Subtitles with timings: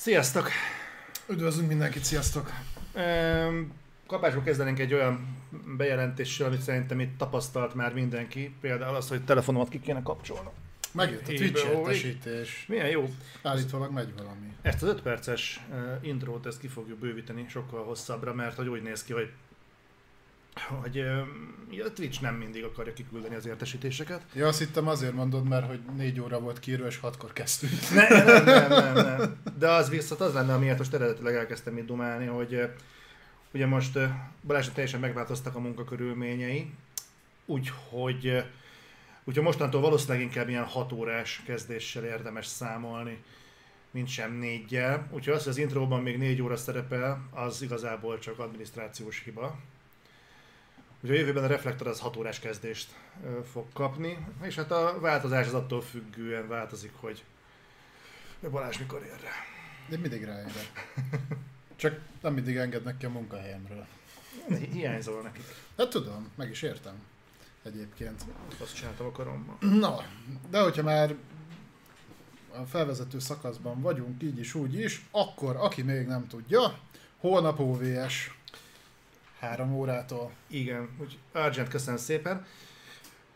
[0.00, 0.48] Sziasztok!
[1.28, 2.50] Üdvözlünk mindenkit, sziasztok!
[4.06, 5.36] Kapásból kezdenénk egy olyan
[5.76, 8.54] bejelentéssel, amit szerintem itt tapasztalt már mindenki.
[8.60, 10.52] Például az, hogy telefonomat ki kéne kapcsolnom.
[10.92, 12.64] Megjött a Twitch értesítés.
[12.68, 13.08] Milyen jó.
[13.42, 14.54] Állítólag megy valami.
[14.62, 18.82] Ezt az 5 perces uh, intrót ezt ki fogjuk bővíteni sokkal hosszabbra, mert hogy úgy
[18.82, 19.30] néz ki, hogy
[20.68, 24.22] hogy uh, a Twitch nem mindig akarja kiküldeni az értesítéseket.
[24.34, 27.72] Ja, azt hittem azért mondod, mert hogy négy óra volt kiírva, és hatkor kezdtünk.
[27.94, 29.36] Ne, nem, nem, nem, nem.
[29.58, 32.70] De az viszont az lenne, amiért most eredetileg elkezdtem itt dumálni, hogy
[33.54, 33.98] ugye most
[34.46, 36.70] Balázsnak teljesen megváltoztak a munkakörülményei,
[37.46, 38.44] úgyhogy
[39.24, 43.22] úgyhogy mostantól valószínűleg inkább ilyen 6 órás kezdéssel érdemes számolni,
[43.90, 45.08] mint sem négyel.
[45.10, 49.58] Úgyhogy az, hogy az intróban még 4 óra szerepel, az igazából csak adminisztrációs hiba.
[51.02, 52.94] Ugye a jövőben a Reflektor az 6 órás kezdést
[53.52, 57.24] fog kapni, és hát a változás az attól függően változik, hogy
[58.50, 59.30] Balázs mikor ér rá.
[59.88, 60.90] De mindig ráérek.
[61.76, 63.86] Csak nem mindig engednek ki a munkahelyemről.
[64.48, 65.44] Hi- Hiányzol nekik.
[65.76, 66.94] Hát tudom, meg is értem.
[67.62, 68.24] Egyébként.
[68.60, 69.56] Azt csináltam a karommal.
[69.60, 69.96] Na,
[70.50, 71.14] de hogyha már
[72.52, 76.78] a felvezető szakaszban vagyunk, így is, úgy is, akkor aki még nem tudja,
[77.16, 78.38] holnap OVS.
[79.40, 80.30] Három órától.
[80.46, 82.46] Igen, úgy Argent, köszönöm szépen.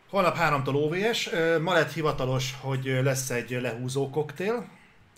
[0.09, 1.29] Holnap 3-tól OVS.
[1.61, 4.67] Ma lett hivatalos, hogy lesz egy lehúzó koktél,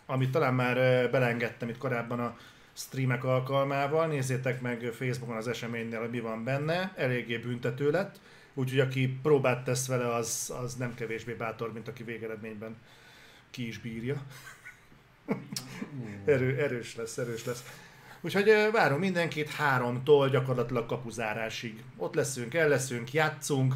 [0.06, 0.76] amit talán már
[1.12, 2.38] belengedtem itt korábban a
[2.74, 4.08] streamek alkalmával.
[4.08, 6.94] Nézzétek meg Facebookon az eseménynél, hogy mi van benne.
[6.96, 8.20] Eléggé büntető lett.
[8.54, 12.76] Úgyhogy aki próbát tesz vele, az, az nem kevésbé bátor, mint aki végeredményben
[13.50, 14.22] ki is bírja.
[16.26, 17.64] Erő, erős lesz, erős lesz.
[18.22, 21.84] Úgyhogy várom mindenkit háromtól gyakorlatilag kapuzárásig.
[21.98, 23.76] Ott leszünk, el leszünk, játszunk.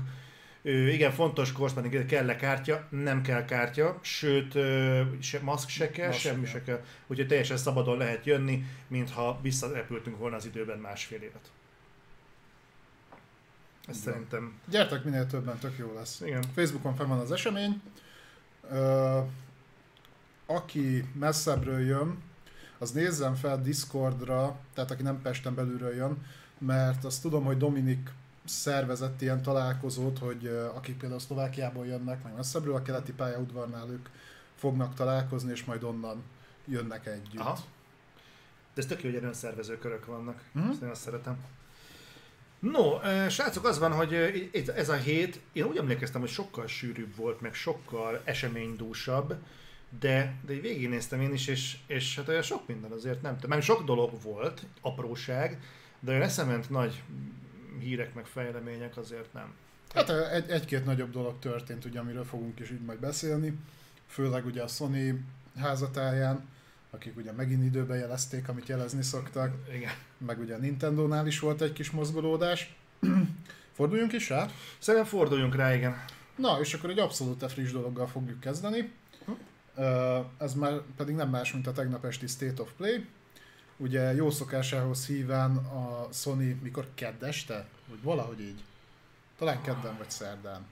[0.63, 6.07] Ö, igen, fontos korszakban kell-e kártya, nem kell kártya, sőt, ö, se, maszk se kell,
[6.07, 6.83] Maszk semmi se se kell.
[7.07, 11.51] Úgyhogy teljesen szabadon lehet jönni, mintha visszarepültünk volna az időben másfél évet.
[13.87, 14.13] Ez Igen.
[14.13, 16.21] szerintem, Gyertek minél többen, tök jó lesz.
[16.21, 16.43] igen.
[16.55, 17.81] Facebookon fel van az esemény.
[18.71, 19.19] Ö,
[20.45, 22.17] aki messzebbről jön,
[22.81, 26.25] az nézzen fel Discordra, tehát aki nem Pesten belülről jön,
[26.57, 28.09] mert azt tudom, hogy Dominik
[28.45, 34.07] szervezett ilyen találkozót, hogy akik például Szlovákiából jönnek, meg messzebbről, a keleti pályaudvarnál ők
[34.55, 36.23] fognak találkozni, és majd onnan
[36.65, 37.39] jönnek együtt.
[37.39, 37.53] Aha.
[38.73, 40.43] De ez tök jó, hogy ilyen szervező körök vannak.
[40.51, 40.69] Mhm.
[40.69, 41.37] Ezt azt szeretem.
[42.59, 42.99] No,
[43.29, 44.13] srácok, az van, hogy
[44.75, 49.35] ez a hét, én úgy emlékeztem, hogy sokkal sűrűbb volt, meg sokkal eseménydúsabb,
[49.99, 53.61] de, de így végignéztem én is, és, és hát olyan sok minden azért nem tudom.
[53.61, 55.59] Sok dolog volt, apróság,
[55.99, 57.03] de olyan eszement nagy
[57.79, 59.53] hírek, meg fejlemények azért nem.
[59.93, 63.57] Hát egy, egy-két nagyobb dolog történt, ugye, amiről fogunk is így majd beszélni.
[64.07, 65.25] Főleg ugye a Sony
[65.57, 66.47] házatáján,
[66.89, 69.55] akik ugye megint időben jelezték, amit jelezni szoktak.
[69.73, 69.91] Igen.
[70.17, 72.75] meg ugye a Nintendo-nál is volt egy kis mozgolódás.
[73.75, 74.47] Forduljunk is rá?
[74.79, 76.05] Szerintem forduljunk rá, igen.
[76.35, 78.91] Na, és akkor egy abszolút friss dologgal fogjuk kezdeni.
[80.37, 83.07] Ez már pedig nem más, mint a tegnap esti State of Play.
[83.77, 87.67] Ugye jó szokásához híven a Sony mikor kedd este?
[87.89, 88.63] Vagy valahogy így.
[89.37, 90.65] Talán kedden vagy szerdán.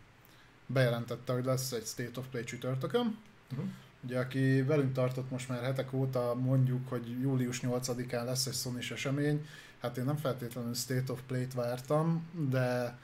[0.65, 3.17] Bejelentette, hogy lesz egy State of Play csütörtökön.
[3.51, 3.67] Uh-huh.
[4.03, 8.77] Ugye, aki velünk tartott most már hetek óta, mondjuk, hogy július 8-án lesz egy sony
[8.77, 9.47] esemény.
[9.79, 12.97] Hát én nem feltétlenül State of Play-t vártam, de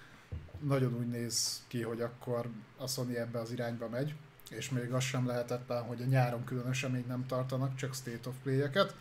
[0.60, 4.16] nagyon úgy néz ki, hogy akkor a Sony ebbe az irányba megy,
[4.50, 8.36] és még az sem lehetetlen, hogy a nyáron külön eseményt nem tartanak, csak State of
[8.44, 8.96] Play-eket.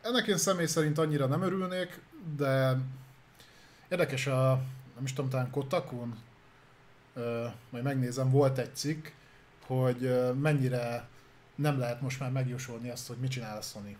[0.00, 2.00] Ennek én személy szerint annyira nem örülnék,
[2.36, 2.78] de
[3.88, 4.62] érdekes a,
[4.94, 6.18] nem is tudom, talán Kotakun,
[7.70, 9.06] majd megnézem, volt egy cikk,
[9.66, 11.08] hogy mennyire
[11.54, 13.96] nem lehet most már megjósolni azt, hogy mit csinál a Sony.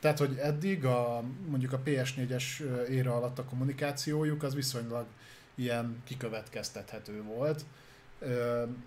[0.00, 5.06] Tehát, hogy eddig a, mondjuk a PS4-es éra alatt a kommunikációjuk az viszonylag
[5.54, 7.64] ilyen kikövetkeztethető volt,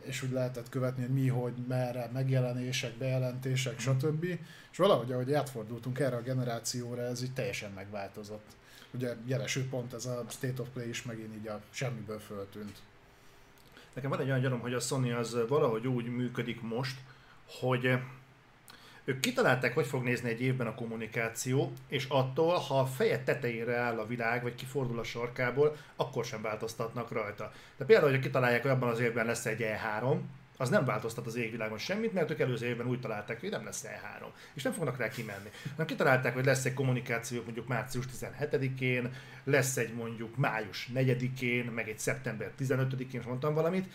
[0.02, 4.24] és úgy lehetett követni, hogy mi, hogy merre, megjelenések, bejelentések, stb.
[4.72, 8.46] És valahogy, ahogy átfordultunk erre a generációra, ez így teljesen megváltozott.
[8.92, 12.78] Ugye jeleső pont ez a State of Play is megint így a semmiből föltűnt.
[13.94, 16.98] Nekem van egy olyan gyanom, hogy a Sony az valahogy úgy működik most,
[17.46, 18.00] hogy
[19.06, 23.76] ők kitalálták, hogy fog nézni egy évben a kommunikáció, és attól, ha a feje tetejére
[23.76, 27.52] áll a világ, vagy kifordul a sarkából, akkor sem változtatnak rajta.
[27.78, 30.18] De például, hogy kitalálják, hogy abban az évben lesz egy E3,
[30.58, 33.86] az nem változtat az égvilágon semmit, mert ők előző évben úgy találták, hogy nem lesz
[33.88, 35.50] E3, és nem fognak rá kimenni.
[35.72, 39.14] Hanem kitalálták, hogy lesz egy kommunikáció mondjuk március 17-én,
[39.44, 43.88] lesz egy mondjuk május 4-én, meg egy szeptember 15-én, és mondtam valamit,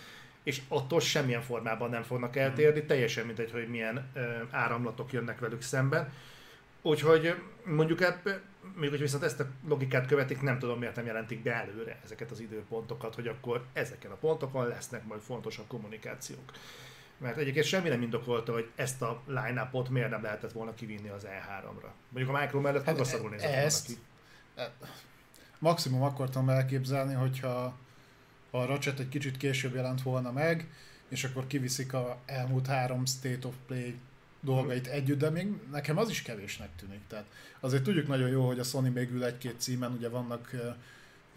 [0.49, 5.63] és attól semmilyen formában nem fognak eltérni, teljesen mindegy, hogy milyen ö, áramlatok jönnek velük
[5.63, 6.13] szemben.
[6.83, 7.35] Úgyhogy
[7.65, 8.41] mondjuk ebb,
[8.75, 12.31] még hogy viszont ezt a logikát követik, nem tudom miért nem jelentik be előre ezeket
[12.31, 16.53] az időpontokat, hogy akkor ezeken a pontokon lesznek majd fontosabb kommunikációk.
[17.19, 21.27] Mert egyébként semmi nem indokolta, hogy ezt a line miért nem lehetett volna kivinni az
[21.27, 21.91] E3-ra.
[22.09, 24.03] Mondjuk a Micro mellett hát rosszabbul nézett ezt, volna
[24.55, 24.61] ki.
[24.61, 24.89] e-
[25.59, 27.77] Maximum akartam elképzelni, hogyha
[28.51, 30.69] a Ratchet egy kicsit később jelent volna meg,
[31.09, 33.99] és akkor kiviszik a elmúlt három State of Play
[34.41, 37.01] dolgait együtt, de még nekem az is kevésnek tűnik.
[37.09, 37.25] Tehát
[37.61, 40.69] azért tudjuk nagyon jó, hogy a Sony még ül egy-két címen, ugye vannak ö,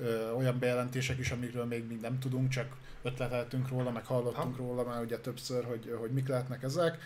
[0.03, 4.63] ö, olyan bejelentések is, amikről még, még nem tudunk, csak ötleteltünk róla, meg hallottunk ha.
[4.63, 6.97] róla már ugye többször, hogy, hogy mik lehetnek ezek.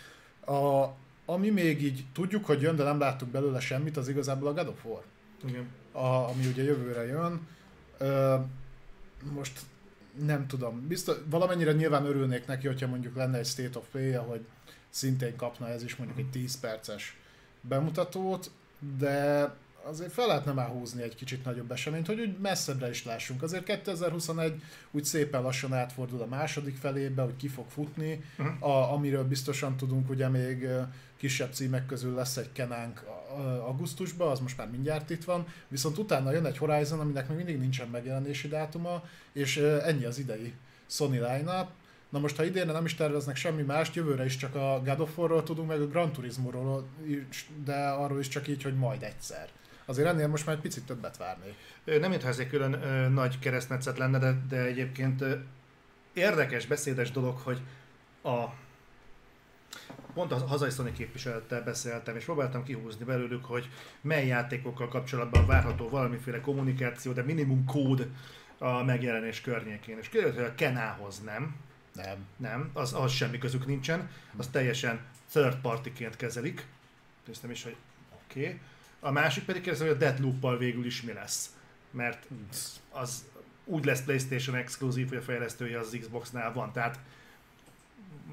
[0.46, 0.86] A,
[1.24, 4.68] ami még így tudjuk, hogy jön, de nem láttuk belőle semmit, az igazából a God
[4.68, 5.02] of War.
[5.48, 5.68] Igen.
[5.92, 7.48] A, ami ugye jövőre jön.
[7.98, 8.36] Ö,
[9.32, 9.60] most
[10.24, 14.46] nem tudom, biztos, valamennyire nyilván örülnék neki, hogyha mondjuk lenne egy State of Play, hogy
[14.90, 17.16] szintén kapna ez is mondjuk egy 10 perces
[17.60, 18.50] bemutatót,
[18.98, 19.54] de
[19.88, 23.42] azért fel lehetne már húzni egy kicsit nagyobb eseményt, hogy úgy messzebbre is lássunk.
[23.42, 28.68] Azért 2021 úgy szépen lassan átfordul a második felébe, hogy ki fog futni, uh-huh.
[28.68, 30.68] a, amiről biztosan tudunk, ugye még
[31.16, 33.04] kisebb címek közül lesz egy Kenánk
[33.66, 37.58] augusztusban, az most már mindjárt itt van, viszont utána jön egy Horizon, aminek még mindig
[37.58, 39.02] nincsen megjelenési dátuma,
[39.32, 40.54] és ennyi az idei
[40.86, 41.68] Sony line
[42.10, 45.18] Na most, ha idénre nem is terveznek semmi mást, jövőre is csak a God of
[45.18, 46.86] War-ról tudunk, meg a Gran Turismo-ról,
[47.64, 49.48] de arról is csak így, hogy majd egyszer.
[49.86, 51.54] Azért ennél most már egy picit többet várnék.
[51.84, 55.34] Nem mintha ez egy külön ö, nagy keresztmetszet lenne, de, de egyébként ö,
[56.12, 57.60] érdekes, beszédes dolog, hogy
[58.22, 58.44] a
[60.14, 63.68] pont a hazai Sony képviselettel beszéltem, és próbáltam kihúzni belőlük, hogy
[64.00, 68.10] mely játékokkal kapcsolatban várható valamiféle kommunikáció, de minimum kód
[68.58, 69.98] a megjelenés környékén.
[69.98, 71.56] És kiderült, hogy a Kenához nem.
[71.92, 72.26] Nem.
[72.36, 75.00] Nem, az, az semmi közük nincsen, az teljesen
[75.30, 76.66] third partyként kezelik.
[77.26, 77.76] Néztem is, hogy
[78.24, 78.40] oké.
[78.40, 78.60] Okay.
[79.06, 81.56] A másik pedig kérdezi, hogy a Deadloop-pal végül is mi lesz.
[81.90, 82.26] Mert
[82.90, 83.24] az
[83.64, 86.72] úgy lesz PlayStation exkluzív, hogy a fejlesztője az Xbox-nál van.
[86.72, 86.98] Tehát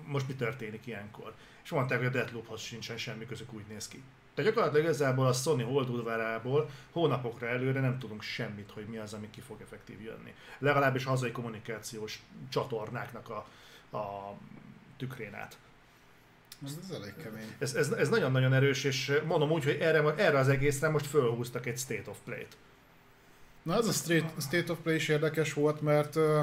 [0.05, 1.33] most mi történik ilyenkor?
[1.63, 4.03] És mondták, hogy a Deadloophoz sincsen semmi közük, úgy néz ki.
[4.33, 9.29] Tehát gyakorlatilag igazából a Sony holdudvárából hónapokra előre nem tudunk semmit, hogy mi az, ami
[9.29, 10.33] ki fog effektív jönni.
[10.57, 13.47] Legalábbis hazai kommunikációs csatornáknak a,
[13.97, 14.35] a
[14.97, 15.57] tükrén át.
[16.65, 17.55] Ez, ez elég kemény.
[17.59, 21.65] Ez, ez, ez nagyon-nagyon erős, és mondom úgy, hogy erre, erre az egészre most fölhúztak
[21.65, 22.57] egy State of Play-t.
[23.63, 26.39] Na ez a State, State of Play is érdekes volt, mert uh,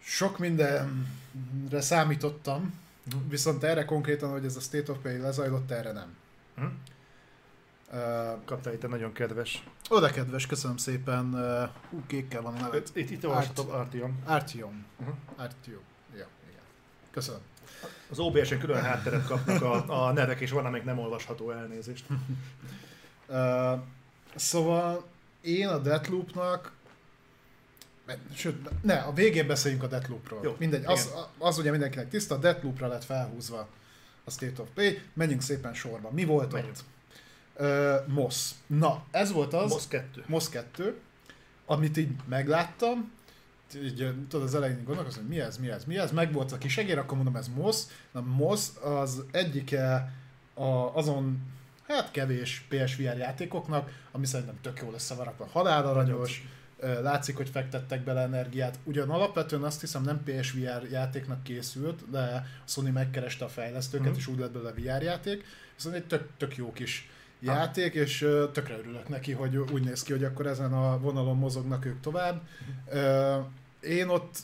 [0.00, 3.22] sok mindenre számítottam, uh-huh.
[3.28, 6.16] viszont erre konkrétan, hogy ez a State of Play lezajlott, erre nem.
[6.56, 6.72] Uh-huh.
[7.92, 9.64] Uh, Kaptál itt egy nagyon kedves.
[9.88, 11.34] Oda kedves, köszönöm szépen.
[11.34, 12.76] Uh, hú, kékkel van a neve.
[12.76, 14.18] Itt, itt, itt olvashatom, Artyom.
[14.24, 14.84] Artyom.
[14.98, 15.14] Uh-huh.
[15.36, 15.82] Artyom.
[16.12, 16.62] Ja, igen.
[17.10, 17.40] Köszönöm.
[18.10, 22.04] Az OBS-en külön hátteret kapnak a, a nevek, és van, amelyik nem olvasható elnézést.
[23.26, 23.80] uh,
[24.34, 25.04] szóval
[25.40, 26.72] én a Deathloopnak
[28.34, 30.40] Sőt, ne, a végén beszéljünk a Deathloopról.
[30.42, 33.68] Jó, Mindegy, az, az ugye mindenkinek tiszta, a Deathloopra lett felhúzva
[34.24, 35.00] a State of Play.
[35.12, 36.10] Menjünk szépen sorba.
[36.10, 36.76] Mi volt Menjünk.
[36.76, 36.84] ott?
[37.60, 38.50] Uh, MOS.
[38.66, 39.70] Na, ez volt az.
[39.70, 40.24] MOS 2.
[40.26, 40.98] MOS 2,
[41.66, 43.12] amit így megláttam,
[43.74, 46.58] így tudod az elején gondolkozom, hogy mi ez, mi ez, mi ez, meg volt a
[46.58, 47.82] kis egér, akkor mondom, ez MOS.
[48.12, 50.12] Na, MOS az egyike
[50.54, 51.38] a, azon
[51.86, 55.48] hát kevés PSVR játékoknak, ami szerintem tök jól összevarakva.
[55.52, 56.42] Halálaranyos,
[56.80, 58.78] látszik, hogy fektettek bele energiát.
[58.84, 64.16] Ugyan alapvetően azt hiszem nem PSVR játéknak készült, de a Sony megkereste a fejlesztőket, mm.
[64.16, 65.44] és úgy lett belőle VR játék.
[65.74, 67.10] Viszont egy tök, tök jó kis
[67.40, 68.18] játék, és
[68.52, 72.42] tökre örülök neki, hogy úgy néz ki, hogy akkor ezen a vonalon mozognak ők tovább.
[72.94, 73.40] Mm.
[73.80, 74.36] Én ott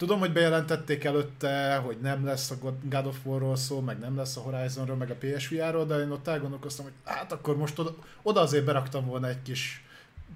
[0.00, 4.36] Tudom, hogy bejelentették előtte, hogy nem lesz a God of War-ról szó, meg nem lesz
[4.36, 8.40] a Horizonról, meg a PSVR-ról, de én ott elgondolkoztam, hogy hát akkor most oda, oda
[8.40, 9.84] azért beraktam volna egy kis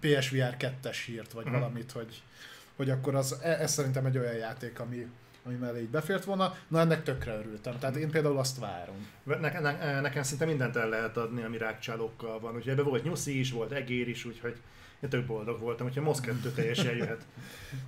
[0.00, 1.60] PSVR 2-es hírt, vagy uh-huh.
[1.60, 2.22] valamit, hogy,
[2.76, 5.06] hogy akkor az, e, ez szerintem egy olyan játék, ami,
[5.44, 6.56] ami mellé így befért volna.
[6.68, 9.08] Na ennek tökre örültem, tehát én például azt várom.
[9.22, 12.54] Ne, ne, nekem szinte mindent el lehet adni, ami rákcsálókkal van.
[12.54, 14.56] Úgyhogy ebben volt nyuszi is, volt egér is, úgyhogy
[15.00, 17.24] én tök boldog voltam, hogyha Mosz 2 teljesen jöhet.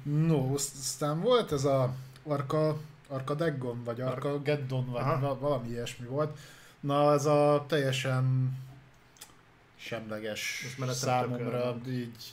[0.29, 5.39] no, aztán volt ez a Arka, Arka Deggon, vagy Arka Geddon, vagy Aha.
[5.39, 6.39] valami ilyesmi volt.
[6.81, 8.57] Na, ez a teljesen
[9.77, 12.33] semleges számomra, így,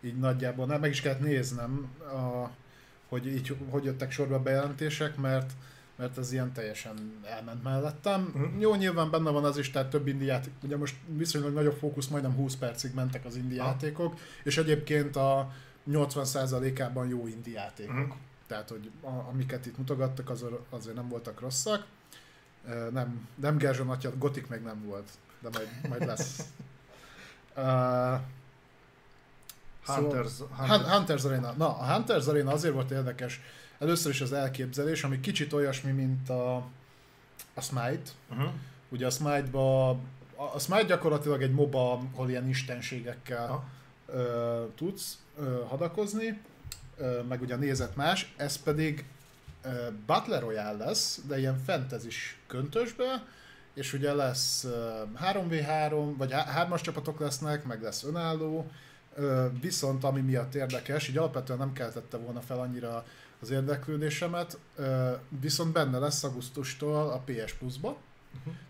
[0.00, 2.50] így nagyjából nem, meg is kellett néznem, a,
[3.14, 5.52] hogy így hogy jöttek sorba a bejelentések, mert
[5.96, 8.32] mert ez ilyen teljesen elment mellettem.
[8.34, 8.60] Uh-huh.
[8.60, 12.06] Jó, nyilván benne van az is, tehát több indi játék, ugye most viszonylag nagyobb fókusz,
[12.06, 13.70] majdnem 20 percig mentek az indi uh-huh.
[13.70, 15.52] játékok, és egyébként a
[15.90, 17.94] 80%-ában jó indi játékok.
[17.94, 18.16] Uh-huh.
[18.46, 21.86] Tehát, hogy a, amiket itt mutogattak, az, azért nem voltak rosszak.
[22.68, 26.40] Ö, nem, nem Gerzson atya, Gotik még nem volt, de majd, majd lesz.
[27.56, 28.20] Uh,
[29.86, 30.80] Hunters, Szóval, Hunters.
[30.82, 31.52] Hun- Hunters Arena.
[31.56, 33.40] Na, a Hunters Arena azért volt érdekes.
[33.78, 36.56] Először is az elképzelés, ami kicsit olyasmi, mint a,
[37.54, 38.10] a Smite.
[38.30, 38.48] Uh-huh.
[38.88, 39.90] Ugye a Smite-ba,
[40.36, 43.64] a Smite gyakorlatilag egy MOBA, ahol ilyen istenségekkel Aha.
[44.06, 46.40] ö, tudsz ö, hadakozni,
[46.96, 49.04] ö, meg ugye a nézet más, ez pedig
[49.62, 49.68] ö,
[50.06, 52.08] Battle Royale lesz, de ilyen fantasy
[52.46, 53.24] köntösbe,
[53.74, 58.70] és ugye lesz ö, 3v3, vagy 3-as csapatok lesznek, meg lesz önálló,
[59.60, 63.04] viszont ami miatt érdekes, így alapvetően nem keltette volna fel annyira
[63.40, 64.58] az érdeklődésemet,
[65.40, 67.96] viszont benne lesz augusztustól a PS Plus-ba,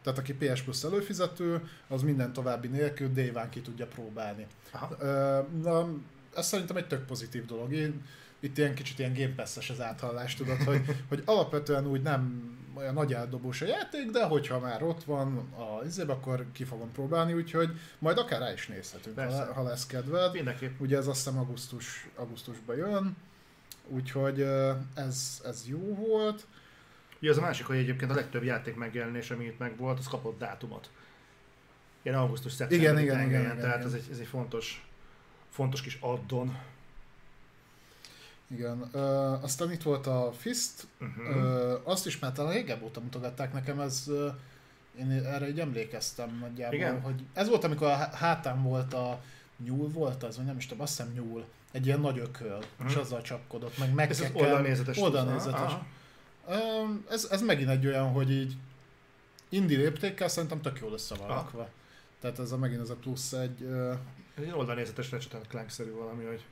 [0.02, 4.46] tehát aki PS Plus előfizető, az minden további nélkül déván ki tudja próbálni.
[4.70, 4.96] Aha.
[5.62, 5.88] Na,
[6.36, 7.72] ez szerintem egy tök pozitív dolog.
[7.72, 8.02] Én,
[8.40, 12.94] itt ilyen kicsit ilyen Game Pass-es az áthallás, tudod, hogy, hogy alapvetően úgy nem olyan
[12.94, 17.32] nagy eldobós a játék, de hogyha már ott van a izébe, akkor ki fogom próbálni,
[17.32, 19.44] úgyhogy majd akár rá is nézhetünk, Persze.
[19.44, 20.32] ha, ha lesz kedved.
[20.32, 20.80] Mindenképp.
[20.80, 23.16] Ugye ez azt hiszem augusztus, augusztusban jön,
[23.88, 24.40] úgyhogy
[24.94, 26.46] ez, ez jó volt.
[27.20, 30.06] Ugye az a másik, hogy egyébként a legtöbb játék megjelenés, ami itt meg volt, az
[30.06, 30.90] kapott dátumot.
[32.02, 33.86] Ilyen augusztus szeptember Igen, igen, igen, igen, tehát igen.
[33.86, 34.86] Ez, egy, ez egy fontos,
[35.50, 36.56] fontos kis addon.
[38.54, 38.88] Igen.
[38.92, 39.00] Ö,
[39.40, 41.36] aztán itt volt a Fist, Uh-huh.
[41.36, 44.28] Ö, azt is már talán régebb óta mutogatták nekem, ez ö,
[44.98, 47.00] én erre így emlékeztem nagyjából, Igen?
[47.00, 49.20] hogy ez volt, amikor a há- hátán volt a
[49.64, 52.90] nyúl volt az, vagy nem is tudom, azt hiszem nyúl, egy ilyen nagy ököl, uh-huh.
[52.90, 54.98] és azzal csapkodott, meg meg Ez az oldalnézetes.
[54.98, 55.72] Oldalnézetes.
[57.10, 58.56] Ez, ez megint egy olyan, hogy így
[59.48, 61.34] indi léptékkel szerintem tök jól össze van Aha.
[61.40, 61.68] rakva.
[62.24, 63.62] Tehát ez a megint ez a plusz egy,
[64.36, 66.44] Ez egy oldalnézetes Ratchet Clank-szerű valami, hogy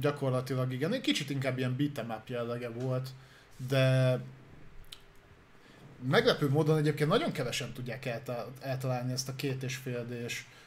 [0.00, 3.08] Gyakorlatilag igen, egy kicsit inkább ilyen beat'em up jellege volt,
[3.68, 4.18] de
[6.08, 10.06] meglepő módon egyébként nagyon kevesen tudják elta- eltalálni ezt a két és fél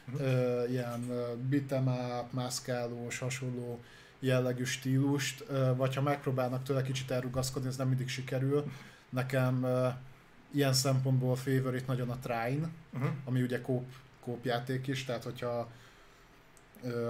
[0.06, 0.22] Mhm.
[0.22, 1.06] ö, ilyen
[1.50, 1.86] beat'em
[2.20, 3.80] up, mászkálós, hasonló
[4.20, 8.72] jellegű stílust, ö, vagy ha megpróbálnak tőle kicsit elrugaszkodni, ez nem mindig sikerül.
[9.10, 9.88] Nekem ö,
[10.54, 13.10] ilyen szempontból favorite nagyon a Trine, uh-huh.
[13.26, 13.86] ami ugye kóp,
[14.24, 15.72] kópjáték is, tehát hogyha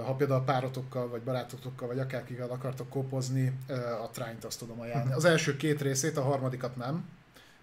[0.04, 5.14] ha például párotokkal, vagy barátokkal, vagy akárkivel akartok kópozni, ö, a Trine-t azt tudom ajánlani.
[5.14, 7.08] Az első két részét, a harmadikat nem,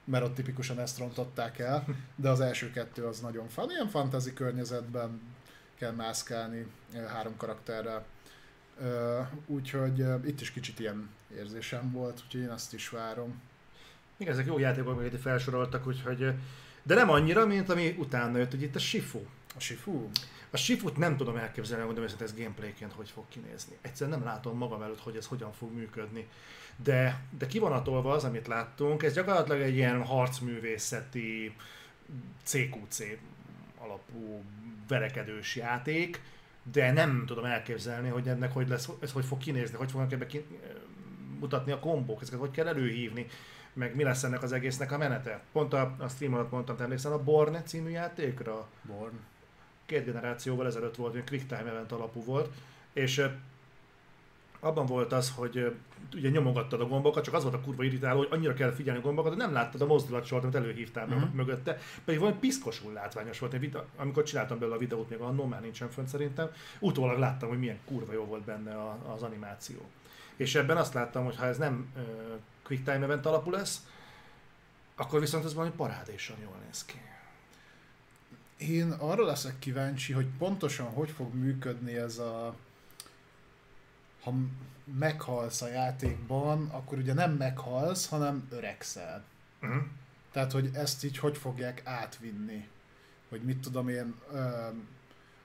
[0.03, 3.69] mert ott tipikusan ezt rontották el, de az első kettő az nagyon fan.
[3.69, 5.21] Ilyen fantasy környezetben
[5.77, 6.65] kell mászkálni
[7.07, 8.05] három karakterrel.
[9.45, 13.41] Úgyhogy itt is kicsit ilyen érzésem volt, úgyhogy én azt is várom.
[14.17, 16.33] Igen, ezek jó játékok, amiket felsoroltak, úgyhogy...
[16.83, 19.19] De nem annyira, mint ami utána jött, hogy itt a Shifu.
[19.55, 20.07] A Shifu?
[20.49, 23.77] A Shifut nem tudom elképzelni, hogy őszintén ez gameplayként hogy fog kinézni.
[23.81, 26.27] Egyszerűen nem látom magam előtt, hogy ez hogyan fog működni.
[26.83, 31.55] De, de kivonatolva az, amit láttunk, ez gyakorlatilag egy ilyen harcművészeti
[32.43, 32.99] CQC
[33.77, 34.43] alapú
[34.87, 36.21] verekedős játék,
[36.71, 40.25] de nem tudom elképzelni, hogy ennek hogy lesz, ez hogy fog kinézni, hogy fognak ebbe
[40.25, 40.45] ki,
[41.39, 43.25] mutatni a kombók, ezeket hogy kell előhívni,
[43.73, 45.41] meg mi lesz ennek az egésznek a menete.
[45.51, 48.67] Pont a, a stream alatt mondtam, te emlékszel a Born című játékra?
[48.81, 49.19] Born.
[49.89, 52.49] Két generációval ezelőtt volt, olyan quick time event alapú volt,
[52.93, 53.29] és
[54.59, 55.75] abban volt az, hogy
[56.15, 59.03] ugye nyomogattad a gombokat, csak az volt a kurva irritáló, hogy annyira kell figyelni a
[59.03, 61.15] gombokat, hogy nem láttad a mozdulatsort, amit előhívtál Mhm.
[61.15, 61.33] uh-huh.
[61.33, 63.53] mögötte, pedig valami piszkosul látványos volt.
[63.53, 67.59] Én amikor csináltam belőle a videót, még annól már nincsen fönt szerintem, utólag láttam, hogy
[67.59, 69.77] milyen kurva jó volt benne a, az animáció.
[70.35, 72.01] És ebben azt láttam, hogy ha ez nem ö,
[72.63, 73.87] quick time event alapú lesz,
[74.95, 77.01] akkor viszont ez valami parádésan jól néz ki.
[78.59, 82.55] Én arra leszek kíváncsi, hogy pontosan hogy fog működni ez a...
[84.21, 84.33] Ha
[84.99, 89.23] meghalsz a játékban, akkor ugye nem meghalsz, hanem öregszel.
[89.61, 89.83] Uh-huh.
[90.31, 92.67] Tehát, hogy ezt így hogy fogják átvinni.
[93.29, 94.15] Hogy mit tudom én,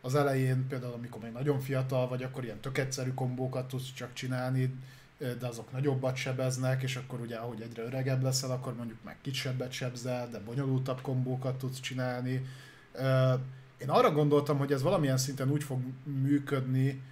[0.00, 4.12] az elején például, amikor még nagyon fiatal vagy, akkor ilyen tök egyszerű kombókat tudsz csak
[4.12, 4.74] csinálni,
[5.18, 9.72] de azok nagyobbat sebeznek, és akkor ugye ahogy egyre öregebb leszel, akkor mondjuk meg kisebbet
[9.72, 12.46] sebzel, de bonyolultabb kombókat tudsz csinálni.
[13.78, 17.02] Én arra gondoltam, hogy ez valamilyen szinten úgy fog működni,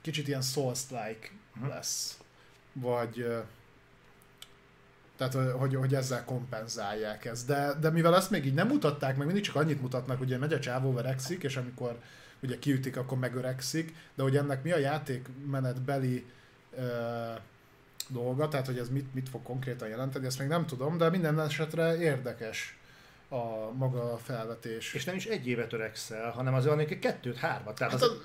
[0.00, 1.68] kicsit ilyen Souls-like Mhm.
[1.68, 2.18] lesz.
[2.72, 3.26] Vagy
[5.16, 7.46] tehát, hogy, hogy ezzel kompenzálják ezt.
[7.46, 10.52] De, de mivel ezt még így nem mutatták, meg mindig csak annyit mutatnak, hogy megy
[10.52, 11.98] a csávó verekszik, és amikor
[12.40, 16.26] ugye kiütik, akkor megöregszik, de hogy ennek mi a játékmenetbeli
[16.76, 16.82] ö,
[18.08, 21.40] dolga, tehát hogy ez mit, mit fog konkrétan jelenteni, ezt még nem tudom, de minden
[21.40, 22.78] esetre érdekes
[23.32, 24.94] a maga a felvetés.
[24.94, 27.74] És nem is egy évet öregszel, hanem az olyan kettőt, hármat.
[27.74, 28.08] Tehát Hát az...
[28.08, 28.16] az,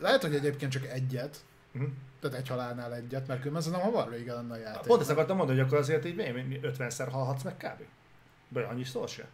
[0.00, 1.84] lehet, hogy egyébként csak egyet, Mhm.
[2.20, 4.86] tehát egy halálnál egyet, mert különben nem hamar vége lenne a játék.
[4.86, 7.82] Pont ezt akartam mondani, hogy akkor azért így mi- mi- 50-szer halhatsz meg kb.
[8.48, 9.28] Vagy annyi szól se?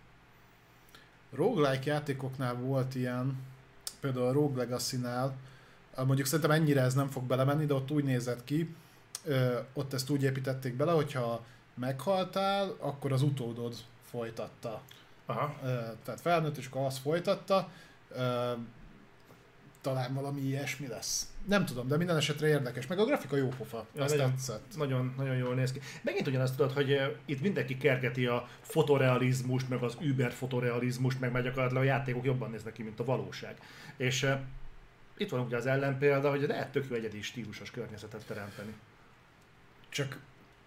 [1.32, 3.36] Roguelike játékoknál volt ilyen,
[4.00, 5.36] például a Rogue Legacy-nál,
[5.96, 8.74] mondjuk szerintem ennyire ez nem fog belemenni, de ott úgy nézett ki,
[9.72, 13.74] ott ezt úgy építették bele, hogyha meghaltál, akkor az utódod
[14.10, 14.82] folytatta.
[15.28, 15.56] Aha.
[16.04, 17.68] Tehát felnőtt, és akkor azt folytatta.
[19.80, 21.32] Talán valami ilyesmi lesz.
[21.46, 22.86] Nem tudom, de minden esetre érdekes.
[22.86, 23.86] Meg a grafika jó pofa.
[23.94, 24.76] Ja, Azt nagyon- tetszett.
[24.76, 25.80] Nagyon, nagyon jól néz ki.
[26.02, 31.42] Megint ugyanazt tudod, hogy itt mindenki kergeti a fotorealizmust, meg az über fotorealizmust, meg már
[31.42, 33.56] gyakorlatilag a játékok jobban néznek ki, mint a valóság.
[33.96, 34.26] És
[35.16, 38.74] itt van ugye az ellenpélda, hogy lehet tök jó egyedi stílusos környezetet teremteni.
[39.88, 40.18] Csak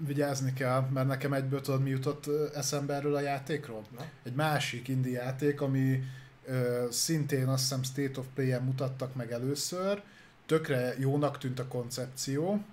[0.05, 3.85] vigyázni kell, mert nekem egyből tudod mi jutott eszembe erről a játékról?
[3.97, 4.05] Na?
[4.23, 6.03] Egy másik indie játék, ami
[6.45, 10.01] ö, szintén azt hiszem State of Play-en mutattak meg először,
[10.45, 12.63] tökre jónak tűnt a koncepció,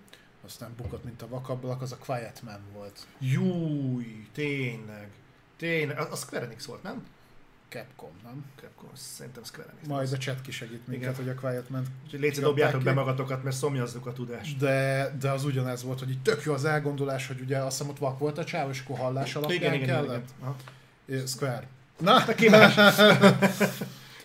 [0.45, 3.07] aztán bukott, mint a vakablak, az a Quiet Man volt.
[3.19, 5.09] Júj, tényleg.
[5.57, 5.99] Tényleg.
[5.99, 7.07] Az Square Enix volt, nem?
[7.69, 8.45] Capcom, nem?
[8.61, 9.87] Capcom, szerintem Square Enix.
[9.89, 11.15] Majd a chat kisegít minket, Igen.
[11.15, 14.57] hogy a Quiet Man légy dobjátok be magatokat, mert szomjazzuk a tudást.
[14.59, 17.93] de, de az ugyanez volt, hogy így tök jó az elgondolás, hogy ugye azt hiszem
[17.93, 20.29] ott vak volt a csáv, és akkor hallás alapján Igen, igen, kellett.
[20.41, 20.55] igen.
[21.07, 21.27] Igen.
[21.27, 21.67] Square.
[21.99, 22.25] Na?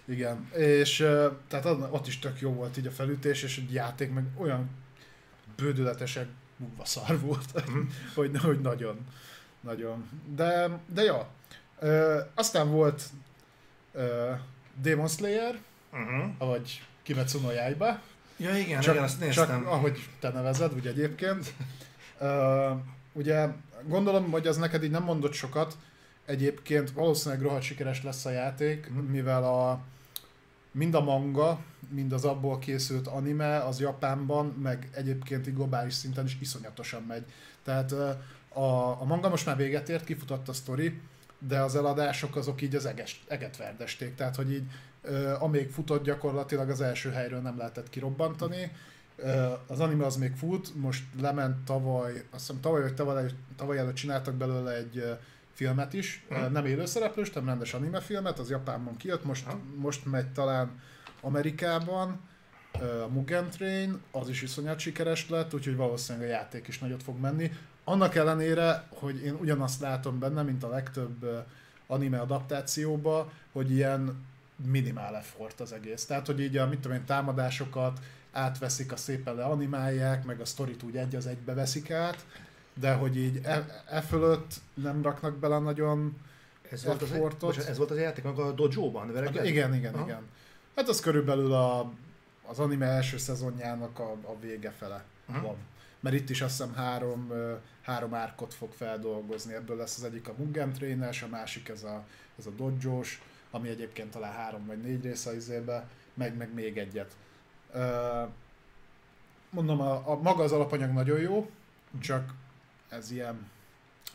[0.05, 0.97] Igen, és
[1.47, 4.69] tehát ott is tök jó volt így a felütés, és egy játék meg olyan
[5.55, 7.79] bődületesen múlva szar volt, Mhm.
[8.15, 8.97] hogy, hogy nagyon,
[9.61, 10.09] nagyon.
[10.35, 11.25] De, de
[11.79, 13.03] ö, aztán volt
[13.93, 14.31] ö,
[14.81, 15.59] Demon Slayer,
[15.93, 16.29] Uh-huh.
[16.37, 17.99] avagy Kimetsu no Yaiba,
[18.37, 19.67] Ja igen, csak, igen, azt csak néztem.
[19.67, 21.53] ahogy te nevezed, ugye egyébként.
[22.19, 22.69] Ö,
[23.11, 23.47] ugye
[23.87, 25.77] gondolom, hogy az neked így nem mondott sokat,
[26.25, 28.99] egyébként valószínűleg rohadt sikeres lesz a játék, Mhm.
[28.99, 29.79] mivel a
[30.71, 31.59] mind a manga,
[31.89, 37.23] mind az abból készült anime az Japánban, meg egyébként globális szinten is iszonyatosan megy.
[37.63, 37.91] Tehát
[38.49, 40.99] a, a manga most már véget ért, kifutott a sztori,
[41.47, 44.15] de az eladások azok így az eges, eget verdesték.
[44.15, 44.63] Tehát, hogy így
[45.01, 48.71] ö, amíg futott gyakorlatilag az első helyről nem lehetett kirobbantani.
[49.15, 53.25] Ö, az anime az még fut, most lement tavaly, azt hiszem tavaly vagy tavaly,
[53.55, 55.11] tavaly előtt csináltak belőle egy ö,
[55.53, 56.25] filmet is.
[56.29, 59.59] Ö, nem élőszereplős, hanem rendes anime filmet, az Japánban kijött, most, Aha.
[59.75, 60.81] most megy talán
[61.21, 62.19] Amerikában,
[62.79, 67.19] a Mugen Train, az is iszonyat sikeres lett, úgyhogy valószínűleg a játék is nagyot fog
[67.19, 67.51] menni.
[67.83, 71.45] Annak ellenére, hogy én ugyanazt látom benne, mint a legtöbb
[71.87, 76.05] anime adaptációba, hogy ilyen minimál effort az egész.
[76.05, 77.99] Tehát, hogy így a mit tudom én, támadásokat
[78.31, 82.25] átveszik, a szépen leanimálják, meg a sztorit úgy egy az egybe veszik át,
[82.73, 86.17] de hogy így e, e fölött nem raknak bele nagyon...
[86.69, 90.03] Ez volt, az, bocsánat, ez volt az játék, amikor a dojo-ban Hát, igen, igen, Aha.
[90.03, 90.21] igen.
[90.75, 91.91] Hát az körülbelül a,
[92.45, 95.41] az anime első szezonjának a, a vége fele Aha.
[95.41, 95.55] van.
[96.03, 97.31] Mert itt is azt hiszem három,
[97.81, 99.53] három árkot fog feldolgozni.
[99.53, 102.05] Ebből lesz az egyik a Mugen Trainer, a másik ez a,
[102.37, 106.77] ez a Dojos, ami egyébként talán három vagy négy része az izébe, meg, meg még
[106.77, 107.15] egyet.
[109.49, 111.49] Mondom, a, a maga az alapanyag nagyon jó,
[111.99, 112.33] csak
[112.89, 113.49] ez ilyen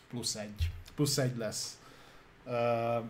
[0.09, 0.71] plusz egy.
[0.95, 1.79] Plusz egy lesz.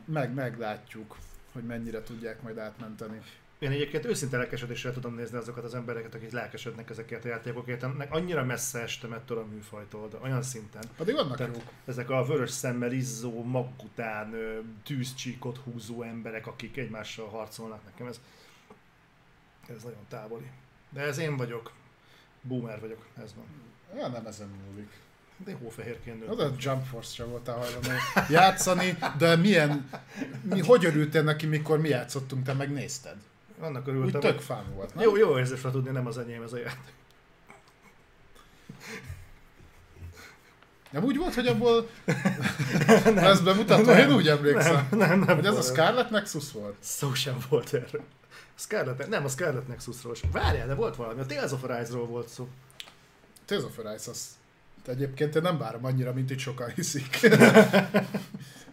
[0.05, 1.17] Meg, meglátjuk,
[1.53, 3.21] hogy mennyire tudják majd átmenteni.
[3.59, 7.83] Én egyébként őszinte lelkesedéssel tudom nézni azokat az embereket, akik lelkesednek ezekért a játékokért.
[7.83, 10.83] Ennek annyira messze estem ettől a műfajtól, de olyan szinten.
[10.97, 11.71] Pedig vannak Tehát jók.
[11.85, 14.35] ezek a vörös szemmel izzó, maguk után
[14.85, 18.21] tűzcsíkot húzó emberek, akik egymással harcolnak nekem, ez,
[19.77, 20.51] ez nagyon távoli.
[20.91, 21.73] De ez én vagyok.
[22.43, 23.47] Boomer vagyok, ez van.
[23.97, 24.91] Ja, nem ezen múlik.
[25.45, 27.91] De hófehérként Az a Jump Force sem voltál hajlandó
[28.31, 29.91] játszani, de milyen,
[30.43, 33.17] mi, hogy örültél neki, mikor mi játszottunk, te megnézted?
[33.61, 34.21] Annak Úgy örültem.
[34.21, 35.05] tök hogy- fán volt, nem?
[35.05, 36.95] Jó, jó érzésre tudni, nem az enyém ez a játék.
[40.91, 41.89] Nem úgy volt, hogy abból
[43.17, 44.87] ez bemutatva, én úgy emlékszem.
[44.91, 45.37] Nem, nem, nem.
[45.37, 45.67] Hogy ez a volt.
[45.67, 46.75] Scarlet Nexus volt?
[46.81, 48.03] Szó sem volt erről.
[48.55, 50.31] Scarlet, nem, a Scarlet Nexusról sem.
[50.31, 51.21] Várjál, de volt valami.
[51.21, 52.49] A Tales of Arise-ról volt szó.
[53.45, 54.27] Tales of Arise, az
[54.87, 57.19] egyébként én nem várom annyira, mint itt sokan hiszik.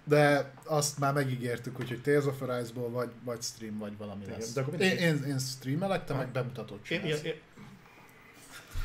[0.08, 4.54] De azt már megígértük, úgyhogy Tales of Arise-ból vagy, vagy stream, vagy valami Igen, lesz.
[4.54, 7.24] de akkor Én, én, én streamelek, te meg bemutatót Én, csinálsz.
[7.24, 7.34] én,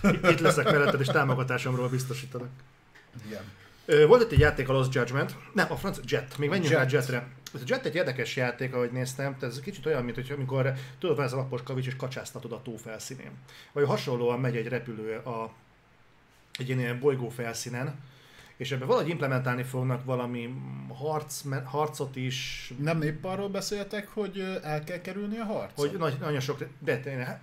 [0.02, 2.48] én, itt leszek melletted, és támogatásomról biztosítanak.
[3.26, 3.42] Igen.
[4.06, 5.36] Volt itt egy játék, a Lost Judgment.
[5.52, 6.38] Nem, a francia Jet.
[6.38, 6.90] Még menjünk Jet.
[6.90, 7.28] rá Jetre.
[7.54, 9.38] Ez a Jet egy érdekes játék, ahogy néztem.
[9.38, 12.52] Tehát ez kicsit olyan, mint hogy amikor tudod, van ez a lapos kavics, és kacsáztatod
[12.52, 13.30] a tó felszínén.
[13.72, 15.52] Vagy hasonlóan megy egy repülő a,
[16.58, 17.94] egy ilyen, ilyen bolygó felszínen,
[18.60, 20.54] és ebben valahogy implementálni fognak valami
[20.88, 25.88] harc, harcot is, Nem épp arról beszéltek, hogy el kell kerülni a harcot?
[25.88, 27.40] hogy nagy, nagyon sok, de tényleg, hát,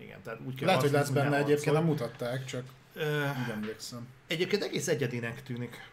[0.00, 2.62] igen, tehát úgy kell Lehet, hogy lesz benne egyébként, nem mutatták, csak
[2.94, 4.06] Ö, úgy emlékszem.
[4.26, 5.88] Egyébként egész egyedinek tűnik.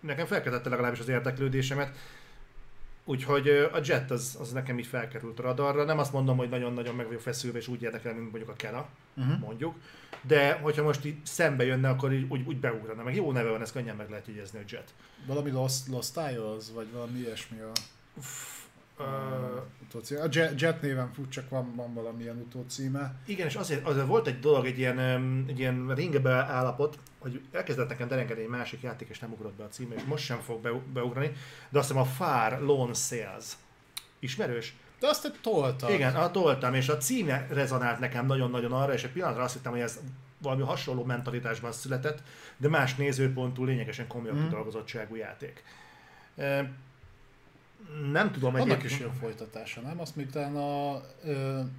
[0.00, 1.96] nekem felkeltette legalábbis az érdeklődésemet.
[3.08, 5.84] Úgyhogy a Jet az, az nekem így felkerült a radarra.
[5.84, 8.86] Nem azt mondom, hogy nagyon-nagyon meg vagyok feszülve, és úgy érdekel, mint mondjuk a Kena,
[9.16, 9.38] uh-huh.
[9.38, 9.74] mondjuk.
[10.22, 13.02] De hogyha most így szembe jönne, akkor így, úgy, úgy beugrana.
[13.02, 14.94] Meg jó neve van, ez könnyen meg lehet jegyezni, hogy Jet.
[15.26, 17.72] Valami Lost, Lost Isles, vagy valami ilyesmi a...
[18.98, 23.14] Uh, a Jet, Jet néven fut, csak van, van valamilyen utócíme.
[23.26, 24.98] Igen, és azért, azért volt egy dolog, egy ilyen,
[25.48, 29.64] egy ilyen ringebe állapot, hogy elkezdett nekem derengeni egy másik játék, és nem ugrott be
[29.64, 31.32] a címe, és most sem fog be, beugrani,
[31.68, 33.44] de azt hiszem a Far Lone Sales.
[34.18, 34.74] Ismerős?
[35.00, 35.90] De azt te toltad.
[35.90, 39.72] Igen, a toltam, és a címe rezonált nekem nagyon-nagyon arra, és egy pillanatra azt hittem,
[39.72, 40.00] hogy ez
[40.38, 42.22] valami hasonló mentalitásban született,
[42.56, 44.42] de más nézőpontú, lényegesen komolyabb mm.
[44.42, 45.62] kidolgozottságú játék
[48.12, 50.00] nem tudom, egy Annak is jó folytatása, nem?
[50.00, 51.02] Azt még talán a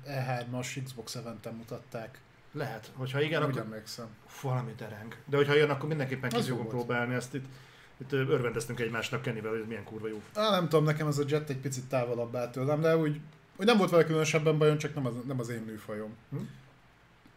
[0.07, 2.19] E3-as Xbox Event-en mutatták.
[2.51, 4.07] Lehet, hogyha igen, Úgy akkor emlékszem.
[4.41, 5.15] valami dereng.
[5.25, 7.45] De hogyha jön, akkor mindenképpen ki fogom próbálni ezt itt.
[7.97, 10.21] Itt örvendeztünk egymásnak Kennyvel, hogy ez milyen kurva jó.
[10.33, 13.19] Á, nem tudom, nekem ez a Jet egy picit távolabb áll tőlem, de úgy,
[13.55, 16.15] úgy nem volt vele különösebben bajom, csak nem az, nem az én műfajom.
[16.29, 16.37] Hm?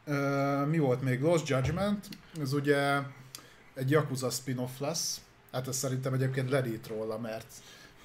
[0.06, 1.20] Uh, mi volt még?
[1.20, 2.08] Lost Judgment,
[2.40, 3.00] ez ugye
[3.74, 5.20] egy Yakuza spin-off lesz.
[5.52, 7.46] Hát ez szerintem egyébként lerít róla, mert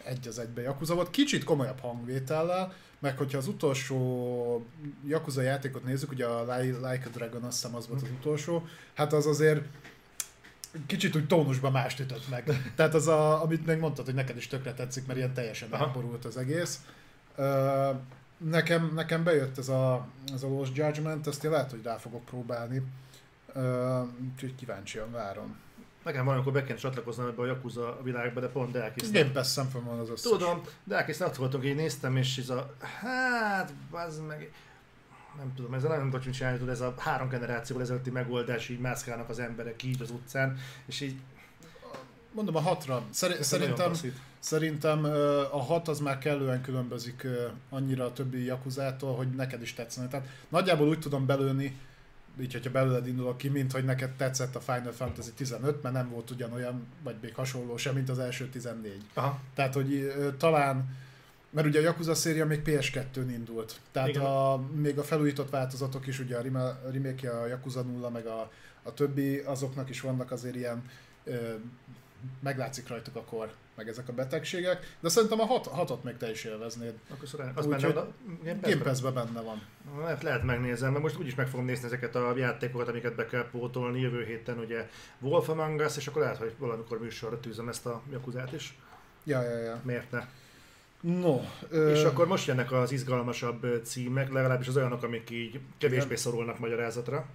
[0.06, 4.66] egy az egybe Yakuza volt, kicsit komolyabb hangvétellel, meg hogyha az utolsó
[5.08, 9.14] Yakuza játékot nézzük, ugye a Like a Dragon azt hiszem az volt az utolsó, hát
[9.14, 9.62] az azért
[10.86, 12.44] kicsit úgy tónusban mást ütött meg.
[12.76, 16.26] Tehát az, a, amit még mondtad, hogy neked is tökre tetszik, mert ilyen teljesen elborult
[16.26, 16.80] az egész.
[18.38, 22.26] Nekem, nekem bejött ez a, ez a Lost Judgment, ezt én lehet, hogy rá fogok
[22.26, 22.82] próbálni.
[24.34, 25.56] Úgyhogy kíváncsian várom.
[26.06, 29.22] Nekem valamikor be kell csatlakoznom ebbe a Yakuza világba, de pont elkészítem.
[29.22, 30.32] Game Pass van az összes.
[30.32, 34.52] Tudom, de elkészítem, ott voltunk, így néztem, és ez a, hát, az meg,
[35.38, 38.80] nem tudom, ez a nagyon tudok csinálni, tudod, ez a három generációval ezelőtti megoldás, így
[38.80, 41.16] mászkálnak az emberek így az utcán, és így...
[42.32, 43.04] Mondom a hatra.
[43.10, 43.92] Szeri- szerintem,
[44.40, 45.04] szerintem
[45.52, 47.28] a hat az már kellően különbözik
[47.70, 50.08] annyira a többi Yakuzától, hogy neked is tetszene.
[50.08, 51.80] Tehát nagyjából úgy tudom belőni,
[52.42, 56.10] így hogyha belőled indulok ki, mint hogy neked tetszett a Final Fantasy 15, mert nem
[56.10, 59.02] volt ugyanolyan, vagy még hasonló sem, mint az első 14.
[59.14, 59.40] Aha.
[59.54, 60.98] Tehát, hogy talán,
[61.50, 63.80] mert ugye a Yakuza széria még PS2-n indult.
[63.92, 66.42] Tehát a, még a felújított változatok is, ugye a
[66.92, 68.52] remake a Yakuza 0, meg a,
[68.84, 70.84] a többi, azoknak is vannak azért ilyen,
[71.24, 71.54] ö,
[72.40, 76.30] meglátszik rajtuk a kor meg ezek a betegségek, de szerintem a hat, hatot még te
[76.30, 76.94] is élveznéd.
[77.10, 78.14] Akkor szóval az benne van?
[78.44, 79.62] Game pass benne van.
[80.00, 83.50] Lehet, lehet megnézem, mert most úgyis meg fogom nézni ezeket a játékokat, amiket be kell
[83.52, 87.86] pótolni jövő héten, ugye Wolf Among Us, és akkor lehet, hogy valamikor műsorra tűzem ezt
[87.86, 88.78] a Jakuzát is.
[89.24, 89.80] Ja, ja, ja.
[89.84, 90.28] Miért ne?
[91.02, 91.40] No.
[91.70, 91.92] Ö...
[91.92, 96.18] És akkor most jönnek az izgalmasabb címek, legalábbis az olyanok, amik így kevésbé Igen.
[96.18, 97.26] szorulnak magyarázatra.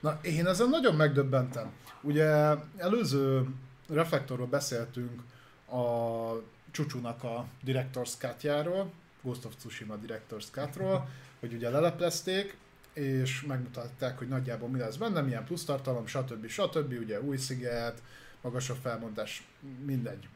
[0.00, 1.72] Na, én ezen nagyon megdöbbentem.
[2.00, 3.46] Ugye előző
[3.88, 5.22] reflektorról beszéltünk
[5.70, 11.08] a Csúcsúnak a Director's Cut-járól, Ghost of Tsushima Director's Cut-ról,
[11.40, 12.56] hogy ugye leleplezték,
[12.92, 16.46] és megmutatták, hogy nagyjából mi lesz benne, milyen plusz tartalom, stb.
[16.46, 16.92] stb.
[16.92, 18.02] Ugye új sziget,
[18.40, 19.46] magasabb felmondás,
[19.84, 20.28] mindegy.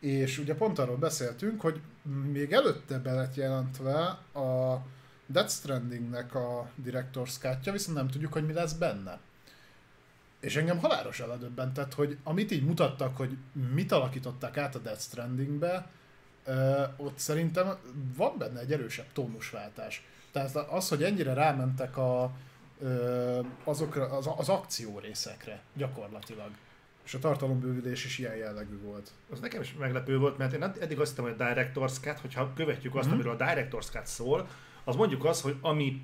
[0.00, 1.80] És ugye pont arról beszéltünk, hogy
[2.32, 4.00] még előtte be lett jelentve
[4.32, 4.82] a
[5.26, 9.20] Death Strandingnek a Director's cut viszont nem tudjuk, hogy mi lesz benne.
[10.42, 13.36] És engem halálosan ledöbbentett, hogy amit így mutattak, hogy
[13.74, 15.90] mit alakították át a Death Strandingbe,
[16.96, 17.76] ott szerintem
[18.16, 20.06] van benne egy erősebb tónusváltás.
[20.32, 22.32] Tehát az, hogy ennyire rámentek a,
[23.64, 26.50] azokra, az, az akció részekre gyakorlatilag.
[27.04, 29.10] És a tartalombővülés is ilyen jellegű volt.
[29.30, 32.52] Az nekem is meglepő volt, mert én eddig azt hittem, hogy a Director's Cut, hogyha
[32.54, 33.14] követjük azt, mm-hmm.
[33.14, 34.48] amiről a Director's Cut szól,
[34.84, 36.02] az mondjuk az, hogy ami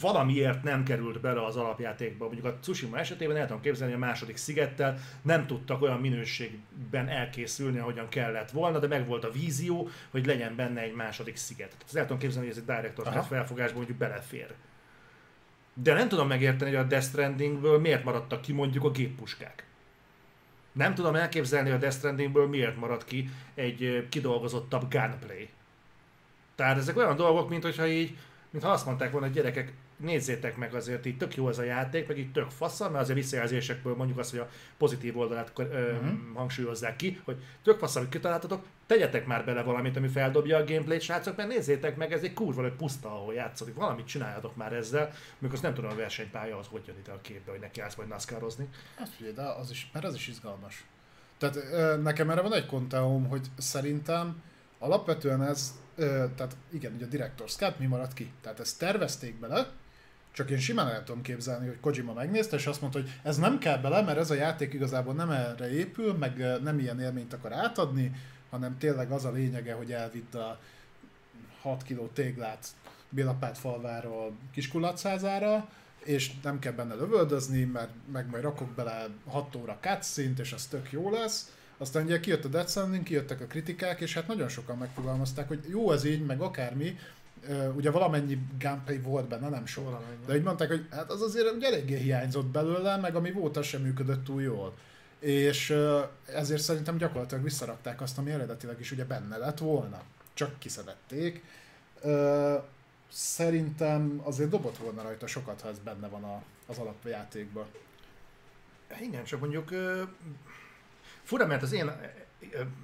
[0.00, 2.24] valamiért nem került bele az alapjátékba.
[2.24, 7.08] Mondjuk a Tsushima esetében el tudom képzelni, hogy a második szigettel nem tudtak olyan minőségben
[7.08, 11.68] elkészülni, ahogyan kellett volna, de meg volt a vízió, hogy legyen benne egy második sziget.
[11.68, 14.54] Tehát el tudom képzelni, hogy ez egy Director felfogásban mondjuk belefér.
[15.74, 19.64] De nem tudom megérteni, hogy a Death Strandingből miért maradtak ki mondjuk a géppuskák.
[20.72, 25.48] Nem tudom elképzelni, hogy a Death Strandingből miért maradt ki egy kidolgozottabb gunplay.
[26.54, 28.16] Tehát ezek olyan dolgok, mint hogyha így
[28.50, 32.08] mintha azt mondták volna, hogy gyerekek, nézzétek meg azért, így tök jó ez a játék,
[32.08, 36.10] meg így tök fassa, mert azért visszajelzésekből mondjuk azt, hogy a pozitív oldalát ö, uh-huh.
[36.34, 41.00] hangsúlyozzák ki, hogy tök fassa, hogy kitaláltatok, tegyetek már bele valamit, ami feldobja a gameplayt,
[41.00, 45.12] srácok, mert nézzétek meg, ez egy kurva, hogy puszta, ahol játszik, valamit csináljatok már ezzel,
[45.38, 47.94] mikor azt nem tudom a versenypálya az hogy jön ide a képbe, hogy neki állsz
[47.94, 48.68] majd NASCAR-ozni.
[48.96, 50.84] Hát figyelj, de az is, mert az is izgalmas.
[51.38, 51.56] Tehát
[52.02, 54.42] nekem erre van egy konteóm, hogy szerintem
[54.80, 55.78] alapvetően ez
[56.36, 58.32] tehát igen, ugye a Director's Cut mi maradt ki?
[58.40, 59.66] Tehát ezt tervezték bele,
[60.32, 63.58] Csak én simán el tudom képzelni, hogy Kojima megnézte, és azt mondta, hogy ez nem
[63.58, 67.52] kell bele, mert ez a játék igazából nem erre épül, meg nem ilyen élményt akar
[67.52, 68.12] átadni,
[68.50, 70.58] hanem tényleg az a lényege, hogy elvidd a
[71.62, 72.66] 6 kiló téglát
[73.08, 75.68] Bélapát falváról Kiskulacházára,
[76.04, 80.66] és nem kell benne lövöldözni, mert meg majd rakok bele 6 óra cutscene és az
[80.66, 81.52] tök jó lesz.
[81.80, 85.64] Aztán ugye kijött a Death Stranding, kijöttek a kritikák, és hát nagyon sokan megfogalmazták, hogy
[85.68, 86.98] jó ez így, meg akármi,
[87.74, 89.84] ugye valamennyi gameplay volt benne, nem sok.
[89.84, 90.24] Valamennyi.
[90.26, 93.66] De úgy mondták, hogy hát az azért ugye eléggé hiányzott belőle, meg ami volt, az
[93.66, 94.74] sem működött túl jól.
[95.18, 95.76] És
[96.26, 100.02] ezért szerintem gyakorlatilag visszarakták azt, ami eredetileg is ugye benne lett volna.
[100.34, 101.44] Csak kiszedették.
[103.08, 107.66] Szerintem azért dobott volna rajta sokat, ha ez benne van a, az alapjátékban.
[109.00, 109.70] Igen, csak mondjuk
[111.30, 111.90] fura, mert az én,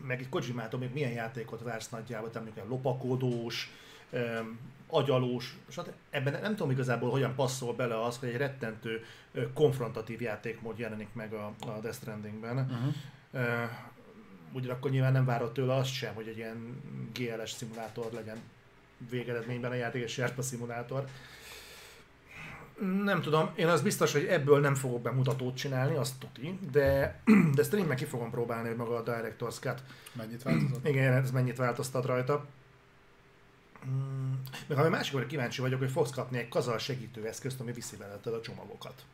[0.07, 3.71] meg egy Kojimától még milyen játékot vársz nagyjából, tehát mondjuk lopakodós,
[4.87, 5.93] agyalós, stb.
[6.11, 9.05] Ebben nem tudom igazából hogyan passzol bele az, hogy egy rettentő
[9.55, 12.57] konfrontatív játékmód jelenik meg a, a Death Strandingben.
[12.57, 12.95] Uh-huh.
[13.33, 13.71] Uh,
[14.53, 16.83] ugyanakkor nyilván nem várod tőle azt sem, hogy egy ilyen
[17.15, 18.39] GLS szimulátor legyen
[19.11, 21.05] végeredményben a játék, és Sherpa szimulátor.
[23.05, 27.21] Nem tudom, én az biztos, hogy ebből nem fogok bemutatót csinálni, azt tuti, de,
[27.55, 29.83] de streamben ki fogom próbálni, hogy maga a Director's Cut.
[30.12, 30.89] Mennyit változott?
[30.89, 32.47] Igen, ez mennyit változtat rajta.
[33.89, 34.33] Mm,
[34.67, 38.41] meg ha másik kíváncsi vagyok, hogy fogsz kapni egy kazal segítőeszközt, ami viszi veled a
[38.41, 39.05] csomagokat.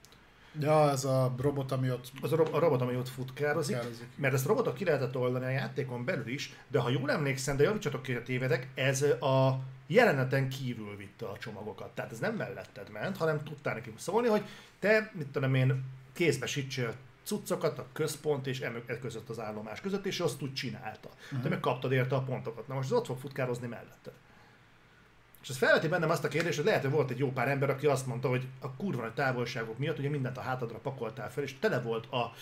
[0.61, 2.13] Ja, ez a robot, ami ott...
[2.21, 5.17] Az a, ro- a robot, ami ott futkározik, futkározik, mert ezt a robotot ki lehetett
[5.17, 9.61] oldani a játékon belül is, de ha jól emlékszem, de javítsatok ki, tévedek, ez a
[9.93, 11.91] jeleneten kívül vitte a csomagokat.
[11.95, 14.45] Tehát ez nem melletted ment, hanem tudtál neki szólni, hogy
[14.79, 20.21] te, mit tudom én, kézbesítsél cuccokat a központ és emög között az állomás között, és
[20.21, 21.09] azt úgy csinálta.
[21.25, 21.43] Uh-huh.
[21.43, 22.69] Te meg kaptad érte a pontokat.
[22.69, 24.13] Na most az ott fog futkározni melletted.
[25.43, 27.71] És ez felveti bennem azt a kérdést, hogy lehet, hogy volt egy jó pár ember,
[27.71, 31.43] aki azt mondta, hogy a kurva nagy távolságok miatt ugye mindent a hátadra pakoltál fel,
[31.43, 32.33] és tele volt a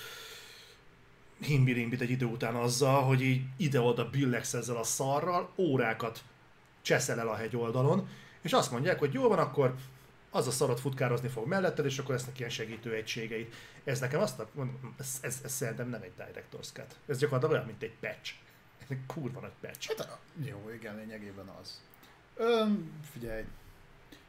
[1.41, 6.25] himbirimbit egy idő után azzal, hogy így ide-oda billegsz ezzel a szarral, órákat
[6.83, 8.09] cseszel el a hegy oldalon,
[8.41, 9.75] és azt mondják, hogy jó van, akkor
[10.31, 13.49] az a szarot futkározni fog melletted, és akkor lesznek ilyen segítő egységei.
[13.85, 16.97] Ez nekem azt, mondom, ez, ez, ez, szerintem nem egy Director's Cut.
[17.07, 18.35] Ez gyakorlatilag olyan, mint egy patch.
[18.83, 19.89] Ez egy kurva nagy patch.
[19.89, 21.81] Hát, jó, igen, lényegében az.
[22.37, 23.45] Ön, figyelj,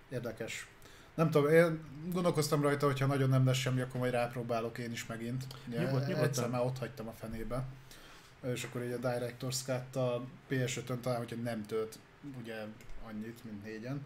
[0.09, 0.67] érdekes.
[1.13, 5.05] Nem tudom, én gondolkoztam rajta, hogyha nagyon nem lesz semmi, akkor majd rápróbálok én is
[5.05, 5.43] megint.
[5.65, 6.23] Nyugodt, nyugodtan.
[6.23, 7.65] Egyszer már ott hagytam a fenébe.
[8.53, 11.99] És akkor így a Director's Cut a PS5-ön talán, hogyha nem tölt
[12.41, 12.55] ugye
[13.07, 14.05] annyit, mint négyen.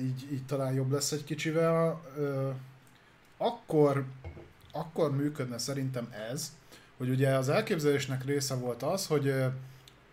[0.00, 2.00] Így, így talán jobb lesz egy kicsivel.
[3.36, 4.04] Akkor,
[4.72, 6.56] akkor működne szerintem ez,
[6.96, 9.28] hogy ugye az elképzelésnek része volt az, hogy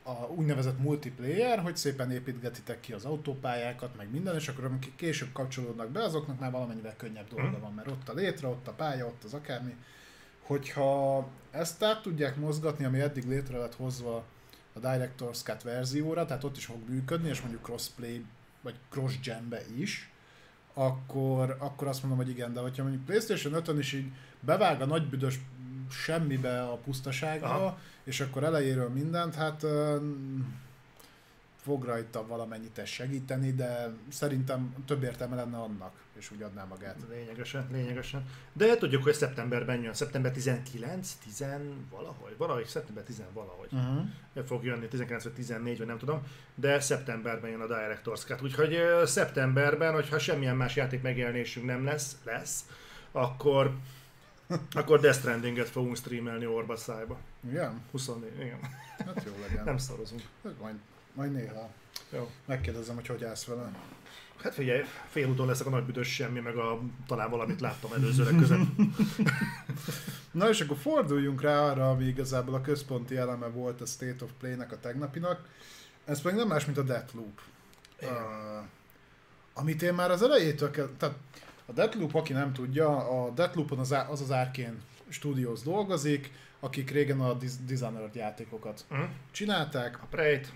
[0.08, 5.32] a úgynevezett multiplayer, hogy szépen építgetitek ki az autópályákat, meg minden, és akkor amikor később
[5.34, 7.62] kapcsolódnak be, azoknak már valamennyivel könnyebb dolga mhm.
[7.62, 9.76] van, mert ott a létre, ott a pálya, ott az akármi.
[10.42, 14.26] Hogyha ezt át tudják mozgatni, ami eddig létre lett hozva
[14.76, 18.26] a Director's Cut verzióra, tehát ott is fog működni, és mondjuk crossplay,
[18.62, 20.10] vagy cross-genbe is,
[20.74, 24.86] akkor, akkor azt mondom, hogy igen, de hogyha mondjuk PlayStation 5-ön is így bevág a
[24.86, 25.40] nagybüdös
[25.90, 27.80] semmibe a pusztaságba, Aha.
[28.04, 29.66] és akkor elejéről mindent, hát
[31.66, 36.96] fog rajta valamennyit ez segíteni, de szerintem több értelme lenne annak, és úgy adná magát.
[37.10, 38.26] Lényegesen, lényegesen.
[38.54, 41.46] De tudjuk, hogy szeptemberben jön, szeptember 19, 10
[41.90, 43.68] valahogy, valahogy, szeptember 10 valahogy.
[43.72, 44.46] Uh-huh.
[44.46, 46.22] Fog jönni 19 vagy 14, vagy nem tudom,
[46.56, 52.18] de szeptemberben jön a Director's Cut, úgyhogy szeptemberben, hogyha semmilyen más játék megjelenésünk nem lesz,
[52.24, 52.66] lesz,
[53.12, 53.76] akkor
[54.80, 57.18] akkor Death Stranding-et fogunk streamelni orba szájba.
[57.48, 57.82] Igen?
[57.92, 58.60] 24, igen.
[58.98, 59.64] Hát jó legyen.
[59.64, 60.22] Nem szarozunk.
[60.62, 60.76] Majd,
[61.16, 61.70] majd néha.
[62.10, 62.30] Jó.
[62.46, 63.72] Megkérdezem, hogy hogy állsz vele.
[64.44, 68.68] Hát figyelj, félúton leszek a nagy büdös semmi, meg a, talán valamit láttam előzőleg között.
[70.32, 74.30] Na és akkor forduljunk rá arra, ami igazából a központi eleme volt a State of
[74.40, 75.48] Play-nek a tegnapinak.
[76.06, 77.42] Ez pedig nem más, mint a Deathloop.
[78.02, 78.10] Uh,
[79.54, 81.16] amit én már az elejétől kell, tehát
[81.66, 84.76] a Deathloop, aki nem tudja, a Deathloopon az az, az Arkane
[85.10, 89.08] Studios dolgozik, akik régen a Dishonored játékokat uh-huh.
[89.32, 90.02] csinálták.
[90.02, 90.52] A Prey-t.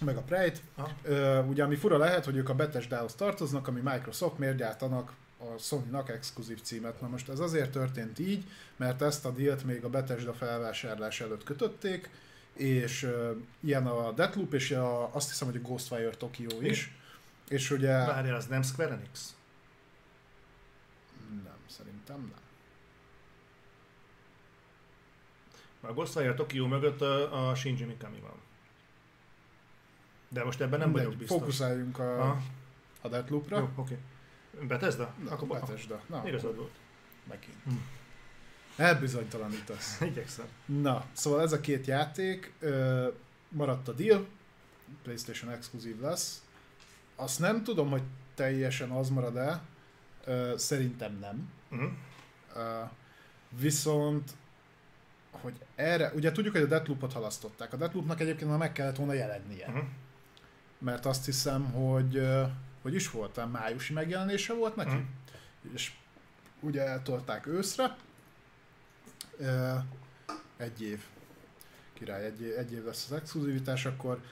[0.00, 0.60] Meg a Prey-t.
[0.76, 1.48] Uh-huh.
[1.48, 6.08] ugye ami fura lehet, hogy ők a Bethesda-hoz tartoznak, ami Microsoft miért gyártanak a Sony-nak
[6.08, 7.00] exkluzív címet.
[7.00, 8.44] Na most ez azért történt így,
[8.76, 12.10] mert ezt a dílt még a Bethesda felvásárlás előtt kötötték,
[12.52, 16.86] és uh, ilyen a Deathloop, és a, azt hiszem, hogy a Ghostwire Tokyo is.
[17.48, 17.54] É.
[17.54, 17.92] És ugye...
[17.92, 19.34] Várjál, az nem Square Enix?
[21.76, 22.40] Szerintem nem.
[25.90, 28.41] A Ghostwire Tokyo mögött a, a Shinji Mikami van.
[30.32, 31.38] De most ebben nem Mindegy, vagyok biztos.
[31.38, 32.42] Fókuszáljunk a, a,
[33.00, 33.58] a Deathloop-ra.
[33.58, 33.98] Jó, okay.
[34.68, 35.14] Bethesda?
[35.24, 36.00] Na, Akkor Bethesda.
[36.06, 36.72] Na, Igazad volt.
[37.28, 37.56] megint.
[37.64, 37.72] Hm.
[38.76, 40.00] Elbizonytalanítasz.
[40.10, 40.46] Igyekszem.
[40.64, 43.08] Na, szóval ez a két játék, ö,
[43.48, 44.26] maradt a deal,
[45.02, 46.42] PlayStation exkluzív lesz.
[47.16, 48.02] Azt nem tudom, hogy
[48.34, 49.62] teljesen az marad-e,
[50.24, 51.50] ö, szerintem nem.
[51.70, 51.90] Uh-huh.
[52.56, 52.82] Ö,
[53.48, 54.30] viszont,
[55.30, 57.72] hogy erre, ugye tudjuk, hogy a Deathloop-ot halasztották.
[57.72, 59.66] A Deathloopnak egyébként már meg kellett volna jelennie.
[59.66, 59.84] Uh-huh.
[60.84, 62.28] Mert azt hiszem, hogy,
[62.82, 64.94] hogy is volt, a májusi megjelenése volt neki.
[64.94, 65.74] Mhm.
[65.74, 65.92] És
[66.60, 67.96] ugye eltolták őszre.
[70.56, 71.00] Egy év.
[71.92, 74.22] Király, egy, év- egy év lesz az exkluzivitás, akkor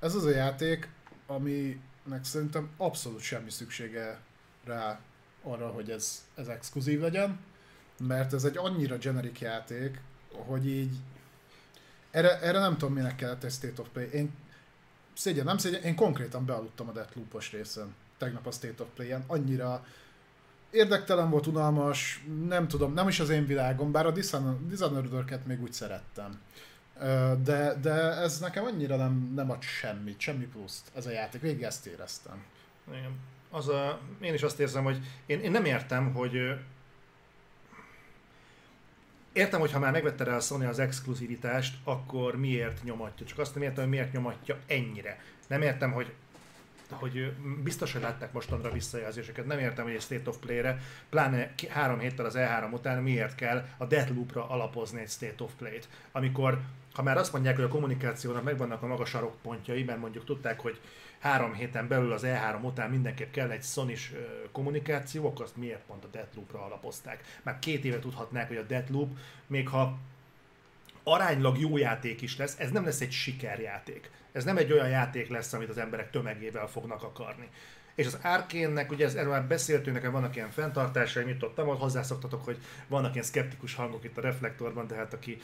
[0.00, 0.88] ez az a játék,
[1.26, 4.20] aminek szerintem abszolút semmi szüksége
[4.64, 5.00] rá
[5.42, 7.38] arra, hogy ez, ez exkluzív legyen,
[7.98, 10.00] mert ez egy annyira generic játék,
[10.32, 10.96] hogy így
[12.10, 14.08] erre, erre nem tudom, minek kellett egy State of Play.
[14.12, 14.32] Én
[15.14, 19.84] szégyen, nem szégyen, én konkrétan bealudtam a Deathloop-os részen, tegnap a State of Play-en, annyira
[20.70, 25.72] érdektelen volt, unalmas, nem tudom, nem is az én világom, bár a Dishonored- még úgy
[25.72, 26.40] szerettem.
[27.42, 31.62] De, de ez nekem annyira nem, nem ad semmit, semmi pluszt ez a játék, végig
[31.62, 32.44] ezt éreztem.
[32.88, 33.18] Igen.
[33.50, 36.36] Az a, én is azt érzem, hogy én, én nem értem, hogy
[39.34, 43.26] értem, hogy ha már megvette rá a Sony az exkluzivitást, akkor miért nyomatja.
[43.26, 45.20] Csak azt nem értem, hogy miért nyomatja ennyire.
[45.46, 46.12] Nem értem, hogy
[46.90, 49.46] hogy biztos, hogy látták mostanra visszajelzéseket.
[49.46, 53.66] Nem értem, hogy egy State of Play-re, pláne három héttel az E3 után miért kell
[53.76, 55.88] a Deathloop-ra alapozni egy State of Play-t.
[56.12, 56.60] Amikor,
[56.92, 60.80] ha már azt mondják, hogy a kommunikációnak megvannak a magas sarokpontjai, mert mondjuk tudták, hogy
[61.24, 63.96] három héten belül az E3 után mindenképp kell egy sony
[64.52, 67.38] kommunikáció, akkor azt miért pont a Deathloop-ra alapozták?
[67.42, 69.98] Már két éve tudhatnák, hogy a Deathloop, még ha
[71.02, 74.10] aránylag jó játék is lesz, ez nem lesz egy sikerjáték.
[74.32, 77.48] Ez nem egy olyan játék lesz, amit az emberek tömegével fognak akarni.
[77.94, 81.76] És az Arkénnek, ugye ez, erről már beszéltünk, nekem vannak ilyen fenntartásaim, itt ott ahol
[81.76, 85.42] hozzászoktatok, hogy vannak ilyen szkeptikus hangok itt a reflektorban, de hát aki,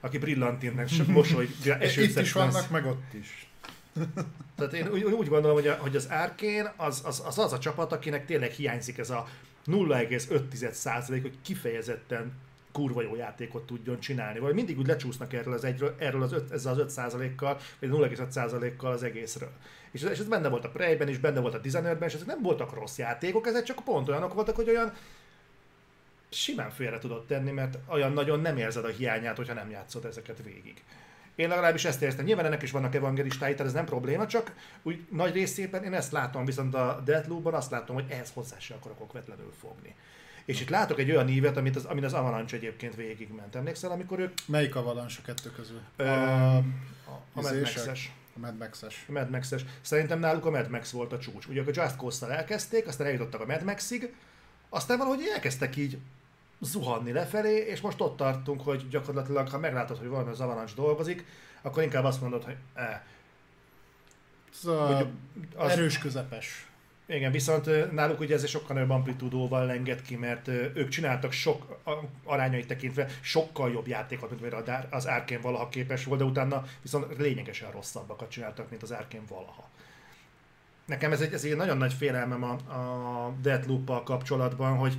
[0.00, 3.51] aki brillantintnek csak mosoly, esőt Itt is vannak, meg ott is.
[4.56, 7.58] tehát én úgy, úgy gondolom, hogy, a, hogy az Arkane az, az, az az a
[7.58, 9.28] csapat, akinek tényleg hiányzik ez a
[9.66, 12.32] 0,5% hogy kifejezetten
[12.72, 14.38] kurva jó játékot tudjon csinálni.
[14.38, 18.92] Vagy mindig úgy lecsúsznak erről az, egyről, erről az öt, ezzel az 5%-kal, vagy 0,5%-kal
[18.92, 19.50] az egészről.
[19.90, 22.26] És ez, és ez benne volt a Prey-ben is, benne volt a Dishonored-ben, és ezek
[22.26, 24.92] nem voltak rossz játékok, ezek csak pont olyanok voltak, hogy olyan
[26.28, 30.42] simán félre tudod tenni, mert olyan nagyon nem érzed a hiányát, hogyha nem játszod ezeket
[30.44, 30.82] végig.
[31.34, 32.24] Én legalábbis ezt éreztem.
[32.24, 36.12] Nyilván ennek is vannak evangelistái, tehát ez nem probléma, csak úgy nagy részében én ezt
[36.12, 39.94] látom, viszont a Deathloop-ban azt látom, hogy ehhez hozzá se akarok okvetlenül fogni.
[40.44, 43.54] És itt látok egy olyan ívet, amit az, amin az Avalanche egyébként végigment.
[43.54, 45.80] Emlékszel, amikor ők Melyik a valans a kettő közül?
[45.96, 46.60] Ö, a, a
[47.32, 47.76] Mad izések?
[47.76, 48.12] Max-es.
[48.36, 49.04] a Mad Max-es.
[49.08, 49.64] A Mad Max-es.
[49.80, 51.46] Szerintem náluk a Mad Max volt a csúcs.
[51.46, 54.14] Ugye a Just Cause-szal elkezdték, aztán eljutottak a Mad Maxig,
[54.68, 55.98] aztán valahogy elkezdtek így
[56.62, 61.24] zuhanni lefelé, és most ott tartunk, hogy gyakorlatilag, ha meglátod, hogy valami az Avalanche dolgozik,
[61.62, 63.00] akkor inkább azt mondod, hogy eh,
[64.52, 65.10] Ez a
[65.56, 66.66] az- erős közepes.
[67.06, 71.78] igen, viszont náluk ugye ez egy sokkal nagyobb amplitúdóval lenged ki, mert ők csináltak sok
[72.24, 77.18] arányait tekintve sokkal jobb játékot, mint amire az Arkane valaha képes volt, de utána viszont
[77.18, 79.68] lényegesen rosszabbakat csináltak, mint az Arkane valaha.
[80.86, 84.96] Nekem ez egy, ez egy nagyon nagy félelmem a, a Deathloop-pal kapcsolatban, hogy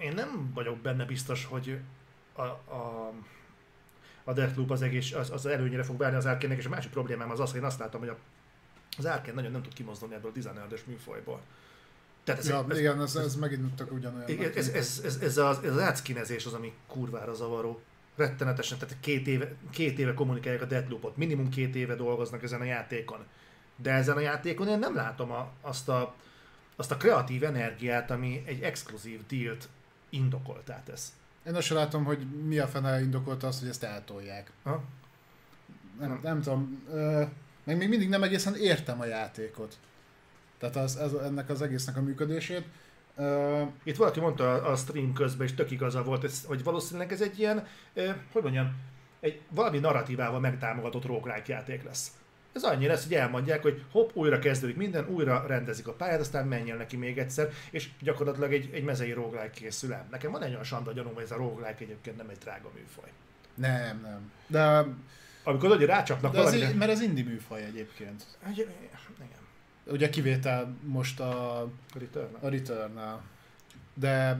[0.00, 1.78] én nem vagyok benne biztos, hogy
[2.32, 3.12] a, a,
[4.24, 7.30] a Deathloop az, egész, az, az előnyére fog válni az Arkane-nek, és a másik problémám
[7.30, 8.16] az az, hogy én azt látom, hogy a,
[8.98, 11.40] az Arkane nagyon nem tud kimozdulni ebből a Dishonored-es műfajból.
[12.24, 14.28] Tehát ez, Ja, ez, igen, ez, ez megint tök ugyanolyan.
[14.28, 17.80] igen, ez, ez, ez, ez, az, ez az átszkinezés az, ami kurvára zavaró.
[18.16, 22.64] Rettenetesen, tehát két éve, két éve kommunikálják a Deathloop-ot, minimum két éve dolgoznak ezen a
[22.64, 23.24] játékon.
[23.76, 26.14] De ezen a játékon én nem látom a, azt, a,
[26.76, 29.68] azt a kreatív energiát, ami egy exkluzív dílt
[30.16, 31.12] indokoltá tesz.
[31.46, 34.50] Én azt sem látom, hogy mi a fene indokolta azt, hogy ezt eltolják.
[34.62, 34.82] Ha?
[35.98, 36.20] Nem, Nem.
[36.22, 36.82] nem tudom.
[36.90, 37.22] Ö,
[37.64, 39.78] meg még mindig nem egészen értem a játékot.
[40.58, 42.64] Tehát az, ez, ennek az egésznek a működését.
[43.16, 47.20] Ö, Itt valaki mondta a a stream közben, és tök igaza volt, hogy valószínűleg ez
[47.20, 48.74] egy ilyen, eh, hogy mondjam,
[49.20, 52.10] egy valami narratívával megtámogatott roguelike játék lesz.
[52.56, 56.46] Ez annyi lesz, hogy elmondják, hogy hopp, újra kezdődik minden, újra rendezik a pályát, aztán
[56.46, 60.06] menjen neki még egyszer, és gyakorlatilag egy, egy mezei roguelike készül el.
[60.10, 63.10] Nekem van egy olyan sanda gyanúm, hogy ez a roguelike egyébként nem egy drága műfaj.
[63.54, 64.30] nem, nem.
[64.46, 64.84] De,
[65.44, 66.68] Amikor hogy rácsapnak de valamire...
[66.70, 68.24] i- mert ez indie műfaj egyébként.
[68.46, 68.58] Egy-
[69.16, 69.38] Igen.
[69.94, 71.66] Ugye kivétel most a,
[71.98, 72.34] Return.
[72.40, 72.98] a return
[73.94, 74.38] De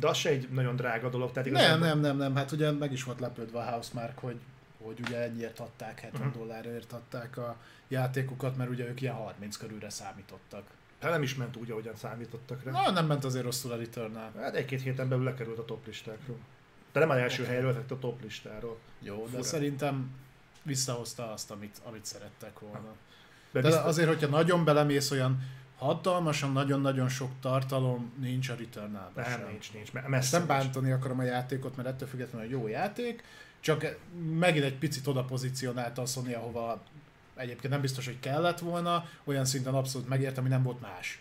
[0.00, 2.34] De az se egy nagyon drága dolog, tehát nem, igazából- nem, nem, nem.
[2.36, 4.36] Hát ugye meg is volt lepődve a Housemark, hogy,
[4.84, 6.38] hogy ugye ennyiért adták, 70 Mhm.
[6.38, 7.56] dollárért adták a
[7.88, 10.62] játékokat, mert ugye ők ilyen 30 körülre számítottak.
[11.00, 12.70] Hát nem is ment úgy, ahogyan számítottak rá.
[12.70, 14.30] Na, nem ment azért rosszul a Returnal.
[14.40, 16.36] Hát egy-két héten belül lekerült a top listákról.
[16.92, 17.54] De nem az első okay.
[17.54, 18.78] helyről, tehát a top listáról.
[19.00, 19.42] Jó, de Fura.
[19.42, 20.10] szerintem
[20.62, 22.94] visszahozta azt, amit, amit szerettek volna.
[23.52, 25.42] De, De biztos, azért, hogyha nagyon belemész, olyan
[25.78, 29.90] hatalmasan, nagyon-nagyon sok tartalom nincs a return nem, nincs, nincs.
[29.94, 30.62] Ezt Messze nem nincs.
[30.62, 33.22] bántani akarom a játékot, mert ettől függetlenül jó játék,
[33.64, 33.96] csak
[34.38, 36.82] megint egy picit oda pozícionálta a Sony, ahova
[37.36, 41.20] egyébként nem biztos, hogy kellett volna, olyan szinten abszolút megért, ami nem volt más.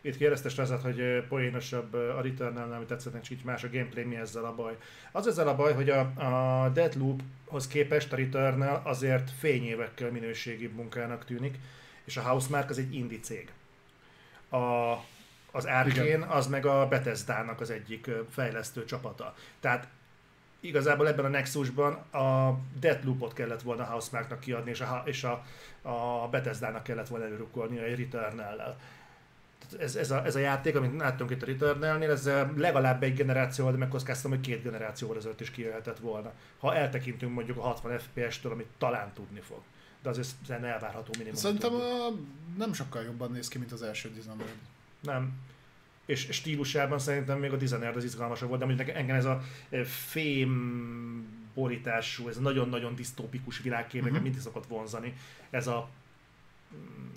[0.00, 4.16] Itt kérdezte Strezet, hogy poénosabb a Returnal, ami tetszett, neki, így más a gameplay, mi
[4.16, 4.76] ezzel a baj.
[5.12, 11.24] Az ezzel a baj, hogy a, a Deathloophoz képest a Returnal azért fényévekkel minőségibb munkának
[11.24, 11.58] tűnik,
[12.04, 13.52] és a Housemark az egy indie cég.
[14.48, 14.92] A,
[15.50, 19.34] az Arkane az meg a Bethesda-nak az egyik fejlesztő csapata.
[19.60, 19.88] Tehát
[20.60, 25.44] igazából ebben a Nexusban a Deathloopot kellett volna a Housemarknak kiadni, és a, és a,
[25.82, 28.76] a Bethesda-nak kellett volna előrukkolni a Returnal-lel.
[29.58, 33.02] Tehát Ez, ez, a, ez a játék, amit láttunk itt a Returnal-nél, ez eh, legalább
[33.02, 36.32] egy generációval, de megkockáztam, hogy két generációval ezelőtt is kijöhetett volna.
[36.58, 39.60] Ha eltekintünk mondjuk a 60 FPS-től, amit talán tudni fog.
[40.02, 41.38] De azért szerintem elvárható minimum.
[41.38, 42.08] Szerintem a,
[42.56, 44.54] nem sokkal jobban néz ki, mint az első Dishonored.
[45.00, 45.32] Nem.
[46.06, 49.42] És stílusában szerintem még a Dishonored az izgalmasabb volt, de mondjuk engem ez a
[49.84, 54.22] fém borítású, ez nagyon-nagyon disztópikus világkép, nekem Mhm.
[54.22, 55.14] mindig szokott vonzani.
[55.50, 55.88] Ez a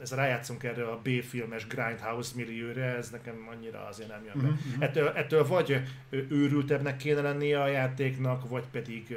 [0.01, 4.47] ez a rájátszunk erre a B-filmes Grindhouse millióre, ez nekem annyira azért nem jön be.
[4.47, 4.81] Mhm.
[4.81, 9.07] Ettől, ettől vagy őrültebbnek kéne lennie a játéknak, vagy pedig,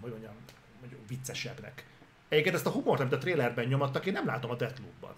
[0.00, 0.32] hogy mondjam,
[0.80, 1.84] mondjuk viccesebbnek.
[2.28, 5.14] Egyébként ezt a humort, amit a trailerben nyomattak, én nem látom a Deathloop-ban.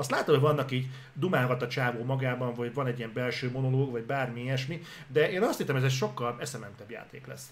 [0.00, 3.90] Azt látom, hogy vannak így dumálgat a csávó magában, vagy van egy ilyen belső monológ,
[3.90, 7.46] vagy bármi ilyesmi, de én azt hittem, ez egy sokkal eszementebb játék lesz.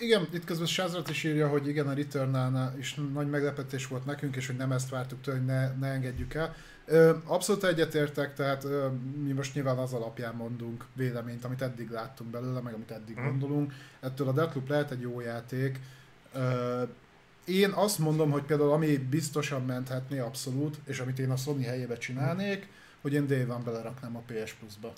[0.00, 4.36] Igen, itt közben Sázrat is írja, hogy igen, a Returnal is nagy meglepetés volt nekünk,
[4.36, 6.54] és hogy nem ezt vártuk tőle, hogy ne, ne engedjük el.
[7.24, 8.66] Abszolút egyetértek, tehát
[9.24, 13.26] mi most nyilván az alapján mondunk véleményt, amit eddig láttunk belőle, meg amit eddig Mhm.
[13.26, 13.72] gondolunk.
[14.00, 15.80] Ettől a Deathloop lehet egy jó játék.
[17.44, 21.96] Én azt mondom, hogy például ami biztosan menthetné abszolút, és amit én a Sony helyébe
[21.96, 22.68] csinálnék,
[23.00, 24.92] hogy én Day One beleraknám a PS Plus-ba.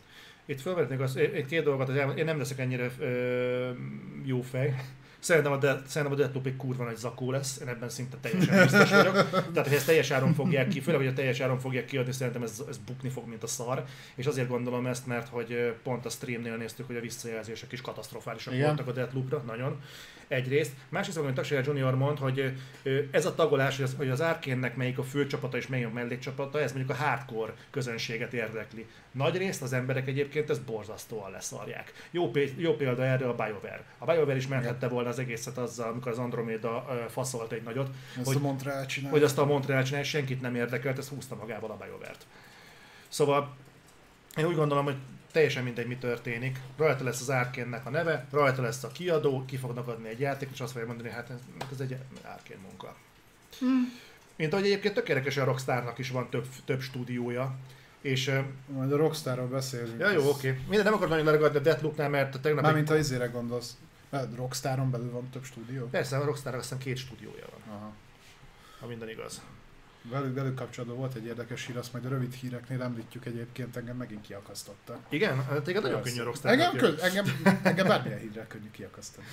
[0.44, 3.70] Itt felvetnék az, egy két dolgot, az elmond- én nem leszek ennyire ö,
[4.24, 4.74] jó fej.
[5.18, 8.62] Szerintem a, de, szerintem a Deathloop egy kurva nagy zakó lesz, én ebben szinte teljesen
[8.62, 9.12] biztos vagyok.
[9.30, 12.42] Tehát, hogy ezt teljes áron fogják ki, főleg, hogy a teljes áron fogják kiadni, szerintem
[12.42, 13.84] ez, ez bukni fog, mint a szar.
[14.14, 18.55] És azért gondolom ezt, mert hogy pont a streamnél néztük, hogy a visszajelzések is katasztrofálisak
[18.55, 18.66] Igen.
[18.66, 19.80] voltak a Deathloopra, nagyon.
[20.29, 20.72] Egyrészt.
[20.89, 22.53] Másrészt, amit Taksaya Junior mond, hogy
[23.11, 26.61] ez a tagolás, hogy az, hogy az Arkane-nek melyik a főcsapata és melyik a mellékcsapata,
[26.61, 28.87] ez mondjuk a hardcore közönséget érdekli.
[29.12, 31.93] Nagy részt az emberek egyébként ezt borzasztóan leszarják.
[32.11, 33.85] Jó, jó példa erre a BioWare.
[33.99, 38.27] A BioWare is menthette volna az egészet azzal, amikor az Andromeda faszolt egy nagyot, Ezt
[38.27, 39.11] Hogy- a Montreal csinál.
[39.11, 42.27] hogy azt a Montreal csinálja, senkit nem érdekelt, ezt húzta magával a BioWare-t.
[43.09, 43.57] Szóval
[44.37, 44.97] én úgy gondolom, hogy
[45.37, 46.59] teljesen mindegy, mi történik.
[46.76, 50.55] Rajta lesz az Arkane-nek a neve, rajta lesz a kiadó, ki fognak adni egy játékot,
[50.55, 51.30] és azt fogja mondani, hát
[51.72, 52.97] ez, egy Arkane munka.
[54.37, 57.57] Mint ahogy egyébként tökéletes a Rockstarnak is van több, több stúdiója,
[58.01, 58.32] és...
[58.66, 60.01] Majd a Rockstarról beszélünk.
[60.01, 60.49] Ja, jó, oké.
[60.68, 62.62] Minden nem akarok nagyon leragadni a Deathloopnál, mert a tegnap...
[62.62, 63.76] Mármint a izére gondolsz.
[64.11, 65.87] Mert Rockstaron belül van több stúdió?
[65.87, 67.93] Persze, a Rockstarnak azt hiszem két stúdiója van, Aha.
[68.80, 69.43] ha minden igaz.
[70.11, 73.96] Velük, velük kapcsolatban volt egy érdekes hír, azt majd a rövid híreknél említjük egyébként, engem
[73.96, 74.98] megint kiakasztotta.
[75.09, 75.44] Igen?
[75.44, 76.50] Hát Téged nagyon könnyű Rockstar.
[76.50, 77.24] Engem, kö, engem,
[77.62, 79.26] engem bármilyen hírrel könnyű kiakasztani.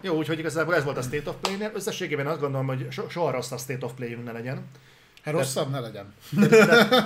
[0.00, 1.70] Jó, úgyhogy igazából ez volt a State of Play-nél.
[1.74, 4.64] Összességében azt gondolom, hogy so, soha rossz a State of Play-ünk ne legyen.
[5.22, 6.14] Hát rosszabb ne legyen.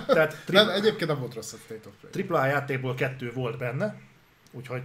[0.06, 2.26] Tehát tri- Nem, egyébként nem volt rossz a State of Play.
[2.28, 3.96] AAA játékból kettő volt benne,
[4.52, 4.82] úgyhogy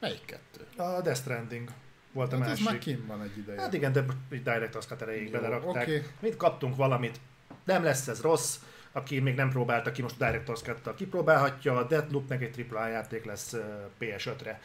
[0.00, 0.82] Melyik kettő?
[0.82, 1.68] a Death Stranding
[2.12, 2.64] volt a Hát ez másik.
[2.66, 3.60] már kim van egy ideje.
[3.60, 5.82] Hát igen, de így Direct Ascat erejéig belerakták.
[5.82, 6.06] oké.
[6.20, 7.20] Mit kaptunk valamit,
[7.64, 8.56] nem lesz ez rossz,
[8.92, 13.24] aki még nem próbálta ki, most Direct Ascat-tal kipróbálhatja, a Deathloop meg egy AAA játék
[13.24, 13.62] lesz ö,
[14.00, 14.60] PS5-re.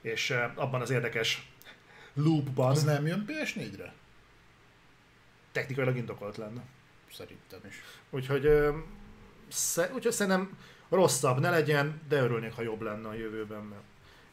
[0.00, 1.50] És abban az érdekes
[2.14, 3.92] loopban Az nem jön PS4-re?
[5.52, 6.60] technikailag indokolt lenne.
[7.12, 7.82] Szerintem is.
[8.10, 8.46] Úgyhogy,
[9.94, 10.56] úgyhogy szerintem
[10.88, 13.62] rosszabb ne legyen, de örülnék, ha jobb lenne a jövőben.
[13.62, 13.82] Mert...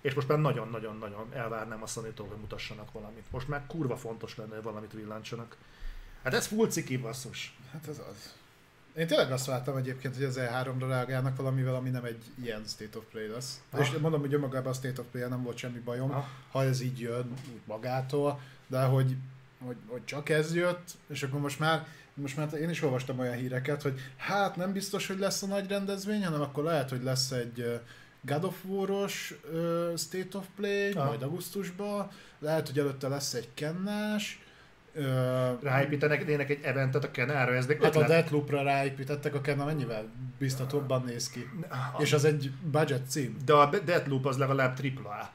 [0.05, 3.31] És most már nagyon-nagyon-nagyon elvárnám a sony hogy mutassanak valamit.
[3.31, 5.57] Most már kurva fontos lenne, hogy valamit villancsanak.
[6.23, 7.57] Hát ez full ciki basszus.
[7.71, 8.33] Hát ez az.
[8.95, 12.97] Én tényleg azt vártam egyébként, hogy az E3-ra reagálnak valamivel, ami nem egy ilyen State
[12.97, 13.61] of Play lesz.
[13.69, 13.79] Ah.
[13.79, 16.23] És mondom, hogy önmagában a State of Play nem volt semmi bajom, Ah.
[16.51, 19.15] ha ez így jön úgy magától, de hogy,
[19.65, 23.35] hogy, hogy csak ez jött, és akkor most már most már én is olvastam olyan
[23.35, 27.31] híreket, hogy hát nem biztos, hogy lesz a nagy rendezvény, hanem akkor lehet, hogy lesz
[27.31, 27.79] egy
[28.25, 31.05] God of War-os ö, State of Play, Ah.
[31.05, 32.09] majd augusztusban,
[32.39, 34.39] lehet, hogy előtte lesz egy kennás,
[34.97, 38.05] Ö, Ráépítenek egy eventet a Kenára, ez még Hát a.
[38.07, 40.05] Deathloop-ra ráépítettek, a Kena mennyivel
[40.37, 41.49] biztatóbban néz ki.
[41.97, 43.37] És az egy budget cím.
[43.45, 45.29] De a Deathloop az legalább tripla A.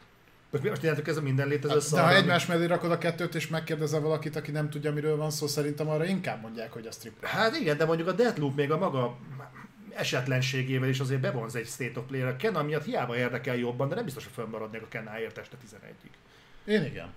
[0.50, 3.34] Most nyilvántuk ez a minden létező De szar, ha ami- egymás mellé rakod a kettőt,
[3.34, 6.90] és megkérdezel valakit, aki nem tudja, miről van szó, szerintem arra inkább mondják, hogy a
[6.90, 7.24] strip.
[7.24, 9.16] Hát igen, de mondjuk a Deathloop még a maga
[9.94, 12.28] esetlenségével is azért bevonz egy State of Play-re.
[12.28, 16.10] A Kena miatt hiába érdekel jobban, de nem biztos, hogy fönnmaradnék a Kenáért este 11-ig.
[16.64, 17.12] Én igen.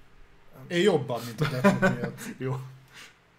[0.68, 2.20] Én jobban, mint a Deathloop miatt.
[2.38, 2.60] Jó.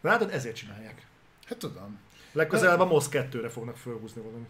[0.00, 1.06] Látod, ezért csinálják.
[1.46, 1.98] Hát tudom.
[2.32, 4.46] Legközelebb a MOS 2-re fognak fölhúzni valami.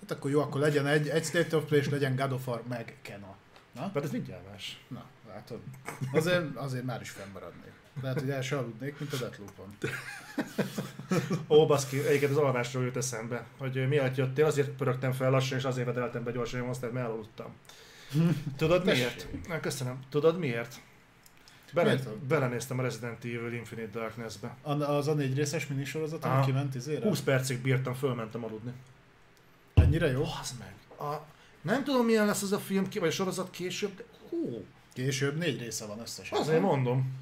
[0.00, 2.62] Hát akkor jó, akkor legyen egy, egy State of Play, és legyen God of War,
[2.68, 3.36] meg Kena.
[3.72, 3.80] Na?
[3.80, 4.80] Hát ez mindjárt más.
[4.88, 5.60] Na, látod.
[6.12, 7.71] Azért, azért már is fennmaradnék.
[8.00, 9.76] Lehet, hogy el se aludnék, mint a Deathloop-on.
[11.48, 15.64] Ó, baszki, egyébként az alvásról jött eszembe, hogy miatt jöttél, azért pörögtem fel lassan, és
[15.64, 17.52] azért vedeltem be gyorsan a monstert, mert elaludtam.
[18.56, 19.26] Tudod miért?
[19.48, 19.98] Na, köszönöm.
[20.10, 20.80] Tudod miért?
[21.72, 22.16] Bele, Miért?
[22.18, 24.56] belenéztem a Resident Evil Infinite Darkness-be.
[24.84, 27.04] Az a négy részes minisorozat, ami kiment izére?
[27.04, 28.72] 20 percig bírtam, fölmentem aludni.
[29.74, 30.22] Ennyire jó?
[30.40, 30.74] Az meg.
[31.08, 31.26] A,
[31.62, 35.60] nem tudom milyen lesz az a film, vagy a sorozat később, de hú, Később négy
[35.60, 36.38] része van összesen.
[36.38, 37.12] azért mondom.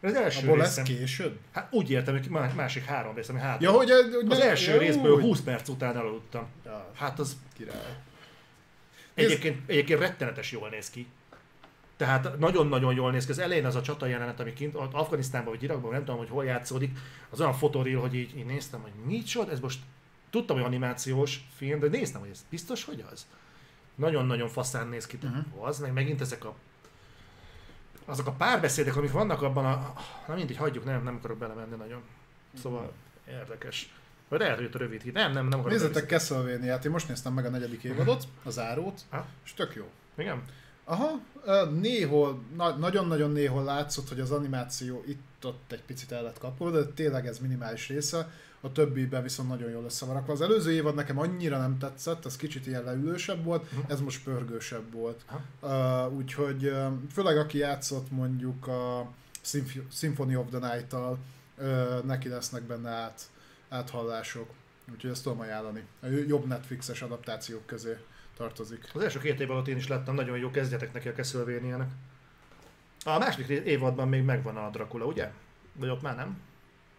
[0.00, 0.96] Ez első Abból lesz részem.
[0.96, 1.38] később?
[1.52, 3.70] Hát úgy értem, hogy má- másik három részem, ami hátra.
[3.70, 5.22] Ja, hogy, hogy az ne- első ja, részből úgy.
[5.22, 6.46] 20 perc után elaludtam.
[6.64, 7.96] Ja, Hát az király.
[9.14, 11.06] Egyébként, egyébként rettenetes jól néz ki.
[11.96, 13.30] Tehát nagyon-nagyon jól néz ki.
[13.30, 16.44] Az elején az a csata jelenet, ami kint Afganisztánban vagy Irakban, nem tudom, hogy hol
[16.44, 16.98] játszódik,
[17.30, 19.78] az olyan fotoril, hogy így, így néztem, hogy micsoda, ez most
[20.30, 23.26] tudtam, hogy animációs film, de néztem, hogy ez biztos, hogy az.
[23.94, 25.18] Nagyon-nagyon faszán néz ki.
[25.22, 25.66] Uh-huh.
[25.66, 26.54] Az, meg megint ezek a
[28.10, 29.92] azok a párbeszédek, amik vannak abban a...
[30.26, 32.02] Na mindegy, hagyjuk, nem, nem akarok belemenni nagyon.
[32.62, 32.92] Szóval
[33.28, 33.94] érdekes.
[34.28, 35.12] Vagy lehet, hogy a rövid hír.
[35.12, 35.78] Nem, nem, nem akarok.
[35.78, 39.26] Nézzetek Castlevania-t, én most néztem meg a negyedik évadot, a zárót, Ha?
[39.44, 39.90] és tök jó.
[40.14, 40.42] Igen?
[40.84, 41.20] Aha,
[41.80, 46.84] néhol, na, nagyon-nagyon néhol látszott, hogy az animáció itt-ott egy picit el lett kapva, de
[46.84, 48.30] tényleg ez minimális része,
[48.60, 50.32] a többiben viszont nagyon jól össze van rakva.
[50.32, 54.92] Az előző évad nekem annyira nem tetszett, ez kicsit ilyen leülősebb volt, ez most pörgősebb
[54.92, 55.24] volt.
[55.60, 59.10] Uh, úgyhogy ö, főleg aki játszott mondjuk a
[59.42, 61.18] Symph- Symphony of the Night-tal,
[61.56, 63.30] ö, neki lesznek benne át,
[63.68, 64.50] áthallások.
[64.92, 65.84] Úgyhogy ezt tudom ajánlani.
[66.02, 67.96] A jobb Netflixes adaptációk közé
[68.36, 68.90] tartozik.
[68.94, 71.86] Az első két év alatt én is láttam, nagyon jó, kezdjetek neki a castlevania
[73.04, 75.30] A második évadban még megvan a Dracula, ugye?
[75.72, 76.38] Vagy ott már nem?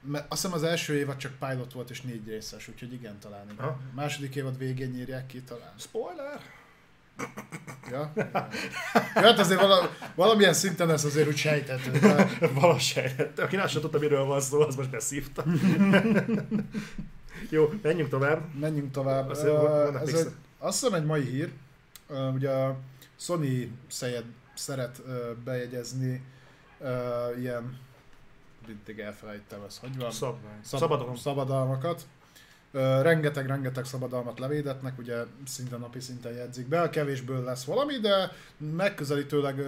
[0.04, 3.44] Mert azt hiszem az első évad csak pilot volt és négy részes, úgyhogy igen, talán
[3.44, 3.66] igen.
[3.66, 3.70] Aha.
[3.70, 5.74] A második évad végén nyírják ki talán.
[5.78, 6.42] Spoiler!
[7.92, 8.12] Ja?
[8.16, 8.32] ja
[9.14, 11.92] hát azért vala, valamilyen szinten ez azért úgy sejthető.
[11.92, 12.30] De
[12.60, 13.32] Valóság.
[13.38, 15.44] Aki nem sem tudta, miről van szó, az most beszívta.
[17.50, 18.54] jó, menjünk tovább.
[18.60, 19.30] menjünk tovább.
[19.30, 20.28] Azért vannak ez egy,
[20.58, 21.52] azt hiszem egy mai hír.
[22.08, 22.78] Ö, Ugye a
[23.18, 24.24] Sony szeret,
[24.56, 26.22] szeret ö, bejegyezni
[26.80, 26.90] ö,
[27.40, 27.80] ilyen
[28.68, 30.12] mindig elfelejtem ezt, hogy van?
[30.12, 30.60] Szabvány.
[30.62, 31.16] Szab- Szabadon.
[31.16, 32.08] Szabadalmakat.
[33.02, 39.66] Rengeteg-rengeteg szabadalmat levédetnek, ugye szinte napi szinten jegyzik be, kevésből lesz valami, de megközelítőleg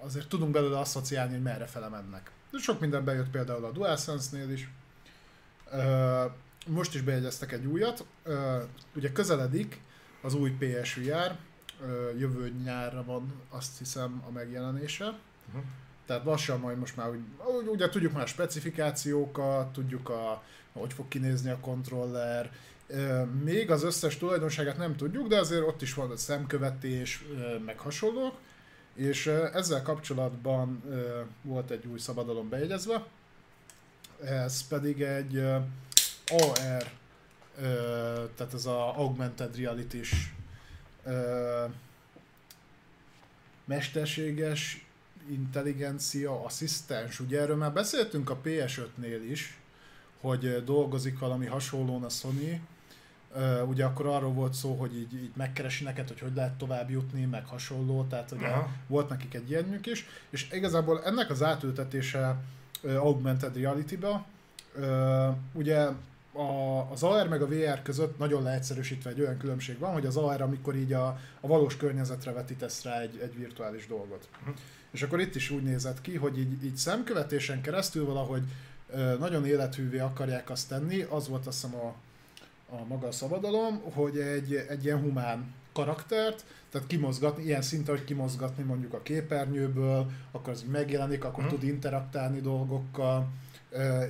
[0.00, 2.30] azért tudunk belőle asszociálni, hogy merre fele mennek.
[2.52, 4.70] Sok minden bejött például a DualSense-nél is.
[6.66, 8.04] Most is bejegyeztek egy újat.
[8.94, 9.80] Ugye közeledik
[10.22, 11.36] az új PSVR,
[12.18, 15.04] jövő nyárra van azt hiszem a megjelenése.
[15.46, 15.62] Uh-huh.
[16.06, 20.42] Tehát lassan majd most már úgy, ugye tudjuk már a specifikációkat, tudjuk a,
[20.72, 22.52] hogy fog kinézni a kontroller,
[23.42, 27.24] még az összes tulajdonságát nem tudjuk, de azért ott is van a szemkövetés,
[27.64, 28.34] meg hasonlók,
[28.94, 30.82] és ezzel kapcsolatban
[31.42, 33.06] volt egy új szabadalom bejegyezve,
[34.24, 35.38] ez pedig egy
[36.26, 36.90] AR,
[38.34, 40.32] tehát ez a Augmented Reality-s
[43.64, 44.83] mesterséges
[45.28, 49.58] intelligencia, asszisztens, ugye erről már beszéltünk a PS5-nél is,
[50.20, 52.60] hogy dolgozik valami hasonlón a Sony,
[53.66, 57.24] ugye akkor arról volt szó, hogy így, így megkeresi neked, hogy hogy lehet tovább jutni,
[57.24, 58.68] meg hasonló, tehát ugye Aha.
[58.86, 62.36] volt nekik egy ilyenük is, és igazából ennek az átültetése
[62.82, 64.26] augmented reality-ba,
[64.74, 65.88] ö, ugye
[66.36, 70.16] a, az AR meg a VR között nagyon leegyszerűsítve egy olyan különbség van, hogy az
[70.16, 71.06] AR, amikor így a,
[71.40, 74.28] a valós környezetre vetítesz rá egy, egy virtuális dolgot.
[74.90, 78.42] És akkor itt is úgy nézett ki, hogy így, így szemkövetésen keresztül valahogy
[78.90, 81.94] ö, nagyon élethűvé akarják azt tenni, az volt azt hiszem a,
[82.76, 88.04] a maga a szabadalom, hogy egy, egy ilyen humán karaktert, tehát kimozgatni, ilyen szinten, hogy
[88.04, 91.52] kimozgatni mondjuk a képernyőből, akkor az megjelenik, akkor Mhm.
[91.52, 93.28] tud interaktálni dolgokkal,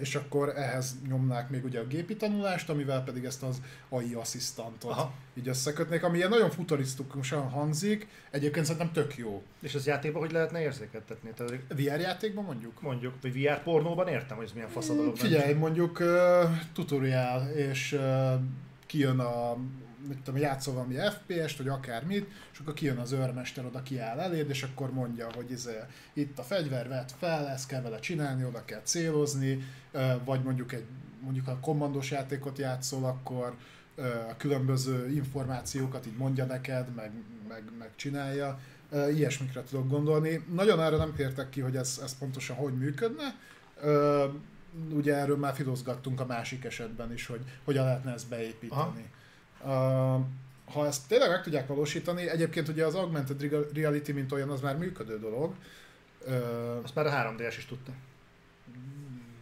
[0.01, 4.91] és akkor ehhez nyomnák még ugye a gépi tanulást, amivel pedig ezt az AI asszisztantot
[4.91, 5.13] Aha.
[5.35, 9.43] így összekötnék, ami ilyen nagyon futurisztikusan hangzik, egyébként szerintem tök jó.
[9.61, 11.31] És az játékban hogy lehetne érzékeltetni?
[11.37, 12.83] Tehát, VR játékban mondjuk?
[12.83, 15.17] Mondjuk, vagy VR pornóban értem, hogy ez milyen faszadalog.
[15.17, 16.09] Figyelj, mondjuk uh,
[16.73, 18.41] tutorial, és uh,
[18.87, 19.57] kijön a
[20.09, 24.49] mit tudom, játszol valami FPS-t, vagy akármit, és akkor kijön az őrmester, oda kiáll eléd,
[24.49, 25.79] és akkor mondja, hogy izé,
[26.13, 29.65] itt a fegyver vett fel, ezt kell vele csinálni, oda kell célozni,
[30.25, 30.85] vagy mondjuk egy
[31.25, 33.57] mondjuk a kommandós játékot játszol, akkor
[34.31, 37.13] a különböző információkat így mondja neked, meg,
[37.49, 38.59] meg, meg csinálja.
[38.93, 40.45] Ilyesmikre tudok gondolni.
[40.53, 43.37] Nagyon arra nem tértek ki, hogy ez, ez pontosan hogy működne.
[44.91, 48.81] Ugye erről már filozgattunk a másik esetben is, hogy hogyan lehetne ezt beépíteni.
[48.81, 48.95] Aha
[50.73, 54.77] ha ezt tényleg meg tudják valósítani, egyébként ugye az augmented reality, mint olyan, az már
[54.77, 55.55] működő dolog.
[56.83, 57.93] Azt már a 3DS is tudta.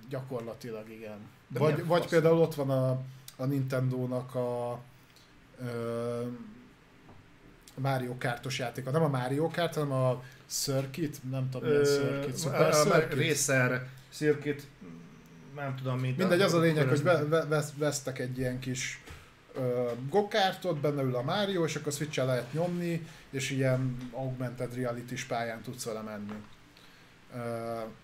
[0.09, 1.19] Gyakorlatilag igen.
[1.49, 3.01] De vagy vagy például ott van a,
[3.37, 4.81] a Nintendo-nak a
[7.77, 8.91] a Mario Kartos játéka.
[8.91, 13.29] Nem a Mario Kart, hanem a Circuit, nem tudom milyen Circuit, Super a, Circuit.
[13.29, 14.67] Racer, Circuit,
[15.55, 16.17] nem tudom mit.
[16.17, 17.03] Mindegy, az a lényeg, hogy
[17.77, 19.03] vesztek egy ilyen kis
[20.09, 25.61] gokártot, benne ül a Mario, és akkor switch lehet nyomni, és ilyen augmented reality pályán
[25.63, 26.43] tudsz vele menni.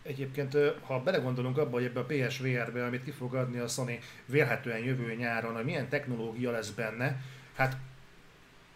[0.02, 4.78] Egyébként, ha belegondolunk abba, hogy ebbe a PSVR-be, amit ki fog adni a Sony vélhetően
[4.78, 7.20] jövő nyáron, hogy milyen technológia lesz benne,
[7.54, 7.76] hát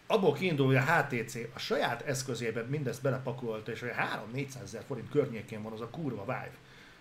[0.07, 3.91] abból kiindul, hogy a HTC a saját eszközébe mindezt belepakolta, és hogy
[4.35, 6.51] 3-400 ezer forint környékén van az a kurva Vive.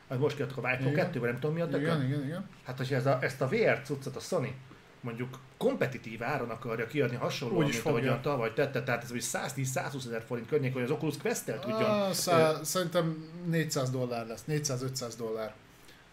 [0.08, 2.48] Hát most kiadtak a Vive Pro 2 nem tudom mi a igen, igen, igen.
[2.64, 4.54] Hát, hogyha ez a, ezt a VR cuccot a Sony
[5.02, 10.06] mondjuk kompetitív áron akarja kiadni hasonlóan, Úgy mint ahogyan tavaly tette, tehát ez hogy 110-120
[10.06, 11.82] ezer forint környék, hogy az Oculus Quest-tel tudjon.
[11.82, 15.54] Ah, szá- szerintem 400 dollár lesz, 400-500 dollár.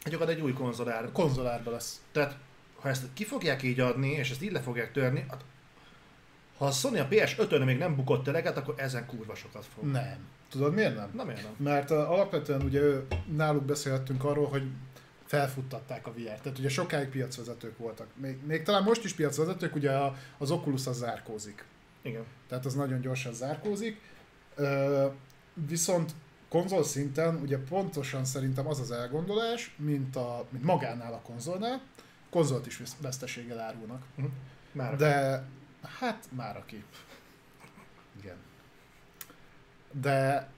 [0.04, 1.12] Gyakorlatilag egy új konzolár.
[1.12, 2.02] Konzolárba lesz.
[2.12, 2.38] Tehát
[2.82, 5.44] ha ezt ki fogják így adni, és ezt így le fogják törni, hát,
[6.58, 9.92] ha a Sony a PS5-ön még nem bukott eleget, akkor ezen kurva sokat fog.
[9.92, 10.18] Nem.
[10.50, 11.10] Tudod miért nem?
[11.14, 11.54] Nem miért nem?
[11.58, 12.82] Mert uh, alapvetően ugye
[13.36, 14.64] náluk beszélhettünk arról, hogy
[15.30, 16.42] felfuttatták a VR-t.
[16.42, 18.08] Tehát ugye sokáig piacvezetők voltak.
[18.16, 19.92] Még, még talán most is piacvezetők, ugye
[20.38, 21.66] az Oculus az zárkózik.
[22.02, 22.24] Igen.
[22.48, 24.02] Tehát az nagyon gyorsan zárkózik.
[24.56, 25.08] Ö,
[25.54, 26.12] viszont
[26.48, 31.82] konzol szinten ugye pontosan szerintem az az elgondolás, mint, a, mint magánál a konzolnál,
[32.30, 34.04] konzolt is veszteséggel árulnak.
[34.16, 34.32] Uh-huh.
[34.72, 35.44] Már De
[36.00, 36.84] hát már aki.
[38.20, 38.38] Igen.
[39.92, 40.50] De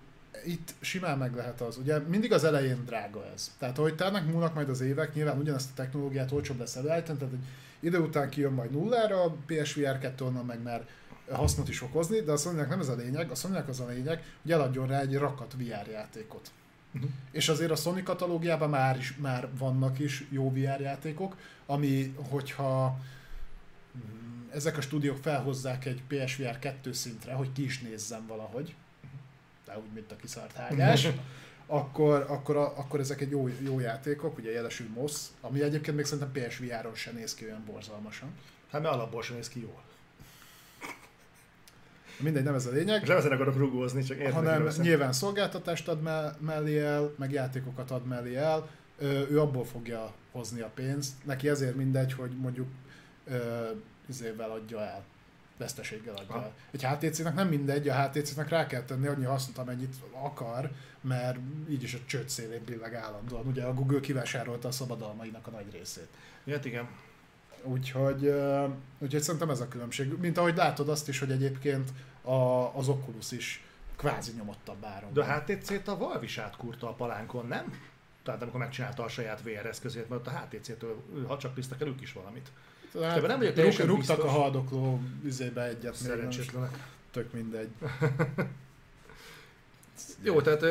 [0.46, 1.78] itt simán meg lehet az.
[1.78, 3.52] Ugye mindig az elején drága ez.
[3.58, 7.34] Tehát ahogy telnek múlnak majd az évek, nyilván ugyanezt a technológiát olcsóbb lesz előállítani, tehát
[7.34, 7.48] egy
[7.80, 10.88] idő után kijön majd nullára a PSVR 2 onnan meg már
[11.32, 14.24] hasznot is okozni, de a sony nem ez a lényeg, a sony az a lényeg,
[14.42, 16.52] hogy eladjon rá egy rakat VR játékot.
[16.94, 17.10] Uh-huh.
[17.32, 23.00] És azért a Sony katalógiában már, is, már vannak is jó VR játékok, ami, hogyha
[23.98, 28.76] mm, ezek a stúdiók felhozzák egy PSVR 2 szintre, hogy ki is nézzen valahogy,
[29.72, 31.08] de úgy, mint a kiszart hágás,
[31.66, 36.44] akkor, akkor, akkor ezek egy jó, jó játékok, ugye jelesül MOSS, ami egyébként még szerintem
[36.44, 38.30] PSVR-on sem néz ki olyan borzalmasan.
[38.72, 39.82] Hát mert alapból sem néz ki jól.
[42.20, 43.02] Mindegy, nem ez a lényeg.
[43.02, 44.34] És nem ezen akarok rugózni, csak értem.
[44.34, 46.02] Hanem nyilván szolgáltatást ad
[46.40, 48.70] mellé el, meg játékokat ad mellé el,
[49.02, 51.14] ő abból fogja hozni a pénzt.
[51.24, 52.68] Neki ezért mindegy, hogy mondjuk
[54.08, 55.04] izével adja el
[55.62, 56.52] veszteséggel adja ha.
[56.72, 61.38] Egy HTC-nek nem mindegy, a HTC-nek rá kell tenni annyi hasznot, amennyit akar, mert
[61.70, 63.46] így is a csőd szélén billeg állandóan.
[63.46, 66.08] Ugye a Google kivásárolta a szabadalmainak a nagy részét.
[66.50, 66.88] Hát igen.
[67.64, 68.34] Úgyhogy,
[69.00, 70.18] úgyhogy szerintem ez a különbség.
[70.18, 71.90] Mint ahogy látod azt is, hogy egyébként
[72.22, 72.32] a,
[72.78, 73.66] az Oculus is
[73.98, 75.14] kvázi nyomottabb áron.
[75.14, 77.74] De a HTC-t a Valve is átkurta a palánkon, nem?
[78.24, 82.14] Tehát amikor megcsinálta a saját VR eszközét, mert a HTC-től, ha csak el ők is
[82.14, 82.52] valamit.
[83.00, 85.96] Hát, nem vagyok rúg, rúgtak a haldokló üzébe egyet.
[85.96, 86.88] Szerencsétlenek.
[87.12, 87.70] Tök mindegy.
[90.24, 90.66] Jó, tehát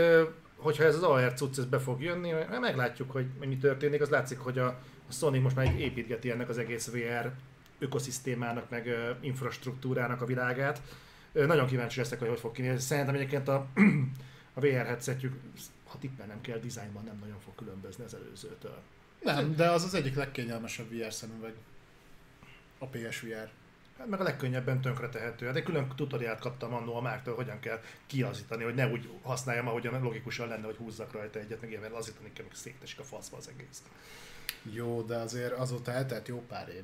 [0.57, 4.01] hogyha ez az AR cucc ez be fog jönni, meglátjuk, hogy mi történik.
[4.01, 4.67] Az látszik, hogy a,
[5.09, 7.33] a Sony most már építgeti ennek az egész VR
[7.79, 10.83] ökoszisztémának, meg infrastruktúrának a világát.
[11.33, 12.81] Nagyon kíváncsi leszek, hogy hogy fog kinézni.
[12.81, 13.67] Szerintem egyébként a,
[14.55, 15.35] a VR headsetjük,
[15.87, 18.83] ha tippen nem kell, dizájnban nem nagyon fog különbözni az előzőtől.
[19.23, 21.55] Nem, de az az egyik legkényelmesebb VR szemüveg
[22.81, 23.51] a PSVR.
[23.99, 25.47] Hát meg a legkönnyebben tönkre tehető.
[25.47, 29.69] Hát egy külön tutoriált kaptam annó a Mártól, hogyan kell kiazítani, hogy ne úgy használjam,
[29.69, 33.37] ahogyan logikusan lenne, hogy húzzak rajta egyet, meg ilyen lazítani kell, meg szétesik a faszba
[33.37, 33.83] az egész.
[34.63, 36.83] Jó, de azért azóta eltelt jó pár év.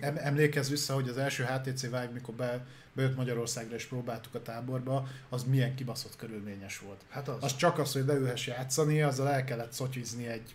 [0.00, 4.42] Em- emlékezz vissza, hogy az első HTC Vive, mikor be, bejött Magyarországra és próbáltuk a
[4.42, 7.04] táborba, az milyen kibaszott körülményes volt.
[7.08, 7.44] Hát az.
[7.44, 10.54] Az csak az, hogy leülhess játszani, azzal el kellett szotyizni egy,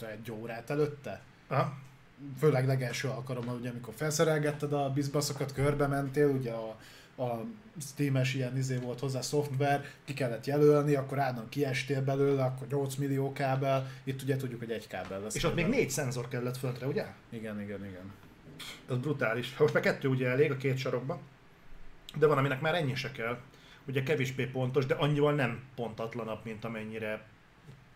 [0.00, 1.22] egy órát előtte.
[1.46, 1.78] Aha.
[2.38, 6.76] Főleg legelső alkalommal, ugye, amikor felszerelgetted a bizbaszokat, körbe mentél, ugye a,
[7.22, 7.44] a
[7.80, 12.94] Steam-es ilyen izé volt hozzá szoftver, ki kellett jelölni, akkor állandóan kiestél belőle, akkor 8
[12.94, 15.34] millió kábel, itt ugye tudjuk, hogy egy kábel lesz.
[15.34, 17.06] És ott még négy szenzor kellett föntre, ugye?
[17.30, 18.12] Igen, igen, igen.
[18.90, 19.56] Ez brutális.
[19.56, 21.20] Most már kettő ugye elég a két sarokba,
[22.18, 23.38] de van, aminek már ennyi se kell.
[23.86, 27.26] Ugye kevésbé pontos, de annyival nem pontatlanabb, mint amennyire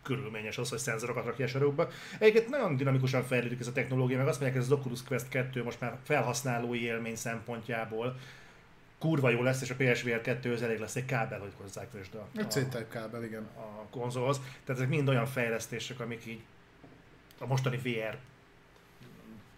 [0.07, 1.89] körülményes az, hogy szenzorokat rakja a sarokba.
[2.19, 5.63] Egyébként nagyon dinamikusan fejlődik ez a technológia, meg azt mondják, ez az Oculus Quest 2
[5.63, 8.15] most már felhasználói élmény szempontjából
[8.99, 12.27] kurva jó lesz, és a PSVR 2 az elég lesz egy kábel, hogy hozzákösd a,
[12.39, 13.47] a, C-type kábel, igen.
[13.55, 14.37] a konzolhoz.
[14.37, 16.41] Tehát ezek mind olyan fejlesztések, amik így
[17.39, 18.17] a mostani VR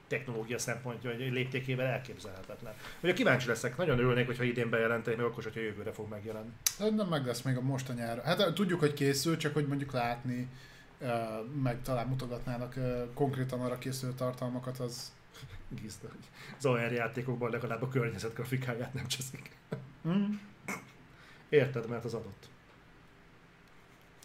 [0.09, 2.73] technológia szempontja, hogy léptékével elképzelhetetlen.
[3.01, 6.49] Ugye kíváncsi leszek, nagyon örülnék, hogyha idén bejelentenék, meg akkor, hogyha jövőre fog megjelenni.
[6.79, 8.21] De nem meg lesz még a most a nyára.
[8.21, 10.47] Hát tudjuk, hogy készül, csak hogy mondjuk látni,
[10.99, 11.27] eh,
[11.61, 15.17] meg talán mutogatnának eh, konkrétan arra készülő tartalmakat, az...
[15.81, 16.25] Gizda, hogy
[16.57, 19.51] az OR játékokban legalább a környezet grafikáját nem cseszik.
[20.07, 20.33] Mm.
[21.49, 22.49] Érted, mert az adott.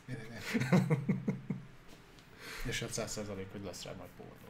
[2.68, 4.43] És hát 100 hogy lesz rá majd pornó.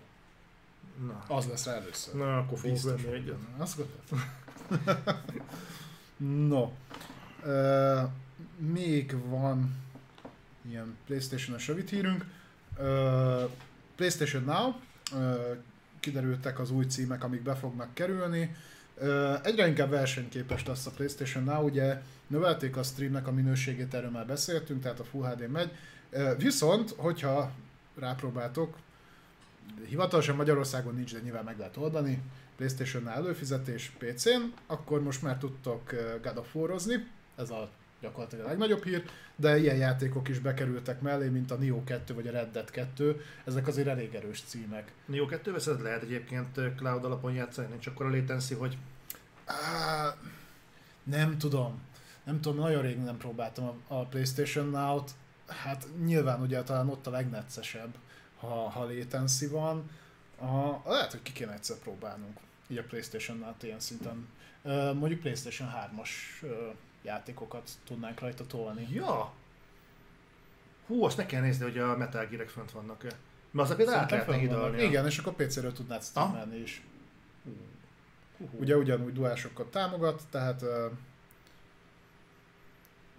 [1.06, 2.14] Na, Az lesz rá először.
[2.14, 3.36] Na akkor fogok venni egyet.
[3.58, 3.78] Azt
[6.48, 6.70] no.
[7.44, 8.10] Uh,
[8.56, 9.76] még van
[10.68, 12.24] ilyen Playstation-os rövid hírünk.
[12.78, 13.50] Uh,
[13.96, 14.72] PlayStation Now.
[15.12, 15.56] Uh,
[16.00, 18.56] kiderültek az új címek, amik be fognak kerülni.
[19.00, 24.10] Uh, egyre inkább versenyképes lesz a PlayStation Now, ugye növelték a streamnek a minőségét, erről
[24.10, 25.70] már beszéltünk, tehát a Full HD megy.
[26.12, 27.50] Uh, viszont, hogyha
[27.98, 28.76] rápróbáltok,
[29.88, 32.22] hivatalosan Magyarországon nincs, de nyilván meg lehet oldani,
[32.56, 37.06] Playstation-nál előfizetés PC-n, akkor most már tudtok uh, God of War-ozni,
[37.36, 39.04] ez a gyakorlatilag a legnagyobb hír,
[39.36, 43.24] de ilyen játékok is bekerültek mellé, mint a Nioh 2 vagy a Red Dead 2,
[43.44, 44.92] ezek azért elég erős címek.
[45.06, 48.78] Jó, kettő veszed lehet egyébként cloud alapon játszani, nincs akkor a latency, hogy
[49.44, 50.16] Á,
[51.02, 51.80] nem tudom.
[52.24, 55.10] Nem tudom, nagyon rég nem próbáltam a, a Playstation Now-t.
[55.46, 57.94] Hát nyilván ugye talán ott a legneccesebb,
[58.44, 59.90] ha, ha latency van.
[60.40, 62.38] A, lehet, hogy ki kéne egyszer próbálnunk.
[62.68, 64.28] Így a Playstation Now-t ilyen szinten.
[64.94, 66.08] Mondjuk Playstation 3-as
[66.42, 66.68] ö,
[67.02, 68.88] játékokat tudnánk rajta tolni.
[68.92, 69.32] Ja!
[70.86, 73.10] Hú, azt meg kell nézni, hogy a Metal Gear-ek fönt vannak-e.
[73.50, 74.82] Mert az például át lehetne hidalni.
[74.82, 76.82] Igen, és akkor PC-ről tudnád streamelni is.
[78.38, 78.48] Hú.
[78.52, 80.90] Ugye ugyanúgy duásokat támogat, tehát uh,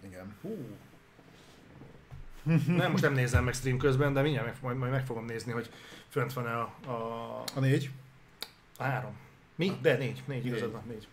[0.04, 0.34] igen.
[0.42, 0.66] Hú.
[2.66, 5.52] Nem, most nem nézem meg stream közben, de mindjárt meg, majd, majd meg fogom nézni,
[5.52, 5.70] hogy
[6.08, 7.90] fönt van-e a, a, A négy.
[8.76, 9.16] a három.
[9.54, 9.78] Mi?
[9.82, 10.46] De négy, négy, Négy.
[10.46, 11.08] igazad van, négy.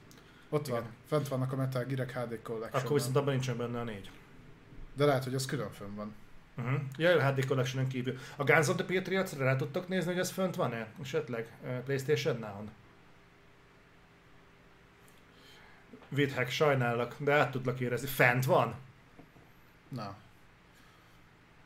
[0.50, 0.80] Ott Igen.
[0.82, 0.90] van.
[1.08, 2.82] Fent vannak a Metal Gear HD Collection.
[2.84, 4.12] Akkor viszont abban nincsen benne a négy.
[4.94, 6.14] De lehet, hogy az külön fönn van.
[6.58, 6.80] Uh-huh.
[6.98, 8.18] Ja, HD Collection-ön kívül.
[8.36, 10.88] A Guns of the Patriots-ra rá tudtok nézni, hogy ez fönt van-e?
[11.02, 12.70] Esetleg uh, Playstation Now-on?
[16.10, 18.08] Vidhack, sajnállak, de át tudlak érezni.
[18.08, 18.76] Fent van?
[19.88, 20.16] Na.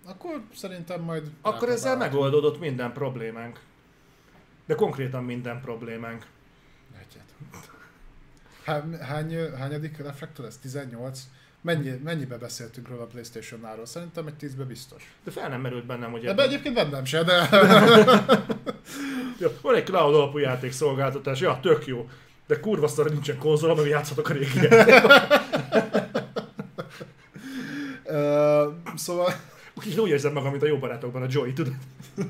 [0.09, 1.31] Akkor szerintem majd...
[1.41, 2.13] Akkor ezzel rápróbálunk.
[2.13, 3.59] megoldódott minden problémánk.
[4.65, 6.25] De konkrétan minden problémánk.
[6.99, 7.23] Egyet.
[8.63, 10.57] Hány, hány, hányadik reflektor ez?
[10.57, 11.19] 18?
[11.61, 13.85] Mennyi, mennyibe beszéltünk róla a Playstation náról?
[13.85, 15.15] Szerintem egy 10-be biztos.
[15.23, 17.33] De fel nem merült bennem, hogy Ebben egyébként bennem se, de...
[19.39, 22.09] ja, van egy cloud alapú játékszolgáltatás, ja, tök jó.
[22.47, 24.59] De kurva szar, nincsen konzol, amivel játszhatok a régi
[28.03, 29.33] Ö, szóval...
[29.77, 31.75] Úgyhogy úgy érzem magam, mint a jó barátokban a Joey, tudod?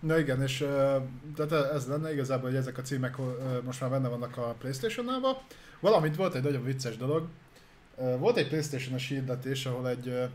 [0.00, 0.56] Na igen, és
[1.36, 3.16] tehát ez lenne igazából, hogy ezek a címek
[3.64, 5.36] most már benne vannak a Playstation-nálban.
[5.80, 7.28] Valamint volt egy nagyon vicces dolog.
[8.18, 10.28] Volt egy Playstation-es hirdetés, ahol egy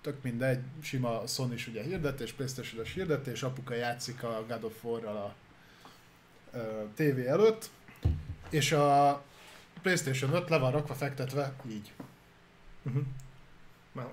[0.00, 5.16] tök mindegy, sima sony is ugye hirdetés, Playstation-es hirdetés, apuka játszik a God of War-ral
[5.16, 5.34] a
[6.56, 7.70] ö, tévé előtt,
[8.50, 9.22] és a
[9.82, 11.92] PlayStation 5 le van rakva fektetve így.
[12.82, 13.02] Uh-huh.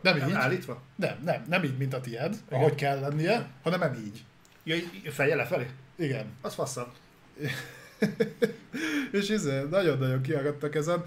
[0.02, 0.34] Nem így.
[0.34, 0.82] Állítva?
[0.96, 2.60] Nem, nem, nem így, mint a tied, Igen.
[2.60, 4.24] ahogy kell lennie, hanem nem így.
[4.64, 4.76] Ja,
[5.12, 5.70] feje lefelé?
[5.96, 6.26] Igen.
[6.42, 6.94] Az faszal.
[9.12, 11.04] És izé, nagyon-nagyon kiagadtak ezen.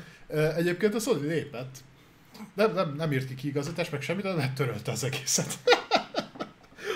[0.56, 1.76] Egyébként a Sony lépett.
[2.54, 5.58] Nem, nem, nem írt ki kiigazítást, meg semmit, de törölte az egészet.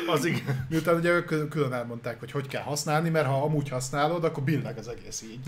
[0.07, 0.66] Az igen.
[0.68, 4.88] Miután ugye külön elmondták, hogy hogy kell használni, mert ha amúgy használod, akkor billeg az
[4.88, 5.40] egész így.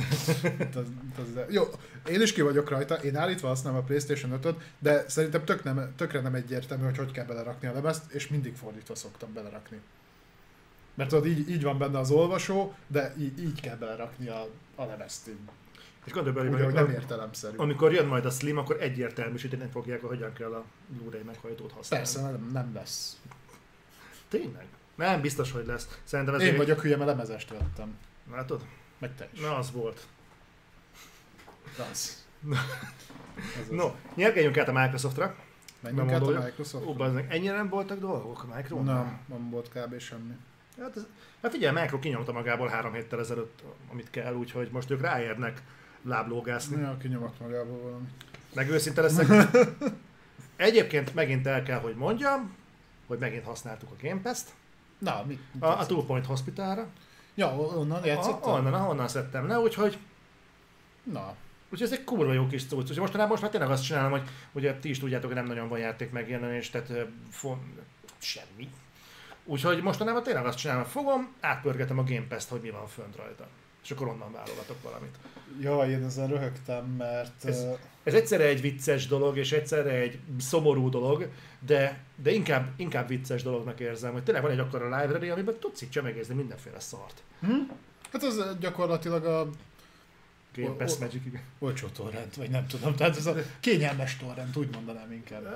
[0.77, 0.85] az,
[1.17, 1.63] az, jó,
[2.09, 5.93] én is ki vagyok rajta, én állítva használom a Playstation 5-öt, de szerintem tök nem,
[5.97, 9.81] tökre nem egyértelmű, hogy hogy kell belerakni a lemezt, és mindig fordítva szoktam belerakni.
[10.95, 14.85] Mert tudod, így, így van benne az olvasó, de így, így kell belerakni a, a
[14.85, 15.29] lemezt.
[15.29, 15.39] így.
[16.05, 17.57] És gondolj bele, hogy nem értelemszerű.
[17.57, 22.07] amikor jön majd a Slim, akkor egyértelműsíteni fogják, hogy hogyan kell a Blu-ray meghajtót használni.
[22.07, 23.17] Persze, nem, nem lesz.
[24.39, 24.67] Tényleg?
[24.95, 25.99] Nem, biztos, hogy lesz.
[26.05, 27.97] Szerintem ez Én vagyok hülye, mert lemezest vettem.
[28.33, 28.65] Látod?
[28.99, 29.41] Meg te is.
[29.41, 30.07] Na, az volt.
[31.91, 32.25] Az.
[33.71, 35.35] No, nyergeljünk át a Microsoftra.
[35.81, 36.87] Menjünk át a mondom, Microsoft.
[36.87, 39.99] Ó, bazdmeg, ennyire nem voltak dolgok a micro Nem, nem volt kb.
[39.99, 40.37] semmi.
[40.81, 41.07] Hát, ez,
[41.43, 45.63] hát figyelj, Micro kinyomta magából három héttel ezelőtt, amit kell, úgyhogy most ők ráérnek
[46.03, 46.81] láblógászni.
[46.81, 48.07] Ja, kinyomott magából valami.
[48.55, 49.27] Meg őszinte leszek.
[50.57, 52.55] Egyébként megint el kell, hogy mondjam,
[53.07, 54.49] hogy megint használtuk a Game Pass-t,
[54.99, 55.41] Na, mit?
[55.53, 55.87] mit a, a?
[55.87, 56.87] Two Point Hospitalra.
[57.35, 58.53] Ja, onnan játszottál?
[58.55, 59.99] onnan, ahonnan szedtem le, úgyhogy,
[61.03, 61.35] Na,
[61.71, 62.81] úgyhogy ez egy kurva jó kis cucc.
[62.81, 65.69] Úgyhogy mostanában most már tényleg azt csinálom, hogy ugye ti is tudjátok, hogy nem nagyon
[65.69, 66.93] van játék megjelenés, tehát
[67.31, 67.59] fo-
[68.19, 68.71] semmi.
[69.45, 73.17] Úgyhogy mostanában tényleg azt csinálom, hogy fogom, átpörgetem a Game Pass-t, hogy mi van fönt
[73.17, 73.47] rajta.
[73.83, 75.15] És akkor onnan válogatok valamit.
[75.61, 77.45] ja, én ezen röhögtem, mert...
[77.45, 77.65] Ez-
[78.05, 81.29] Ez egyszerre egy vicces dolog, és egyszerre egy szomorú dolog,
[81.67, 85.83] de, de inkább, inkább vicces dolognak érzem, hogy tényleg van egy akkora library, amiben tudsz
[85.83, 87.23] így csemegézni mindenféle szart.
[87.41, 87.53] Hm?
[88.13, 89.49] Hát ez gyakorlatilag a
[90.57, 91.43] Game Pass Magic, igen.
[91.59, 95.47] olcsó torrent, vagy nem tudom, tehát ez a kényelmes torrent, úgy mondanám inkább.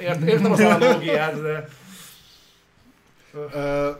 [0.00, 1.68] Ért, értem az analógiát, de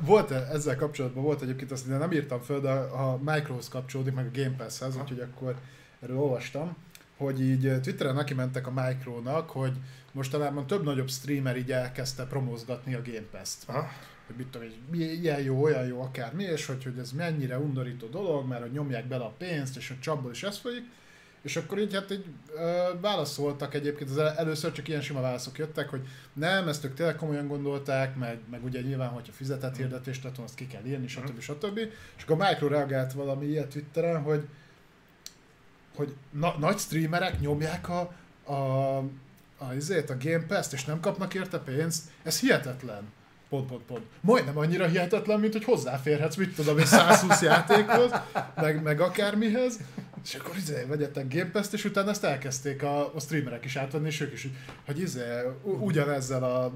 [0.01, 4.39] volt ezzel kapcsolatban volt egyébként, azt nem írtam föl, de a Microhoz kapcsolódik, meg a
[4.39, 5.55] Game Pass-hez, úgyhogy akkor
[6.01, 6.77] erről olvastam,
[7.21, 9.73] hogy így ö, Twitteren neki mentek a Micronak, hogy
[10.13, 13.63] mostanában több nagyobb streamer így elkezdte promózgatni a Game Pass-t.
[13.69, 13.89] Aha.
[14.27, 17.59] Hogy mit tudom, hogy mi- ilyen jó, olyan jó, akármi, és hogy, hogy ez mennyire
[17.59, 20.85] undorító dolog, mert hogy nyomják bele a pénzt, és a csapból is ez folyik.
[21.43, 22.25] És akkor így hát így
[22.57, 26.01] ö, válaszoltak egyébként, az el- először csak ilyen sima válaszok jöttek, hogy
[26.33, 30.55] nem, ezt ők tényleg komolyan gondolták, meg, meg ugye nyilván, hogyha fizetett hirdetést tett, azt
[30.55, 31.41] ki kell írni, stb.
[31.41, 31.79] stb.
[32.17, 34.45] És akkor a Micro reagált valami ilyet Twitteren, hogy,
[36.01, 38.13] hogy na, nagy streamerek nyomják a,
[38.45, 38.97] a,
[39.59, 43.03] a, izét, a Game Pass-t, és nem kapnak érte pénzt, ez hihetetlen.
[43.49, 44.03] Pont, pont, pont.
[44.21, 48.11] Majdnem annyira hihetetlen, mint hogy hozzáférhetsz, mit tudom én, 120 játékhoz,
[48.55, 49.79] meg, meg akármihez,
[50.25, 54.07] és akkor izé, vegyetek Game Pass-t, és utána ezt elkezdték a, a streamerek is átvenni,
[54.07, 54.49] és ők is,
[54.87, 55.23] hogy, izé,
[55.63, 56.73] ugyanezzel a...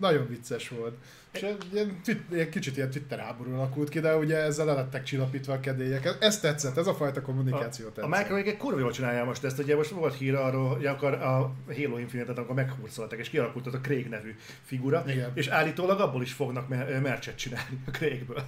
[0.00, 0.94] Nagyon vicces volt.
[1.32, 5.52] És egy ilyen, kicsit ilyen Twitter háború alakult ki, de ugye ezzel el lettek csillapítva
[5.52, 6.16] a kedélyek.
[6.20, 8.10] Ez, tetszett, ez a fajta kommunikáció A tetszett.
[8.10, 11.54] Micro egy kurva jól csinálja most ezt, ugye most volt hír arról, hogy akar a
[11.66, 15.30] Halo Infinite-et akkor meghurcoltak, és kialakult az a Craig nevű figura, Igen.
[15.34, 18.42] és állítólag abból is fognak mer- mercset csinálni a Craigből.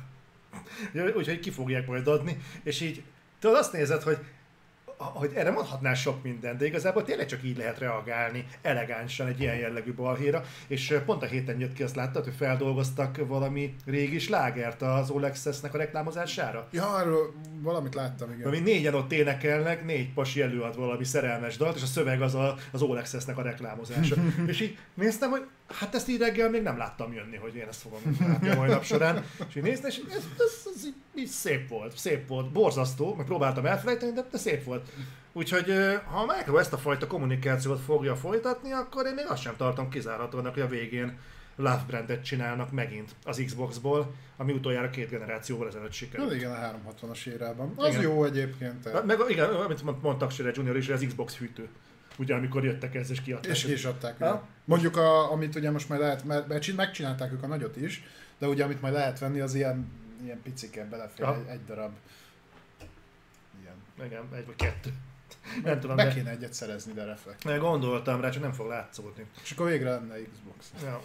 [1.16, 3.02] Úgyhogy ki fogják majd adni, és így
[3.46, 4.18] tudod azt nézed, hogy
[4.98, 9.56] hogy erre mondhatnál sok mindent, de igazából tényleg csak így lehet reagálni elegánsan egy ilyen
[9.56, 14.82] jellegű balhéra, és pont a héten jött ki, azt láttad, hogy feldolgoztak valami régi slágert
[14.82, 16.68] az Olexesnek a reklámozására?
[16.70, 18.46] Ja, arról valamit láttam, igen.
[18.46, 22.56] Ami négyen ott énekelnek, négy pasi előad valami szerelmes dalt, és a szöveg az a,
[22.72, 24.14] az Olexesnek a reklámozása.
[24.46, 27.80] és így néztem, hogy hát ezt így reggel még nem láttam jönni, hogy én ezt
[27.80, 29.24] fogom látni a mai nap során.
[29.48, 33.26] És így néztem, és ez, ez, ez így, így szép volt, szép volt, borzasztó, meg
[33.26, 34.88] próbáltam elfelejteni, de, de szép volt.
[35.32, 35.72] Úgyhogy
[36.10, 39.88] ha a Micro ezt a fajta kommunikációt fogja folytatni, akkor én még azt sem tartom
[39.88, 41.18] kizárhatónak, hogy a végén
[41.56, 46.28] Love Brandet csinálnak megint az Xboxból, ami utoljára két generációval ezelőtt sikerült.
[46.28, 47.72] Hát igen, a 360-as érában.
[47.76, 48.00] Az Igen.
[48.00, 48.88] jó egyébként.
[48.88, 51.68] Hát Meg igen, amit mond- mondtak Sire Junior is, az Xbox hűtő.
[52.18, 53.50] Ugye amikor jöttek ez és kiadták.
[53.50, 53.72] És ezt.
[53.72, 54.18] is adták.
[54.64, 58.02] Mondjuk, a, amit ugye most már lehet, mert, mert csin- megcsinálták ők a nagyot is,
[58.38, 59.92] de ugye amit majd lehet venni, az ilyen,
[60.24, 61.92] ilyen piciken belefér egy, egy darab.
[63.60, 64.06] Ilyen.
[64.06, 64.92] Igen, egy vagy kettő.
[65.64, 67.44] Nem tudom, Be de kéne egyet szerezni, de reflekt.
[67.44, 69.24] de gondoltam rá, csak nem fog látszódni.
[69.42, 70.72] És akkor végre lenne Xbox.
[70.82, 71.02] Ja.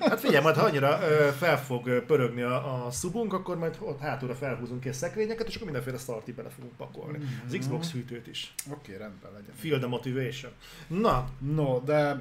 [0.00, 4.00] Hát figyelj, majd ha annyira ö, fel fog pörögni a, a szubunk, akkor majd ott
[4.00, 7.18] hátulra felhúzunk ki a szekrényeket, és akkor mindenféle szarti bele fogunk pakolni.
[7.46, 8.54] Az Xbox hűtőt is.
[8.70, 9.54] Oké, rendben legyen.
[9.54, 10.52] Feel the motivation.
[10.86, 12.20] Na, No, de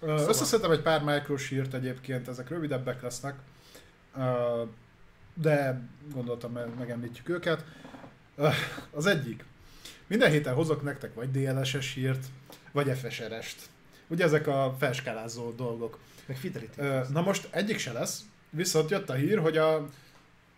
[0.00, 3.34] Szóval- összeszedtem egy pár micros hírt egyébként, ezek rövidebbek lesznek,
[5.34, 5.80] de
[6.12, 7.64] gondoltam, meg megemlítjük őket.
[8.90, 9.44] Az egyik.
[10.08, 12.26] Minden héten hozok nektek vagy DLSS hírt,
[12.72, 13.56] vagy FSR-est.
[14.06, 15.98] Ugye ezek a felskálázó dolgok.
[16.26, 16.80] meg Fidelity.
[17.12, 19.88] Na most egyik se lesz, viszont jött a hír, hogy a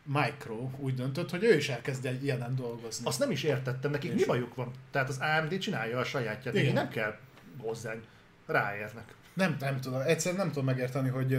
[0.04, 3.06] Micro úgy döntött, hogy ő is elkezd egy ilyenen dolgozni.
[3.06, 4.16] Azt nem is értettem, nekik És?
[4.20, 4.70] mi bajuk van?
[4.90, 6.72] Tehát az AMD csinálja a sajátját, Igen.
[6.72, 7.18] nem kell
[7.58, 8.02] hozzánk.
[8.46, 9.14] Ráérnek.
[9.34, 11.38] Nem, nem tudom, egyszerűen nem tudom megérteni, hogy,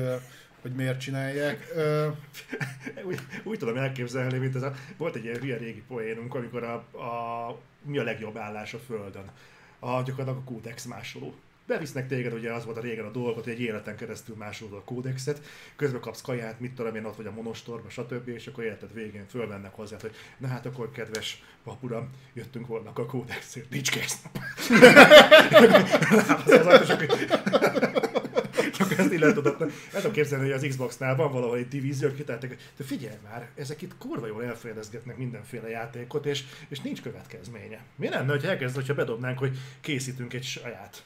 [0.62, 1.72] hogy miért csinálják.
[1.76, 2.08] Ö,
[3.08, 6.74] Úgy, úgy tudom elképzelni, mint ez a, volt egy ilyen hülye régi poénunk, amikor a,
[6.98, 9.32] a, mi a legjobb állás a Földön.
[9.80, 11.34] A, gyakorlatilag a Codex másoló.
[11.68, 14.84] bevisznek téged, ugye az volt a régen a dolog, hogy egy életen keresztül másolod a
[14.84, 15.42] kódexet,
[15.76, 18.28] közben kapsz kaját, mit tudom én, ott vagy a monostorba, stb.
[18.28, 23.06] És akkor életed végén fölvennek hozzá, hogy na hát akkor kedves papuram, jöttünk volna a
[23.06, 24.22] kódexért, nincs kész.
[28.98, 29.62] Ezt illet tudott.
[29.62, 33.50] El tudom képzelni, hogy az Xbox-nál van valahol egy divízió, hogy kitaláltak, de figyelj már,
[33.56, 37.80] ezek itt kurva jól elfedezgetnek mindenféle játékot, és, és nincs következménye.
[37.96, 41.04] Mi lenne, hogy elkezd, hogyha bedobnánk, hogy készítünk egy saját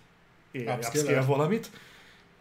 [0.54, 1.70] upscale valamit,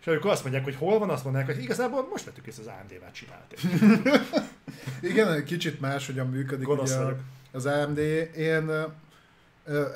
[0.01, 2.67] és amikor azt mondják, hogy hol van, azt mondják, hogy igazából most vettük ezt az
[2.67, 3.55] AMD-vel csinálni.
[5.11, 6.97] Igen, kicsit más, hogyan működik ugye
[7.53, 7.99] az AMD.
[8.37, 8.71] Én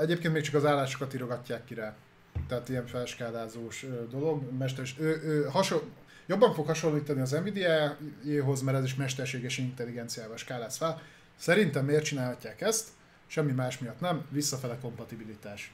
[0.00, 1.94] egyébként még csak az állásokat írogatják ki rá.
[2.46, 4.52] Tehát ilyen felskálázós dolog.
[4.58, 5.82] Mesteres, ő, ő hasonl,
[6.26, 11.02] jobban fog hasonlítani az Nvidia-jéhoz, mert ez is mesterséges intelligenciával skáláz fel.
[11.36, 12.88] Szerintem miért csinálhatják ezt?
[13.26, 15.72] Semmi más miatt nem, visszafele kompatibilitás.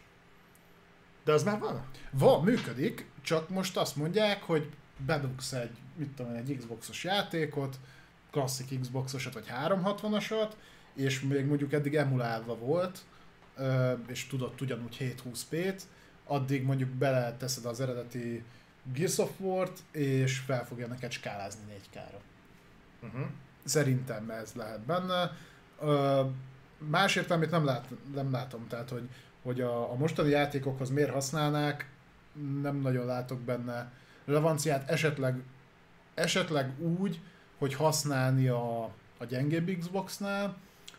[1.24, 1.84] De az már van?
[2.10, 4.70] Van, működik, csak most azt mondják, hogy
[5.06, 7.78] bedugsz egy, mit tudom egy Xboxos játékot,
[8.30, 10.50] klasszik Xboxosat vagy 360-asat,
[10.94, 12.98] és még mondjuk eddig emulálva volt,
[14.06, 15.80] és tudott ugyanúgy 720p-t,
[16.26, 18.44] addig mondjuk beleteszed az eredeti
[18.92, 22.18] Gears of War-t, és fel fogja neked skálázni 4K-ra.
[23.02, 23.26] Uh-huh.
[23.64, 25.36] Szerintem ez lehet benne.
[26.78, 29.08] Más értelmét nem, lát, nem látom, tehát hogy
[29.44, 31.90] hogy a, a mostani játékokhoz miért használnák,
[32.62, 33.92] nem nagyon látok benne
[34.24, 35.42] relevanciát, esetleg,
[36.14, 37.20] esetleg úgy,
[37.58, 38.82] hogy használni a,
[39.18, 40.56] a gyengébb Xboxnál,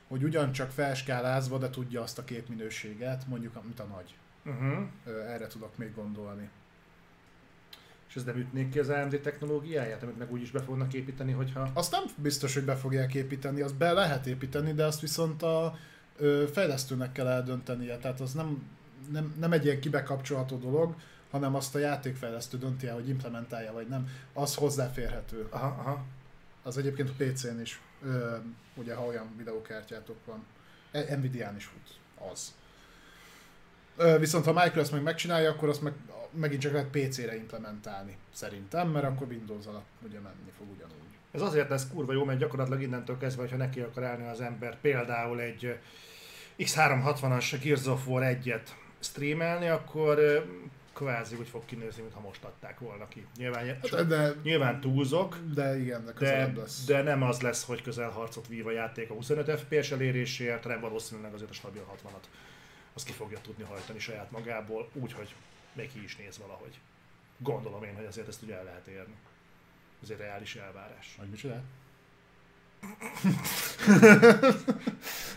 [0.07, 4.15] hogy ugyancsak felskálázva, de tudja azt a képminőséget, mondjuk, mint a nagy.
[4.45, 4.87] Uh-huh.
[5.05, 6.49] Erre tudok még gondolni.
[8.07, 11.31] És ez nem ütnék ki az AMD technológiáját, amit meg úgy is be fognak építeni,
[11.31, 11.69] hogyha...
[11.73, 15.75] Azt nem biztos, hogy be fogják építeni, azt be lehet építeni, de azt viszont a,
[16.51, 18.69] fejlesztőnek kell eldöntenie, tehát az nem,
[19.11, 20.95] nem, nem egy ilyen kibekapcsolható dolog,
[21.31, 25.47] hanem azt a játékfejlesztő dönti el, hogy implementálja vagy nem, az hozzáférhető.
[25.49, 26.05] Aha, aha.
[26.63, 28.35] Az egyébként a PC-n is, ö,
[28.75, 30.45] ugye ha olyan videókártyátok van,
[30.91, 31.99] e, Nvidia-n is fut,
[32.31, 32.55] az.
[34.19, 35.93] Viszont ha Microsoft meg megcsinálja, akkor azt meg,
[36.31, 40.93] megint csak lehet PC-re implementálni, szerintem, mert akkor Windows alatt ugye menni fog ugyanúgy.
[41.31, 44.77] Ez azért lesz kurva jó, mert gyakorlatilag innentől kezdve, hogyha neki akar állni az ember
[44.81, 45.77] például egy
[46.57, 48.67] X360-as Gears of War 1-et
[48.99, 50.45] streamelni, akkor
[50.93, 53.25] kvázi úgy fog kinézni, mintha most adták volna ki.
[53.37, 56.85] Nyilván, hát, de, nyilván túlzok, de, igen, de, de, lesz.
[56.85, 61.33] de nem az lesz, hogy közelharcot vív a játék a 25 FPS eléréséért, hanem valószínűleg
[61.33, 62.25] azért a stabil 60-at
[62.95, 65.35] az ki fogja tudni hajtani saját magából, úgyhogy
[65.73, 66.79] még ki is néz valahogy.
[67.37, 69.15] Gondolom én, hogy azért ezt ugye el lehet érni.
[70.03, 71.15] Ez egy reális elvárás.
[71.19, 71.61] Hogy micsoda?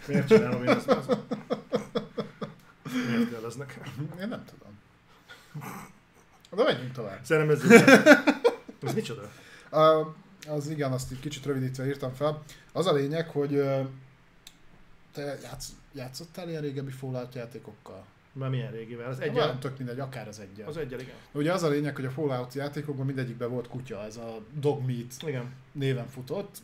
[0.07, 0.87] Miért csinálom én ezt?
[2.93, 4.11] Miért kell ez nekem?
[4.21, 4.79] Én nem tudom.
[6.51, 7.25] De menjünk tovább.
[7.25, 7.63] Szerintem ez
[8.83, 9.31] Ez micsoda?
[9.71, 10.15] A,
[10.49, 12.43] az igen, azt egy kicsit rövidítve írtam fel.
[12.73, 13.63] Az a lényeg, hogy
[15.13, 15.69] te játsz,
[15.99, 18.05] játszottál ilyen régebbi Fallout játékokkal?
[18.33, 19.11] Már milyen régivel?
[19.11, 19.47] Az egyel?
[19.47, 20.69] Nem tök mindegy, akár az egyel.
[20.69, 21.15] Az egyel, igen.
[21.33, 25.15] Ugye az a lényeg, hogy a Fallout játékokban mindegyikben volt kutya, ez a Dog Meat
[25.27, 25.53] igen.
[25.73, 26.57] néven futott.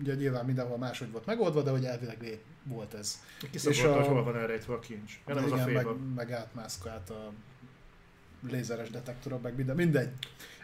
[0.00, 3.22] Ugye nyilván mindenhol máshogy volt megoldva, de hogy elvileg volt ez.
[3.52, 3.94] és a...
[3.94, 5.20] hogy hol van elrejtve a kincs.
[5.26, 7.32] Nem igen, az a meg, meg átmászkált a
[8.50, 10.10] lézeres detektorok, meg minden, mindegy.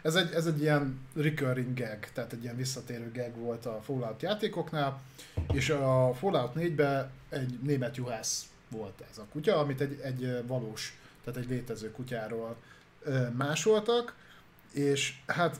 [0.05, 4.21] Ez egy, ez egy ilyen recurring gag, tehát egy ilyen visszatérő gag volt a Fallout
[4.21, 5.01] játékoknál,
[5.53, 10.97] és a Fallout 4-ben egy német juhász volt ez a kutya, amit egy, egy valós,
[11.23, 12.55] tehát egy létező kutyáról
[13.37, 14.15] másoltak,
[14.71, 15.59] és hát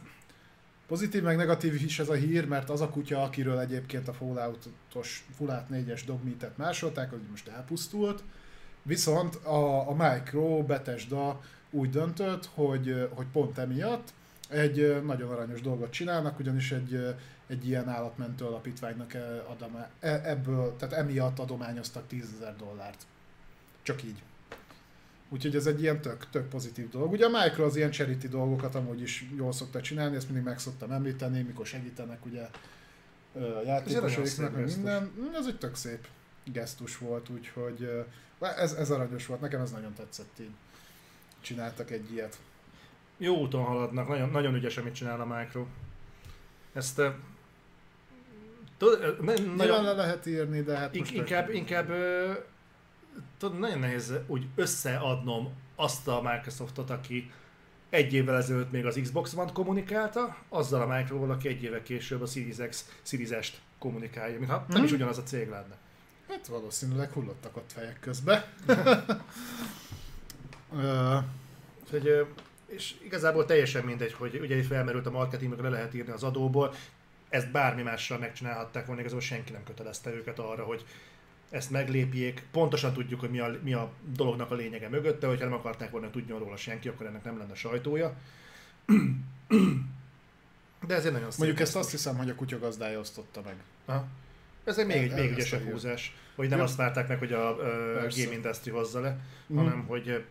[0.87, 5.25] pozitív meg negatív is ez a hír, mert az a kutya, akiről egyébként a Fallout-os
[5.37, 8.23] Fallout 4-es dogmeat másolták, hogy most elpusztult,
[8.81, 14.13] viszont a, a Micro Bethesda úgy döntött, hogy, hogy pont emiatt
[14.49, 17.15] egy nagyon aranyos dolgot csinálnak, ugyanis egy,
[17.47, 19.13] egy ilyen állatmentő alapítványnak
[19.47, 23.05] adom, e, ebből, tehát emiatt adományoztak 10 ezer dollárt.
[23.81, 24.23] Csak így.
[25.29, 27.11] Úgyhogy ez egy ilyen tök, tök pozitív dolog.
[27.11, 30.59] Ugye a Micro az ilyen charity dolgokat amúgy is jól szokta csinálni, ezt mindig meg
[30.59, 32.47] szoktam említeni, mikor segítenek ugye
[34.37, 35.11] meg minden.
[35.35, 36.07] Ez egy tök szép
[36.43, 38.05] gesztus volt, úgyhogy
[38.39, 40.53] ez, ez aranyos volt, nekem ez nagyon tetszett így.
[41.41, 42.39] Csináltak egy ilyet.
[43.17, 45.65] Jó úton haladnak, nagyon, nagyon ügyes, amit csinál a Micro.
[46.73, 47.01] Ezt
[48.77, 49.17] Tud,
[49.55, 51.91] nagyon le lehet írni, de hát most inkább, inkább
[53.37, 57.31] tudod, nagyon nehéz úgy összeadnom azt a Microsoftot, aki
[57.89, 62.21] egy évvel ezelőtt még az Xbox One kommunikálta, azzal a Microsoft, aki egy évvel később
[62.21, 64.65] a Series X, Series S-t kommunikálja, mintha hmm.
[64.67, 64.99] nem is mhm.
[64.99, 65.77] ugyanaz a cég lenne.
[66.29, 68.53] Hát valószínűleg hullottak ott fejek közbe.
[70.71, 71.23] uh,
[71.89, 72.27] hogy,
[72.67, 76.23] és igazából teljesen mindegy, hogy ugye itt felmerült a marketing, meg le lehet írni az
[76.23, 76.73] adóból,
[77.29, 80.85] ezt bármi mással megcsinálhatták volna, igazából senki nem kötelezte őket arra, hogy
[81.49, 82.43] ezt meglépjék.
[82.51, 86.09] Pontosan tudjuk, hogy mi a, mi a dolognak a lényege mögötte, hogyha nem akarták volna
[86.09, 88.15] tudni róla senki, akkor ennek nem lenne sajtója.
[90.87, 93.55] De ez egy nagyon szép Mondjuk ezt azt hiszem, hogy a kutyagazdája osztotta meg.
[93.85, 94.07] Aha.
[94.63, 96.63] Ez egy még, egy, még ügyesebb a húzás, hogy nem Jó.
[96.63, 98.23] azt várták meg, hogy a Persze.
[98.23, 99.57] Game Industry hozza le, Mhm.
[99.57, 100.23] hanem hogy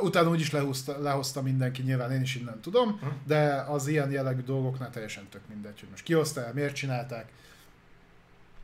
[0.00, 3.12] Utána úgyis lehúzta, lehozta mindenki, nyilván én is innen tudom, Aha.
[3.24, 7.32] de az ilyen jellegű dolgoknál teljesen tök mindegy, hogy most ki hozta el, miért csinálták.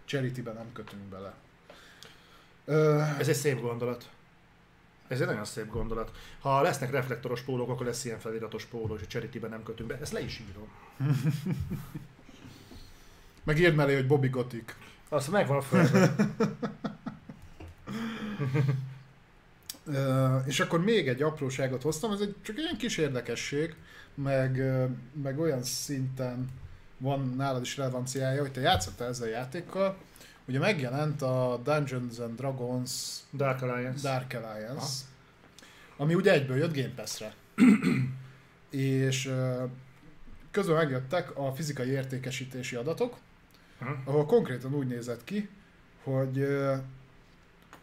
[0.05, 1.35] charity nem kötünk bele.
[2.65, 4.09] Ö, ez egy szép gondolat.
[5.09, 6.11] Ez egy nagyon szép gondolat.
[6.41, 9.99] Ha lesznek reflektoros pólók, akkor lesz ilyen feliratos póló, és a charity nem kötünk be.
[10.01, 10.69] Ezt le is írom.
[13.45, 14.75] meg írd mellé, hogy Bobby Gothic.
[15.09, 16.15] Azt megvan a földön.
[20.47, 23.75] És akkor még egy apróságot hoztam, ez egy csak egy ilyen kis érdekesség,
[24.15, 24.63] meg,
[25.23, 26.49] meg olyan szinten
[26.99, 29.97] van nálad is relevanciája, hogy te játszottál ezzel a játékkal,
[30.45, 34.09] ugye megjelent a Dungeons and Dragons Dark Alliance.
[34.09, 35.05] Dark Alliance,
[35.97, 37.35] ami ugye egyből jött Game Pass-re.
[38.71, 39.33] és
[40.51, 43.17] közben megjöttek a fizikai értékesítési adatok,
[43.79, 43.97] Aha.
[44.05, 45.49] ahol konkrétan úgy nézett ki,
[46.03, 46.47] hogy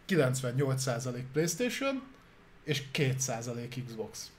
[0.08, 2.02] 98% PlayStation
[2.64, 4.30] és 2% Xbox.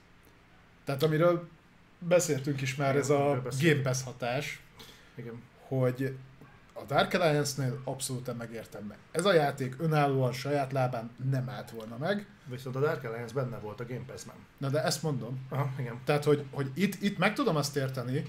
[0.84, 1.48] Tehát amiről
[1.98, 3.42] beszéltünk is már, Igen, ez a.
[3.60, 4.60] Game Pass hatás,
[5.14, 5.42] Igen.
[5.68, 6.16] hogy
[6.72, 8.98] a Dark Alliance-nél abszolút megértem meg.
[9.10, 13.58] Ez a játék önállóan saját lábán nem állt volna meg, Viszont a Dark Alliance benne
[13.58, 14.34] volt a Game Pass-ben.
[14.58, 15.46] na de ezt mondom.
[15.48, 16.00] Aha, igen.
[16.04, 18.22] Tehát, hogy, hogy itt, itt meg tudom azt érteni,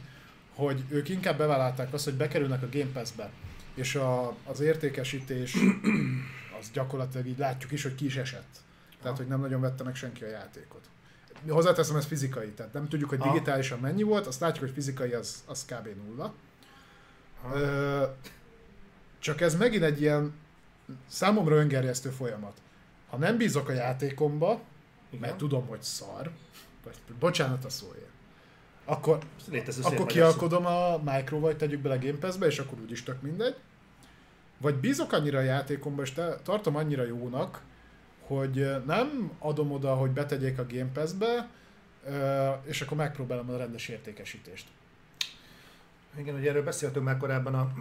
[0.55, 3.29] hogy ők inkább bevállalták azt, hogy bekerülnek a Game Pass-be,
[3.73, 5.57] és a, az értékesítés
[6.65, 8.63] az gyakorlatilag így látjuk is, hogy ki is esett.
[9.01, 10.89] Tehát, hogy nem nagyon vette meg senki a játékot.
[11.49, 15.43] Hozzáteszem, ez fizikai, tehát nem tudjuk, hogy digitálisan mennyi volt, azt látjuk, hogy fizikai az,
[15.45, 15.87] az kb.
[16.05, 16.33] nulla.
[17.53, 18.03] Ö,
[19.19, 20.33] csak ez megint egy ilyen
[21.07, 22.57] számomra öngerjesztő folyamat.
[23.09, 24.61] Ha nem bízok a játékomba,
[25.09, 25.19] Igen.
[25.19, 26.31] mert tudom, hogy szar,
[26.83, 28.09] vagy bocsánat a szóért,
[28.85, 33.03] akkor, Létező akkor kialkodom a micro vagy tegyük bele a Game Pass-be, és akkor úgyis
[33.03, 33.55] tök mindegy.
[34.57, 37.61] Vagy bízok annyira a játékomba, és te, tartom annyira jónak,
[38.27, 41.47] hogy nem adom oda, hogy betegyék a Game Pass-be,
[42.63, 44.67] és akkor megpróbálom a rendes értékesítést.
[46.17, 47.73] Igen, ugye erről beszéltünk már korábban a...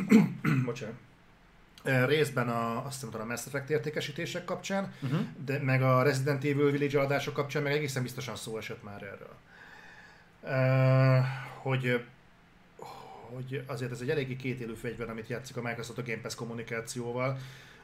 [0.64, 0.94] Bocsánat.
[2.06, 5.20] Részben a, azt hiszem, a Mass Effect értékesítések kapcsán, Uh-huh.
[5.44, 9.34] de meg a Resident Evil Village adások kapcsán meg egészen biztosan szó esett már erről.
[10.42, 11.24] Uh,
[11.62, 12.04] hogy,
[13.34, 17.38] hogy azért ez egy eléggé kétélű fegyver, amit játszik a Microsoft a Game Pass kommunikációval,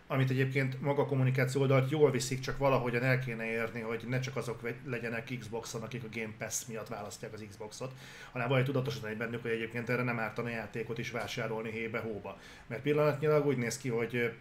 [0.07, 4.21] amit egyébként maga a kommunikáció oldalt jól viszik, csak valahogyan el kéne érni, hogy ne
[4.21, 7.93] csak azok legyenek Xboxon, akik a Game Pass miatt választják az Xboxot,
[8.33, 12.39] hanem valahogy tudatosítani bennük, hogy egyébként erre nem ártana játékot is vásárolni hébe-hóba.
[12.67, 14.33] Mert pillanatnyilag úgy néz ki, hogy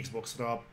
[0.00, 0.64] Xboxra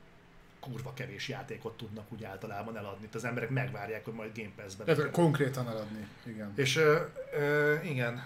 [0.60, 3.06] kurva kevés játékot tudnak úgy általában eladni.
[3.06, 4.86] Itt az emberek megvárják, hogy majd Game Pass-ben.
[4.86, 5.12] Tehát kerül.
[5.12, 6.54] konkrétan eladni, igen.
[6.56, 7.00] És ö,
[7.38, 8.22] ö, igen,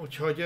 [0.00, 0.40] úgyhogy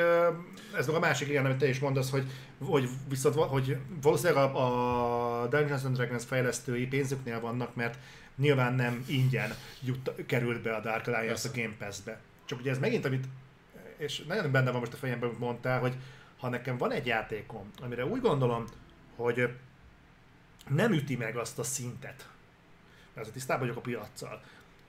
[0.76, 2.26] ez meg a másik igen, amit te is mondasz, hogy,
[2.58, 7.98] hogy viszont hogy valószínűleg a, a Dungeons and Dragons fejlesztői pénzüknél vannak, mert
[8.36, 12.20] nyilván nem ingyen jut, került be a Dark Alliance a Game Pass-be.
[12.44, 13.24] Csak ugye ez megint, amit,
[13.96, 15.94] és nagyon benne van most a fejemben, amit mondtál, hogy
[16.38, 18.64] ha nekem van egy játékom, amire úgy gondolom,
[19.16, 19.48] hogy
[20.68, 22.28] nem üti meg azt a szintet,
[23.14, 24.42] mert tisztában vagyok a piaccal,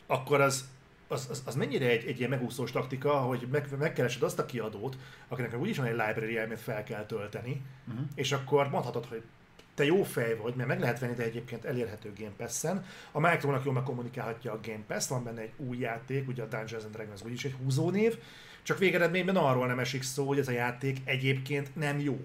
[0.08, 0.66] akkor az,
[1.08, 4.98] az, az, az mennyire egy, egy ilyen megúszós taktika, hogy meg, megkeresed azt a kiadót,
[5.28, 8.06] akinek úgyis van egy library amit fel kell tölteni, Uh-huh.
[8.16, 9.24] és akkor mondhatod, hogy
[9.76, 12.86] te jó fej vagy, mert meg lehet venni, de egyébként elérhető Game Pass-en.
[13.12, 16.84] A Micronak jól megkommunikálhatja a Game Pass, van benne egy új játék, ugye a Dungeons
[16.84, 18.18] and Dragons úgyis egy húzónév,
[18.64, 22.20] csak végeredményben arról nem esik szó, hogy ez a játék egyébként nem jó.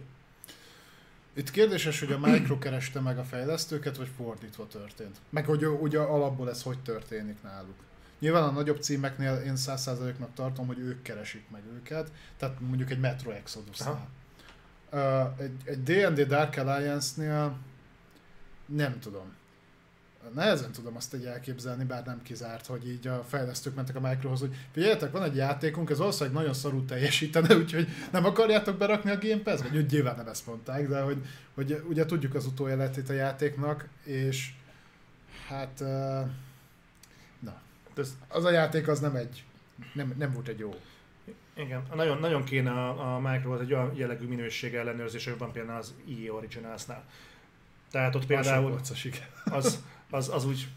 [1.35, 5.17] Itt kérdéses, hogy a Micro kereste meg a fejlesztőket, vagy fordítva történt.
[5.31, 7.77] Meg hogy ugye alapból ez hogy történik náluk.
[8.21, 13.01] Nyilván a nagyobb címeknél én 100%-nak tartom, hogy ők keresik meg őket, tehát mondjuk egy
[13.01, 14.09] Metro Exodus-nál.
[14.93, 17.57] Uh, egy, egy D&D Dark Alliance-nél
[18.67, 19.39] nem tudom.
[20.35, 24.41] Nehezen tudom azt egy elképzelni, bár nem kizárt, hogy így a fejlesztők mentek a Microhoz,
[24.41, 29.19] hogy figyeljetek, van egy játékunk, ez valószínűleg nagyon szarul teljesítene, úgyhogy nem akarjátok berakni a
[29.19, 29.61] Game Pass?
[29.61, 31.25] Vagy úgy nyilván nem ezt mondták, de hogy,
[31.55, 34.53] hogy ugye tudjuk az utóéletét a játéknak, és
[35.49, 36.21] hát uh,
[38.01, 39.45] Ez, az a játék az nem egy,
[39.93, 40.75] nem, nem volt egy jó.
[41.55, 45.79] igen, nagyon, nagyon kéne a, a Microhoz egy olyan jellegű minőség ellenőrzés, hogy van például
[45.79, 47.05] az EA Originals-nál.
[47.91, 48.71] Tehát ott Például...
[48.71, 49.09] Polcos,
[49.45, 50.69] az, az, az úgy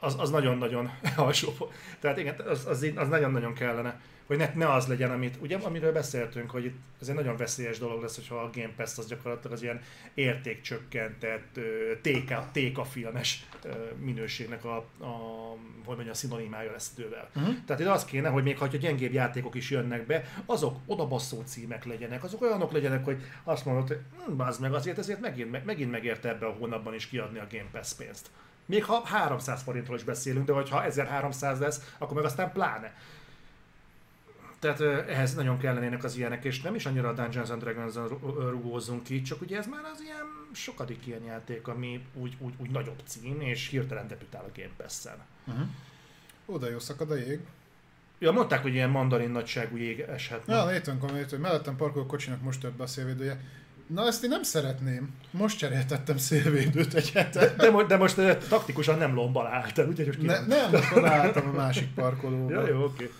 [0.00, 1.70] az, az nagyon-nagyon alsó.
[2.00, 5.92] Tehát igen, az, az, az nagyon-nagyon kellene hogy ne, ne az legyen, amit, ugye, amiről
[5.92, 9.52] beszéltünk, hogy itt ez egy nagyon veszélyes dolog lesz, hogyha a Game Pass az gyakorlatilag
[9.52, 9.80] az ilyen
[10.14, 11.60] értékcsökkentett,
[12.02, 13.46] téka, téka filmes
[14.00, 17.28] minőségnek a, a, hogy mondja, a szinonimája lesz idővel.
[17.36, 17.54] Uh-huh.
[17.66, 21.84] Tehát itt az kéne, hogy még ha gyengébb játékok is jönnek be, azok odabasszó címek
[21.84, 26.28] legyenek, azok olyanok legyenek, hogy azt mondod, hogy hm, meg azért ezért megint, megint megérte
[26.28, 28.30] ebbe a hónapban is kiadni a Game Pass pénzt.
[28.66, 32.92] Még ha 300 forintról is beszélünk, de ha 1300 lesz, akkor meg aztán pláne.
[34.58, 37.94] Tehát ehhez nagyon kellenének az ilyenek, és nem is annyira a Dungeons and dragons
[38.36, 42.70] rugózunk ki, csak ugye ez már az ilyen sokadik ilyen játék, ami úgy, úgy, úgy
[42.70, 45.18] nagyobb cím, és hirtelen debütál a Game Pass-en.
[45.46, 45.66] Uh-huh.
[46.46, 47.40] Oda jó szakad a jég.
[48.18, 50.42] Ja, mondták, hogy ilyen mandarin nagyságú jég eshet.
[50.46, 53.40] Ja, Nathan Comment, hogy mellettem parkoló kocsinak most tört be a szélvédője.
[53.86, 55.14] Na ezt én nem szeretném.
[55.30, 57.54] Most cseréltettem szélvédőt egy hete.
[57.54, 58.16] De, de, de most
[58.48, 62.52] taktikusan nem lombbal álltál, úgyhogy most ne, Nem, most odaálltam a másik parkolóba.
[62.52, 63.04] Ja, jó, oké.
[63.04, 63.16] Okay.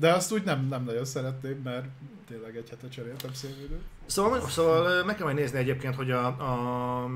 [0.00, 1.86] De azt úgy nem, nem nagyon szeretném, mert
[2.28, 3.82] tényleg egy hete cseréltem szélvédőt.
[4.06, 7.10] Szóval, szóval meg kell majd nézni egyébként, hogy a, a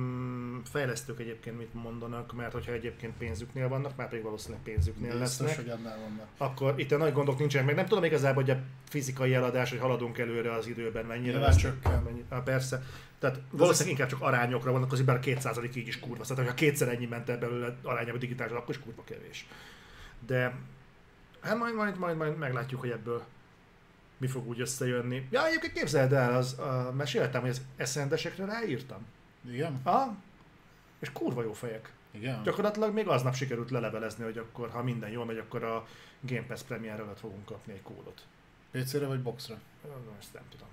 [0.64, 5.56] fejlesztők egyébként mit mondanak, mert hogyha egyébként pénzüknél vannak, már pedig valószínűleg pénzüknél Biztos, lesznek.
[5.56, 6.26] hogy annál vannak.
[6.36, 8.58] Akkor itt a nagy gondok nincsenek, meg nem tudom igazából, hogy a
[8.88, 11.56] fizikai eladás, hogy haladunk előre az időben, mennyire lesz.
[11.56, 12.02] Csökken.
[12.02, 12.82] Mennyi, ah, persze.
[13.18, 16.24] Tehát valószínűleg inkább csak arányokra vannak, az a 2% így is kurva.
[16.24, 19.46] Szóval, ha kétszer ennyi ment belőle arányában digitális, akkor is kurva kevés.
[20.26, 20.54] De
[21.44, 23.24] Hát majd, majd, majd, majd meglátjuk, hogy ebből
[24.18, 25.28] mi fog úgy összejönni.
[25.30, 29.06] Ja, egyébként képzeld el, az, uh, meséltem, hogy az eszendesekre ráírtam.
[29.50, 29.80] Igen?
[29.84, 30.14] Ha?
[30.98, 31.92] És kurva jó fejek.
[32.10, 32.42] Igen.
[32.42, 35.86] Gyakorlatilag még aznap sikerült lelevelezni, hogy akkor, ha minden jól megy, akkor a
[36.20, 38.26] Game Pass Premier előtt fogunk kapni egy kódot.
[38.70, 39.58] PC-re vagy boxra?
[40.18, 40.68] Ezt nem tudom.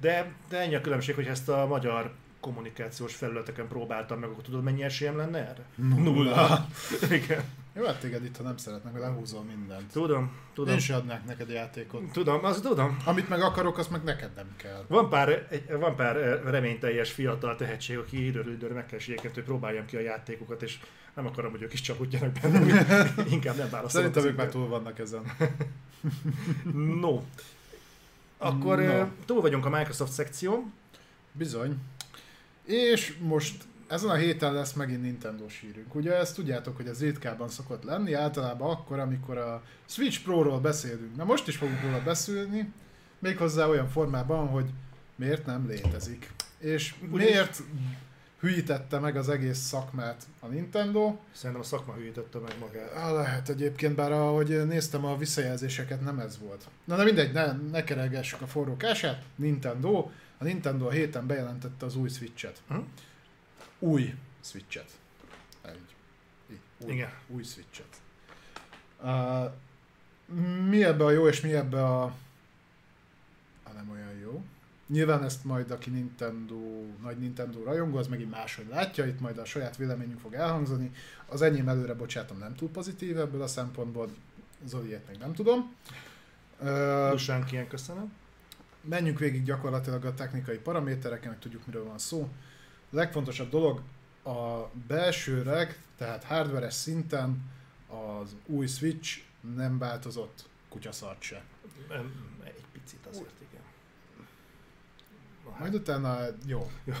[0.00, 4.62] De, de ennyi a különbség, hogy ezt a magyar kommunikációs felületeken próbáltam meg, akkor tudod
[4.62, 5.64] mennyi esélyem lenne erre?
[5.74, 6.66] Nulla.
[7.10, 7.44] Igen.
[7.78, 9.92] Jó, hát téged itt, ha nem szeretnek, hogy lehúzol mindent.
[9.92, 10.74] Tudom, tudom.
[10.74, 12.12] Én sem adnák neked játékot.
[12.12, 12.96] Tudom, az tudom.
[13.04, 14.84] Amit meg akarok, azt meg neked nem kell.
[14.86, 19.96] Van pár, van pár eh, reményteljes fiatal tehetség, aki időről időre megkeresi hogy próbáljam ki
[19.96, 20.78] a játékokat, és
[21.14, 22.58] nem akarom, hogy ők is csalódjanak benne,
[23.30, 23.90] inkább nem válaszolok.
[23.90, 25.22] Szerintem ők már túl vannak ezen.
[27.00, 27.22] no.
[28.36, 28.82] Akkor no.
[28.82, 30.70] Eh, túl vagyunk a Microsoft szekció.
[31.32, 31.76] Bizony.
[32.64, 35.94] És most ezen a héten lesz megint Nintendo sírünk.
[35.94, 41.16] Ugye ezt tudjátok, hogy ez ritkában szokott lenni, általában akkor, amikor a Switch Pro-ról beszélünk.
[41.16, 42.72] Na most is fogunk róla beszélni,
[43.18, 44.70] méghozzá olyan formában, hogy
[45.16, 46.30] miért nem létezik.
[46.58, 47.62] És miért
[48.40, 51.16] hűítette meg az egész szakmát a Nintendo.
[51.32, 53.12] Szerintem a szakma hűítette meg magát.
[53.12, 56.68] Lehet egyébként, bár ahogy néztem a visszajelzéseket, nem ez volt.
[56.84, 59.22] Na de mindegy, ne, ne keregessük a forró kását.
[59.34, 60.10] Nintendo.
[60.38, 62.60] A Nintendo a héten bejelentette az új Switch-et.
[62.68, 62.78] Hm?
[63.78, 64.90] Új switchet.
[65.62, 65.94] Egy,
[66.78, 67.10] új, Igen.
[67.26, 67.96] új switchet.
[69.02, 69.52] Uh,
[70.68, 72.02] mi ebbe a jó és mi ebbe a,
[73.62, 74.44] a nem olyan jó.
[74.86, 79.44] Nyilván ezt majd aki Nintendo, nagy Nintendo rajongó, az megint máshogy látja, itt majd a
[79.44, 80.90] saját véleményünk fog elhangzani.
[81.26, 84.10] Az enyém előre, bocsátom, nem túl pozitív ebből a szempontból,
[84.64, 85.74] Zoliét meg nem tudom.
[86.60, 88.12] Uh, ilyen köszönöm.
[88.80, 92.28] Menjünk végig gyakorlatilag a technikai paramétereken, hogy tudjuk miről van szó
[92.90, 93.82] legfontosabb dolog
[94.24, 97.50] a belsőleg, tehát hardveres szinten
[97.88, 99.18] az új Switch
[99.56, 101.42] nem változott kutyaszart se.
[102.44, 103.62] Egy picit azért, igen.
[105.58, 106.70] Majd utána, jó.
[106.84, 106.94] jó.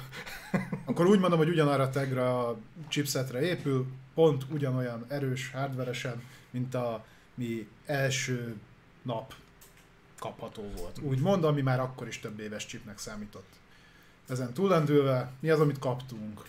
[0.86, 2.58] Akkor úgy mondom, hogy ugyanarra a tegra,
[2.88, 7.04] chipsetre épül, pont ugyanolyan erős hardveresen, mint a
[7.34, 8.56] mi első
[9.02, 9.34] nap
[10.18, 10.98] kapható volt.
[10.98, 13.58] Úgy mondom, ami már akkor is több éves chipnek számított
[14.28, 16.42] ezen túlendülve, mi az, amit kaptunk?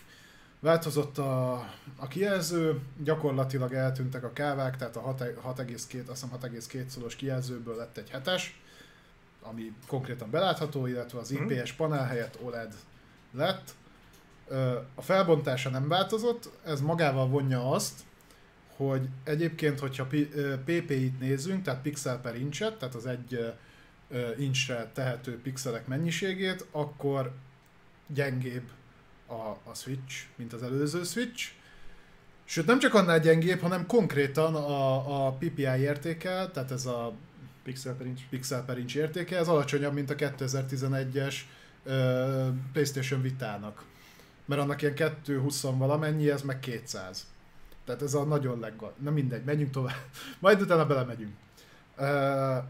[0.60, 1.54] Változott a,
[1.98, 7.98] a kijelző, gyakorlatilag eltűntek a kávák, tehát a 6,2, azt hiszem 6,2 szoros kijelzőből lett
[7.98, 8.62] egy hetes,
[9.42, 11.50] ami konkrétan belátható, illetve az mhm.
[11.50, 12.74] IPS panel helyett OLED
[13.32, 13.76] lett.
[14.96, 18.00] A felbontása nem változott, ez magával vonja azt,
[18.76, 20.08] hogy egyébként, hogyha
[20.66, 23.54] PPI-t nézzünk, tehát pixel per incset, tehát az egy
[24.38, 27.34] incsre tehető pixelek mennyiségét, akkor
[28.14, 28.70] gyengébb
[29.28, 31.52] a, a Switch, mint az előző Switch.
[32.44, 37.14] Sőt, nem csak annál gyengébb, hanem konkrétan a, a PPI értéke, tehát ez a
[37.64, 41.36] pixel per inch, pixel per inch értéke, ez alacsonyabb, mint a 2011-es
[41.84, 43.84] uh, PlayStation Vitának.
[44.46, 47.28] Mert annak ilyen 220 valamennyi, ez meg 200.
[47.86, 48.94] Tehát ez a nagyon leggal.
[49.00, 50.06] Na mindegy, menjünk tovább.
[50.40, 51.34] Majd utána belemegyünk.
[51.98, 52.64] Uh,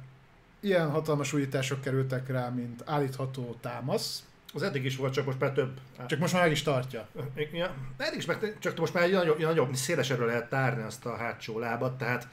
[0.59, 5.51] ilyen hatalmas újítások kerültek rá, mint állítható támasz, Az eddig is volt, csak most már
[5.51, 5.79] több.
[6.07, 7.07] Csak most már meg is tartja.
[7.51, 11.15] Ja, eddig is meg, csak most már egy nagyobb, nagyobb szélesebbről lehet tárni azt a
[11.15, 12.27] hátsó lábat, tehát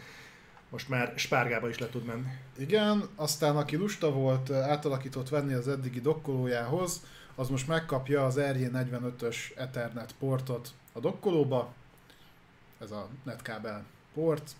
[0.71, 2.31] most már spárgába is le tud menni.
[2.59, 7.03] Igen, aztán aki lusta volt átalakított venni az eddigi dokkolójához,
[7.35, 11.75] az most megkapja az RJ45-ös Ethernet portot a dokkolóba,
[12.81, 13.85] ez a netkábel
[14.15, 14.51] port,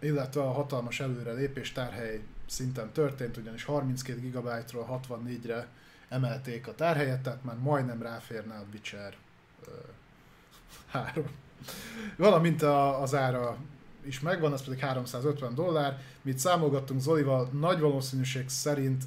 [0.00, 5.68] illetve a hatalmas előrelépés tárhely szinten történt, ugyanis 32 GB-ról 64-re
[6.08, 9.14] emelték a tárhelyet, tehát már majdnem ráférne a Witcher
[10.90, 11.24] 3.
[12.16, 13.56] Valamint a, az ára
[14.04, 16.00] is megvan, az pedig 350 dollár.
[16.22, 19.04] Mit számolgattunk Zolival, nagy valószínűség szerint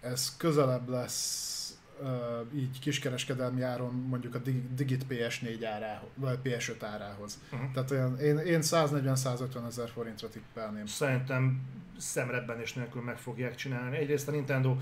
[0.00, 2.08] ez közelebb lesz uh,
[2.54, 4.38] így kiskereskedelmi áron mondjuk a
[4.74, 7.38] Digit PS4 árához, vagy PS5 árához.
[7.52, 7.72] Uh-huh.
[7.72, 10.86] Tehát olyan, én, én 140-150 ezer forintra tippelném.
[10.86, 11.62] Szerintem
[11.98, 13.96] szemrebbenés nélkül meg fogják csinálni.
[13.96, 14.76] Egyrészt a Nintendo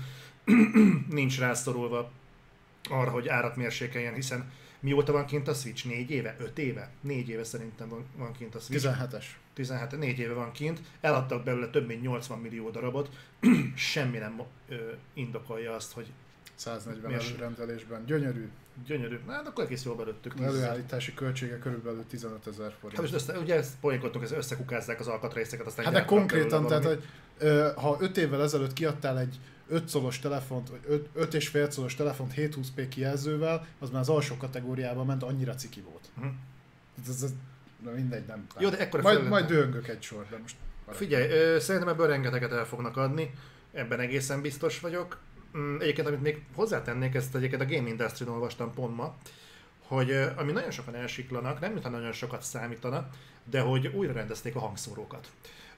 [1.09, 2.11] nincs rászorulva
[2.89, 5.85] arra, hogy árat mérsékeljen, hiszen mióta van kint a Switch?
[5.85, 6.35] Négy éve?
[6.39, 6.89] Öt éve?
[7.01, 8.87] Négy éve szerintem van, van kint a Switch.
[8.87, 9.25] 17-es.
[9.53, 13.09] 17, négy éve van kint, eladtak belőle több mint 80 millió darabot,
[13.75, 14.75] semmi nem ö,
[15.13, 16.07] indokolja azt, hogy
[16.55, 18.05] 140 előrendelésben.
[18.05, 18.49] Gyönyörű.
[18.85, 19.19] Gyönyörű.
[19.25, 20.33] Na, hát akkor egész jól belőttük.
[20.41, 22.99] Előállítási költsége körülbelül 15 ezer forint.
[22.99, 26.85] Hát most össze, ugye ezt poénkodtunk, ezt összekukázzák az alkatrészeket, aztán Hát de konkrétan, tehát
[26.85, 27.03] hogy
[27.75, 29.39] ha 5 évvel ezelőtt kiadtál egy
[29.73, 34.37] 5 szolos telefont, vagy 5, és fél szolos telefont 720p kijelzővel, az már az alsó
[34.37, 36.09] kategóriában ment, annyira ciki volt.
[36.17, 36.33] Uh-huh.
[37.01, 37.33] Ez, ez, ez,
[37.83, 38.45] de mindegy, nem.
[38.59, 40.55] Jó, de ekkora majd, majd döngök egy sor, de most...
[40.89, 43.33] Figyelj, ö, szerintem ebből rengeteget el fognak adni,
[43.71, 45.19] ebben egészen biztos vagyok.
[45.57, 49.15] Mm, egyébként, amit még hozzátennék, ezt egyébként a Game industry olvastam pont ma,
[49.87, 53.09] hogy ami nagyon sokan elsiklanak, nem mintha nagyon sokat számítana,
[53.43, 55.31] de hogy újra rendezték a hangszórókat.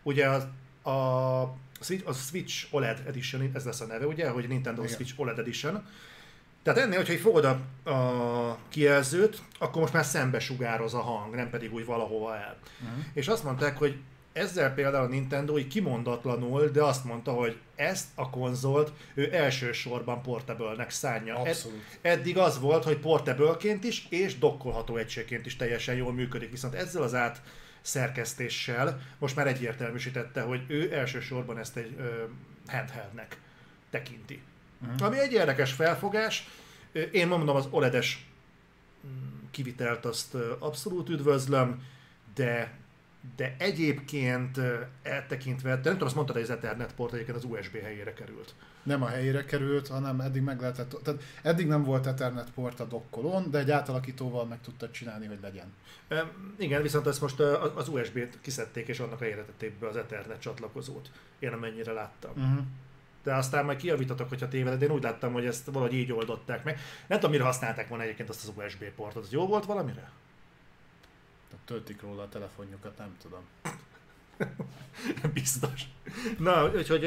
[0.03, 0.47] Ugye az,
[0.89, 4.95] a Switch, a Switch OLED Edition, ez lesz a neve, ugye, hogy Nintendo Igen.
[4.95, 5.87] Switch OLED Edition.
[6.63, 11.49] Tehát ennél, hogyha fogod a, a kijelzőt, akkor most már szembe sugároz a hang, nem
[11.49, 12.57] pedig úgy valahova el.
[12.83, 13.03] Uh-huh.
[13.13, 13.97] És azt mondták, hogy
[14.33, 20.21] ezzel például a Nintendo így kimondatlanul, de azt mondta, hogy ezt a konzolt ő elsősorban
[20.21, 21.35] portable-nek szánja.
[21.35, 21.81] Abszolút.
[22.01, 26.73] Ed, eddig az volt, hogy portable is és dokkolható egységként is teljesen jól működik, viszont
[26.73, 27.41] ezzel az át
[27.85, 32.23] szerkesztéssel most már egyértelműsítette, hogy ő elsősorban ezt egy ö,
[32.67, 33.37] handheldnek
[33.89, 34.41] tekinti.
[34.81, 35.07] Uh-huh.
[35.07, 36.47] Ami egy érdekes felfogás.
[37.11, 38.25] Én mondom, az OLED-es
[39.07, 39.11] mm,
[39.51, 41.83] kivitelt azt abszolút üdvözlöm,
[42.35, 42.73] de
[43.35, 44.59] de egyébként
[45.03, 48.53] eltekintve, de nem tudom, azt mondtad, hogy az Ethernet port egyébként az USB helyére került.
[48.83, 52.85] Nem a helyére került, hanem eddig meg lehetett, tehát eddig nem volt Ethernet port a
[52.85, 55.73] dokkolón, de egy átalakítóval meg tudtad csinálni, hogy legyen.
[56.07, 57.39] E, igen, viszont ezt most
[57.75, 59.45] az USB-t kiszedték, és annak helyére
[59.79, 61.11] be az Ethernet csatlakozót.
[61.39, 62.31] Én amennyire láttam.
[62.35, 62.65] Uh-huh.
[63.23, 66.63] De aztán majd kijavítatok, hogyha tévedek, de én úgy láttam, hogy ezt valahogy így oldották
[66.63, 66.79] meg.
[67.07, 69.23] Nem tudom, mire használták volna egyébként azt az USB portot.
[69.23, 70.11] Az jó volt valamire?
[71.65, 73.41] Töltik róla a telefonjukat, nem tudom.
[75.33, 75.81] Biztos.
[76.37, 77.03] Na, úgyhogy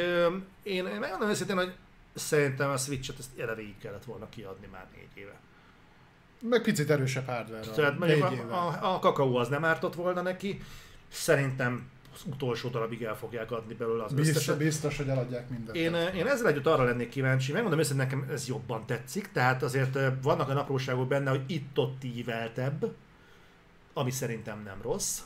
[0.62, 1.74] én megmondom őszintén, hogy
[2.14, 5.40] szerintem a Switch-et ezt eleve így kellett volna kiadni már négy éve.
[6.42, 10.60] Meg picit erősebb hardware Tehát mondjuk a, a, a kakaó az nem ártott volna neki,
[11.08, 14.58] szerintem az utolsó darabig el fogják adni belőle az biztos, összeset.
[14.58, 15.76] Biztos, hogy eladják mindent.
[15.76, 19.98] Én, én ezzel együtt arra lennék kíváncsi, megmondom őszintén, nekem ez jobban tetszik, tehát azért
[20.22, 22.94] vannak a apróságok benne, hogy itt-ott íveltebb,
[23.98, 25.20] ami szerintem nem rossz.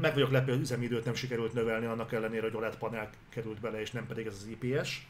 [0.00, 3.80] Meg vagyok lepő, hogy üzemidőt nem sikerült növelni, annak ellenére, hogy OLED panel került bele,
[3.80, 5.06] és nem pedig ez az IPS.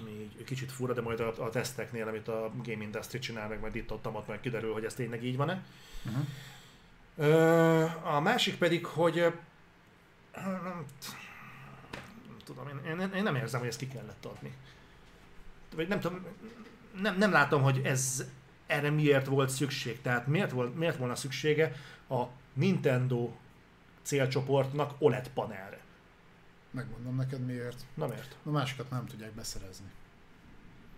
[0.00, 3.60] Ami egy kicsit fura, de majd a, a teszteknél, amit a Game Industry csinál, meg
[3.60, 5.64] majd itt ott, ott majd kiderül, hogy ez tényleg így van-e.
[6.04, 6.26] Uh-huh.
[8.14, 9.32] A másik pedig, hogy
[10.34, 10.84] nem,
[12.44, 14.54] tudom, én, én, én nem érzem, hogy ezt ki kellett adni.
[15.74, 16.26] Vagy nem tudom,
[17.00, 18.24] nem, nem látom, hogy ez
[18.66, 20.00] erre miért volt szükség?
[20.00, 21.72] Tehát miért, volt, miért volna szüksége
[22.08, 22.22] a
[22.52, 23.30] Nintendo
[24.02, 25.80] célcsoportnak OLED panelre?
[26.70, 27.84] Megmondom neked miért.
[27.94, 28.36] Na miért?
[28.44, 29.86] A másikat nem tudják beszerezni.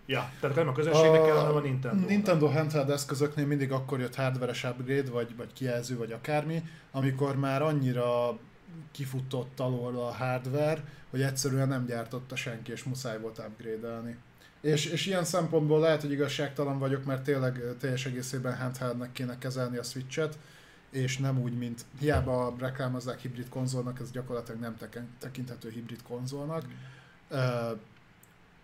[0.06, 2.06] Ja, tehát nem a közönségnek kell, hanem a Nintendo.
[2.06, 7.62] Nintendo handheld eszközöknél mindig akkor jött hardveres upgrade, vagy, vagy kijelző, vagy akármi, amikor már
[7.62, 8.38] annyira
[8.90, 14.16] kifutott alól a hardware, hogy egyszerűen nem gyártotta senki, és muszáj volt upgrade-elni.
[14.60, 19.76] És, és ilyen szempontból lehet, hogy igazságtalan vagyok, mert tényleg teljes egészében handheldnek kéne kezelni
[19.76, 20.38] a Switch-et,
[20.90, 24.76] és nem úgy, mint hiába reklámozzák hibrid konzolnak, ez gyakorlatilag nem
[25.18, 26.64] tekinthető hibrid konzolnak.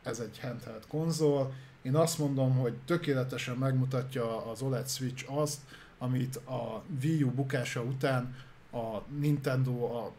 [0.03, 1.53] Ez egy handheld konzol.
[1.83, 5.59] Én azt mondom, hogy tökéletesen megmutatja az OLED Switch azt,
[5.99, 8.35] amit a Wii U bukása után
[8.73, 10.13] a Nintendo a,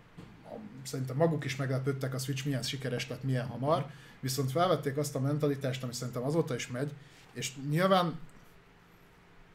[0.84, 3.90] szerintem maguk is meglepődtek a Switch milyen sikeres lett, milyen hamar,
[4.24, 6.92] viszont felvették azt a mentalitást, ami szerintem azóta is megy,
[7.34, 8.20] és nyilván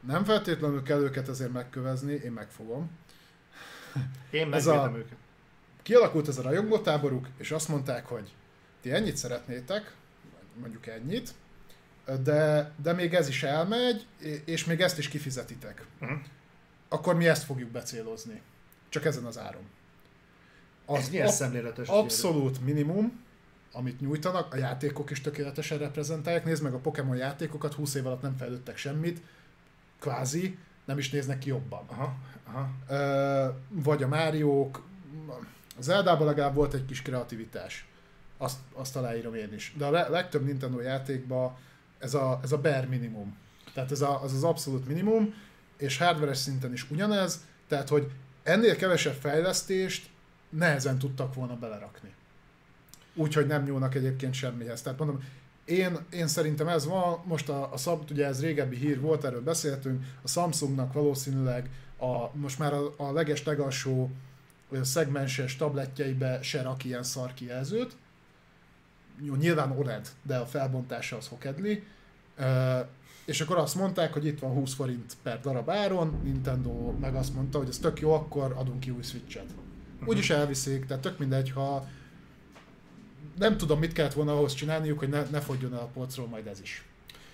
[0.07, 2.89] nem feltétlenül kell őket ezért megkövezni, én megfogom.
[4.29, 5.17] Én megvédem a- őket.
[5.81, 8.33] Kialakult ez a rajongótáboruk, és azt mondták, hogy
[8.81, 9.93] ti ennyit szeretnétek,
[10.59, 11.33] mondjuk ennyit,
[12.23, 14.05] de, de még ez is elmegy,
[14.45, 15.85] és még ezt is kifizetitek.
[15.99, 16.13] Mhm.
[16.89, 18.41] Akkor mi ezt fogjuk becélozni.
[18.89, 19.61] Csak ezen az áron.
[20.87, 21.87] Ez milyen ab- szemléletes.
[21.87, 23.23] abszolút minimum,
[23.79, 26.45] amit nyújtanak, a játékok is tökéletesen reprezentálják.
[26.45, 29.21] Nézd meg a Pokémon játékokat, 20 év alatt nem fejlődtek semmit,
[29.99, 31.83] kvázi, nem is néznek ki jobban.
[31.87, 32.15] Aha,
[32.47, 32.69] aha.
[32.89, 34.83] Ö, vagy a Máriók,
[35.77, 37.87] az Eldában legalább volt egy kis kreativitás.
[38.37, 39.73] Azt, azt aláírom én is.
[39.77, 41.55] De a le- legtöbb Nintendo játékban
[41.99, 43.37] ez a, ez a bare minimum.
[43.73, 45.33] Tehát ez a, az az abszolút minimum,
[45.77, 48.11] és hardware szinten is ugyanez, tehát hogy
[48.43, 50.09] ennél kevesebb fejlesztést
[50.49, 52.13] nehezen tudtak volna belerakni.
[53.19, 54.81] Úgyhogy nem nyúlnak egyébként semmihez.
[54.81, 55.23] Tehát mondom,
[55.65, 59.41] én, én szerintem ez van, most a, a Sam- ugye ez régebbi hír volt, erről
[59.41, 64.11] beszéltünk, a Samsungnak valószínűleg a, most már a, a leges legalsó
[64.81, 67.95] szegmenses tabletjeibe se rak ilyen szar kijelzőt.
[69.21, 71.83] Jó, nyilván OLED, de a felbontása az hokedli.
[72.37, 72.79] Ö,
[73.25, 77.33] és akkor azt mondták, hogy itt van 20 forint per darab áron, Nintendo meg azt
[77.33, 79.49] mondta, hogy ez tök jó, akkor adunk ki új Switch-et.
[80.05, 81.87] Úgyis elviszik, tehát tök mindegy, ha
[83.39, 86.47] nem tudom, mit kellett volna ahhoz csinálniuk, hogy ne, ne fogjon el a polcról majd
[86.47, 86.83] ez is.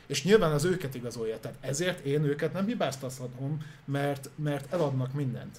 [0.06, 5.58] És nyilván az őket igazolja, tehát ezért én őket nem hibáztathatom, mert, mert eladnak mindent.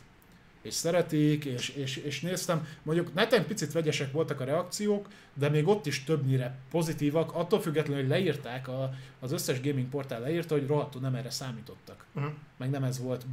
[0.63, 5.69] És szeretik, és, és, és néztem, mondjuk neten picit vegyesek voltak a reakciók, de még
[5.69, 8.91] ott is többnyire pozitívak, attól függetlenül, hogy leírták, a,
[9.21, 12.05] az összes gaming portál leírta, hogy rohadtul nem erre számítottak.
[12.15, 12.33] Uh-huh.
[12.57, 13.27] Meg nem ez volt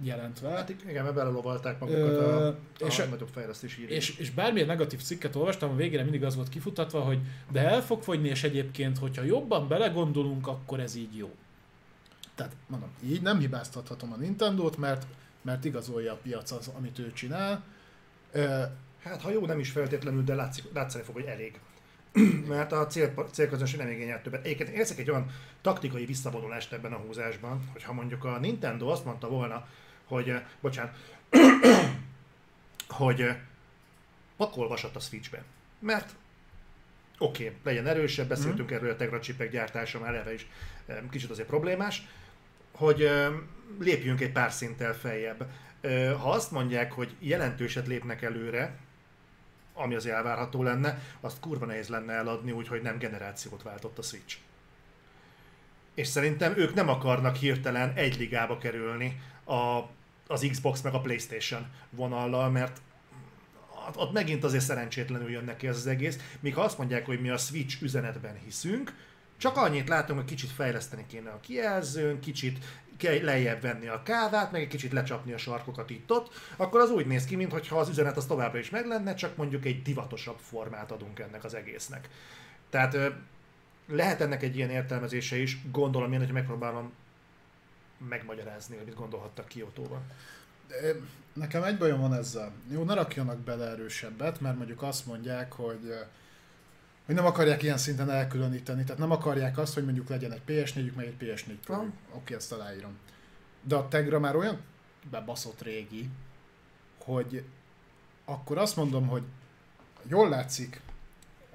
[0.00, 0.48] bejelentve.
[0.48, 3.94] Hát igen, mert belelovalták magukat Ö, a, és a- nagyobb fejlesztési írás.
[3.94, 7.18] És, és bármilyen negatív cikket olvastam, a végére mindig az volt kifutatva, hogy
[7.50, 11.34] de el fog fogyni, és egyébként, hogyha jobban belegondolunk, akkor ez így jó.
[12.34, 15.06] Tehát mondom, így nem hibáztathatom a Nintendo-t, mert,
[15.42, 17.64] mert igazolja a piac az, amit ő csinál.
[18.32, 18.62] Ö,
[19.02, 21.60] Hát ha jó, nem is feltétlenül, de látszik, látszani fog, hogy elég.
[22.48, 24.44] Mert a cél, célközönség nem igényelt többet.
[24.44, 29.04] Egyébként érzek egy olyan taktikai visszavonulást ebben a húzásban, hogy ha mondjuk a Nintendo azt
[29.04, 29.66] mondta volna,
[30.06, 30.96] hogy, eh, bocsánat,
[32.88, 33.36] hogy eh,
[34.36, 35.42] pakolvasat a Switchbe.
[35.78, 36.14] Mert
[37.18, 40.46] oké, okay, legyen erősebb, beszéltünk erről a Tegra chipek gyártása már eleve is
[41.10, 42.06] kicsit azért problémás,
[42.72, 43.10] hogy
[43.78, 45.46] lépjünk egy pár szinttel feljebb.
[46.20, 48.78] Ha azt mondják, hogy jelentőset lépnek előre,
[49.74, 54.36] ami az elvárható lenne, azt kurva nehéz lenne eladni, úgyhogy nem generációt váltott a Switch.
[55.96, 59.80] És szerintem ők nem akarnak hirtelen egy ligába kerülni a,
[60.26, 62.80] az Xbox meg a Playstation vonallal, mert
[63.94, 67.30] ott- megint azért szerencsétlenül jön neki ez az egész, míg ha azt mondják, hogy mi
[67.30, 68.94] a Switch üzenetben hiszünk,
[69.38, 72.58] csak annyit látunk, hogy kicsit fejleszteni kéne a kijelzőn, kicsit
[72.96, 77.06] kell lejjebb venni a kávát, meg egy kicsit lecsapni a sarkokat itt-ott, akkor az úgy
[77.06, 80.90] néz ki, mintha az üzenet az továbbra is meg lenne, csak mondjuk egy divatosabb formát
[80.92, 82.08] adunk ennek az egésznek.
[82.70, 82.96] Tehát
[83.86, 86.92] lehet ennek egy ilyen értelmezése is, gondolom én, hogy megpróbálom
[88.08, 90.00] megmagyarázni, hogy mit gondolhattak Kiotóban.
[90.82, 90.90] Ö,
[91.32, 92.52] Nekem egy bajom van ezzel.
[92.70, 95.96] Jó, ne rakjanak bele erősebbet, mert mondjuk azt mondják, hogy, ö,
[97.06, 100.94] hogy nem akarják ilyen szinten elkülöníteni, tehát nem akarják azt, hogy mondjuk legyen egy PS4-ük,
[100.94, 101.84] meg egy PS4 Pro.
[102.12, 102.98] Oké, ezt aláírom.
[103.62, 104.60] De a Tegra már olyan
[105.10, 106.08] bebaszott régi,
[107.04, 107.44] hogy
[108.24, 109.22] akkor azt mondom, hogy
[110.08, 110.80] jól látszik,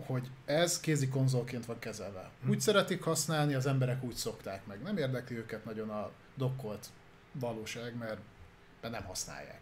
[0.06, 2.30] hogy ez kézi konzolként van kezelve.
[2.50, 4.82] Úgy szeretik használni, az emberek úgy szokták meg.
[4.82, 6.88] Nem érdekli őket nagyon a dokkolt
[7.32, 8.20] valóság, mert
[8.82, 9.60] nem használják.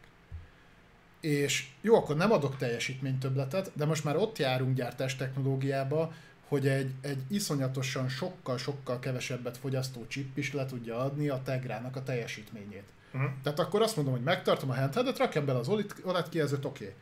[1.19, 6.13] És jó, akkor nem adok teljesítménytöbletet, de most már ott járunk gyártás technológiába,
[6.47, 12.03] hogy egy, egy iszonyatosan sokkal-sokkal kevesebbet fogyasztó chip is le tudja adni a Tegrának a
[12.03, 12.89] teljesítményét.
[13.13, 13.29] Uh-huh.
[13.43, 15.67] Tehát akkor azt mondom, hogy megtartom a handheldet, rakjam bele az
[16.03, 16.83] OLED kijelzőt, oké.
[16.83, 16.95] Okay.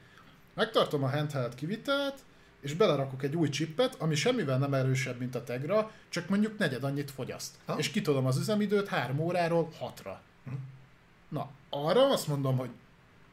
[0.54, 2.20] Megtartom a handheld kivitelt,
[2.68, 6.84] és belerakok egy új chipet, ami semmivel nem erősebb, mint a Tegra, csak mondjuk negyed
[6.84, 7.56] annyit fogyaszt.
[7.66, 7.78] Ha?
[7.78, 10.16] És kitolom az üzemidőt 3 óráról 6-ra.
[11.30, 12.70] Na, arra azt mondom, hogy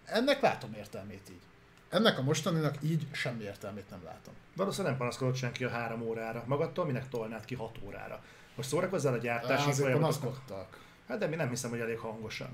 [0.04, 1.40] ennek látom értelmét így.
[1.88, 4.34] Ennek a mostaninak így semmi értelmét nem látom.
[4.56, 6.44] Valószínűleg nem panaszkodott senki a három órára.
[6.46, 8.24] Magadtól minek tolnád ki hat órára?
[8.54, 10.80] Most szórakozzál a gyártási azért panaszkodtak.
[11.08, 12.48] Hát de mi nem hiszem, hogy elég hangosan.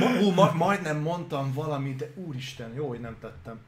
[0.00, 3.60] Ma, ú, ma, majdnem mondtam valamit, de úristen, jó, hogy nem tettem.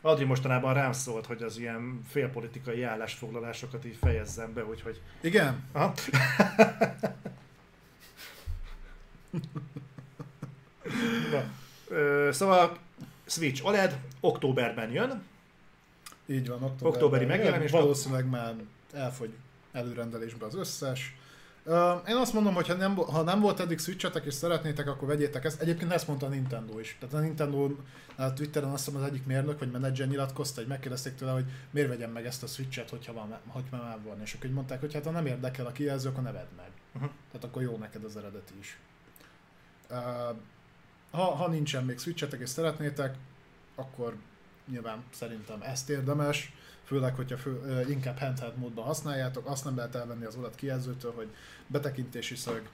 [0.00, 5.00] Adri mostanában rám szólt, hogy az ilyen félpolitikai állásfoglalásokat így fejezzem be, úgyhogy...
[5.20, 5.94] Igen, Aha.
[11.88, 12.76] Ö, szóval
[13.26, 15.22] Switch OLED októberben jön.
[16.26, 16.88] Így van, októberben.
[16.92, 17.70] Októberi megjelenés.
[17.70, 18.54] Valószínűleg már
[18.92, 19.32] elfogy
[19.72, 21.16] előrendelésbe az összes.
[22.08, 25.44] Én azt mondom, hogy ha nem, ha nem volt eddig switchetek és szeretnétek, akkor vegyétek
[25.44, 25.60] ezt.
[25.60, 26.96] Egyébként ezt mondta a Nintendo is.
[27.00, 27.70] Tehát a Nintendo
[28.16, 31.88] a Twitteren azt hiszem az egyik mérnök vagy menedzser nyilatkozta, hogy megkérdezték tőle, hogy miért
[31.88, 34.20] vegyem meg ezt a switchet, hogyha van, hogy már van.
[34.22, 36.70] És akkor mondták, hogy hát ha nem érdekel a kijelző, akkor ne vedd meg.
[36.94, 37.10] Uh-huh.
[37.32, 38.78] Tehát akkor jó neked az eredeti is.
[41.10, 43.14] Ha, ha nincsen még switchetek és szeretnétek,
[43.74, 44.16] akkor
[44.70, 46.52] nyilván szerintem ezt érdemes,
[46.88, 51.28] főleg, hogyha fő, inkább handheld módban használjátok, azt nem lehet elvenni az OLED kijelzőtől, hogy
[51.66, 52.68] betekintési szög,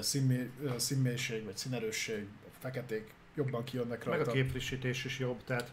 [0.00, 2.26] színmé, színmélység vagy színerősség,
[2.58, 4.30] feketék jobban kijönnek Meg rajta.
[4.30, 5.72] a képfrissítés is jobb, tehát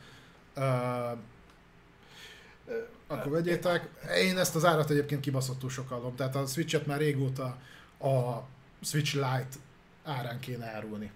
[2.65, 2.73] Ö,
[3.07, 3.89] akkor vegyétek.
[4.18, 7.57] Én ezt az árat egyébként kibaszottul sokalom, tehát a Switch-et már régóta
[7.99, 8.43] a
[8.81, 9.57] Switch Lite
[10.03, 11.11] árán kéne árulni.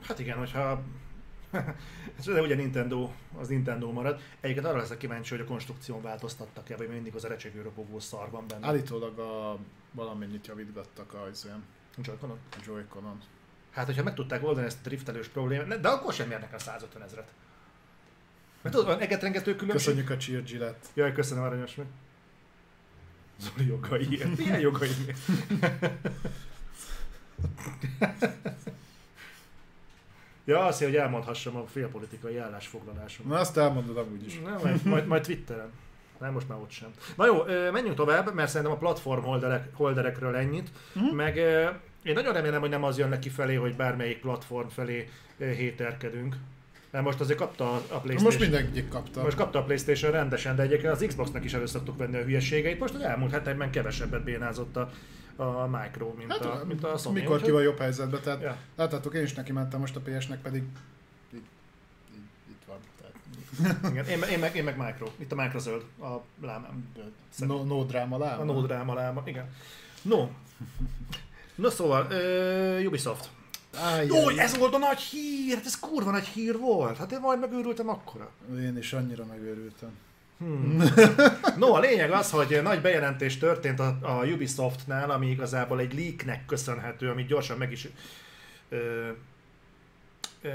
[0.00, 0.82] Hát igen, hogyha
[2.24, 4.20] de ugye Nintendo, az Nintendo marad.
[4.40, 8.30] Egyébként arra leszek kíváncsi, hogy a konstrukción változtattak-e, vagy mindig az a recsegő robogó szar
[8.30, 8.66] van benne.
[8.66, 9.58] Állítólag a,
[9.92, 11.62] valamennyit javítgattak a, izén,
[11.96, 12.38] Joy-Conon.
[12.50, 13.20] a Joy-Conon.
[13.70, 17.02] Hát, hogyha meg tudták oldani ezt a driftelős problémát, de akkor sem érnek el 150
[17.02, 17.32] ezret.
[18.62, 19.86] Mert tudod, van egetrengető különbség.
[19.86, 20.88] Köszönjük a Cheer Gillette.
[20.94, 21.86] Jaj, köszönöm aranyos meg.
[23.38, 24.36] Zoli jogaiért.
[24.36, 25.06] Milyen jogaim?
[30.44, 33.26] ja, azt, hogy elmondhassam a félpolitikai állásfoglalásom.
[33.28, 34.40] Na azt elmondod amúgy is.
[34.40, 35.70] Nem, majd, majd, majd Twitteren.
[36.18, 36.88] Nem, most már ott sem.
[37.16, 37.42] Na jó,
[37.72, 40.70] menjünk tovább, mert szerintem a platform holderek, holderekről ennyit.
[40.92, 41.14] Mhm.
[41.14, 41.36] Meg
[42.02, 45.08] én nagyon remélem, hogy nem az jön neki felé, hogy bármelyik platform felé
[45.38, 46.36] héterkedünk.
[46.90, 48.22] Mert most azért kapta a PlayStation.
[48.22, 49.22] Most mindegyik kapta.
[49.22, 52.78] Most kapta a Playstation rendesen, de egyébként az Xboxnak is elő szoktuk venni a hülyeségeit.
[52.78, 54.90] Most az elmúlt hetekben kevesebbet bénázott a,
[55.40, 57.12] a Micro, mint, hát, a, mint a Sony.
[57.12, 58.56] mikor ki van jobb helyzetben, tehát Ja.
[58.76, 60.62] láttátok, én is neki mentem most a PS-nek, pedig
[62.50, 62.76] itt van.
[63.00, 65.06] Tehát, Igen, én, meg- én, meg, én meg Micro.
[65.16, 66.06] Itt a Micro zöld, a
[66.46, 66.92] lámám.
[67.36, 68.40] no, no dráma láma.
[68.42, 69.48] A no dráma láma, igen.
[70.02, 70.28] No.
[71.54, 73.28] No szóval, uh, Ubisoft.
[74.06, 76.96] Jó, ez volt a nagy hír, hát ez kurva nagy hír volt.
[76.96, 78.30] Hát én majd megőrültem akkora.
[78.58, 79.90] Én is annyira megőrültem.
[80.40, 80.82] Hmm.
[81.56, 86.46] No, a lényeg az, hogy nagy bejelentés történt a, a Ubisoftnál, ami igazából egy leaknek
[86.46, 87.88] köszönhető, amit gyorsan meg is...
[88.68, 89.08] Ö,
[90.42, 90.48] ö,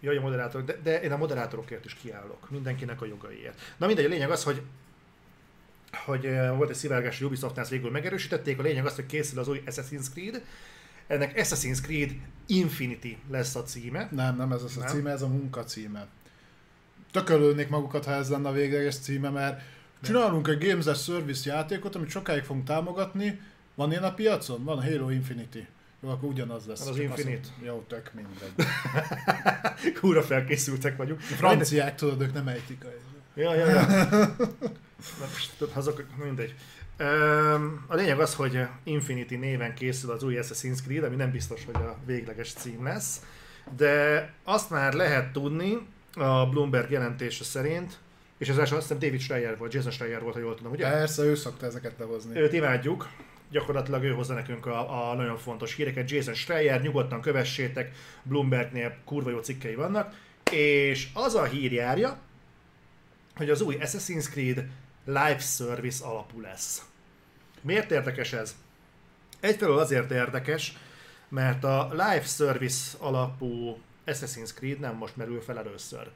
[0.00, 2.50] jaj, a moderátor, de, de én a moderátorokért is kiállok.
[2.50, 3.60] Mindenkinek a jogaiért.
[3.76, 4.62] Na mindegy, a lényeg az, hogy
[6.04, 8.58] hogy volt egy szivárgás, Ubisoftnál ezt végül megerősítették.
[8.58, 10.44] A lényeg az, hogy készül az új Assassin's Creed.
[11.06, 12.10] Ennek Assassin's Creed
[12.46, 14.08] Infinity lesz a címe.
[14.10, 14.88] Nem, nem ez az a Nem?
[14.88, 16.06] címe, ez a munka címe.
[17.16, 19.62] Tökölődnék magukat, ha ez lenne a végleges címe, mert
[20.02, 23.40] csinálunk egy Games as Service játékot, amit sokáig fogunk támogatni.
[23.74, 24.64] Van ilyen a piacon?
[24.64, 25.66] Van a Halo Infinity.
[26.00, 26.80] Jó, akkor ugyanaz lesz.
[26.80, 27.48] Az az azt Infinite.
[27.56, 28.52] mondom, Jó, tök mindegy.
[30.00, 31.20] Kúra felkészültek vagyunk.
[31.20, 32.88] Franciák, tudod, ők nem ejtik a...
[33.34, 33.86] Ja, ja, ja.
[35.18, 35.26] Na,
[35.58, 36.54] tudod, hazak, mindegy.
[37.86, 41.74] A lényeg az, hogy Infinity néven készül az új Assassin's Creed, ami nem biztos, hogy
[41.74, 43.20] a végleges cím lesz,
[43.76, 47.98] de azt már lehet tudni a Bloomberg jelentése szerint,
[48.38, 50.90] és ez azt hiszem David Schreier volt, Jason Schreier volt, ha jól tudom, ugye?
[50.90, 52.40] Persze, ő szokta ezeket lehozni.
[52.40, 53.08] Őt imádjuk,
[53.50, 56.10] gyakorlatilag ő hozza nekünk a, a nagyon fontos híreket.
[56.10, 60.14] Jason Schreier, nyugodtan kövessétek, Bloombergnél kurva jó cikkei vannak,
[60.50, 62.18] és az a hír járja,
[63.36, 64.66] hogy az új Assassin's Creed
[65.04, 66.82] live service alapú lesz.
[67.60, 68.56] Miért érdekes ez?
[69.40, 70.76] Egyfelől azért érdekes,
[71.28, 76.10] mert a live service alapú Assassin's Creed nem most merül fel először.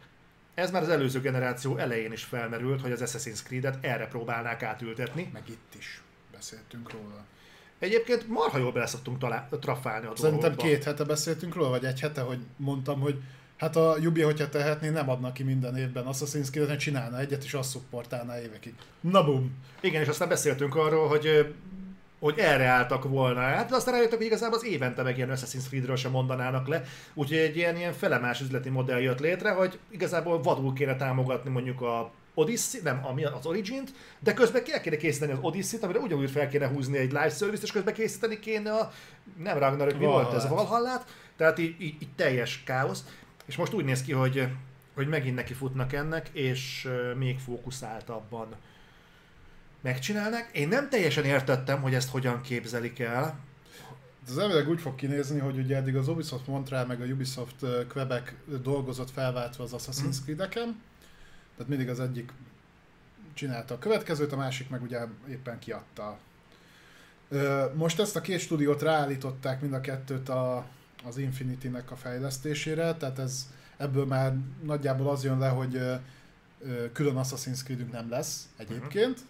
[0.54, 5.30] Ez már az előző generáció elején is felmerült, hogy az Assassin's Creed-et erre próbálnák átültetni.
[5.32, 6.02] Meg itt is
[6.32, 7.24] beszéltünk róla.
[7.78, 12.00] Egyébként marha jól bele szoktunk talál, trafálni a Szerintem két hete beszéltünk róla, vagy egy
[12.00, 13.22] hete, hogy mondtam, hogy
[13.56, 17.54] hát a Jubi, hogyha tehetné, nem adna ki minden évben Assassin's Creed-et, csinálna egyet, és
[17.54, 18.74] azt szupportálná évekig.
[19.00, 19.52] Na bum!
[19.80, 21.54] Igen, és aztán beszéltünk arról, hogy
[22.20, 23.40] hogy erre álltak volna.
[23.40, 26.82] Át, de aztán rájöttek, hogy igazából az évente meg ilyen Assassin's Creed-ről sem mondanának le,
[27.14, 31.80] úgyhogy egy ilyen, ilyen felemás üzleti modell jött létre, hogy igazából vadul kéne támogatni mondjuk
[31.80, 36.30] a Odyssey, nem, ami az Origin-t, de közben el kéne készíteni az Odyssey-t, amire ugyanúgy
[36.30, 38.92] fel kéne húzni egy live service és közben készíteni kéne a,
[39.36, 40.68] nem Ragnarök, mi volt ez, Valhallát.
[40.68, 43.05] Valhallát, tehát így, így, így teljes káosz,
[43.47, 44.48] és most úgy néz ki, hogy,
[44.94, 46.88] hogy megint neki futnak ennek, és
[47.18, 48.48] még fókuszáltabban
[49.81, 50.48] megcsinálnak.
[50.52, 53.39] Én nem teljesen értettem, hogy ezt hogyan képzelik el.
[54.28, 58.32] Ez elvileg úgy fog kinézni, hogy ugye eddig az Ubisoft Montreal meg a Ubisoft Quebec
[58.62, 60.24] dolgozott felváltva az Assassin's Mhm.
[60.24, 60.81] Creed-eken.
[61.57, 62.32] Tehát mindig az egyik
[63.35, 66.19] csinálta a következőt, a másik meg ugye éppen kiadta.
[67.74, 70.66] Most ezt a két stúdiót ráállították mind a kettőt a
[71.05, 75.81] az Infinity-nek a fejlesztésére, tehát ez ebből már nagyjából az jön le, hogy
[76.93, 79.28] külön Assassin's Creed nem lesz egyébként, uh-huh.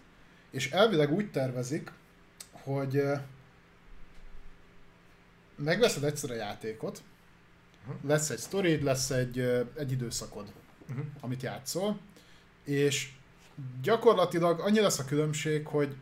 [0.51, 1.91] És elvileg úgy tervezik,
[2.51, 3.03] hogy
[5.55, 7.01] megveszed egyszer a játékot,
[7.87, 8.09] uh-huh.
[8.09, 9.39] lesz egy sztorid, lesz egy,
[9.77, 10.53] egy időszakod,
[10.89, 11.05] uh-huh.
[11.19, 11.99] amit játszol,
[12.63, 13.11] és
[13.81, 15.95] gyakorlatilag annyi lesz a különbség, hogy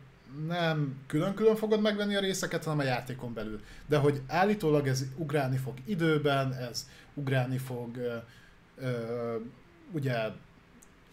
[0.46, 3.60] nem külön-külön fogod megvenni a részeket, hanem a játékon belül.
[3.86, 8.16] De hogy állítólag ez ugrálni fog időben, ez ugrálni fog ö,
[8.76, 9.36] ö,
[9.92, 10.16] ugye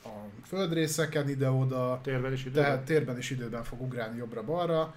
[0.08, 2.64] a földrészeken ide-oda, térben is időben.
[2.64, 4.96] tehát térben és időben fog ugrálni jobbra-balra.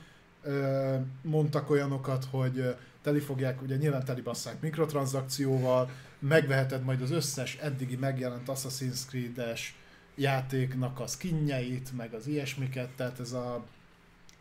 [1.22, 7.96] Mondtak olyanokat, hogy teli fogják, ugye nyilván teli basszák mikrotranszakcióval, megveheted majd az összes eddigi
[7.96, 9.74] megjelent Assassin's Creed-es
[10.14, 13.64] játéknak a skinjeit, meg az ilyesmiket, tehát ez a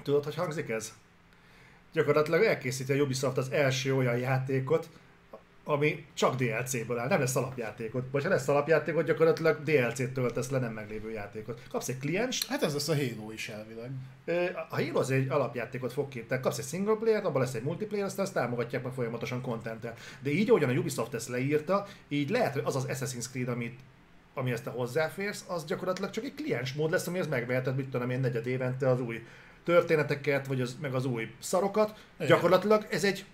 [0.04, 0.94] Tudod, hogy hangzik ez?
[1.94, 4.90] Gyakorlatilag elkészíti a Ubisoft az első olyan játékot,
[5.70, 8.06] ami csak DLC-ből áll, nem lesz alapjátékot.
[8.12, 11.62] Vagy ha lesz alapjátékot, gyakorlatilag DLC-t töltesz le nem meglévő játékot.
[11.70, 12.48] Kapsz egy kliens.
[12.48, 13.92] Hát ez lesz a Halo is elvileg.
[14.70, 18.06] A Halo az egy alapjátékot fog tehát kapsz egy single player, abban lesz egy multiplayer,
[18.06, 19.88] aztán azt támogatják meg folyamatosan content
[20.22, 23.80] De így, ahogyan a Ubisoft ezt leírta, így lehet, hogy az az Assassin's Creed, amit
[24.34, 27.90] ami ezt a hozzáférsz, az gyakorlatilag csak egy kliens mód lesz, ami az megveheted, mit
[27.90, 29.26] tudom én, negyed évente az új
[29.64, 31.98] történeteket, vagy az, meg az új szarokat.
[32.16, 32.28] Igen.
[32.28, 33.26] Gyakorlatilag ez egy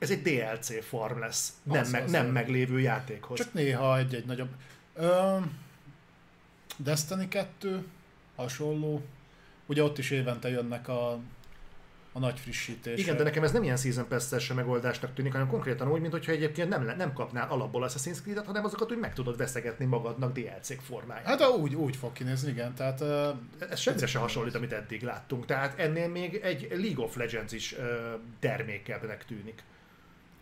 [0.00, 3.38] ez egy DLC farm lesz, az, nem, meg, az nem az meglévő játékhoz.
[3.38, 4.48] Csak néha egy-egy nagyobb...
[4.94, 5.36] Ö,
[6.76, 7.86] Destiny 2
[8.36, 9.02] hasonló.
[9.66, 11.20] Ugye ott is évente jönnek a
[12.12, 13.00] a nagy frissítés.
[13.00, 16.68] Igen, de nekem ez nem ilyen Season pass megoldásnak tűnik, hanem konkrétan úgy, mintha egyébként
[16.68, 21.38] nem, nem kapnál alapból Assassin's Creed-et, hanem azokat úgy meg tudod veszegetni magadnak DLC-k formájában.
[21.38, 22.74] Hát úgy, úgy fog kinézni, igen.
[22.74, 25.46] Tehát, uh, ez semmire se hasonlít, amit eddig láttunk.
[25.46, 27.84] Tehát ennél még egy League of Legends is uh,
[28.38, 29.62] termékebbnek tűnik.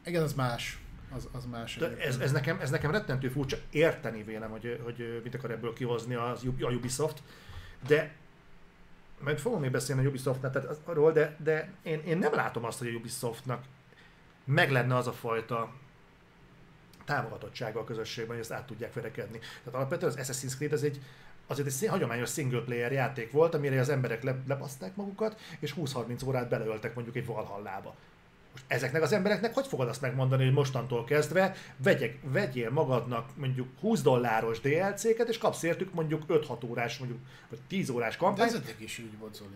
[0.04, 0.78] Igen, az más.
[1.14, 1.76] Az, az más.
[1.76, 5.72] De ez, ez, nekem, ez nekem rettentő furcsa érteni vélem, hogy, hogy mit akar ebből
[5.72, 7.22] kihozni az, a Ubisoft,
[7.86, 8.14] de
[9.20, 12.78] majd fogom még beszélni a Ubisoftnak, tehát arról, de, de én, én nem látom azt,
[12.78, 13.64] hogy a Ubisoftnak
[14.44, 15.72] meg lenne az a fajta
[17.04, 19.38] támogatottsága a közösségben, hogy ezt át tudják verekedni.
[19.38, 21.00] Tehát alapvetően az Assassin's Creed az egy,
[21.46, 26.26] azért egy hagyományos single player játék volt, amire az emberek le, lebaszták magukat, és 20-30
[26.26, 27.94] órát beleöltek mondjuk egy Valhallába.
[28.66, 34.02] Ezeknek az embereknek hogy fogod azt megmondani, hogy mostantól kezdve vegyek, vegyél magadnak mondjuk 20
[34.02, 38.50] dolláros DLC-ket, és kapsz értük mondjuk 5-6 órás, mondjuk, vagy 10 órás kampányt.
[38.50, 39.50] De ez eddig is így volt, Zoli.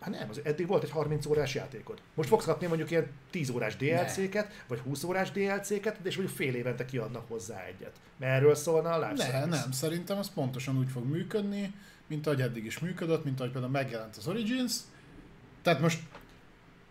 [0.00, 1.98] Hát nem, az eddig volt egy 30 órás játékod.
[2.14, 6.54] Most fogsz kapni mondjuk ilyen 10 órás DLC-ket, vagy 20 órás DLC-ket, és mondjuk fél
[6.54, 7.92] évente kiadnak hozzá egyet.
[8.16, 9.46] Mert erről szólna a live Ne, service.
[9.46, 11.74] nem, szerintem az pontosan úgy fog működni,
[12.06, 14.76] mint ahogy eddig is működött, mint ahogy például megjelent az Origins.
[15.62, 16.00] Tehát most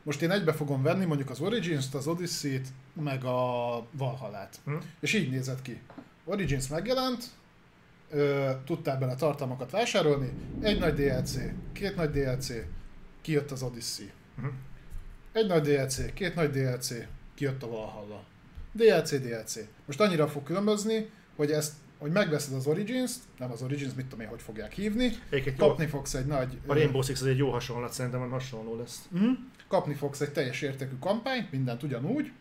[0.04, 4.60] most én egybe fogom venni mondjuk az Origins-t, az Odyssey-t, meg a Valhallát.
[4.66, 4.76] Hm.
[5.00, 5.82] És így nézett ki.
[6.26, 7.24] Origins megjelent,
[8.10, 11.36] ö, tudtál bele tartalmakat vásárolni, egy nagy DLC,
[11.74, 12.48] két nagy DLC,
[13.22, 14.06] kijött az Odyssey.
[14.36, 14.46] Hm.
[15.32, 16.94] Egy nagy DLC, két nagy DLC,
[17.36, 18.24] kijött a Valhalla.
[18.72, 19.60] DLC, DLC.
[19.86, 24.20] Most annyira fog különbözni, hogy ezt hogy megveszed az Origins-t, nem az Origins, mit tudom
[24.20, 25.90] én, hogy fogják hívni, Egyébként kapni jó.
[25.90, 26.58] fogsz egy nagy...
[26.68, 29.08] A Rainbow Six az egy jó hasonlat, szerintem hasonló lesz.
[29.18, 29.32] Mm
[29.72, 32.32] kapni fogsz egy teljes értékű kampányt, mindent ugyanúgy,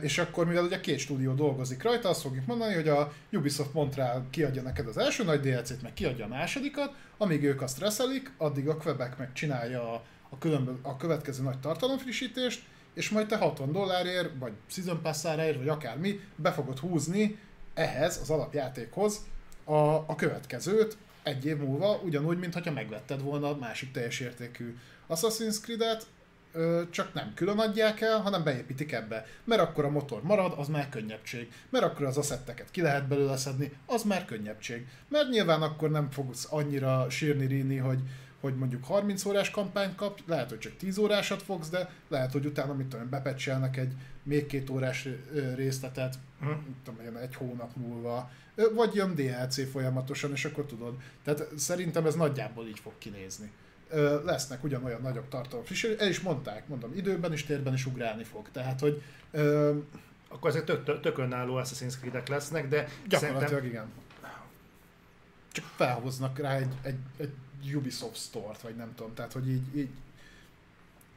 [0.00, 4.26] és akkor mivel ugye két stúdió dolgozik rajta, azt fogjuk mondani, hogy a Ubisoft Montreal
[4.30, 8.68] kiadja neked az első nagy DLC-t, meg kiadja a másodikat, amíg ők azt reszelik, addig
[8.68, 12.62] a Quebec meg csinálja a, a, különbö- a következő nagy tartalomfrissítést,
[12.94, 15.22] és majd te 60 dollárért, vagy Season pass
[15.56, 17.38] vagy akármi, be fogod húzni
[17.74, 19.20] ehhez, az alapjátékhoz
[19.64, 24.76] a, a következőt egy év múlva, ugyanúgy, mintha megvetted volna a másik teljes értékű
[25.08, 26.06] Assassin's Creed-et,
[26.90, 29.26] csak nem külön adják el, hanem beépítik ebbe.
[29.44, 31.52] Mert akkor a motor marad, az már könnyebbség.
[31.70, 34.86] Mert akkor az asszetteket ki lehet belőle szedni, az már könnyebbség.
[35.08, 37.98] Mert nyilván akkor nem fogsz annyira sírni, ríni, hogy,
[38.40, 42.46] hogy mondjuk 30 órás kampányt kap, lehet, hogy csak 10 órásat fogsz, de lehet, hogy
[42.46, 43.92] utána, mit tudom, bepecselnek egy
[44.22, 45.08] még két órás
[45.54, 48.30] részletet, mit tudom, egy hónap múlva,
[48.74, 50.94] vagy jön DLC folyamatosan, és akkor tudod.
[51.24, 53.50] Tehát szerintem ez nagyjából így fog kinézni
[54.24, 58.48] lesznek ugyanolyan nagyobb tartalom frissítő, el is mondták, mondom, időben is, térben is ugrálni fog.
[58.52, 59.02] Tehát, hogy...
[60.28, 63.70] Akkor ezek tök, tök önálló Assassin's Creed-ek lesznek, de Gyakorlatilag szerintem...
[63.70, 63.90] igen.
[65.52, 69.88] Csak felhoznak rá egy, egy, egy Ubisoft Store-t, vagy nem tudom, tehát hogy így, így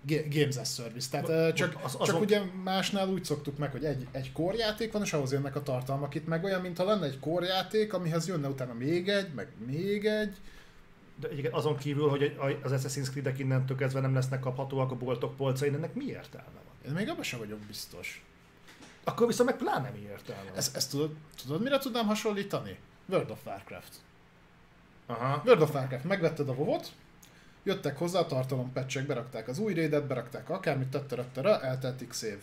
[0.06, 1.10] Games as Service.
[1.10, 2.06] Tehát csak, az, azon...
[2.06, 5.64] csak ugye másnál úgy szoktuk meg, hogy egy, egy korjáték van, és ahhoz jönnek a
[5.64, 10.06] tartalmak itt meg olyan, mintha lenne egy korjáték, amihez jönne utána még egy, meg még
[10.06, 10.38] egy,
[11.16, 15.36] de egyébként azon kívül, hogy az Assassin's Creed-ek innentől kezdve nem lesznek kaphatóak a boltok
[15.36, 16.74] polcain, ennek mi értelme van?
[16.86, 18.26] Én még abban sem vagyok biztos.
[19.04, 20.52] Akkor viszont meg pláne mi értelme.
[20.56, 22.80] Ezt, ezt tudod, tudod, mire tudnám hasonlítani?
[23.06, 23.94] World of Warcraft.
[25.06, 25.42] Aha.
[25.46, 26.92] World of Warcraft, megvetted a WoW-ot,
[27.64, 32.38] jöttek hozzá a tartalom patchek, berakták az új raidet, berakták akármit, tetterettera, eltelt x év.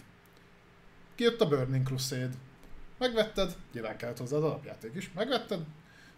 [1.15, 2.31] Kijött a Burning Crusade.
[2.99, 5.61] Megvetted, nyilván kellett hozzá az alapjáték is, megvetted,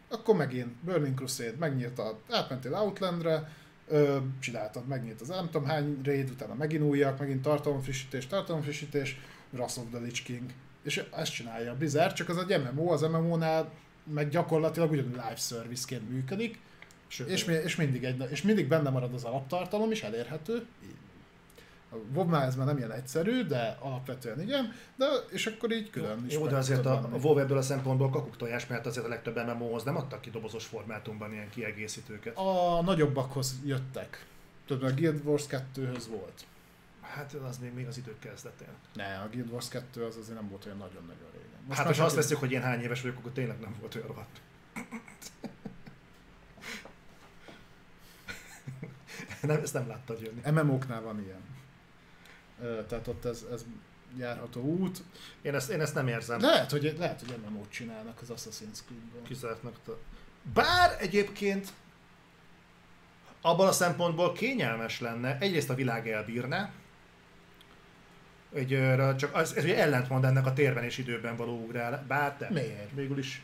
[0.08, 3.52] akkor megint Burning Crusade, megnyírta, átmentél Outlandre,
[3.88, 9.18] ö, csináltad, megnyílt az nem tudom hány raid, utána megint újak, megint tartalomfrissítés, tartalomfrissítés,
[9.50, 10.50] Wrath of the Lich King.
[10.82, 13.70] És ezt csinálja a Blizzard, csak az egy MMO, az MMO-nál
[14.12, 16.58] meg gyakorlatilag ugyanúgy live service-ként működik,
[17.08, 20.66] Sőt, és, mi- és, mindig egy, és mindig benne marad az alaptartalom is, elérhető.
[21.94, 26.24] A WoW-nál ez már nem ilyen egyszerű, de alapvetően igen, de és akkor így külön
[26.26, 27.16] is Jó, de azért a, a.
[27.22, 30.64] WoW ebből a szempontból kakuk tojás, mert azért a legtöbb MMO-hoz nem adtak ki dobozos
[30.64, 32.36] formátumban ilyen kiegészítőket.
[32.36, 34.26] A nagyobbakhoz jöttek.
[34.66, 36.44] Tudod, a Guild Wars 2-höz volt.
[37.00, 38.68] Hát az még, még az idők kezdetén.
[38.94, 41.60] Ne, a Guild Wars 2 az azért nem volt olyan nagyon-nagyon régen.
[41.66, 44.06] Most hát, ha azt veszük, hogy én hány éves vagyok, akkor tényleg nem volt olyan
[44.06, 44.40] rohadt.
[49.42, 50.60] nem, ezt nem láttad jönni.
[50.60, 51.53] MMO-knál van ilyen.
[52.60, 53.64] Tehát ott ez, ez
[54.18, 55.02] járható út.
[55.42, 56.40] Én ezt, én ezt nem érzem.
[56.40, 59.22] Lehet, hogy, lehet, hogy MMO-t csinálnak az Assassin's Creed-ből.
[59.22, 59.74] Kizártnak.
[59.84, 59.96] t-
[60.54, 61.68] Bár egyébként
[63.40, 66.70] abban a szempontból kényelmes lenne, egyrészt a világ elbírná,
[68.54, 72.48] egy, csak az, ez ugye ellentmond ennek a térben és időben való ugrál, bár te,
[72.50, 72.90] Miért?
[72.94, 73.42] végül is.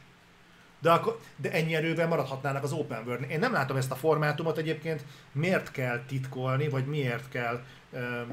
[0.80, 4.58] De, akkor, de ennyi erővel maradhatnának az open world Én nem látom ezt a formátumot
[4.58, 8.32] egyébként, miért kell titkolni, vagy miért kell um,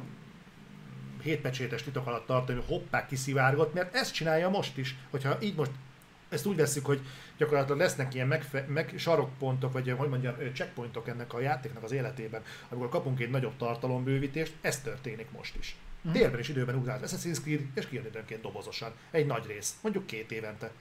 [1.21, 4.95] hétpecsétes titok alatt tartani, hogy hoppá kiszivárgott, mert ezt csinálja most is.
[5.09, 5.71] Hogyha így most
[6.29, 6.99] ezt úgy veszik, hogy
[7.37, 12.41] gyakorlatilag lesznek ilyen megfe- meg sarokpontok, vagy hogy mondjam, checkpointok ennek a játéknak az életében,
[12.69, 15.75] amikor kapunk egy nagyobb tartalombővítést, ez történik most is.
[16.01, 16.13] Mhm.
[16.13, 18.91] Térben is időben ugrál az Assassin's Creed, és kijön időnként dobozosan.
[19.11, 20.71] Egy nagy rész, mondjuk két évente.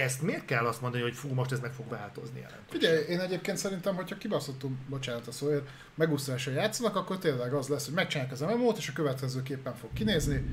[0.00, 2.68] Ezt miért kell azt mondani, hogy fú, most ez meg fog változni jelentősen?
[2.68, 7.84] Figyelj, én egyébként szerintem, hogyha kibaszottul, bocsánat a szóért, megúszólással játszanak, akkor tényleg az lesz,
[7.84, 10.44] hogy megcsinálják az MMO-t, és a következőképpen fog kinézni.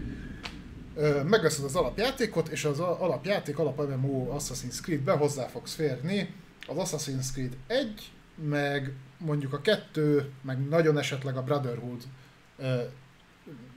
[1.24, 6.34] Megveszed az alapjátékot, és az alapjáték alap MMO Assassin's Creed-be hozzá fogsz férni
[6.68, 12.04] az Assassin's Creed 1, meg mondjuk a 2, meg nagyon esetleg a Brotherhood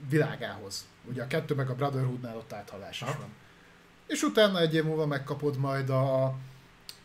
[0.09, 0.85] világához.
[1.09, 3.39] Ugye a 2 meg a Brotherhoodnál ott áthalás is van.
[4.11, 6.25] És utána egy év múlva megkapod majd a,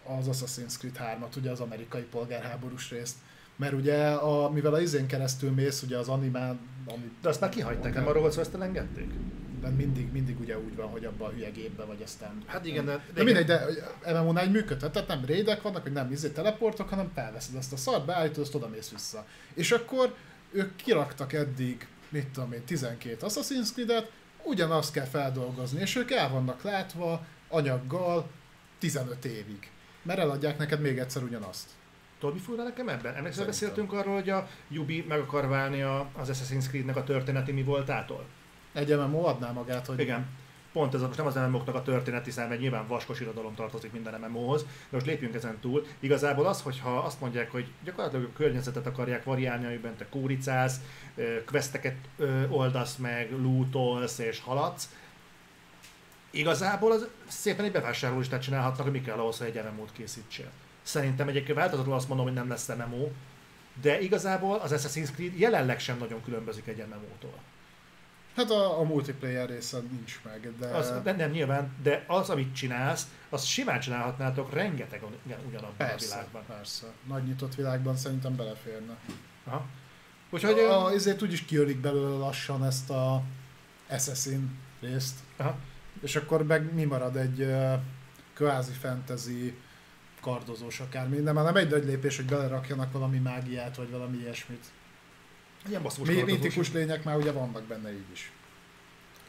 [0.05, 3.17] az Assassin's Creed 3-at, ugye az amerikai polgárháborús részt.
[3.57, 7.51] Mert ugye, a, mivel a izén keresztül mész, ugye az animán, ami, De azt már
[7.51, 9.13] kihagyták, nem arról volt szó, ezt elengedték?
[9.61, 12.43] de mindig, mindig ugye úgy van, hogy abban a hülye gépbe vagy aztán...
[12.47, 13.67] Hát igen, de, De mindegy, de
[14.07, 17.77] MMO-nál így működhet, tehát nem raidek vannak, hogy nem izé teleportok, hanem felveszed azt a
[17.77, 19.27] szart, beállítod, azt oda mész vissza.
[19.55, 20.15] És akkor
[20.53, 24.11] ők kiraktak eddig, mit tudom én, 12 Assassin's Creed-et,
[24.47, 28.31] ugyanazt kell feldolgozni, és ők el vannak látva anyaggal
[28.79, 29.71] 15 évig.
[30.03, 31.69] Mert eladják neked még egyszer ugyanazt.
[32.19, 33.15] Tudod, mi furcsa nekem ebben?
[33.15, 37.53] Emlékszel, beszéltünk arról, hogy a Ubi meg akar válni a, az Assassin's Creed-nek a történeti
[37.53, 38.25] mi voltától?
[38.73, 40.27] Egy MMO adná magát, hogy Igen.
[40.77, 44.21] Pont ez most nem az MMO-knak a történeti szám, mert nyilván vaskos irodalom tartozik minden
[44.21, 45.87] MMO-hoz, de most lépjünk ezen túl.
[46.01, 50.81] Igazából az, hogyha azt mondják, hogy gyakorlatilag a környezetet akarják variálni, amiben te kóricálsz,
[51.47, 51.97] questeket
[52.49, 54.89] oldasz meg, lootolsz és haladsz,
[56.31, 60.51] igazából az szépen egy bevásárlólistát csinálhatnak, hogy mi kell ahhoz, hogy egy MMO-t készítsél.
[60.83, 63.09] Szerintem egyébként változatlanul azt mondom, hogy nem lesz MMO,
[63.81, 67.39] de igazából az Assassin's Creed jelenleg sem nagyon különbözik egy MMO-tól.
[68.37, 70.67] Hát a, a multiplayer része nincs meg, de...
[70.67, 75.77] Az, nem, nem, nyilván, de az, amit csinálsz, azt simán csinálhatnátok rengeteg ugyan- ugyanabban a
[75.77, 76.43] persze, világban.
[76.57, 76.87] persze.
[77.09, 78.97] Nagy nyitott világban szerintem beleférne.
[79.45, 79.67] Aha.
[80.31, 83.23] Úgyhogy, Hogy ö, a, ezért úgyis kiölik belőle lassan ezt a
[83.89, 85.19] Assassin részt.
[85.37, 85.57] aha.
[86.03, 87.73] És akkor meg mi marad egy uh,
[88.35, 89.57] kvázi fantasy
[90.21, 94.65] kardozós akármi, de már nem egy nagy lépés, hogy belerakjanak valami mágiát, vagy valami ilyesmit.
[95.69, 98.31] Ilyen Mi, mítikus lények már ugye vannak benne így is.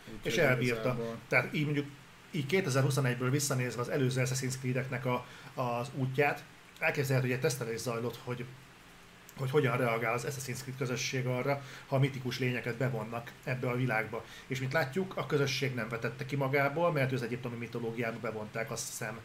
[0.06, 0.80] És Úgyhogy elbírta.
[0.80, 1.86] igazából- Tehát így mondjuk
[2.32, 6.44] így 2021-ből visszanézve az előző Assassin's Creed-eknek a, az útját,
[6.80, 8.46] elképzelhető, hogy egy tesztelés zajlott, hogy
[9.38, 13.76] hogy hogyan reagál az Assassin's Creed közösség arra, ha a mitikus lényeket bevonnak ebbe a
[13.76, 14.26] világba.
[14.48, 18.88] És mint látjuk, a közösség nem vetette ki magából, mert az egyiptomi mitológiába bevonták azt
[18.88, 19.20] hiszem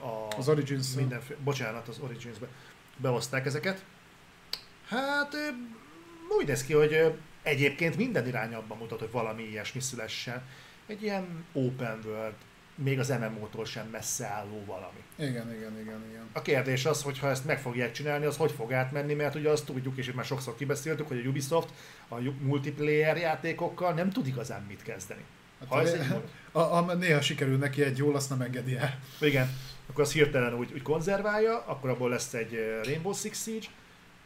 [0.00, 2.46] a, Az Origins mindenféle, bocsánat, az Origins-be
[2.96, 3.84] behozták ezeket.
[4.88, 5.34] Hát
[6.38, 10.42] úgy néz ki, hogy egyébként minden irány abban mutat, hogy valami ilyesmi szülessen.
[10.86, 12.34] Egy ilyen open world,
[12.74, 15.02] még az MMO-tól sem messze álló valami.
[15.16, 16.28] Igen, igen, igen, igen.
[16.32, 19.50] A kérdés az, hogy ha ezt meg fogják csinálni, az hogy fog átmenni, mert ugye
[19.50, 21.68] azt tudjuk, és itt már sokszor kibeszéltük, hogy a Ubisoft
[22.08, 25.22] a multiplayer játékokkal nem tud igazán mit kezdeni.
[25.68, 26.06] Ha ez egy
[26.52, 28.98] a, a, néha sikerül neki egy jól, azt nem engedi el.
[29.20, 29.50] Igen,
[29.90, 33.66] akkor az hirtelen úgy, úgy konzerválja, akkor abból lesz egy Rainbow Six Siege,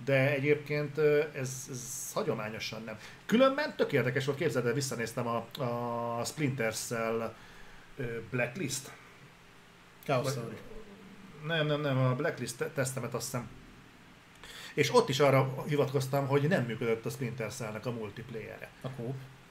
[0.04, 0.98] de egyébként
[1.34, 2.98] ez, ez hagyományosan nem.
[3.26, 5.46] Különben tök érdekes volt, képzeld el, visszanéztem a,
[6.18, 7.34] a Splinter Cell
[8.30, 8.90] Blacklist.
[10.04, 10.56] Chaos Theory.
[11.46, 13.48] Nem, nem, nem, a Blacklist tesztemet azt hiszem.
[14.74, 18.88] És ott is arra hivatkoztam, hogy nem működött a Splinter Cell-nek a multiplayer A.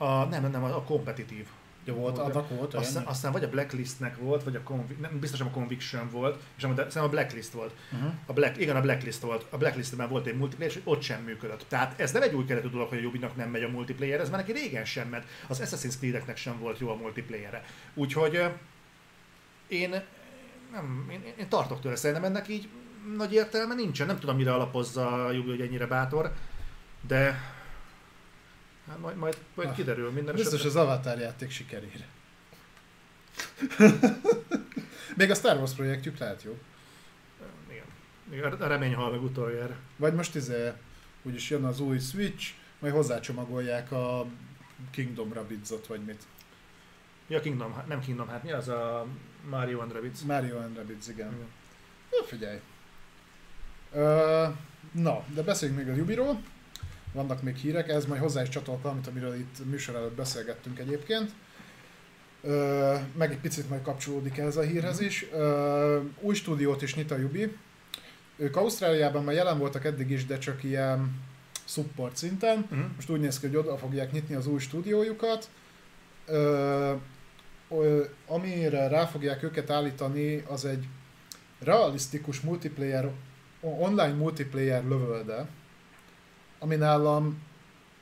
[0.05, 1.47] A, nem, nem, nem, a kompetitív.
[1.85, 2.85] Ja, volt, annak volt olyan.
[2.85, 6.41] Aztán, aztán vagy a Blacklistnek volt, vagy a Convi- nem, biztos nem a Conviction volt,
[6.55, 7.73] és de, szerintem a Blacklist volt.
[7.93, 8.11] Uh-huh.
[8.25, 9.45] A Black, igen, a Blacklist volt.
[9.49, 11.65] A Blacklistben volt egy multiplayer, és ott sem működött.
[11.67, 14.29] Tehát ez nem egy új keretű dolog, hogy a Ubinak nem megy a multiplayer, ez
[14.29, 15.25] már neki régen sem ment.
[15.47, 17.63] Az Assassin's Creed-eknek sem volt jó a multiplayere.
[17.93, 18.43] Úgyhogy
[19.67, 19.89] én,
[20.71, 22.67] nem, én, én tartok tőle, szerintem ennek így
[23.17, 24.07] nagy értelme nincsen.
[24.07, 26.31] Nem tudom, mire alapozza a Ubi, hogy ennyire bátor,
[27.07, 27.53] de
[28.87, 30.79] hát majd, majd, majd Ah, kiderül minden Biztos esetre.
[30.79, 32.05] az Avatar játék sikerére.
[35.17, 36.57] Még a Star Wars projektjük lehet jó.
[37.69, 37.85] Igen.
[38.31, 39.75] Igen, a remény hal meg utoljára.
[39.95, 40.71] Vagy most izé,
[41.23, 44.25] úgyis jön az új Switch, majd hozzácsomagolják a
[44.91, 46.23] Kingdom Rabbids-ot, vagy mit.
[47.27, 49.05] Ja, Kingdom, nem Kingdom, hát mi az a
[49.49, 50.21] Mario and Rabbids?
[50.21, 51.27] Mario and Rabbids, igen.
[51.27, 51.47] Igen.
[52.11, 52.59] Na, figyelj.
[53.93, 54.45] Ö,
[54.91, 56.41] na, de beszéljünk még a Ubiról.
[57.15, 61.31] Vannak még hírek, ez majd hozzá is csatolok valamit, amiről itt műsor előtt beszélgettünk egyébként.
[62.41, 65.25] Ö, meg egy picit majd kapcsolódik ez a hírhez is.
[65.31, 67.57] Ö, új stúdiót is nyit a Ubi.
[68.37, 71.21] Ők Ausztráliában már jelen voltak eddig is, de csak ilyen
[71.65, 72.57] support szinten.
[72.57, 72.85] Uh-huh.
[72.95, 75.49] Most úgy néz ki, hogy oda fogják nyitni az új stúdiójukat.
[76.25, 76.93] Ö,
[77.69, 80.87] ö, amire rá fogják őket állítani, az egy
[81.59, 83.11] realisztikus multiplayer,
[83.61, 85.47] online multiplayer lövölde,
[86.65, 87.41] ami nálam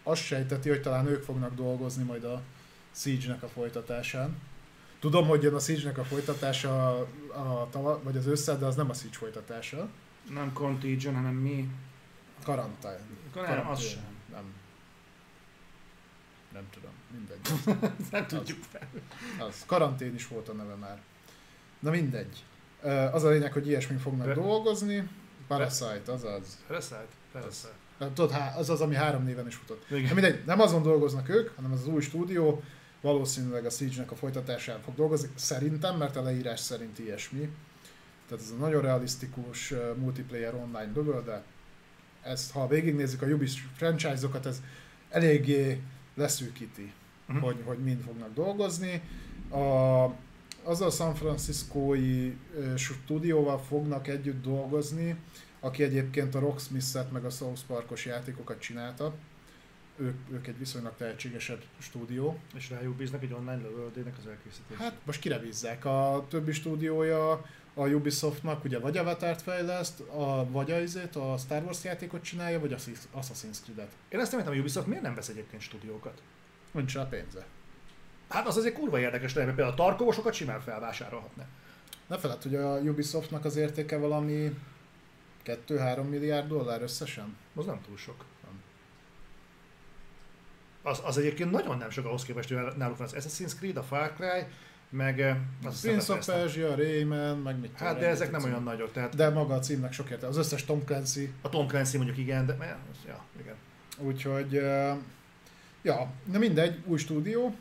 [0.03, 2.41] azt sejteti, hogy talán ők fognak dolgozni majd a
[2.91, 4.37] Siege-nek a folytatásán.
[4.99, 8.75] Tudom, hogy jön a Siege-nek a folytatása a, a tava, vagy az össze, de az
[8.75, 9.89] nem a Siege folytatása.
[10.29, 11.69] Nem Contagion, hanem mi?
[12.43, 12.99] Karantán.
[13.35, 14.03] Nem, az sem.
[14.31, 14.53] Nem.
[16.53, 17.39] Nem tudom, mindegy.
[18.11, 18.87] Nem tudjuk fel.
[19.47, 19.63] Az.
[19.65, 21.01] Karantén is volt a neve már.
[21.79, 22.43] Na mindegy.
[23.11, 25.09] Az a lényeg, hogy ilyesmi fognak Re- dolgozni.
[25.47, 26.63] Parasite, azaz.
[26.67, 27.11] Reszállt?
[27.31, 27.69] Persze.
[28.13, 29.85] Tudod, az az, ami három néven is futott.
[29.89, 30.03] Igen.
[30.07, 32.63] De mindegy, nem azon dolgoznak ők, hanem az új stúdió
[33.01, 35.29] valószínűleg a Siege-nek a folytatásán fog dolgozni.
[35.35, 37.49] Szerintem, mert a leírás szerint ilyesmi.
[38.27, 41.43] Tehát ez a nagyon realisztikus multiplayer online lövöl, de
[42.23, 44.61] ezt, ha végignézzük a Ubi franchise-okat, ez
[45.09, 45.81] eléggé
[46.15, 46.93] leszűkíti,
[47.25, 47.37] Mhm.
[47.37, 49.01] hogy, hogy mind fognak dolgozni.
[49.49, 49.57] A,
[50.63, 52.33] azzal a San Franciscói
[52.75, 55.15] stúdióval fognak együtt dolgozni,
[55.63, 59.13] aki egyébként a Rocksmith-et meg a South Parkos játékokat csinálta.
[59.97, 62.39] Ők, ők egy viszonylag tehetségesebb stúdió.
[62.55, 64.77] És rájuk bíznak egy online lövöldének az elkészítését.
[64.77, 65.85] Hát most kire bízzák?
[65.85, 67.31] A többi stúdiója
[67.73, 72.59] a Ubisoftnak ugye vagy Avatar-t fejleszt, a, vagy a, izét, a Star Wars játékot csinálja,
[72.59, 72.77] vagy a
[73.15, 73.91] Assassin's Creed-et.
[74.09, 76.21] Én ezt nem értem, hogy Ubisoft miért nem vesz egyébként stúdiókat?
[76.71, 77.45] Nincs rá pénze.
[78.29, 81.45] Hát az azért kurva érdekes mert például a tarkovosokat simán felvásárolhatna.
[82.07, 84.55] Ne feled, hogy a Ubisoftnak az értéke valami
[85.45, 87.35] 2-3 milliárd dollár összesen?
[87.55, 88.25] Az nem túl sok.
[88.43, 88.61] Nem.
[90.81, 93.83] Az, az egyébként nagyon nem sok ahhoz képest, hogy náluk van az Assassin's Creed, a
[93.83, 94.45] Far Cry,
[94.89, 98.49] meg eh, az Prince of Persia, Rayman, meg mit Hát de ezek nem cím.
[98.49, 100.35] olyan nagyok, tehát De maga a címnek sok értelme.
[100.35, 101.33] Az összes Tom Clancy.
[101.41, 103.55] a Tom Clancy mondjuk igen, de ja, igen.
[103.97, 104.97] Úgyhogy, uh,
[105.81, 107.55] ja, na mindegy, új stúdió.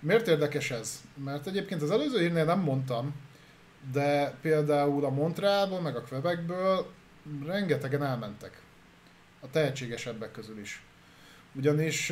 [0.00, 1.02] Miért érdekes ez?
[1.24, 3.14] Mert egyébként az előző hírnél nem mondtam,
[3.92, 6.86] de például a Montrealból, meg a Quebecből
[7.46, 8.60] rengetegen elmentek.
[9.40, 10.82] A tehetségesebbek közül is.
[11.54, 12.10] Ugyanis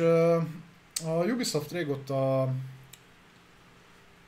[1.05, 2.49] a Ubisoft régóta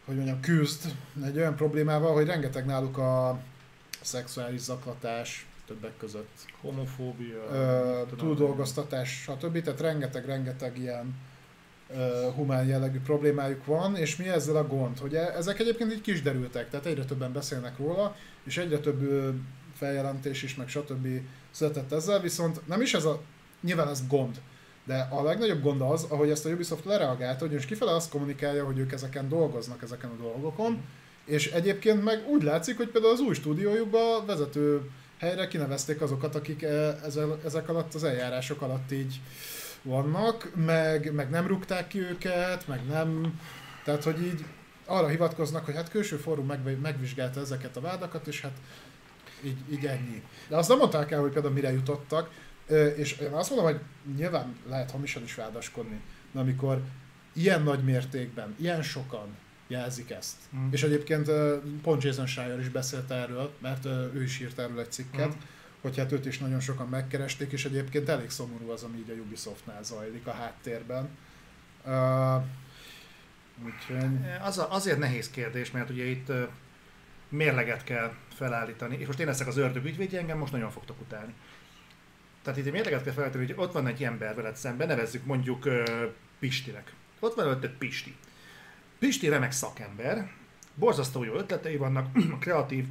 [0.09, 3.39] hogy mondjam, küzd egy olyan problémával, hogy rengeteg náluk a
[4.01, 7.43] szexuális zaklatás többek között Homofóbia.
[7.51, 9.61] ö, túldolgoztatás, stb.
[9.61, 11.15] Tehát rengeteg-rengeteg ilyen
[11.89, 14.99] ö, humán jellegű problémájuk van, és mi ezzel a gond?
[14.99, 19.01] Hogy e- ezek egyébként így kis derültek, tehát egyre többen beszélnek róla, és egyre több
[19.79, 21.07] feljelentés is, meg stb.
[21.51, 23.21] született ezzel, viszont nem is ez a,
[23.61, 24.41] nyilván ez gond,
[24.85, 28.65] de a legnagyobb gond az, ahogy ezt a Ubisoft lereagálta, hogy most kifele azt kommunikálja,
[28.65, 30.81] hogy ők ezeken dolgoznak, ezeken a dolgokon,
[31.25, 34.89] és egyébként meg úgy látszik, hogy például az új stúdiójukban vezető
[35.19, 39.21] helyre kinevezték azokat, akik e- ezel- ezek alatt az eljárások alatt így
[39.81, 43.39] vannak, meg, meg nem rúgták ki őket, meg nem,
[43.83, 44.45] tehát hogy így
[44.85, 48.57] arra hivatkoznak, hogy hát külső fórum meg, megvizsgálta ezeket a vádakat, és hát
[49.43, 50.23] így, így ennyi.
[50.47, 52.29] De azt nem mondták el, hogy például mire jutottak,
[52.95, 53.79] és én azt mondom, hogy
[54.15, 56.01] nyilván lehet hamisan is vádaskodni,
[56.31, 56.81] de amikor
[57.33, 59.27] ilyen nagy mértékben, ilyen sokan
[59.67, 60.35] jelzik ezt.
[60.55, 60.67] Mm.
[60.71, 61.31] És egyébként
[61.81, 65.39] pont Jason Schreier is beszélt erről, mert ő is írt erről egy cikket, mm.
[65.81, 69.13] hogy hát őt is nagyon sokan megkeresték, és egyébként elég szomorú az, ami így a
[69.13, 71.09] Ubisoftnál zajlik a háttérben.
[71.85, 72.43] Uh,
[73.65, 74.17] úgyhogy...
[74.41, 76.31] Az a, azért nehéz kérdés, mert ugye itt
[77.29, 81.33] mérleget kell felállítani, és most én leszek az ördög ügyvédje, engem most nagyon fogtok utálni.
[82.41, 85.65] Tehát itt egy mérleget kell felállítani, hogy ott van egy ember veled szemben, nevezzük mondjuk
[85.65, 85.83] uh,
[86.39, 86.93] Pistinek.
[87.19, 88.15] Ott van előtted Pisti.
[88.99, 90.31] Pisti remek szakember,
[90.75, 92.07] borzasztó jó ötletei vannak,
[92.43, 92.85] kreatív,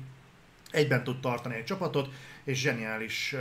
[0.71, 2.09] egyben tud tartani egy csapatot,
[2.45, 3.41] és zseniális uh,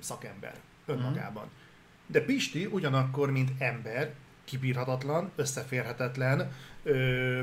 [0.00, 0.54] szakember
[0.86, 1.44] önmagában.
[1.44, 1.64] Mm.
[2.06, 4.14] De Pisti ugyanakkor, mint ember,
[4.44, 6.52] kibírhatatlan, összeférhetetlen,
[6.82, 7.40] ö,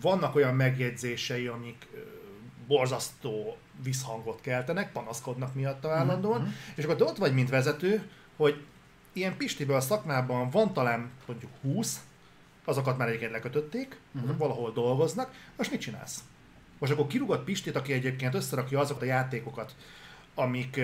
[0.00, 1.98] vannak olyan megjegyzései, amik ö,
[2.66, 6.50] borzasztó visszhangot keltenek, panaszkodnak miatt állandóan, mm-hmm.
[6.74, 8.64] és akkor te ott vagy, mint vezető, hogy
[9.12, 12.00] ilyen Pistiből a szakmában van talán mondjuk 20,
[12.64, 14.36] azokat már egyébként lekötötték, uh-huh.
[14.36, 16.22] valahol dolgoznak, most mit csinálsz?
[16.78, 19.74] Most akkor kirúgott Pistit, aki egyébként összerakja azokat a játékokat,
[20.34, 20.80] amik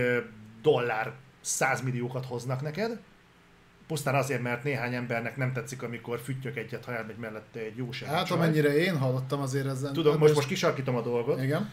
[0.63, 3.01] dollár százmilliókat hoznak neked,
[3.91, 7.89] pusztán azért, mert néhány embernek nem tetszik, amikor füttyök egyet, ha elmegy mellette egy jó
[8.07, 8.37] Hát csaj.
[8.39, 9.93] amennyire én hallottam azért ezen.
[9.93, 11.43] Tudom, most, most kisarkítom a dolgot.
[11.43, 11.71] Igen.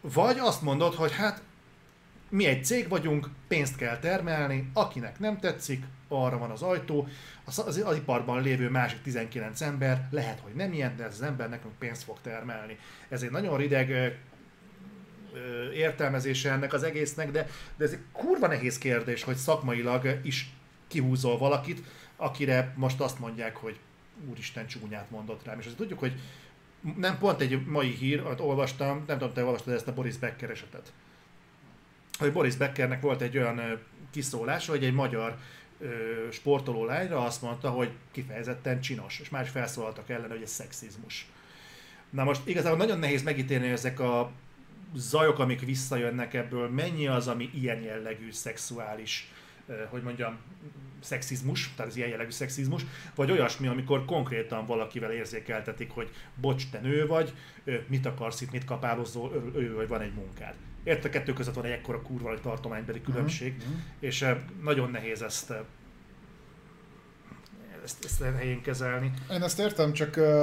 [0.00, 1.42] Vagy azt mondod, hogy hát
[2.28, 7.08] mi egy cég vagyunk, pénzt kell termelni, akinek nem tetszik, arra van az ajtó.
[7.44, 11.22] Az, az, az iparban lévő másik 19 ember, lehet, hogy nem ilyen, de ez az
[11.22, 12.78] ember nekünk pénzt fog termelni.
[13.08, 14.06] Ez egy nagyon rideg ö,
[15.34, 20.50] ö, értelmezése ennek az egésznek, de, de ez egy kurva nehéz kérdés, hogy szakmailag is
[20.92, 21.82] kihúzol valakit,
[22.16, 23.78] akire most azt mondják, hogy
[24.30, 25.58] úristen csúnyát mondott rám.
[25.58, 26.20] És azt tudjuk, hogy
[26.96, 30.50] nem pont egy mai hír, amit olvastam, nem tudom, te olvastad ezt a Boris Becker
[30.50, 30.92] esetet.
[32.18, 35.38] Hogy Boris Beckernek volt egy olyan kiszólás, hogy egy magyar
[36.30, 41.26] sportoló lányra azt mondta, hogy kifejezetten csinos, és más felszólaltak ellen, hogy ez szexizmus.
[42.10, 44.30] Na most igazából nagyon nehéz megítélni ezek a
[44.94, 49.31] zajok, amik visszajönnek ebből, mennyi az, ami ilyen jellegű szexuális,
[49.90, 50.38] hogy mondjam,
[51.02, 56.80] szexizmus, tehát az ilyen jellegű szexizmus, vagy olyasmi, amikor konkrétan valakivel érzékeltetik, hogy bocs, te
[56.80, 57.34] nő vagy,
[57.86, 60.54] mit akarsz itt, mit kapálozol, ő, vagy van egy munkád.
[60.84, 63.74] Érte a kettő között van egy ekkora kurva egy tartománybeli mhm, különbség, uh-huh.
[64.00, 64.26] és
[64.62, 65.52] nagyon nehéz ezt,
[67.84, 69.12] ezt, ezt helyén kezelni.
[69.30, 70.42] Én ezt értem, csak uh,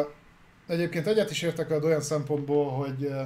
[0.67, 3.21] egyébként egyet is értek veled olyan szempontból, hogy uh,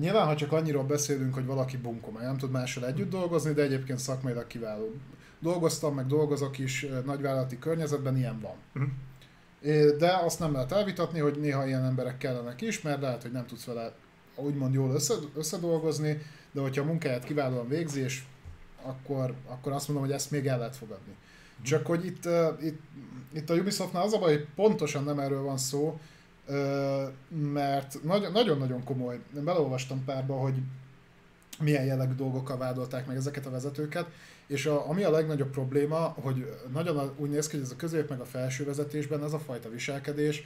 [0.00, 3.98] nyilván, ha csak annyiról beszélünk, hogy valaki bunkó, nem tud mással együtt dolgozni, de egyébként
[3.98, 4.94] szakmailag kiváló.
[5.40, 8.56] Dolgoztam, meg dolgozok is uh, nagyvállalati környezetben, ilyen van.
[8.74, 9.96] Uh-huh.
[9.98, 13.46] De azt nem lehet elvitatni, hogy néha ilyen emberek kellenek is, mert lehet, hogy nem
[13.46, 13.92] tudsz vele
[14.36, 16.22] úgymond jól össze, összedolgozni,
[16.52, 18.22] de hogyha a munkáját kiválóan végzi, és
[18.82, 21.16] akkor, akkor azt mondom, hogy ezt még el lehet fogadni.
[21.62, 22.80] Csak hogy itt, uh, itt,
[23.32, 26.00] itt a Ubisoftnál az a baj, hogy pontosan nem erről van szó,
[27.52, 28.02] mert
[28.32, 30.54] nagyon-nagyon komoly, én beleolvastam párba, hogy
[31.60, 34.06] milyen jellegű dolgokkal vádolták meg ezeket a vezetőket,
[34.50, 38.08] és a, ami a legnagyobb probléma, hogy nagyon úgy néz ki, hogy ez a közép
[38.08, 40.44] meg a felső vezetésben ez a fajta viselkedés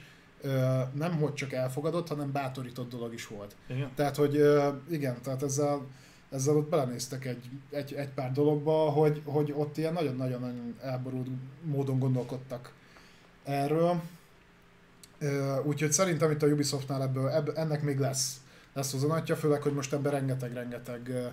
[0.93, 3.55] nem hogy csak elfogadott, hanem bátorított dolog is volt.
[3.67, 3.91] Igen.
[3.95, 4.33] Tehát, hogy
[4.89, 5.85] igen, tehát ezzel,
[6.29, 11.27] ezzel ott belenéztek egy, egy, egy pár dologba, hogy, hogy ott ilyen nagyon-nagyon elborult
[11.61, 12.73] módon gondolkodtak
[13.43, 14.01] erről.
[15.63, 18.41] Úgyhogy szerintem itt a Ubisoftnál ebből, ebből ennek még lesz,
[18.73, 21.31] lesz hozanatja, főleg, hogy most ebben rengeteg-rengeteg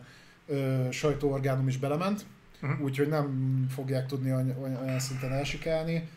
[0.91, 2.25] sajtóorgánum is belement,
[2.63, 2.81] uh-huh.
[2.81, 6.09] úgyhogy nem fogják tudni olyan, olyan szinten elsikálni.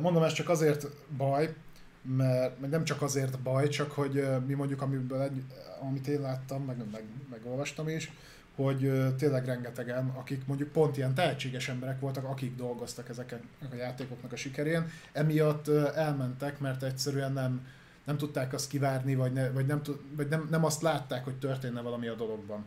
[0.00, 0.86] Mondom, ez csak azért
[1.16, 1.54] baj,
[2.02, 5.42] mert, nem csak azért baj, csak hogy mi mondjuk, amiből egy,
[5.80, 8.12] amit én láttam, meg, meg, meg olvastam is,
[8.54, 13.40] hogy tényleg rengetegen, akik mondjuk pont ilyen tehetséges emberek voltak, akik dolgoztak ezeken
[13.72, 17.66] a játékoknak a sikerén, emiatt elmentek, mert egyszerűen nem,
[18.04, 19.80] nem tudták azt kivárni, vagy, ne, vagy, nem,
[20.16, 22.66] vagy nem, nem azt látták, hogy történne valami a dologban.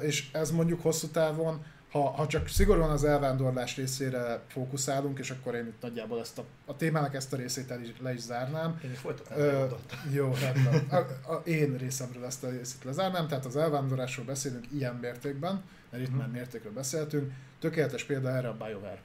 [0.00, 1.64] És ez mondjuk hosszú távon
[1.94, 6.44] ha, ha csak szigorúan az elvándorlás részére fókuszálunk, és akkor én itt nagyjából ezt a,
[6.64, 8.80] a témának ezt a részét el is, le is zárnám.
[8.84, 9.72] Én uh,
[10.12, 10.88] Jó, rendben.
[10.90, 16.02] A, a, én részemről ezt a részét lezárnám, tehát az elvándorlásról beszélünk ilyen mértékben, mert
[16.02, 16.16] itt mm.
[16.16, 17.32] már mértékről beszéltünk.
[17.58, 19.02] Tökéletes példa erre a BioWare.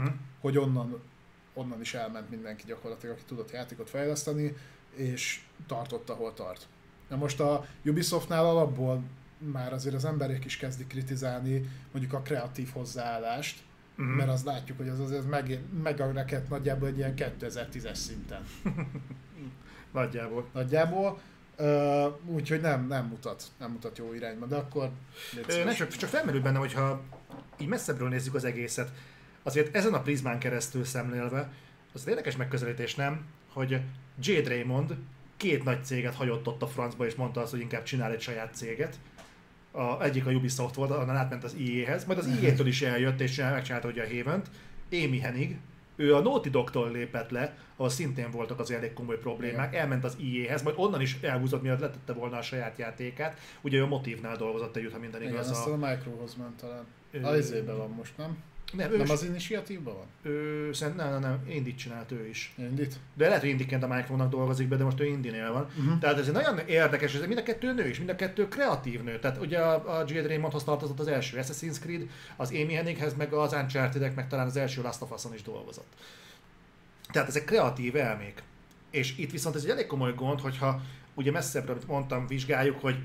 [0.00, 0.06] Mm.
[0.40, 1.02] Hogy onnan,
[1.54, 4.56] onnan is elment mindenki gyakorlatilag, aki tudott játékot fejleszteni,
[4.94, 6.66] és tartott, ahol tart.
[7.08, 9.02] Na most a Ubisoftnál alapból
[9.52, 13.62] már azért az emberek is kezdik kritizálni mondjuk a kreatív hozzáállást,
[13.98, 14.16] uh-huh.
[14.16, 18.42] mert azt látjuk, hogy az azért meg, megarekedt nagyjából egy ilyen 2010-es szinten.
[19.92, 20.48] nagyjából.
[20.52, 21.20] Nagyjából.
[21.58, 24.90] Uh, úgyhogy nem, nem mutat, nem mutat jó irányba, de akkor...
[25.48, 27.02] Ö, nem, csak, csak felmerül benne, hogyha
[27.58, 28.92] így messzebbről nézzük az egészet,
[29.42, 31.52] azért ezen a prizmán keresztül szemlélve,
[31.92, 33.80] az érdekes megközelítés nem, hogy
[34.20, 34.96] Jade Raymond
[35.36, 38.54] két nagy céget hagyott ott a francba, és mondta azt, hogy inkább csinál egy saját
[38.54, 38.98] céget.
[39.72, 43.36] A, egyik a Ubisoft volt, onnan átment az EA-hez, majd az EA-től is eljött, és
[43.36, 44.50] megcsinálta ugye a Haven-t.
[44.92, 45.58] Amy Hennig,
[45.96, 49.82] ő a Naughty Dog-tól lépett le, ahol szintén voltak az elég komoly problémák, Igen.
[49.82, 53.38] elment az EA-hez, majd onnan is elhúzott, miatt letette volna a saját játékát.
[53.60, 55.50] Ugye ő a Motívnál dolgozott együtt, ha minden igaz.
[55.50, 55.84] Igen, a...
[55.84, 56.84] a Microhoz ment talán.
[57.10, 57.24] Ő...
[57.24, 58.36] A izében van most, nem?
[58.72, 60.32] Nem, ő nem az initiatívban van?
[60.32, 62.54] Ő, szerint, nem, nem, nem, Indit csinált ő is.
[62.58, 62.94] Indit?
[63.14, 65.68] De lehet, hogy Indiként a Micronak dolgozik be, de most ő Indinél van.
[65.78, 65.98] Uh-huh.
[65.98, 69.02] Tehát ez egy nagyon érdekes, ez mind a kettő nő is, mind a kettő kreatív
[69.02, 69.18] nő.
[69.18, 73.32] Tehát ugye a, a Jade Raymondhoz tartozott az első Assassin's Creed, az Amy Hennighez, meg
[73.32, 75.92] az uncharted meg talán az első Last of Us-on is dolgozott.
[77.12, 78.42] Tehát ezek kreatív elmék.
[78.90, 80.80] És itt viszont ez egy elég komoly gond, hogyha
[81.14, 82.96] ugye messzebbre, amit mondtam, vizsgáljuk, hogy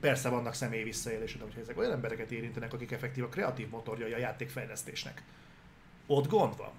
[0.00, 4.12] persze vannak személyi visszaélések, de hogyha ezek olyan embereket érintenek, akik effektív a kreatív motorjai
[4.12, 5.22] a játékfejlesztésnek,
[6.06, 6.72] ott gond van.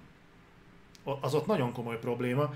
[1.20, 2.54] Az ott nagyon komoly probléma,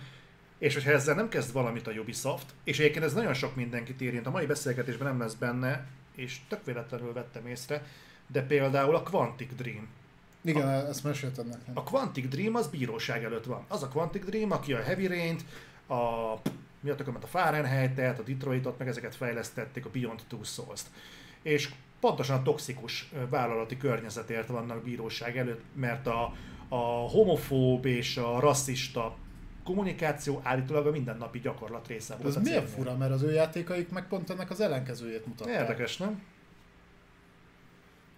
[0.58, 4.26] és hogyha ezzel nem kezd valamit a Ubisoft, és egyébként ez nagyon sok mindenkit érint,
[4.26, 7.86] a mai beszélgetésben nem lesz benne, és tök véletlenül vettem észre,
[8.26, 9.88] de például a Quantic Dream.
[10.40, 11.76] Igen, a, ezt meséltem nekem.
[11.76, 13.64] A Quantic Dream az bíróság előtt van.
[13.68, 15.44] Az a Quantic Dream, aki a Heavy Rain-t,
[15.88, 16.32] a
[16.80, 20.86] mi a a Fahrenheit-et, a Detroitot, meg ezeket fejlesztették, a Beyond Two Souls-t.
[21.42, 21.70] És
[22.00, 26.34] pontosan a toxikus vállalati környezetért vannak bíróság előtt, mert a,
[26.68, 29.16] a homofób és a rasszista
[29.64, 32.36] kommunikáció állítólag a mindennapi gyakorlat része volt.
[32.36, 35.60] Ez miért fura, mert az ő játékaik meg pont ennek az ellenkezőjét mutatják.
[35.60, 36.22] Érdekes, nem?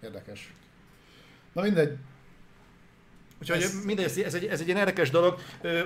[0.03, 0.53] Érdekes.
[1.53, 1.97] Na mindegy,
[3.41, 3.85] Úgyhogy ez...
[3.85, 5.39] mindegy, ez egy, ez egy ilyen érdekes dolog,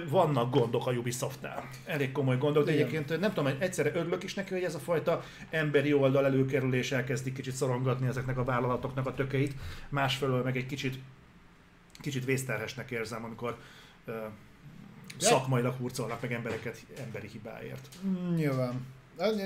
[0.09, 1.69] vannak gondok a Ubisoftnál.
[1.85, 2.88] Elég komoly gondok, de Igen.
[2.88, 7.31] egyébként nem tudom, egyszerre örülök is neki, hogy ez a fajta emberi oldal előkerülés elkezdi
[7.31, 9.53] kicsit szorongatni ezeknek a vállalatoknak a tökeit,
[9.89, 10.99] másfelől meg egy kicsit,
[12.01, 13.57] kicsit vészterhesnek érzem, amikor
[14.07, 14.15] uh,
[15.17, 17.88] szakmailag hurcolnak meg embereket emberi hibáért.
[18.35, 18.85] Nyilván.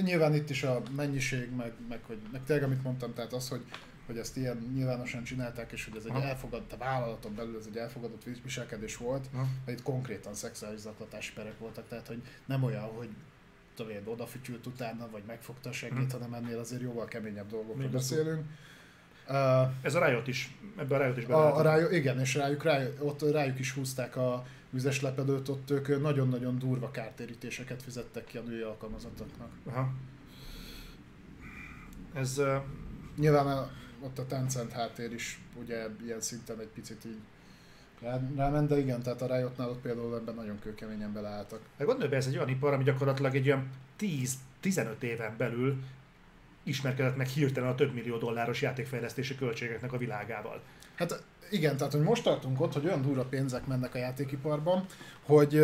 [0.03, 3.61] Nyilván itt is a mennyiség, meg, meg, hogy, meg tényleg amit mondtam, tehát az, hogy
[4.07, 7.77] hogy ezt ilyen nyilvánosan csinálták, és hogy ez egy elfogadott, a vállalaton belül ez egy
[7.77, 9.71] elfogadott viselkedés volt, ha.
[9.71, 13.09] itt konkrétan szexuális zaklatási perek voltak, tehát hogy nem olyan, hogy
[13.75, 16.21] tudom én, odafütyült utána, vagy megfogta a segít, hmm.
[16.21, 18.43] hanem ennél azért jóval keményebb dolgokról Még beszélünk.
[19.29, 19.35] Uh,
[19.81, 23.03] ez a Riot is, ebben a Riot is a, a Riot, Igen, és rájuk, rájuk,
[23.03, 28.41] ott rájuk is húzták a vizes lepedőt, ott ők nagyon-nagyon durva kártérítéseket fizettek ki a
[28.41, 29.49] női alkalmazottaknak.
[29.65, 29.93] Aha.
[32.13, 32.38] Ez...
[32.38, 32.55] Uh...
[33.17, 33.69] Nyilván
[34.02, 37.19] ott a Tencent háttér is ugye ilyen szinten egy picit így
[38.36, 41.60] ráment, de igen, tehát a Riotnál ott például ebben nagyon kőkeményen beleálltak.
[41.78, 43.69] Hát gondolj be, ez egy olyan ipar, ami gyakorlatilag egy olyan
[44.64, 45.84] 10-15 éven belül
[46.64, 50.61] ismerkedett meg hirtelen a több millió dolláros játékfejlesztési költségeknek a világával.
[50.95, 54.86] Hát igen, tehát hogy most tartunk ott, hogy olyan durva pénzek mennek a játékiparban,
[55.22, 55.61] hogy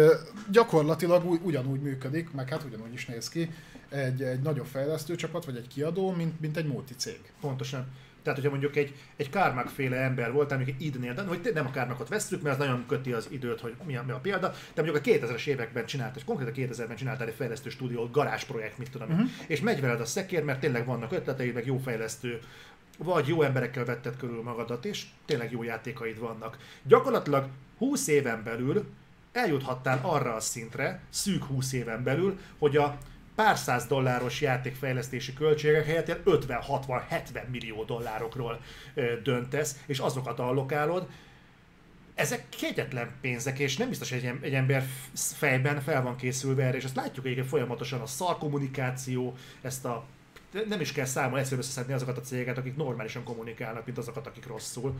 [0.51, 3.49] gyakorlatilag ugyanúgy működik, meg hát ugyanúgy is néz ki
[3.89, 7.19] egy, egy nagyobb fejlesztő csapat, vagy egy kiadó, mint, mint egy multi cég.
[7.41, 7.87] Pontosan.
[8.23, 11.65] Tehát, hogyha mondjuk egy, egy Kármák féle ember volt, mondjuk egy idnél, de hogy nem
[11.65, 14.53] a Kármákot vesztük, mert az nagyon köti az időt, hogy mi a, mi a példa,
[14.73, 18.91] de mondjuk a 2000-es években csinált, és konkrétan 2000-ben csináltál egy fejlesztő stúdió, garázsprojekt, mit
[18.91, 19.29] tudom uh-huh.
[19.47, 22.39] és megy veled a szekér, mert tényleg vannak ötleteid, meg jó fejlesztő
[22.97, 26.57] vagy jó emberekkel vetted körül magadat, és tényleg jó játékaid vannak.
[26.83, 27.47] Gyakorlatilag
[27.77, 28.85] 20 éven belül
[29.31, 32.97] eljuthattál arra a szintre, szűk 20 éven belül, hogy a
[33.35, 38.59] pár száz dolláros játékfejlesztési költségek helyett 50-60-70 millió dollárokról
[39.23, 41.07] döntesz, és azokat allokálod.
[42.15, 46.83] Ezek kegyetlen pénzek, és nem biztos, hogy egy, ember fejben fel van készülve erre, és
[46.83, 50.05] ezt látjuk egyébként folyamatosan a szarkommunikáció, ezt a
[50.67, 54.47] nem is kell számolni, egyszerűen összeszedni azokat a cégeket, akik normálisan kommunikálnak, mint azokat, akik
[54.47, 54.99] rosszul.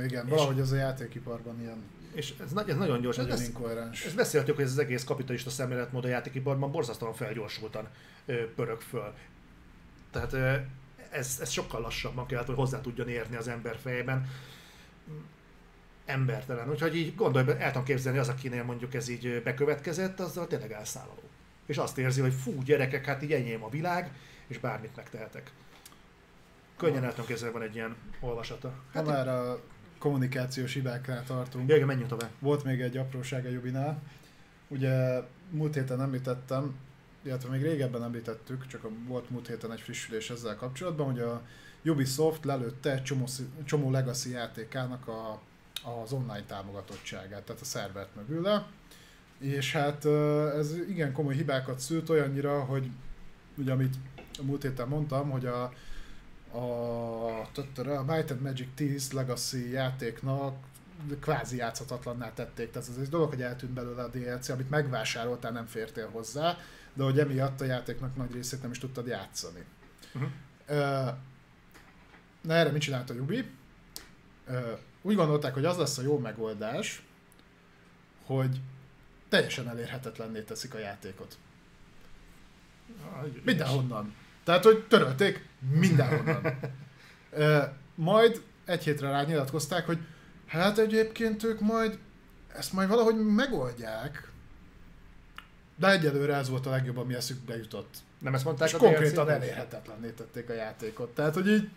[0.00, 1.82] Igen, valahogy az a játékiparban ilyen
[2.12, 3.16] és ez, ez nagyon gyors.
[3.16, 4.04] Nagyon ez, inkoherens.
[4.04, 7.88] Ezt beszéltük, hogy ez az egész kapitalista szemléletmód a játékiparban borzasztóan felgyorsultan
[8.26, 9.14] ö, pörög föl.
[10.10, 10.54] Tehát ö,
[11.10, 14.28] ez, ez sokkal lassabban kell, hogy hozzá tudjon érni az ember fejében.
[16.04, 16.70] Embertelen.
[16.70, 21.22] Úgyhogy így gondolj, el tudom képzelni, az, akinél mondjuk ez így bekövetkezett, azzal tényleg elszálló.
[21.66, 24.12] És azt érzi, hogy fú, gyerekek, hát így enyém a világ,
[24.46, 25.52] és bármit megtehetek.
[26.76, 28.72] Könnyen el tudom képzelni, van egy ilyen olvasata.
[28.92, 29.60] Hát ha már a
[30.02, 31.70] kommunikációs hibáknál tartunk.
[31.70, 32.30] Igen, menjünk tovább.
[32.38, 34.02] Volt még egy apróság a Jubinál.
[34.68, 36.74] Ugye múlt héten említettem,
[37.22, 41.42] illetve még régebben említettük, csak volt múlt héten egy frissülés ezzel kapcsolatban, hogy a
[41.84, 43.24] Ubisoft lelőtte egy csomó,
[43.64, 45.40] csomó legacy játékának a,
[46.02, 48.66] az online támogatottságát, tehát a szervert mögül le.
[49.38, 50.04] És hát
[50.56, 52.90] ez igen komoly hibákat szült olyannyira, hogy
[53.56, 53.94] ugye amit
[54.38, 55.72] a múlt héten mondtam, hogy a
[56.52, 57.40] a,
[57.76, 60.54] a Might and Magic 10 Legacy játéknak
[61.20, 62.70] kvázi játszhatatlanná tették.
[62.70, 66.56] Tehát ez egy dolog, hogy eltűnt belőle a DLC, amit megvásároltál, nem fértél hozzá,
[66.94, 69.64] de hogy emiatt a játéknak nagy részét nem is tudtad játszani.
[70.14, 70.30] Uh-huh.
[72.40, 73.50] Na erre mit csinált a Ubi?
[75.02, 77.02] Úgy gondolták, hogy az lesz a jó megoldás,
[78.24, 78.60] hogy
[79.28, 81.38] teljesen elérhetetlenné teszik a játékot.
[83.44, 84.14] Mindenhonnan.
[84.44, 86.58] Tehát, hogy törölték mindenhonnan.
[87.94, 89.98] majd egy hétre rá nyilatkozták, hogy
[90.46, 91.98] hát egyébként ők majd
[92.56, 94.30] ezt majd valahogy megoldják,
[95.76, 97.94] de egyelőre ez volt a legjobb, ami eszükbe jutott.
[98.18, 101.14] Nem ezt mondták És a konkrétan elérhetetlenné tették a játékot.
[101.14, 101.68] Tehát, hogy így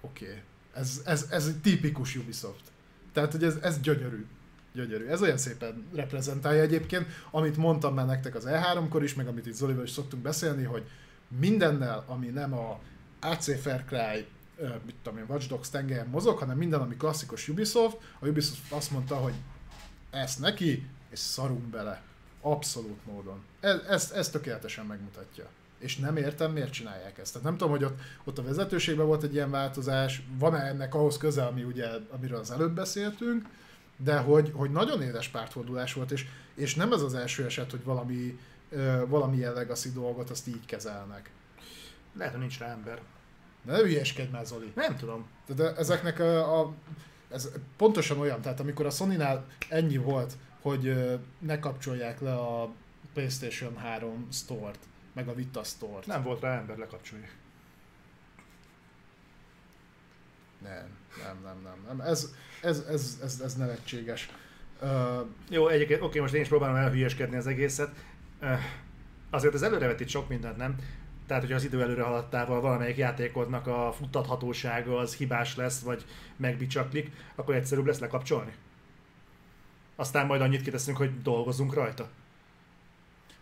[0.00, 0.42] oké, okay.
[0.74, 2.62] ez, ez, ez egy tipikus Ubisoft.
[3.12, 4.26] Tehát, hogy ez, ez gyönyörű.
[4.72, 5.06] Gyönyörű.
[5.06, 9.54] Ez olyan szépen reprezentálja egyébként, amit mondtam már nektek az E3-kor is, meg amit itt
[9.54, 10.86] Zolival is szoktunk beszélni, hogy
[11.28, 12.80] mindennel, ami nem a
[13.20, 14.26] AC Fair Cry,
[14.84, 18.90] mit tudom én, Watch Dogs tengelyen mozog, hanem minden, ami klasszikus Ubisoft, a Ubisoft azt
[18.90, 19.34] mondta, hogy
[20.10, 22.02] ezt neki, és szarunk bele.
[22.40, 23.44] Abszolút módon.
[23.60, 25.48] Ez, ez, ez tökéletesen megmutatja.
[25.78, 27.32] És nem értem, miért csinálják ezt.
[27.32, 31.16] Tehát nem tudom, hogy ott, ott a vezetőségben volt egy ilyen változás, van-e ennek ahhoz
[31.16, 33.48] köze, ami ugye, amiről az előbb beszéltünk,
[33.96, 37.84] de hogy, hogy nagyon éles pártfordulás volt, és, és nem ez az első eset, hogy
[37.84, 38.38] valami,
[39.06, 41.30] valami ilyen legacy dolgot azt így kezelnek.
[42.12, 43.00] Lehet, hogy nincs rá ember.
[43.62, 44.72] Ne hülyeskedj már, Zoli.
[44.74, 45.26] Nem tudom.
[45.54, 46.74] De ezeknek a, a
[47.30, 50.94] ez pontosan olyan, tehát amikor a Sony-nál ennyi volt, hogy
[51.38, 52.72] ne kapcsolják le a
[53.12, 54.78] PlayStation 3 Store-t,
[55.12, 56.06] meg a Vita Store-t.
[56.06, 57.28] Nem volt rá ember lekapcsolni.
[60.62, 61.84] Nem, nem, nem, nem.
[61.86, 62.06] nem.
[62.06, 64.28] Ez, ez, ez, ez, ez nevetséges.
[64.82, 67.90] Uh, Jó, egyébként oké, most én is próbálom elhülyeskedni az egészet.
[68.42, 68.58] Uh,
[69.30, 70.76] azért az előrevetít sok mindent, nem?
[71.26, 76.04] Tehát, hogyha az idő előre haladtával valamelyik játékodnak a futtathatósága az hibás lesz, vagy
[76.36, 78.52] megbicsaklik, akkor egyszerűbb lesz lekapcsolni.
[79.96, 82.08] Aztán majd annyit kiteszünk, hogy dolgozunk rajta.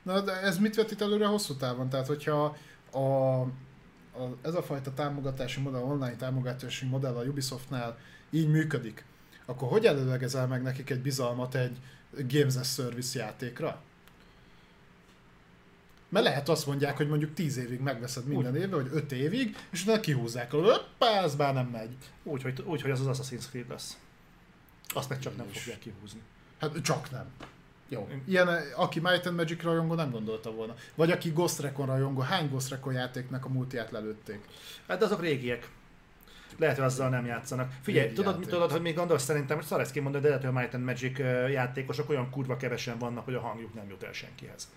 [0.02, 1.89] Na, de ez mit vetít előre hosszú távon?
[1.89, 2.56] Tehát, hogyha
[2.90, 3.48] a, a,
[4.43, 7.98] ez a fajta támogatási modell, online támogatási modell a Ubisoftnál
[8.31, 9.05] így működik,
[9.44, 11.78] akkor hogy előlegezel meg nekik egy bizalmat egy
[12.28, 13.82] Games as Service játékra?
[16.09, 18.61] Mert lehet azt mondják, hogy mondjuk 10 évig megveszed minden úgy.
[18.61, 21.97] évben, vagy 5 évig, és utána kihúzzák a hoppá, ez már nem megy.
[22.23, 23.97] Úgy, hogy, úgy, hogy az az Assassin's Creed lesz.
[24.95, 25.59] Azt meg csak nem is.
[25.59, 26.20] fogják kihúzni.
[26.61, 27.27] Hát csak nem.
[27.89, 28.09] Jó.
[28.24, 30.74] Ilyen, aki Might and Magic rajongó nem gondolta volna.
[30.95, 34.41] Vagy aki Ghost Recon rajongó, hány Ghost Recon játéknak a multiát lelőtték?
[34.89, 35.69] Hát azok régiek.
[36.59, 37.73] Lehet, hogy azzal nem játszanak.
[37.83, 40.59] Figyelj, tudod, mit tudod, hogy még gondolsz szerintem, hogy szar kimondani, de lehet, hogy a
[40.59, 41.19] Might and Magic
[41.51, 44.69] játékosok olyan kurva kevesen vannak, hogy a hangjuk nem jut el senkihez.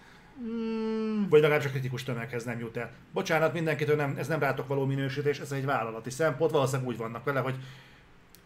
[0.42, 1.28] Mm.
[1.30, 2.92] Vagy legalábbis a kritikus tömeghez nem jut el.
[3.14, 7.24] Bocsánat mindenkitől, nem, ez nem rátok való minősítés, ez egy vállalati szempont, valószínűleg úgy vannak
[7.24, 7.56] vele, hogy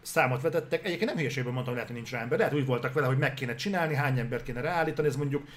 [0.02, 0.86] számot vetettek.
[0.86, 2.38] Egyébként nem hülyeségből mondtam, lehet, hogy nincs rá ember.
[2.38, 5.48] Lehet, úgy voltak vele, hogy meg kéne csinálni, hány ember kéne ráállítani, ez mondjuk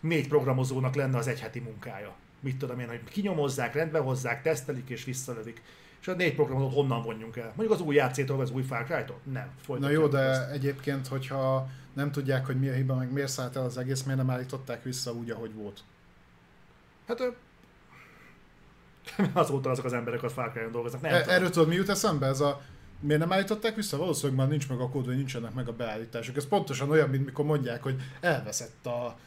[0.00, 2.14] négy programozónak lenne az egy heti munkája.
[2.40, 5.62] Mit tudom én, hogy kinyomozzák, rendbe hozzák, tesztelik és visszalövik.
[6.00, 7.52] És a négy programozót honnan vonjunk el?
[7.56, 9.20] Mondjuk az új játszétól, vagy az új Far Cry-tól?
[9.32, 9.50] Nem.
[9.78, 10.50] Na jó, de ezt.
[10.50, 14.18] egyébként, hogyha nem tudják, hogy mi a hiba, meg miért szállt el az egész, miért
[14.18, 15.80] nem állították vissza úgy, ahogy volt?
[17.06, 17.22] Hát
[19.32, 21.00] azóta azok az emberek Far Cry-on dolgoznak.
[21.00, 22.26] Nem e- erről tudod, mi jut eszembe?
[22.26, 22.60] Ez a
[23.00, 23.96] Miért nem állították vissza?
[23.96, 26.36] Valószínűleg már nincs meg a kód, vagy nincsenek meg a beállítások.
[26.36, 29.18] Ez pontosan olyan, mint mikor mondják, hogy elveszett a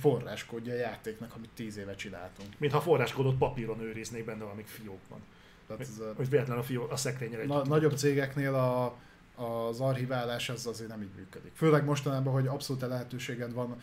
[0.00, 2.48] forráskódja a játéknak, amit tíz éve csináltunk.
[2.58, 5.20] Mintha a forráskódot papíron őriznék benne valamik fiókban.
[5.66, 6.12] Tehát ez a...
[6.16, 8.96] Hogy véletlen a, fió, a szekrényre Na, Nagyobb cégeknél a,
[9.34, 11.52] az archiválás az azért nem így működik.
[11.54, 13.76] Főleg mostanában, hogy abszolút lehetőséged van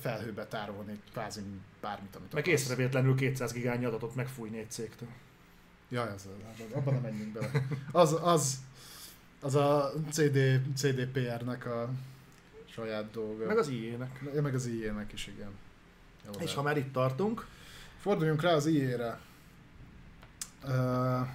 [0.00, 1.40] felhőbe tárolni kvázi
[1.80, 5.08] bármit, amit Meg észrevétlenül 200 gigányi adatot megfújni egy cégtől.
[5.88, 6.28] Jaj, az,
[6.74, 7.50] abban nem menjünk bele.
[7.92, 8.56] Az, az,
[9.40, 10.38] az a CD,
[10.76, 11.90] CDPR-nek a
[12.70, 13.46] saját dolga.
[13.46, 14.22] Meg az IE-nek.
[14.34, 15.50] Ja, meg az IE-nek is, igen.
[16.24, 17.46] Jó, És ha már itt tartunk...
[18.00, 19.20] Forduljunk rá az IE-re.
[20.64, 21.28] Uh...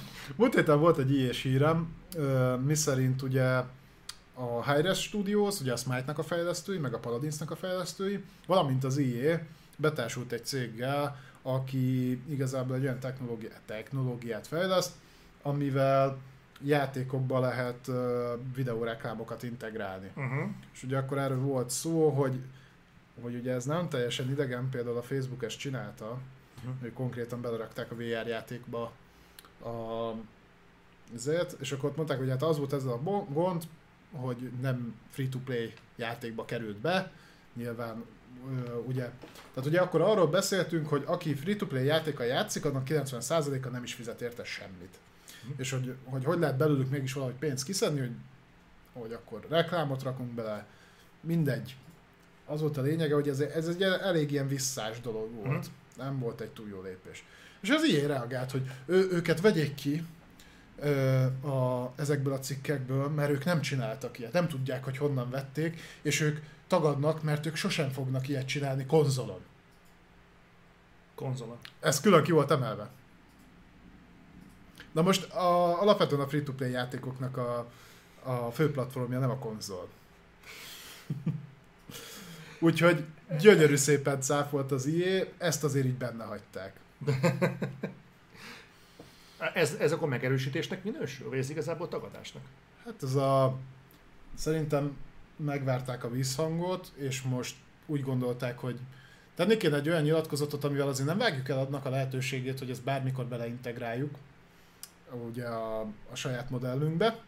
[0.34, 3.62] Múlt héten volt egy IE-s hírem, uh, mi szerint ugye
[4.34, 8.96] a Hi-Res Studios, ugye a Smite-nak a fejlesztői, meg a Paladins-nak a fejlesztői, valamint az
[8.96, 9.46] IE
[9.76, 14.92] betársult egy céggel, aki igazából egy olyan technológiát, technológiát fejleszt,
[15.42, 16.18] amivel
[16.62, 17.96] játékokba lehet uh,
[18.54, 20.10] videóreklámokat integrálni.
[20.16, 20.50] Uh-huh.
[20.72, 22.40] És ugye akkor erről volt szó, hogy,
[23.22, 26.18] hogy ugye ez nem teljesen idegen, például a Facebook ezt csinálta,
[26.58, 26.80] uh-huh.
[26.80, 28.92] hogy konkrétan belerakták a VR játékba
[29.64, 30.12] a
[31.14, 33.64] ezért, és akkor ott mondták, hogy hát az volt ez a gond,
[34.10, 37.12] hogy nem free-to-play játékba került be,
[37.54, 38.04] nyilván
[38.86, 39.10] ugye,
[39.54, 44.20] tehát ugye akkor arról beszéltünk, hogy aki free-to-play játéka játszik, annak 90%-a nem is fizet
[44.20, 44.98] érte semmit.
[45.56, 48.14] és hogy, hogy hogy lehet belőlük mégis valahogy pénzt kiszedni, hogy,
[48.92, 50.66] hogy akkor reklámot rakunk bele,
[51.20, 51.76] mindegy.
[52.46, 55.66] Az volt a lényege, hogy ez, ez egy elég ilyen visszás dolog volt.
[55.66, 55.70] Mm.
[55.96, 57.24] Nem volt egy túl jó lépés.
[57.66, 60.06] És az ilyen reagált, hogy ő, őket vegyék ki
[60.78, 65.80] ö, a, ezekből a cikkekből, mert ők nem csináltak ilyet, nem tudják, hogy honnan vették,
[66.02, 69.40] és ők tagadnak, mert ők sosem fognak ilyet csinálni konzolon.
[71.14, 71.58] Konzolon.
[71.80, 72.90] Ez külön ki volt emelve.
[74.92, 77.70] Na most a, alapvetően a free-to-play játékoknak a,
[78.22, 79.88] a fő platformja nem a konzol.
[82.60, 83.04] Úgyhogy
[83.40, 86.84] gyönyörű szépen cáfolt az IE, ezt azért így benne hagyták.
[89.54, 92.42] ez, ez akkor megerősítésnek minősül, vagy ez igazából tagadásnak?
[92.84, 93.58] Hát ez a...
[94.34, 94.96] Szerintem
[95.36, 97.56] megvárták a vízhangot, és most
[97.86, 98.78] úgy gondolták, hogy
[99.34, 102.82] tenni kéne egy olyan nyilatkozatot, amivel azért nem vágjuk el adnak a lehetőségét, hogy ezt
[102.82, 104.18] bármikor beleintegráljuk
[105.12, 107.18] ugye a, a saját modellünkbe,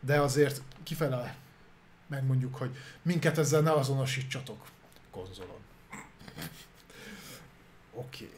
[0.00, 1.36] de azért kifele
[2.06, 4.66] megmondjuk, hogy minket ezzel ne azonosítsatok
[5.10, 5.60] konzolon.
[7.92, 8.24] Oké.
[8.24, 8.37] Okay.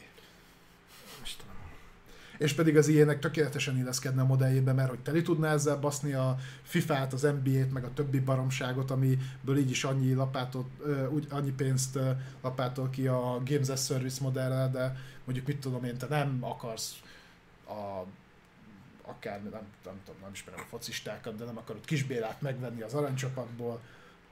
[2.40, 6.36] És pedig az ilyenek tökéletesen illeszkedne a modelljébe, mert hogy teli tudná ezzel baszni a
[6.62, 10.66] FIFA-t, az NBA-t, meg a többi baromságot, amiből így is annyi lapátot,
[11.10, 11.98] úgy, annyi pénzt
[12.42, 16.94] lapátol ki a Games as Service modellel, de mondjuk mit tudom én, te nem akarsz
[17.68, 18.04] a
[19.02, 23.80] akár, nem, nem tudom, nem ismerem a focistákat, de nem akarod Kisbélát megvenni az aranycsapatból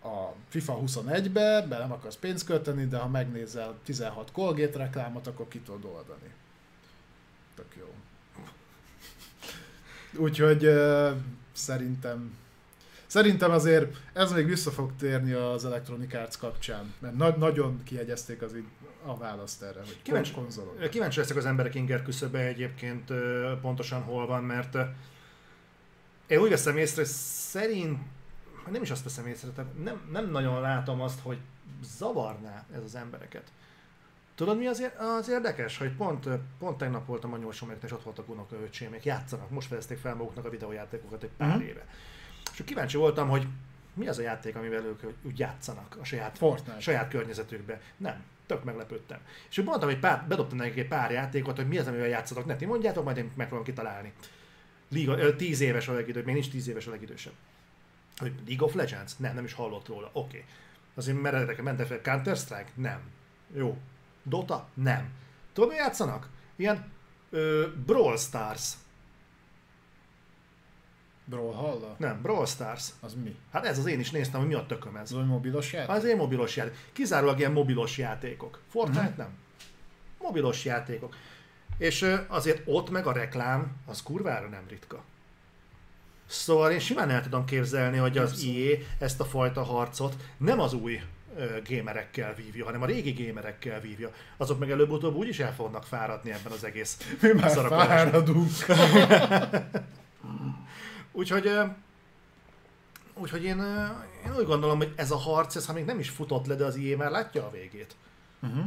[0.03, 5.49] a FIFA 21-be, be nem akarsz pénzt költeni, de ha megnézel 16 Colgate reklámot, akkor
[5.49, 6.33] ki tudod oldani.
[7.59, 7.95] Tök jó.
[10.23, 11.11] Úgyhogy uh,
[11.53, 12.37] szerintem
[13.07, 18.43] Szerintem azért ez még vissza fog térni az Electronic Arts kapcsán, mert na- nagyon kiegyezték
[18.43, 18.67] az így
[19.07, 20.89] a választ erre, hogy kíváncsi, konzolon.
[20.91, 23.13] Kíváncsi leszek az emberek inger küszöbe egyébként
[23.61, 24.77] pontosan hol van, mert
[26.27, 27.99] én úgy veszem észre, hogy szerint,
[28.71, 31.39] nem is azt veszem észre, tehát nem, nem nagyon látom azt, hogy
[31.83, 33.53] zavarná ez az embereket.
[34.39, 36.29] Tudod mi az, az érdekes, hogy pont,
[36.59, 40.51] pont tegnap voltam a nyolcsoméknek, és ott voltak unokaöcsémek, játszanak, most fejezték fel maguknak a
[40.51, 41.69] videójátékokat egy pár uh-huh.
[41.69, 41.87] éve.
[42.53, 43.47] És kíváncsi voltam, hogy
[43.95, 46.81] mi az a játék, amivel ők úgy játszanak a saját, Fortnite.
[46.81, 47.81] saját környezetükbe.
[47.97, 49.19] Nem, tök meglepődtem.
[49.51, 52.47] És úgy mondtam, hogy pár, bedobtam nekik egy pár játékot, hogy mi az, amivel játszatok,
[52.47, 54.13] ne ti mondjátok, majd én meg fogom kitalálni.
[54.89, 57.35] Liga, tíz éves a legidősebb, még nincs tíz éves a legidősebb.
[58.17, 59.17] Hogy League of Legends?
[59.17, 60.11] Nem, nem is hallott róla.
[60.13, 60.37] Oké.
[60.37, 60.45] Okay.
[60.95, 62.71] Azért meredek, mente fel Counter-Strike?
[62.75, 63.01] Nem.
[63.55, 63.79] Jó.
[64.29, 64.69] Dota?
[64.75, 65.11] Nem.
[65.53, 66.29] Tudod, mi játszanak?
[66.57, 66.93] Ilyen
[67.31, 68.73] ö, Brawl Stars.
[71.25, 71.95] Brawlhalla?
[71.99, 72.89] Nem, Brawl Stars.
[73.01, 73.37] Az mi?
[73.53, 75.13] Hát ez az én is néztem, hogy mi a tököm ez.
[75.13, 75.97] Az egy mobilos játék?
[75.97, 76.75] Az egy mobilos játék.
[76.93, 78.61] Kizárólag ilyen mobilos játékok.
[78.71, 79.17] Fortnite uh-huh.
[79.17, 79.31] nem.
[80.19, 81.15] Mobilos játékok.
[81.79, 85.03] És azért ott meg a reklám, az kurvára nem ritka.
[86.27, 90.73] Szóval én simán el tudom képzelni, hogy az IE ezt a fajta harcot nem az
[90.73, 91.01] új
[91.65, 94.11] gémerekkel vívja, hanem a régi gémerekkel vívja.
[94.37, 98.51] Azok meg előbb-utóbb úgyis el fognak fáradni ebben az egész Mi már fáradunk.
[101.13, 101.51] Úgyhogy,
[103.15, 103.59] úgyhogy én,
[104.27, 106.65] én úgy gondolom, hogy ez a harc, ez ha még nem is futott le, de
[106.65, 107.97] az IE már látja a végét.
[108.43, 108.65] Uh-huh.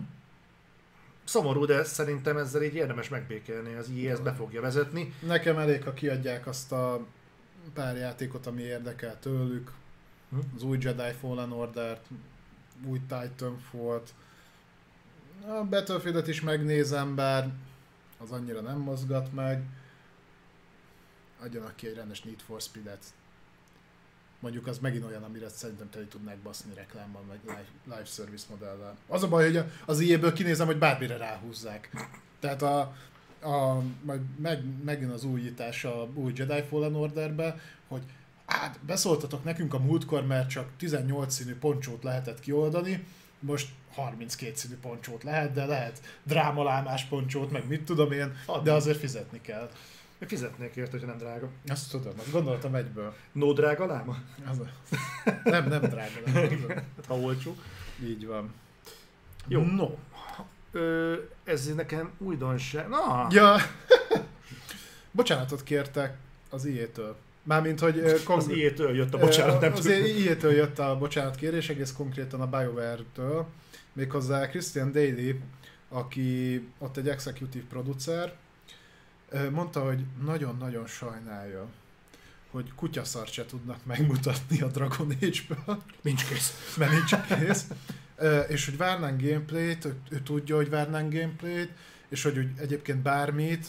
[1.24, 5.14] Szomorú, de szerintem ezzel így érdemes megbékelni, az IE ezt be fogja vezetni.
[5.20, 7.06] Nekem elég, ha kiadják azt a
[7.74, 9.72] pár játékot, ami érdekel tőlük,
[10.30, 10.38] hm?
[10.56, 12.06] az új Jedi Fallen Order-t,
[12.88, 14.14] új Titanfall-t,
[15.48, 17.50] a Battlefield-et is megnézem, bár
[18.18, 19.64] az annyira nem mozgat meg
[21.44, 23.04] adjanak ki egy rendes Need for Speed-et.
[24.40, 27.40] Mondjuk az megint olyan, amire szerintem teli tudnák baszni reklámban, vagy
[27.84, 28.98] live, service modellel.
[29.08, 31.90] Az a baj, hogy az ilyenből kinézem, hogy bármire ráhúzzák.
[32.40, 32.80] Tehát a,
[33.42, 33.84] a,
[34.36, 38.02] meg, megjön az újítás a új Jedi Fallen Orderbe, hogy
[38.52, 43.06] hát beszóltatok nekünk a múltkor, mert csak 18 színű poncsót lehetett kioldani,
[43.40, 49.00] most 32 színű poncsót lehet, de lehet drámalámás poncsót, meg mit tudom én, de azért
[49.00, 49.70] fizetni kell.
[50.20, 51.50] Én fizetnék érte, hogy nem drága.
[51.68, 53.14] Azt tudom, azt gondoltam egyből.
[53.32, 54.18] No drága láma?
[54.50, 54.70] Az a...
[55.44, 56.74] Nem, nem drága láma.
[56.74, 57.56] hát ha olcsó.
[58.04, 58.54] Így van.
[59.48, 59.62] Jó.
[59.62, 59.90] No.
[60.72, 62.88] Ö, ez nekem újdonság.
[62.88, 63.28] Na.
[63.30, 63.56] Ja.
[65.12, 66.18] Bocsánatot kértek
[66.50, 67.18] az IE-től.
[67.44, 68.00] Mármint, hogy...
[68.26, 72.48] Az IE-től jött a bocsánat, nem Az IE-től jött a bocsánat kérés, egész konkrétan a
[72.48, 73.48] BioWare-től.
[73.94, 75.40] Méghozzá Christian Daly,
[75.90, 78.34] aki ott egy executive producer,
[79.52, 81.68] mondta, hogy nagyon-nagyon sajnálja,
[82.52, 85.84] hogy kutyaszart se tudnak megmutatni a Dragon Age-ből.
[86.02, 86.76] Nincs kész.
[86.78, 87.66] Mert nincs kész.
[88.48, 91.72] és hogy várnánk gameplayt, ő, ő tudja, hogy várnánk gameplayt,
[92.10, 93.68] és hogy úgy egyébként bármit,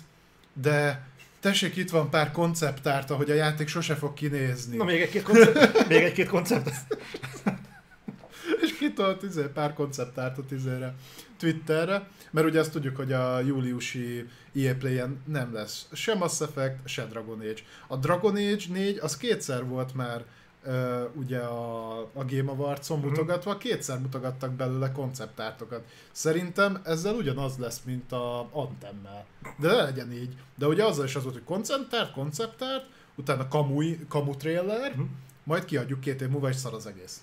[0.53, 1.07] de
[1.43, 4.77] tessék, itt van pár konceptárt, ahogy a játék sose fog kinézni.
[4.77, 5.89] Na, még egy-két koncept.
[5.89, 6.71] még egy-két koncept.
[8.63, 10.95] és kitolt izé, pár konceptártot izére,
[11.39, 16.77] Twitterre, mert ugye azt tudjuk, hogy a júliusi EA Play-en nem lesz se Mass Effect,
[16.85, 17.61] se Dragon Age.
[17.87, 20.25] A Dragon Age 4 az kétszer volt már
[20.65, 23.09] uh, ugye a, a Game Awards-on Mhm.
[23.09, 25.83] mutogatva, kétszer mutogattak belőle konceptártokat.
[26.13, 29.25] Szerintem ezzel ugyanaz lesz, mint a Antemmel.
[29.59, 30.35] De ne legyen így.
[30.57, 35.03] De ugye azzal is az volt, hogy konceptárt, konceptárt, utána kamu, kamu trailer, Mhm.
[35.45, 37.21] majd kiadjuk két év múlva, és szar az egész.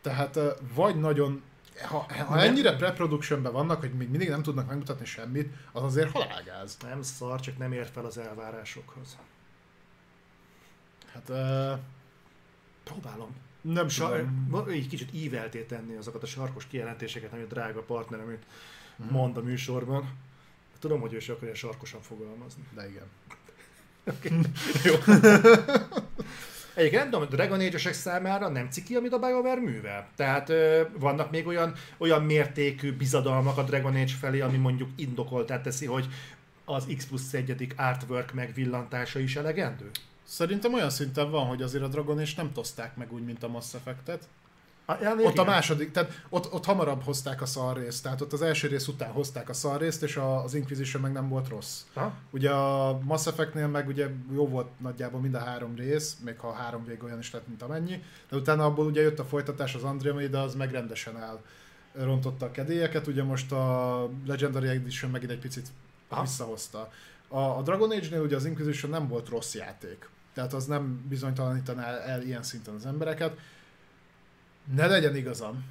[0.00, 1.42] Tehát ö, vagy nagyon,
[1.88, 6.76] ha, ha ennyire pre-productionben vannak, hogy még mindig nem tudnak megmutatni semmit, az azért halálgáz.
[6.82, 9.16] Nem szar, csak nem ér fel az elvárásokhoz.
[11.12, 11.72] Hát ö,
[12.84, 13.28] Próbálom.
[13.60, 14.46] nem Sa- tudom.
[14.50, 18.38] ma- így kicsit ívelté tenni azokat a sarkos kijelentéseket, amit a drága partnerem
[18.96, 19.12] Mhm.
[19.12, 20.08] mond a műsorban.
[20.78, 22.62] Tudom, hogy ő se akarja sarkosan fogalmazni.
[22.74, 23.06] De igen.
[24.84, 24.94] Jó.
[26.74, 30.08] Egyébként nem tudom, hogy Dragon age számára nem ciki, amit a BioWare művel.
[30.16, 35.62] Tehát ö, vannak még olyan, olyan mértékű bizadalmak a Dragon Age felé, ami mondjuk indokoltát
[35.62, 36.08] teszi, hogy
[36.64, 39.90] az X plusz egyedik artwork megvillantása is elegendő?
[40.24, 43.48] Szerintem olyan szinten van, hogy azért a Dragon és nem tozták meg úgy, mint a
[43.48, 44.28] Mass Effect-et.
[45.00, 48.42] Ja, Ott a második, tehát ott, ott hamarabb hozták a szar részt, tehát ott az
[48.42, 51.80] első rész után hozták a szar részt, és a, az Inquisition meg nem volt rossz.
[51.94, 52.14] Ha?
[52.30, 56.48] Ugye a Mass Effect-nél meg ugye jó volt nagyjából mind a három rész, még ha
[56.48, 59.74] a három vég olyan is lett, mint amennyi, de utána abból ugye jött a folytatás,
[59.74, 61.40] az Andromeda, az meg rendesen el
[61.92, 65.68] rontotta a kedélyeket, ugye most a Legendary Edition megint egy picit
[66.08, 66.22] Aha.
[66.22, 66.90] visszahozta.
[67.28, 71.86] A, a Dragon Age-nél ugye az Inquisition nem volt rossz játék, tehát az nem bizonytalanítaná
[71.86, 73.38] el, el ilyen szinten az embereket.
[74.74, 75.64] Ne legyen igazam,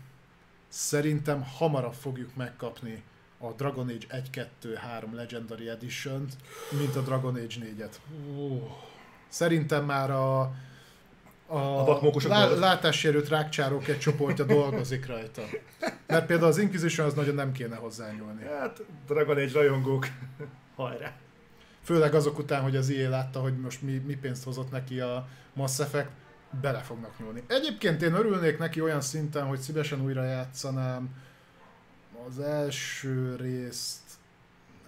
[0.68, 3.04] szerintem hamarabb fogjuk megkapni
[3.38, 6.28] a Dragon Age 1, 2, 3 Legendary edition
[6.78, 7.96] mint a Dragon Age 4-et.
[9.28, 10.42] Szerintem már a,
[11.48, 15.42] a, A lá, látássérült rákcsárok egy csoportja dolgozik rajta.
[16.08, 18.44] Mert például az Inquisition az nagyon nem kéne hozzányúlni.
[18.44, 20.08] Hát, Dragon Age rajongók,
[20.76, 21.23] hajrá!
[21.84, 25.28] Főleg azok után, hogy az EA látta, hogy most mi, mi pénzt hozott neki a
[25.54, 26.10] Mass Effect,
[26.62, 27.44] bele fognak nyúlni.
[27.48, 31.10] Egyébként én örülnék neki olyan szinten, hogy szívesen újra játszanám
[32.28, 34.00] az első részt.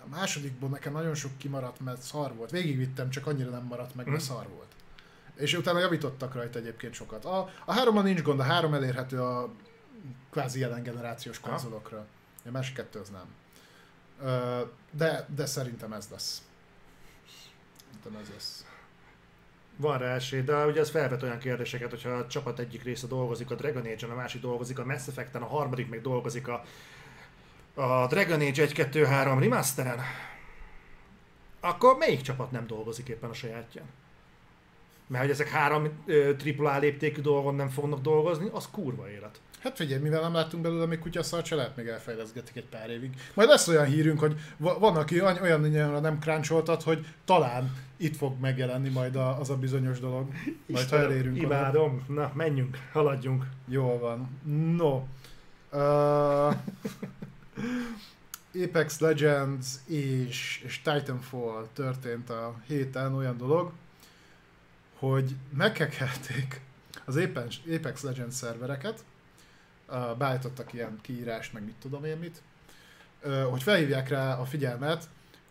[0.05, 2.51] A másodikból nekem nagyon sok kimaradt, mert szar volt.
[2.51, 4.27] Végigvittem, csak annyira nem maradt meg, mert Hm.
[4.27, 4.71] szar volt.
[5.35, 7.25] És utána javítottak rajta egyébként sokat.
[7.25, 9.53] A, a háromban nincs gond, a három elérhető a
[10.31, 12.05] kvázi jelen generációs konzolokra.
[12.45, 13.25] A másik kettő az nem.
[14.91, 16.41] De, de szerintem ez lesz.
[18.03, 18.65] Szerintem ez lesz.
[19.77, 23.51] Van rá esély, de ugye ez felvet olyan kérdéseket, hogyha a csapat egyik része dolgozik
[23.51, 26.63] a Dragon Age-en, a másik dolgozik a Mass Effect-en, a harmadik meg dolgozik a,
[27.73, 29.99] a Dragon Age 1, 2, 3 remasteren,
[31.59, 33.85] akkor melyik csapat nem dolgozik éppen a sajátján?
[35.07, 39.41] Mert hogy ezek három ö, AAA léptékű dolgon nem fognak dolgozni, az kurva élet.
[39.65, 43.13] Hát figyelj, mivel nem láttunk belőle még kutyaszart, se lehet még elfejleszgetik egy pár évig.
[43.33, 48.15] Majd lesz olyan hírünk, hogy va- van, aki olyan, olyan nem cruncholtat, hogy talán itt
[48.15, 50.27] fog megjelenni majd a, az a bizonyos dolog.
[50.65, 51.45] Majd ha elérünk oda.
[51.45, 52.05] Imádom.
[52.07, 53.45] Na, menjünk, haladjunk.
[53.67, 54.39] Jól van.
[54.75, 55.03] No.
[55.71, 56.55] Uh,
[58.63, 63.71] Apex Legends és, és Titanfall történt a héten olyan dolog,
[64.99, 66.61] hogy meghekelték
[67.05, 69.03] az Apex, Legends szervereket,
[70.17, 72.41] beállítottak ilyen kiírást, meg mit tudom én mit,
[73.49, 75.09] hogy felhívják rá a figyelmet,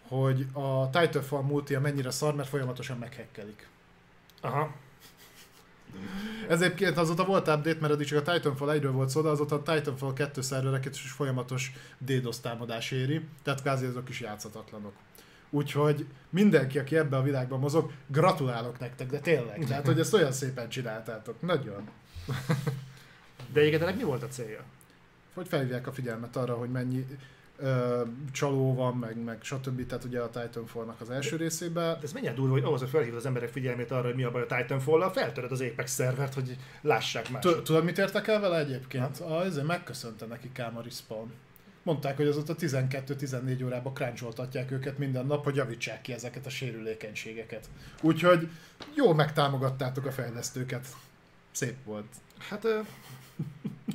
[0.09, 3.69] hogy a Titanfall multi mennyire szar, mert folyamatosan meghekkelik.
[4.41, 4.75] Aha.
[6.49, 9.55] Ez egyébként azóta volt update, mert eddig csak a Titanfall 1-ről volt szó, de azóta
[9.55, 14.93] a Titanfall 2 szervereket is folyamatos DDoS támadás éri, tehát kvázi azok is játszhatatlanok.
[15.51, 19.65] Úgyhogy mindenki, aki ebben a világban mozog, gratulálok nektek, de tényleg.
[19.67, 21.41] Tehát, hogy ezt olyan szépen csináltátok.
[21.41, 21.89] Nagyon.
[23.53, 24.61] De egyébként ennek mi volt a célja?
[25.35, 27.07] Hogy felhívják a figyelmet arra, hogy mennyi
[27.59, 28.03] ö,
[28.33, 29.87] csaló van, meg, meg stb.
[29.87, 31.95] Tehát ugye a Titanfall-nak az első részében.
[31.95, 34.31] De ez mennyire durva, hogy ahhoz, hogy felhívod az emberek figyelmét arra, hogy mi a
[34.31, 37.43] baj a Titanfall-al, feltöred az Apex szervert, hogy lássák már.
[37.43, 39.21] Tu- Tudod, mit értek el vele egyébként?
[39.45, 41.33] Ezért megköszönte neki Káma Respawn.
[41.83, 47.69] Mondták, hogy azóta 12-14 órában cruncholtatják őket minden nap, hogy javítsák ki ezeket a sérülékenységeket.
[48.01, 48.49] Úgyhogy
[48.95, 50.87] jó megtámogattátok a fejlesztőket.
[51.51, 52.07] Szép volt.
[52.49, 52.67] Hát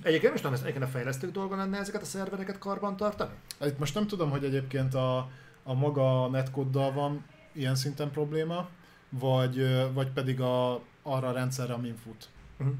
[0.01, 3.31] egyébként nem ez egyébként a fejlesztők dolga lenne ezeket a szervereket karban tartani?
[3.61, 5.17] Itt most nem tudom, hogy egyébként a,
[5.63, 8.69] a maga netkoddal van ilyen szinten probléma,
[9.09, 12.29] vagy, vagy pedig a, arra a rendszerre, amin fut.
[12.59, 12.75] Uh-huh.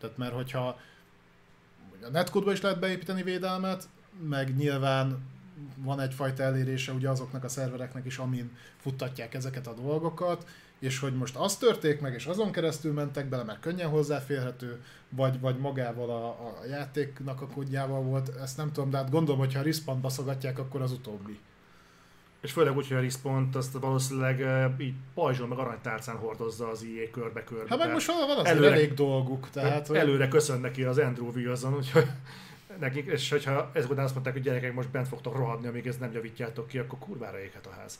[0.00, 0.78] Tehát mert hogyha
[2.02, 3.88] a netcode is lehet beépíteni védelmet,
[4.28, 5.32] meg nyilván
[5.76, 10.46] van egyfajta elérése ugye azoknak a szervereknek is, amin futtatják ezeket a dolgokat,
[10.78, 15.40] és hogy most az törték meg, és azon keresztül mentek bele, mert könnyen hozzáférhető, vagy,
[15.40, 19.54] vagy magával a, a játéknak a kódjával volt, ezt nem tudom, de hát gondolom, hogy
[19.54, 21.38] ha a respawn baszogatják, akkor az utóbbi.
[22.40, 26.82] És főleg úgy, hogy a respawn azt valószínűleg uh, így pajzson meg aranytárcán hordozza az
[26.82, 27.68] IE körbe-körbe.
[27.68, 29.50] Hát meg most van, azért előre, elég dolguk.
[29.50, 29.96] Tehát, hogy...
[29.96, 32.06] Előre köszön neki az Andrew Wilson, úgyhogy
[32.80, 36.12] nekik, és hogyha ezután azt mondták, hogy gyerekek most bent fogtok rohadni, amíg ezt nem
[36.12, 37.98] javítjátok ki, akkor kurvára éghet a ház.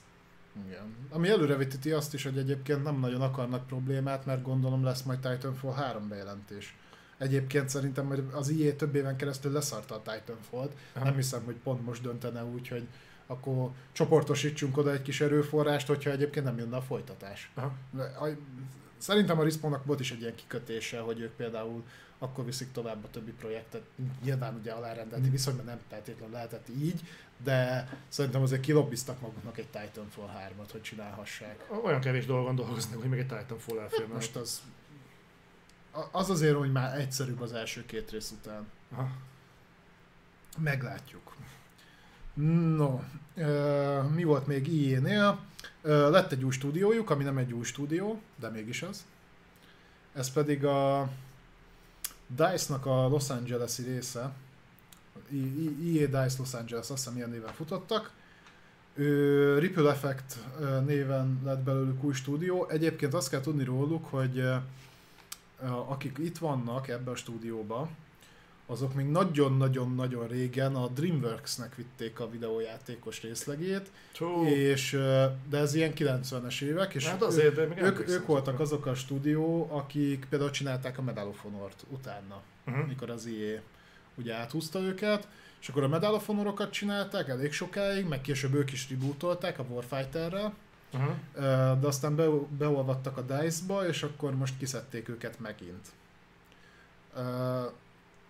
[0.67, 0.97] Igen.
[1.11, 5.75] Ami előrevetíti azt is, hogy egyébként nem nagyon akarnak problémát, mert gondolom lesz majd Titanfall
[5.75, 6.77] 3 bejelentés.
[7.19, 10.73] Egyébként szerintem majd az IE több éven keresztül leszarta a Titanfall-t.
[11.03, 12.87] Nem hiszem, hogy pont most döntene úgy, hogy
[13.27, 17.51] akkor csoportosítsunk oda egy kis erőforrást, hogyha egyébként nem jönne a folytatás.
[17.55, 17.75] Aha.
[18.97, 21.85] Szerintem a Respawnnak volt is egy ilyen kikötése, hogy ők például
[22.19, 23.83] akkor viszik tovább a többi projektet.
[24.23, 25.31] Nyilván ugye alárendelti mm.
[25.31, 27.01] viszonyban nem feltétlenül lehetett így,
[27.43, 31.67] de szerintem azért kilobbiztak maguknak egy Titanfall 3-at, hogy csinálhassák.
[31.85, 34.07] Olyan kevés dolgon dolgoznak, hogy még egy Titanfall elfér.
[34.07, 34.63] Most az,
[36.11, 38.67] az azért, hogy már egyszerűbb az első két rész után.
[38.93, 39.11] Aha.
[40.59, 41.35] Meglátjuk.
[42.77, 43.01] No,
[44.15, 45.39] mi volt még IE-nél?
[45.83, 49.05] Lett egy új stúdiójuk, ami nem egy új stúdió, de mégis az.
[50.15, 51.11] Ez pedig a
[52.37, 54.33] DICE-nak a Los Angeles-i része,
[55.85, 58.13] EA Dice Los Angeles, azt hiszem ilyen néven futottak.
[58.95, 60.39] Ő, Ripple Effect
[60.85, 62.69] néven lett belőlük új stúdió.
[62.69, 64.43] Egyébként azt kell tudni róluk, hogy
[65.89, 67.89] akik itt vannak ebbe a stúdióba,
[68.67, 74.45] azok még nagyon-nagyon-nagyon régen a DreamWorks-nek vitték a videójátékos részlegét, Csó.
[74.47, 74.91] és,
[75.49, 79.69] de ez ilyen 90-es évek, és hát azért, ők, ők, ők voltak azok a stúdió,
[79.71, 82.87] akik például csinálták a Medal of Honor-t utána, uh-huh.
[82.87, 83.63] mikor az IE
[84.15, 85.29] ugye áthúzta őket,
[85.61, 89.65] és akkor a Medal of Honor-okat csinálták elég sokáig, meg később ők is rebootolták a
[89.69, 90.55] Warfighter-rel,
[90.93, 91.81] uh-huh.
[91.81, 92.27] de aztán be,
[92.59, 95.89] beolvadtak a DICE-ba, és akkor most kiszedték őket megint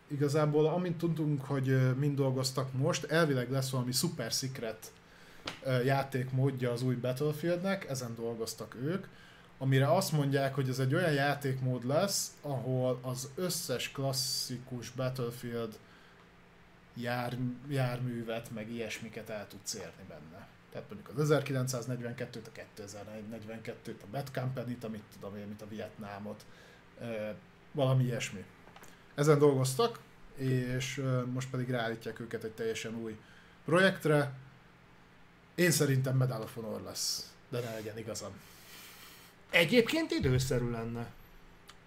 [0.07, 4.93] igazából amint tudunk, hogy mind dolgoztak most, elvileg lesz valami super secret
[5.85, 9.07] játékmódja az új Battlefieldnek, ezen dolgoztak ők,
[9.59, 15.79] amire azt mondják, hogy ez egy olyan játékmód lesz, ahol az összes klasszikus Battlefield
[16.95, 17.37] jár,
[17.69, 20.47] járművet, meg ilyesmiket el tudsz érni benne.
[20.73, 26.45] Tehát mondjuk az 1942-t, a 2042-t, a Bad Company-t, amit tudom én, mint a Vietnámot,
[27.73, 28.45] valami ilyesmi.
[29.15, 29.99] Ezen dolgoztak,
[30.37, 33.17] és most pedig ráállítják őket egy teljesen új
[33.65, 34.33] projektre.
[35.55, 38.31] Én szerintem Medal of Honor lesz, de ne legyen igazam.
[39.51, 41.13] Egyébként időszerű lenne.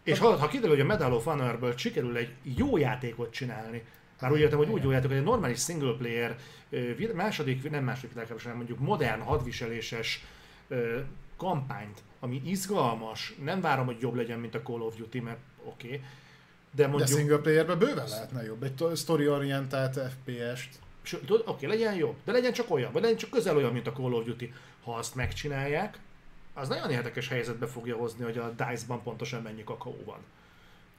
[0.04, 3.84] És ha, ha kiderül, hogy a Medal of Honor-ből sikerül egy jó játékot csinálni,
[4.22, 6.38] már úgy értem, hogy úgy jó játék, hogy egy normális single player,
[7.14, 10.26] második, nem második világháborús, hanem mondjuk modern, hadviseléses
[11.38, 15.88] kampányt, ami izgalmas, nem várom, hogy jobb legyen, mint a Call of Duty, mert oké,
[15.88, 16.02] okay,
[16.78, 17.10] de mondjuk...
[17.10, 20.80] De single playerben bőven lehetne jobb, egy story-orientált FPS-t.
[21.30, 23.92] Oké, okay, legyen jobb, de legyen csak olyan, vagy legyen csak közel olyan, mint a
[23.92, 24.54] Call of Duty.
[24.84, 26.00] Ha azt megcsinálják,
[26.54, 30.20] az nagyon érdekes helyzetbe fogja hozni, hogy a DICE-ban pontosan mennyi kakaó van.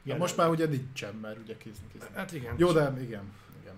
[0.05, 2.03] Ja, most már ugye nincsen, mert ugye kiz, kiz.
[2.15, 2.55] Hát igen.
[2.59, 3.75] Jó, de igen, igen.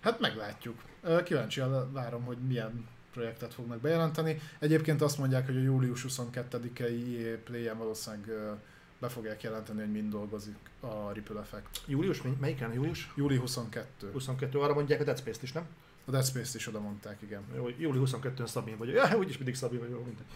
[0.00, 0.82] Hát meglátjuk.
[1.24, 4.40] Kíváncsian várom, hogy milyen projektet fognak bejelenteni.
[4.58, 8.58] Egyébként azt mondják, hogy a július 22-i EA Play-en valószínűleg
[8.98, 11.82] be fogják jelenteni, hogy mind dolgozik a Ripple Effect.
[11.86, 12.22] Július?
[12.40, 13.12] Melyiken július?
[13.16, 14.10] Júli 22.
[14.12, 14.58] 22.
[14.58, 15.66] Arra mondják a Dead Space-t is, nem?
[16.04, 17.42] A Dead Space-t is oda mondták, igen.
[17.56, 18.88] Jó, júli 22-n Szabin vagy.
[18.88, 20.26] Ja, úgyis mindig Szabin vagy, mindegy.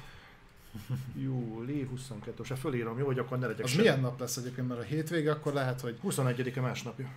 [1.24, 3.80] Júli 22 se fölírom, jó, hogy akkor ne legyek Az sem.
[3.80, 5.98] milyen nap lesz egyébként, mert a hétvége akkor lehet, hogy...
[6.04, 7.08] 21-e másnapja.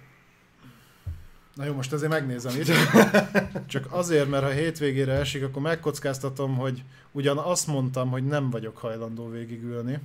[1.54, 2.72] Na jó, most azért megnézem itt.
[3.68, 8.78] Csak azért, mert ha hétvégére esik, akkor megkockáztatom, hogy ugyan azt mondtam, hogy nem vagyok
[8.78, 10.00] hajlandó végigülni.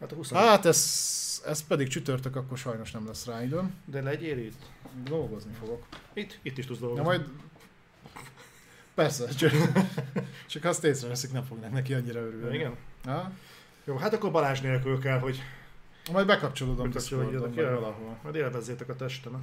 [0.00, 3.74] Hát, a 20 hát ez, ez pedig csütörtök, akkor sajnos nem lesz rá időm.
[3.84, 4.62] De legyél itt.
[5.04, 5.86] Dolgozni fogok.
[6.12, 6.38] Itt?
[6.42, 7.04] Itt is tudsz dolgozni.
[7.04, 7.28] Ja, majd...
[8.94, 9.52] Persze, csak,
[10.46, 12.54] csak azt észreveszik, nem fognak neki annyira örülni.
[12.54, 12.74] Igen?
[13.04, 13.32] Ha?
[13.84, 15.42] Jó, hát akkor Balázs nélkül kell, hogy...
[16.12, 18.18] Majd bekapcsolódom Discordon, vagy valahol.
[18.22, 19.42] Majd élvezzétek a testem.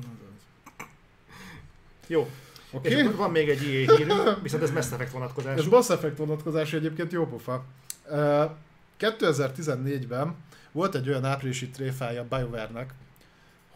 [2.07, 2.29] Jó.
[2.71, 3.03] Okay.
[3.03, 5.59] van még egy ilyen hírünk, viszont ez Mass Effect vonatkozású.
[5.59, 7.65] Ez Mass Effect vonatkozású egyébként jó pofa.
[8.09, 8.51] Uh,
[8.99, 10.35] 2014-ben
[10.71, 12.93] volt egy olyan áprilisi tréfája a BioWare-nek,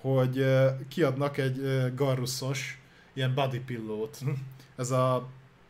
[0.02, 0.46] hogy
[0.88, 2.82] kiadnak egy garruszos
[3.14, 4.18] ilyen body pillót.
[4.76, 5.28] Ez a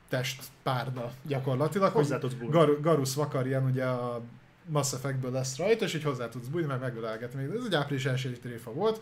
[0.09, 1.91] test párna gyakorlatilag.
[1.91, 2.51] Hozzá tudsz bújni.
[2.51, 4.21] Gar- Garus Vakarian ugye a
[4.65, 7.43] Mass Effectből lesz rajta, és így hozzá tudsz bújni, meg megölelgetni.
[7.43, 9.01] Ez egy április első tréfa volt.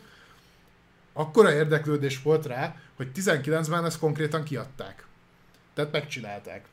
[1.14, 5.08] Akkora érdeklődés volt rá, hogy 19-ben ezt konkrétan kiadták.
[5.74, 6.66] Tehát megcsinálták.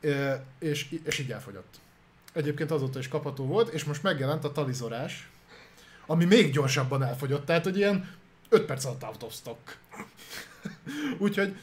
[0.00, 1.80] Ö, és, és így elfogyott.
[2.38, 5.28] Egyébként azóta is kapható volt, és most megjelent a talizorás,
[6.06, 8.10] ami még gyorsabban elfogyott, tehát hogy ilyen
[8.48, 9.76] 5 perc alatt out of stock.
[11.18, 11.56] Úgyhogy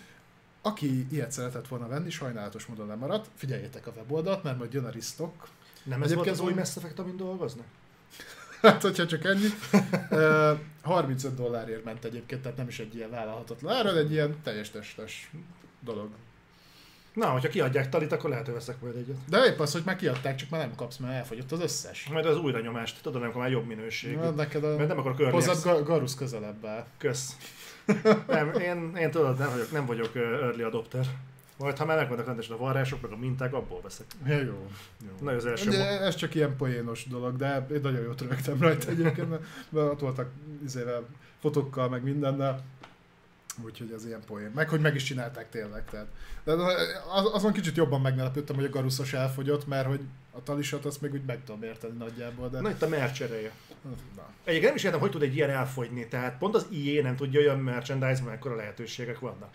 [0.61, 3.27] aki ilyet szeretett volna venni, sajnálatos módon lemaradt.
[3.35, 5.47] Figyeljétek a weboldalt, mert majd jön a restock.
[5.83, 7.65] Nem ez Egyébként volt az új Mass Effect, amin dolgoznak?
[8.61, 9.47] Hát, hogyha csak ennyi.
[10.09, 14.69] Ö, 35 dollárért ment egyébként, tehát nem is egy ilyen vállalhatatlan ára, egy ilyen teljes
[14.69, 15.31] testes
[15.79, 16.09] dolog.
[17.15, 19.15] Na, hogyha kiadják talit, akkor lehet, hogy veszek majd egyet.
[19.29, 22.07] De épp az, hogy már kiadták, csak már nem kapsz, mert elfogyott az összes.
[22.11, 24.15] Majd az újra nyomást, tudod, amikor már jobb minőségű.
[24.15, 24.75] Na, neked a...
[24.75, 26.85] Mert nem akarok early Hozzad Ga- Garus közelebb áll.
[26.97, 27.35] Kösz.
[28.27, 31.05] Nem, én, én tudod, nem vagyok, nem vagyok early adopter.
[31.57, 34.05] Majd ha már megvannak rendesen a varrások, meg a minták, abból veszek.
[34.25, 34.67] Ja, jó.
[35.03, 35.09] jó.
[35.21, 38.89] Na, az első De ez csak ilyen poénos dolog, de én nagyon jót rögtem rajta
[38.89, 40.29] egyébként, mert, mert ott voltak
[40.63, 41.05] izével,
[41.39, 42.63] fotókkal, meg mindennel.
[43.63, 44.51] Úgyhogy ez ilyen poén.
[44.55, 45.85] Meg hogy meg is csinálták tényleg.
[45.89, 46.07] Tehát.
[46.43, 46.51] De
[47.13, 50.01] az, azon kicsit jobban megnelepődtem, hogy a garuszos elfogyott, mert hogy
[50.31, 52.59] a talisat azt még úgy meg tudom érteni nagyjából, de...
[52.59, 53.51] Na itt a merch ereje.
[54.15, 54.29] Na.
[54.43, 57.39] Egyébként nem is értem, hogy tud egy ilyen elfogyni, tehát pont az EA nem tudja
[57.39, 59.49] olyan merchandise, mert ekkora lehetőségek vannak.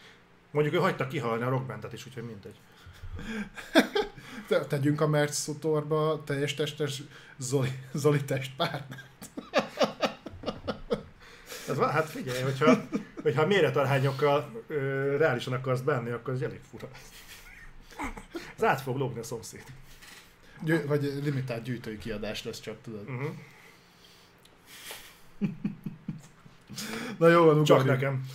[0.50, 2.56] Mondjuk ő hagyta kihalni a rockbandet is, úgyhogy mindegy.
[4.48, 7.02] Te, tegyünk a Merch Store-ba teljes testes
[7.38, 9.04] Zoli, Zoli testpárnát.
[11.70, 12.82] Ez van, hát figyelj, hogyha,
[13.22, 16.88] hogyha méretarhányokkal ö, reálisan akarsz bánni, akkor ez elég fura.
[18.56, 19.64] Ez át fog lógni a szomszéd.
[20.62, 23.08] Gyű, vagy limitált gyűjtői kiadás lesz csak, tudod.
[23.08, 23.30] Uh-huh.
[27.18, 28.26] Na jó, van, Csak nekem.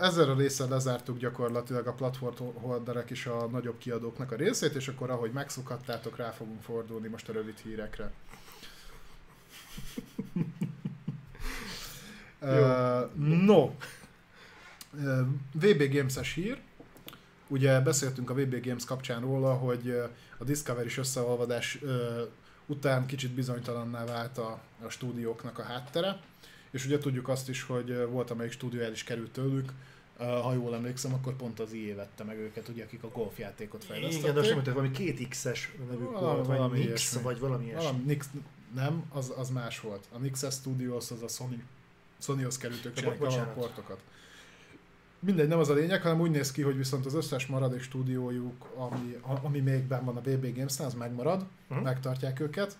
[0.00, 4.88] Ezzel a résszel lezártuk gyakorlatilag a platform holderek és a nagyobb kiadóknak a részét, és
[4.88, 8.12] akkor ahogy megszokhattátok, rá fogunk fordulni most a rövid hírekre.
[12.40, 13.70] Ö, no,
[15.04, 15.20] Ö,
[15.52, 16.60] VB Games-es hír.
[17.48, 20.02] Ugye beszéltünk a VB Games kapcsán róla, hogy
[20.38, 21.78] a Discovery-s összeolvadás
[22.66, 26.20] után kicsit bizonytalanná vált a, a stúdióknak a háttere.
[26.70, 29.72] És ugye tudjuk azt is, hogy volt amelyik stúdió el is került tőlük,
[30.16, 34.30] ha jól emlékszem, akkor pont az IE vette meg őket, ugye, akik a golfjátékot fejlesztették.
[34.30, 37.22] Igen, de nem tudom, valami két X-es Valami- volt, vagy valami Nix, ilyesmi.
[37.22, 37.84] vagy valami ilyesmi.
[37.84, 38.28] Valami, Nix,
[38.74, 40.04] nem, az, az más volt.
[40.12, 41.62] A Nixes Studios az a Sony,
[42.22, 44.00] Sonyhoz került, ők Ja, csinálják a portokat.
[45.18, 48.64] Mindegy, nem az a lényeg, hanem úgy néz ki, hogy viszont az összes maradék stúdiójuk,
[48.76, 51.80] ami, ami még benn van a BB Games-nál, az megmarad, Mhm.
[51.82, 52.76] megtartják őket.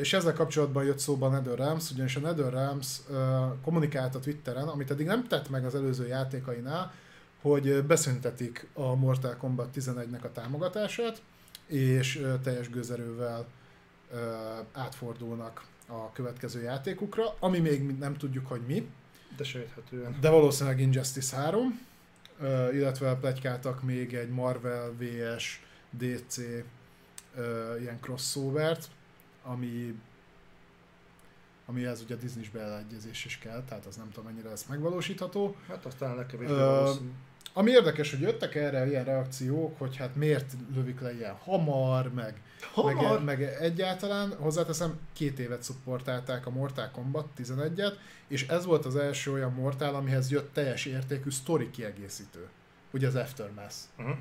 [0.00, 3.00] És ezzel kapcsolatban jött szóba NetherRealms, ugyanis a NetherRealms
[3.62, 6.92] kommunikált a Twitteren, amit eddig nem tett meg az előző játékainál,
[7.40, 11.22] hogy beszüntetik a Mortal Kombat 11-nek a támogatását,
[11.66, 13.46] és teljes gőzerővel
[14.72, 18.88] átfordulnak a következő játékukra, ami még nem tudjuk, hogy mi,
[19.36, 20.16] De sejthetően.
[20.20, 21.80] de valószínűleg Injustice 3,
[22.40, 26.36] ö, illetve plegykáltak még egy Marvel vs DC
[27.80, 28.88] ilyen crossovert,
[29.42, 29.94] ami
[31.66, 35.56] amihez ugye a Disney-s beleegyezés is kell, tehát az nem tudom mennyire lesz megvalósítható.
[35.68, 37.10] Hát aztán legkevésbé valószínű.
[37.52, 42.40] Ami érdekes, hogy jöttek erre ilyen reakciók, hogy hát miért lövik le ilyen hamar, meg,
[42.60, 43.24] Hamar?
[43.24, 47.92] meg, meg egyáltalán, hozzáteszem, két évet szupportálták a Mortal Kombat 11-et,
[48.28, 52.48] és ez volt az első olyan Mortal, amihez jött teljes értékű sztori kiegészítő.
[52.90, 53.74] Ugye az Aftermath.
[53.98, 54.16] Uh-huh.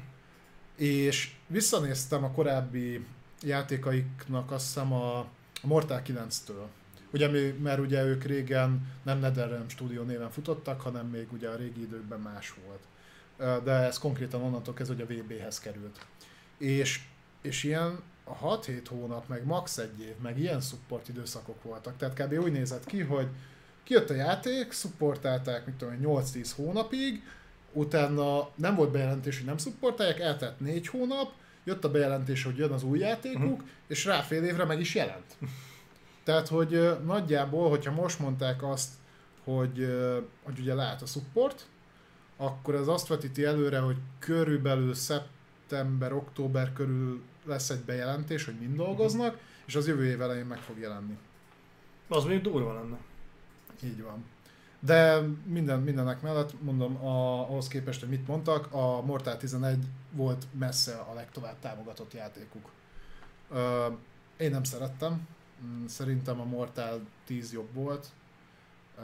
[0.76, 3.06] És visszanéztem a korábbi
[3.42, 5.28] játékaiknak azt hiszem a,
[5.66, 6.66] Mortal 9-től.
[7.12, 11.82] Ugye, mert ugye ők régen nem NetherRealm Studio néven futottak, hanem még ugye a régi
[11.82, 12.84] időkben más volt.
[13.64, 16.06] De ez konkrétan onnantól kezdve, hogy a VB-hez került.
[16.58, 17.02] És,
[17.42, 18.00] és ilyen
[18.34, 19.78] 6-7 hónap, meg max.
[19.78, 21.98] egy év, meg ilyen support időszakok voltak.
[21.98, 22.44] Tehát kb.
[22.44, 23.28] úgy nézett ki, hogy
[23.84, 27.24] kijött a játék, supportálták, mit tudom, én, 8-10 hónapig,
[27.74, 31.32] utána nem volt bejelentés, hogy nem szupportálják, eltelt 4 hónap,
[31.64, 33.68] jött a bejelentés, hogy jön az új játékuk, uh-huh.
[33.88, 35.38] és rá fél évre meg is jelent.
[36.24, 38.90] Tehát, hogy nagyjából, hogyha most mondták azt,
[39.44, 39.98] hogy,
[40.44, 41.66] hogy ugye lát a support,
[42.38, 49.40] akkor ez azt vetíti előre, hogy körülbelül szeptember-október körül lesz egy bejelentés, hogy mind dolgoznak,
[49.66, 51.18] és az jövő év elején meg fog jelenni.
[52.08, 52.98] Az mondjuk durva lenne.
[53.84, 54.26] Így van.
[54.80, 59.78] De minden, mindenek mellett, mondom, a, ahhoz képest, hogy mit mondtak, a Mortal 11
[60.12, 62.70] volt messze a legtovább támogatott játékuk.
[63.52, 63.88] Ö,
[64.38, 65.28] én nem szerettem,
[65.64, 68.08] Mm, szerintem a Mortal 10 jobb volt,
[69.00, 69.04] ö,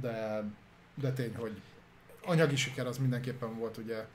[0.00, 0.44] de,
[0.94, 1.60] de tény, hogy
[2.24, 4.06] anyagi siker az mindenképpen volt, ugye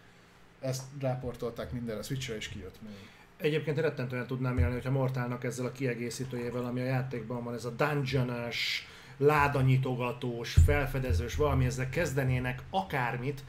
[0.59, 3.09] ezt ráportolták mindenre, Switchre is kijött még.
[3.38, 7.70] Egyébként rettentően tudnám élni, hogyha Mortálnak ezzel a kiegészítőjével, ami a játékban van, ez a
[7.70, 13.44] dungeonos, ládanyitogatós, felfedezős, valami ezzel kezdenének akármit,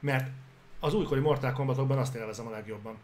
[0.00, 0.30] mert
[0.80, 2.96] az újkori Mortal Kombatokban azt élvezem a legjobban.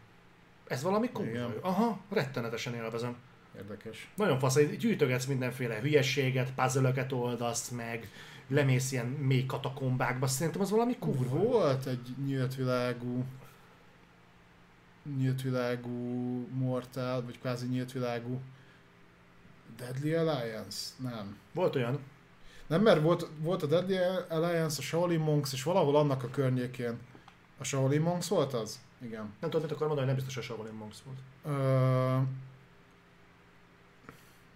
[0.66, 1.46] Ez valami jó.
[1.60, 3.16] Aha, rettenetesen élvezem.
[3.56, 4.08] Érdekes.
[4.16, 8.08] Nagyon fasz, hogy gyűjtögetsz mindenféle hülyeséget, puzzle oldasz meg,
[8.48, 11.36] lemész ilyen mély katakombákba, szerintem az valami kurva.
[11.36, 13.24] Volt egy nyílt világú
[15.16, 15.90] nyílt világú
[16.52, 18.40] Mortal, vagy kvázi nyílt világú
[19.76, 20.88] Deadly Alliance?
[20.96, 21.38] Nem.
[21.52, 22.00] Volt olyan,
[22.66, 23.96] Nem, mert volt, volt a Deadly
[24.28, 26.98] Alliance, a Shaolin Monks, és valahol annak a környékén.
[27.58, 28.80] A Shaolin Monks volt az?
[29.02, 29.32] Igen.
[29.40, 31.18] nem tudom, mit akar mondani, nem biztos, hogy Shaolin Monks volt.
[31.44, 32.20] Ö...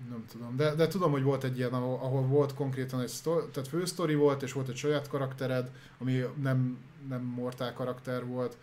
[0.08, 3.46] Nem tudom, de, de tudom, hogy volt egy ilyen, ahol, ahol volt konkrétan egy sztori,
[3.52, 8.56] tehát fősztori volt, és volt egy saját karaktered, ami nem, nem mortál karakter volt.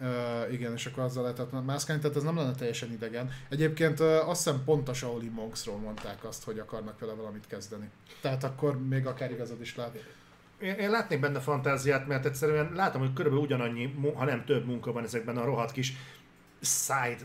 [0.00, 3.30] Uh, igen, és akkor azzal lehetett mászkálni, tehát ez nem lenne teljesen idegen.
[3.48, 7.90] Egyébként uh, azt hiszem pont a Shaolin Monksról mondták azt, hogy akarnak vele valamit kezdeni.
[8.20, 9.98] Tehát akkor még akár igazad is lát.
[10.60, 14.92] Én, én látnék benne fantáziát, mert egyszerűen látom, hogy körülbelül ugyanannyi, ha nem több munka
[14.92, 15.92] van ezekben a rohadt kis
[16.60, 17.24] side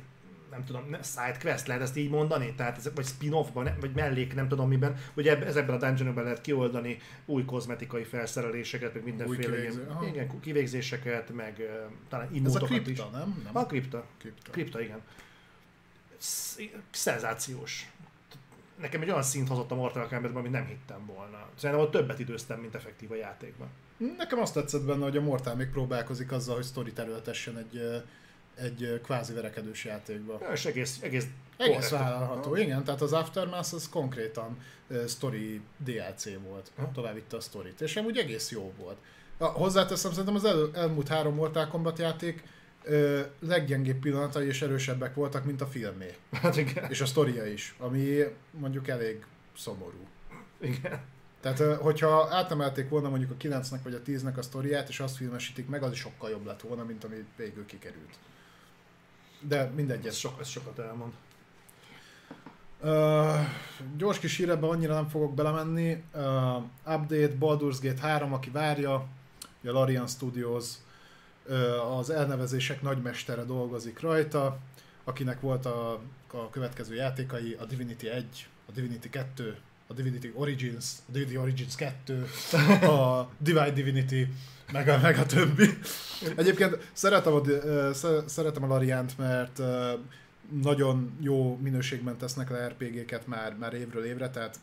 [0.51, 2.53] nem tudom, side quest lehet ezt így mondani?
[2.55, 6.41] Tehát ezek, vagy spin-offban, vagy mellék, nem tudom miben, ugye eb- ezekben a dungeonokban lehet
[6.41, 12.59] kioldani új kozmetikai felszereléseket, meg mindenféle kivégző- ilyen, igen, kivégzéseket, meg uh, talán Ez a
[12.59, 12.97] kripta, is.
[13.11, 13.41] nem?
[13.43, 13.57] nem?
[13.57, 14.05] A kripta.
[14.17, 14.51] kripta.
[14.51, 15.01] Kripta, igen.
[16.17, 17.89] Sz- Szenzációs.
[18.79, 21.47] Nekem egy olyan szint hozott a Mortal Kombatban, amit nem hittem volna.
[21.55, 23.67] Szerintem ott többet időztem, mint effektív a játékban.
[24.17, 28.03] Nekem azt tetszett benne, hogy a Mortal még próbálkozik azzal, hogy sztorit erőltessen egy,
[28.61, 30.37] egy kvázi verekedős játékba.
[30.41, 31.25] Ja, És egész, egész,
[31.57, 34.57] Egész vállalható, igen, tehát az Aftermath az konkrétan
[34.87, 36.91] uh, story DLC volt, Aha.
[36.93, 38.97] tovább vitte a sztorit, és amúgy egész jó volt.
[39.37, 42.43] A, hozzáteszem, szerintem az el, elmúlt három Mortal Kombat játék
[43.39, 46.89] leggyengébb pillanatai és erősebbek voltak, mint a filmé, Hát igen.
[46.89, 48.17] és a sztoria is, ami
[48.51, 49.25] mondjuk elég
[49.57, 50.07] szomorú.
[50.61, 50.99] igen.
[51.41, 55.67] Tehát, hogyha átemelték volna mondjuk a 9-nek vagy a 10-nek a sztoriát, és azt filmesítik
[55.69, 58.17] meg, az is sokkal jobb lett volna, mint ami végül kikerült.
[59.47, 61.13] De mindegy, Ez, sok, ez sokat elmond.
[62.83, 63.47] Uh,
[63.97, 66.03] gyors kis hírebbe annyira nem fogok belemenni.
[66.13, 66.55] Uh,
[66.85, 69.07] update Baldur's Gate 3, aki várja, a
[69.61, 70.65] Larian Studios
[71.47, 74.57] uh, az elnevezések nagymestere dolgozik rajta,
[75.03, 75.91] akinek volt a,
[76.31, 79.57] a következő játékai, a Divinity 1, a Divinity 2,
[79.91, 82.25] a Divinity Origins, a Divinity Origins 2,
[82.87, 84.27] a Divide Divinity,
[84.71, 85.69] meg a, meg a többi.
[86.35, 87.41] Egyébként szeretem a,
[87.93, 89.67] sze- szeretem a Lariant, mert uh,
[90.61, 94.59] nagyon jó minőségben tesznek le RPG-ket már, már évről évre, tehát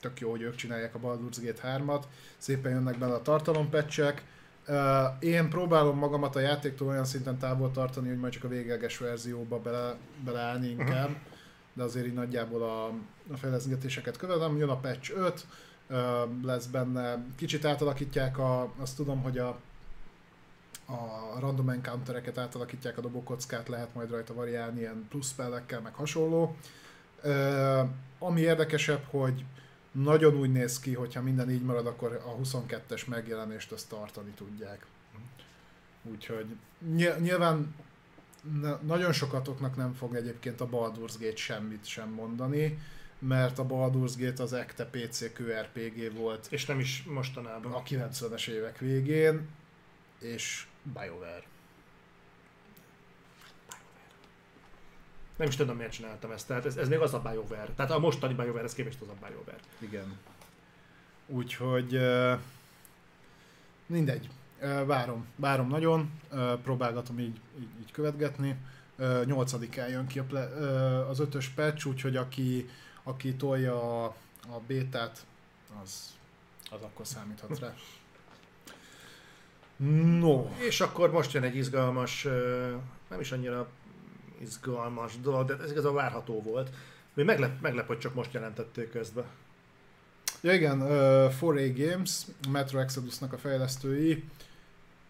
[0.00, 2.02] tök jó, hogy ők csinálják a Baldur's Gate 3-at,
[2.36, 4.22] szépen jönnek bele a tartalompatchek.
[4.68, 4.76] Uh,
[5.20, 9.58] én próbálom magamat a játéktól olyan szinten távol tartani, hogy majd csak a végleges verzióba
[9.58, 11.10] bele, beleállni inkább,
[11.72, 12.92] de azért így nagyjából a,
[13.32, 14.56] a fejleszgetéseket követem.
[14.56, 15.46] Jön a patch 5,
[15.88, 15.96] uh,
[16.42, 19.58] lesz benne, kicsit átalakítják, a, azt tudom, hogy a
[20.88, 26.56] a random encountereket átalakítják, a dobokockát lehet majd rajta variálni ilyen plusz spellekkel, meg hasonló.
[28.18, 29.44] Ami érdekesebb, hogy
[29.92, 34.86] nagyon úgy néz ki, hogyha minden így marad, akkor a 22-es megjelenést azt tartani tudják.
[36.02, 36.46] Úgyhogy
[36.78, 37.74] ny- nyilván
[38.86, 42.78] nagyon sokatoknak nem fog egyébként a Baldur's Gate semmit sem mondani,
[43.18, 47.72] mert a Baldur's Gate az ekte PC QRPG volt És nem is mostanában.
[47.72, 49.48] a 90-es évek végén,
[50.18, 51.42] és BioWare.
[55.36, 56.46] Nem is tudom, miért csináltam ezt.
[56.46, 57.72] Tehát ez, ez még az a BioWare.
[57.76, 59.58] Tehát a mostani BioWare, ez képest az a BioWare.
[59.78, 60.18] Igen.
[61.26, 62.00] Úgyhogy
[63.86, 64.28] mindegy.
[64.86, 66.20] Várom, várom nagyon,
[66.62, 68.56] próbálgatom így, így, így követgetni.
[68.98, 70.42] Uh, 8-án jön ki a ple,
[71.08, 72.68] az ötös patch, úgyhogy aki,
[73.08, 74.14] aki tolja a,
[74.48, 75.26] a bétát,
[75.82, 76.16] az,
[76.70, 77.74] az akkor számíthat rá.
[80.18, 82.22] No, És akkor most jön egy izgalmas,
[83.08, 83.68] nem is annyira
[84.40, 86.70] izgalmas dolog, de ez igazából várható volt.
[87.14, 89.24] Még meglep, meglep, hogy csak most jelentették közbe.
[90.40, 90.88] Ja igen, uh,
[91.40, 94.24] 4A Games, Metro Exodusnak a fejlesztői,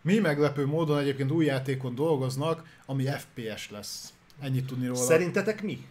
[0.03, 4.13] mi meglepő módon egyébként új játékon dolgoznak, ami FPS lesz.
[4.41, 4.99] Ennyit tudni róla.
[4.99, 5.87] Szerintetek mi?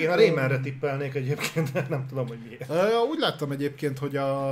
[0.00, 2.70] Én a Raymanre tippelnék egyébként, de nem tudom, hogy miért.
[3.10, 4.48] Úgy láttam egyébként, hogy a,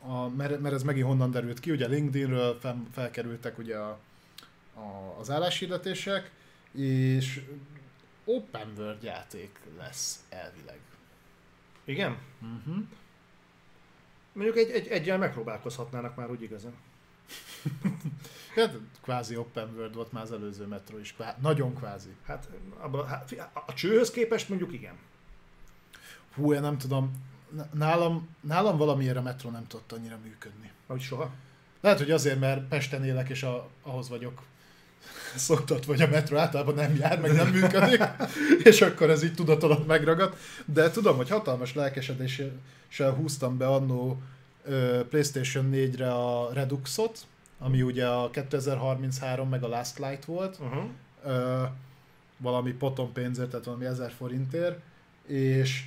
[0.00, 3.98] a mert, mert ez megint honnan derült ki, ugye LinkedInről fel, felkerültek ugye a,
[4.74, 6.30] a, az álláshirdetések,
[6.72, 7.40] és
[8.24, 10.78] open world játék lesz elvileg.
[11.84, 12.16] Igen?
[12.40, 12.84] Uh-huh.
[14.32, 16.74] Mondjuk egy, egy, egyel megpróbálkozhatnának már úgy igazán.
[18.54, 22.14] Hát kvázi open world volt már az előző metro is, kvá, nagyon kvázi.
[22.26, 24.94] Hát, abba, hát a, csőhöz képest mondjuk igen.
[26.34, 27.12] Hú, én nem tudom,
[27.72, 30.70] nálam, nálam valamiért a metro nem tudott annyira működni.
[30.86, 31.30] Ahogy soha.
[31.80, 34.42] Lehet, hogy azért, mert Pesten élek, és a, ahhoz vagyok
[35.36, 38.02] szoktat, vagy a metro általában nem jár, meg nem működik,
[38.70, 40.36] és akkor ez így tudat megragad.
[40.64, 44.22] De tudom, hogy hatalmas lelkesedéssel húztam be annó
[45.08, 47.18] PlayStation 4-re a Reduxot,
[47.58, 50.84] ami ugye a 2033 meg a Last Light volt, uh-huh.
[51.24, 51.62] ö,
[52.36, 54.80] valami potom pénzért, tehát valami 1000 forintért,
[55.26, 55.84] és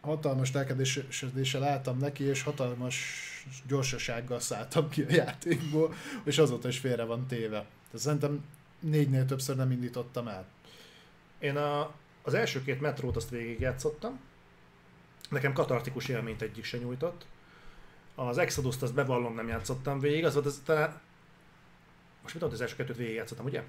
[0.00, 2.96] hatalmas lelkedéssel álltam neki, és hatalmas
[3.66, 5.94] gyorsasággal szálltam ki a játékból,
[6.24, 7.58] és azóta is félre van téve.
[7.58, 8.44] Tehát szerintem
[8.80, 10.46] négynél többször nem indítottam el.
[11.38, 11.92] Én a,
[12.22, 14.20] az első két metrót azt végigjátszottam.
[15.30, 17.26] Nekem katartikus élményt egyik se nyújtott.
[18.14, 21.00] Az Exodus-t azt bevallom nem játszottam végig, az volt az talán...
[22.22, 23.62] Most mit az első kettőt végigjátszottam, ugye?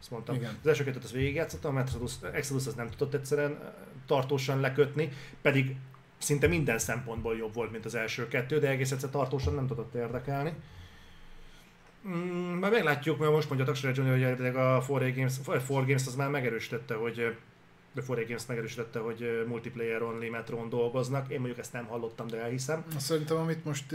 [0.00, 0.34] Azt mondtam.
[0.34, 0.56] Igen.
[0.60, 3.74] Az első kettőt azt végigjátszottam, mert Exodus, Exodus az nem tudott egyszerűen
[4.06, 5.12] tartósan lekötni,
[5.42, 5.76] pedig
[6.18, 9.94] szinte minden szempontból jobb volt, mint az első kettő, de egész egyszer tartósan nem tudott
[9.94, 10.52] érdekelni.
[12.08, 12.12] Mm,
[12.58, 16.30] már meglátjuk, mert most mondja Taksara Junior, hogy a 4 Games, 4 Games az már
[16.30, 17.36] megerősítette, hogy
[18.06, 21.30] de 4 Games megerősítette, hogy multiplayer only metron dolgoznak.
[21.30, 22.84] Én mondjuk ezt nem hallottam, de elhiszem.
[22.96, 23.92] Szerintem, amit most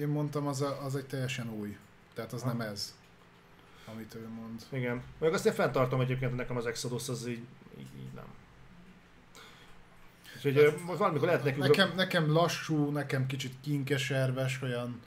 [0.00, 1.76] én mondtam, az, a, az egy teljesen új.
[2.14, 2.48] Tehát az ha.
[2.48, 2.96] nem ez,
[3.92, 4.62] amit ő mond.
[4.68, 5.02] Igen.
[5.18, 7.44] Meg azt én fenntartom egyébként, nekem az Exodus az így,
[7.78, 8.24] így, így nem.
[10.36, 11.66] Úgyhogy hát, valamikor lehet nekünk...
[11.66, 15.00] Nekem, nekem lassú, nekem kicsit kinkeserves, olyan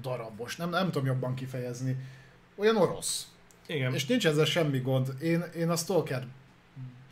[0.00, 1.96] darabos, nem, nem tudom jobban kifejezni.
[2.56, 3.28] Olyan orosz.
[3.66, 3.94] Igen.
[3.94, 5.14] És nincs ezzel semmi gond.
[5.22, 6.26] Én, én a Stalker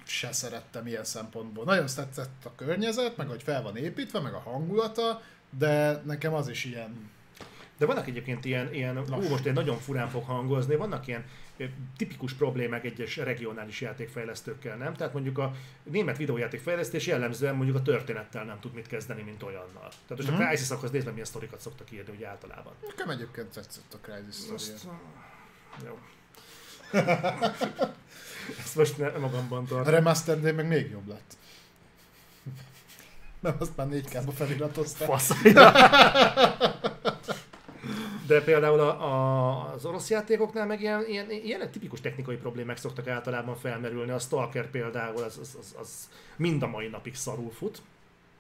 [0.07, 1.65] se szerettem ilyen szempontból.
[1.65, 5.23] Nagyon tetszett a környezet, meg hogy fel van építve, meg a hangulata,
[5.59, 7.11] de nekem az is ilyen
[7.79, 11.25] de vannak egyébként ilyen, ilyen ú, most egy nagyon furán fog hangozni, vannak ilyen
[11.97, 14.95] tipikus problémák egyes regionális játékfejlesztőkkel, nem?
[14.95, 19.89] Tehát mondjuk a német videójátékfejlesztés jellemzően mondjuk a történettel nem tud mit kezdeni, mint olyannal.
[19.89, 20.35] Tehát most mm-hmm.
[20.35, 20.49] a mhm.
[20.49, 22.73] Crysis-akhoz nézve milyen sztorikat szoktak írni, ugye általában.
[22.87, 25.01] Nekem egyébként tetszett a Crysis sztoria.
[25.85, 25.99] Jó.
[28.65, 29.87] Ezt most ne, magamban tartom.
[29.87, 31.37] A remastered meg még jobb lett.
[33.41, 35.09] Nem, azt már 4K-ba feliratozták.
[35.09, 35.33] Fasz.
[38.27, 43.09] De például a, a, az orosz játékoknál meg ilyen, ilyen, ilyen tipikus technikai problémák szoktak
[43.09, 44.11] általában felmerülni.
[44.11, 47.83] A Stalker például az, az, az, az mind a mai napig szarul fut.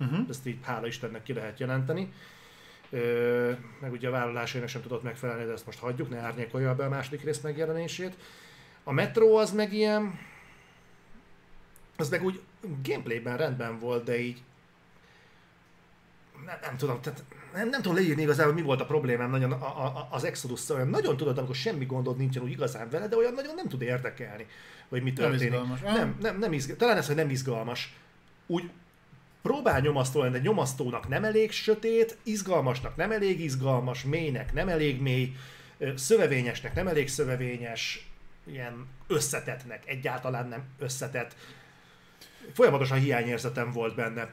[0.01, 0.27] Uh-huh.
[0.29, 2.13] Ezt így hála Istennek ki lehet jelenteni.
[2.91, 6.85] Ö, meg ugye a vállalásainak sem tudott megfelelni, de ezt most hagyjuk, ne árnyékolja be
[6.85, 8.17] a második rész megjelenését.
[8.89, 10.19] A Metro az meg ilyen,
[11.97, 12.41] az meg úgy
[12.83, 14.43] gameplayben rendben volt, de így
[16.45, 17.25] nem, nem tudom, tehát
[17.55, 20.89] nem, nem tudom leírni igazából, mi volt a problémám nagyon a, a, az exodus olyan
[20.89, 24.47] nagyon tudod, amikor semmi gondod nincsen úgy igazán vele, de olyan nagyon nem tud érdekelni,
[24.89, 25.51] hogy mi történik.
[25.51, 25.81] Nem izgalmas.
[25.81, 26.79] Nem, nem, nem izgalmas.
[26.79, 27.95] Talán ez, hogy nem izgalmas.
[28.47, 28.71] Úgy
[29.43, 35.01] próbál nyomasztó lenni, de nyomasztónak nem elég sötét, izgalmasnak nem elég izgalmas, mélynek nem elég
[35.01, 35.37] mély,
[35.95, 38.06] szövevényesnek nem elég szövevényes,
[38.47, 41.37] ilyen összetetnek egyáltalán nem összetett.
[42.53, 44.29] Folyamatosan hiányérzetem volt benne.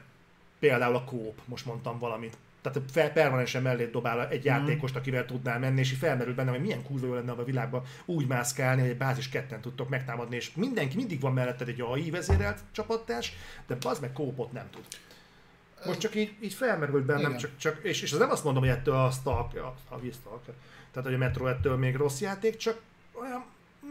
[0.58, 4.44] Például a kóp, most mondtam valamit tehát fel, permanensen mellé dobál egy mm.
[4.44, 7.82] játékost, akivel tudnál menni, és így felmerül bennem, hogy milyen kurva jó lenne a világban
[8.04, 12.10] úgy mászkálni, hogy egy bázis ketten tudtok megtámadni, és mindenki mindig van melletted egy AI
[12.10, 13.32] vezérelt csapattárs,
[13.66, 14.84] de az meg kópot nem tud.
[15.86, 18.94] Most csak így, így felmerült bennem, csak, csak, és, és nem azt mondom, hogy ettől
[18.94, 20.54] a Stalker, a, a, a Stalker,
[20.90, 22.80] tehát hogy a Metro ettől még rossz játék, csak
[23.12, 23.44] olyan,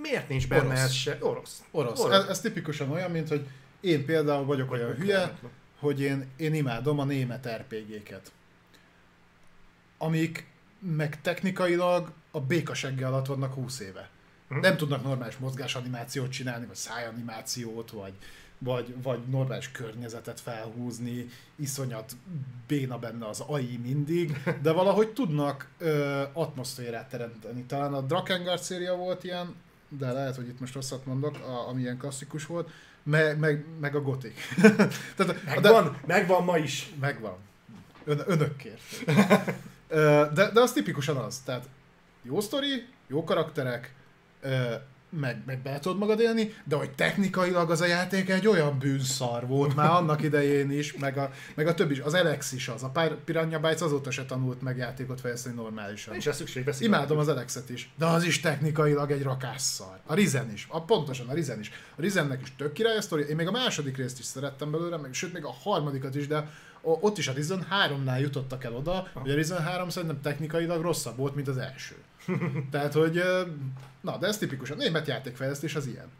[0.03, 0.79] miért nincs benne orosz.
[0.79, 1.17] ez se?
[1.19, 1.63] Orosz.
[1.71, 1.99] Orosz.
[1.99, 2.21] orosz.
[2.23, 3.47] Ez, ez, tipikusan olyan, mint hogy
[3.79, 5.37] én például vagyok olyan hülye,
[5.79, 8.31] hogy én, én imádom a német RPG-ket
[10.03, 10.45] amik
[10.79, 14.09] meg technikailag a békasegge alatt vannak 20 éve.
[14.47, 14.59] Hm?
[14.59, 18.13] Nem tudnak normális mozgásanimációt csinálni, vagy szájanimációt, vagy,
[18.57, 22.15] vagy, vagy normális környezetet felhúzni, iszonyat
[22.67, 27.63] béna benne az AI mindig, de valahogy tudnak ö, atmoszférát teremteni.
[27.63, 29.55] Talán a Drakengard széria volt ilyen,
[29.97, 32.69] de lehet, hogy itt most rosszat mondok, a, ami ilyen klasszikus volt,
[33.03, 34.39] meg, meg, meg a gotik.
[35.15, 36.93] Tehát, megvan, de, megvan ma is.
[36.99, 37.37] Megvan.
[38.03, 39.05] Ön, önökért.
[40.33, 41.39] De, de az tipikusan az.
[41.39, 41.69] Tehát
[42.21, 43.93] jó sztori, jó karakterek,
[45.19, 49.47] meg, meg be tudod magad élni, de hogy technikailag az a játék egy olyan bűnszar
[49.47, 51.99] volt már annak idején is, meg a, meg a többi is.
[51.99, 52.91] Az Alex is az, a
[53.25, 56.11] Piranha Bytes azóta se tanult meg játékot fejleszteni normálisan.
[56.11, 56.95] Nincs szükség beszélni.
[56.95, 59.99] Imádom az Alexet is, de az is technikailag egy rakásszar.
[60.05, 61.71] A Rizen is, a, pontosan a Rizen is.
[61.95, 63.25] A Rizennek is tök király a sztori.
[63.29, 66.49] Én még a második részt is szerettem belőle, meg, sőt még a harmadikat is, de
[66.81, 71.17] ott is a Risen 3-nál jutottak el oda, hogy a Risen 3 szerintem technikailag rosszabb
[71.17, 71.95] volt, mint az első.
[72.71, 73.21] Tehát, hogy
[74.01, 74.69] na, de ez tipikus.
[74.69, 76.11] A német játékfejlesztés az ilyen.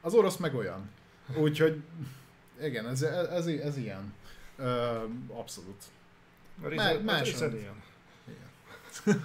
[0.00, 0.90] Az orosz meg olyan.
[1.36, 1.82] Úgyhogy
[2.62, 4.14] igen, ez, ez, ez, ez ilyen.
[4.56, 4.96] Ö,
[5.28, 5.82] abszolút.
[6.62, 7.82] A Risen, Má, más ilyen.
[8.26, 9.24] Igen.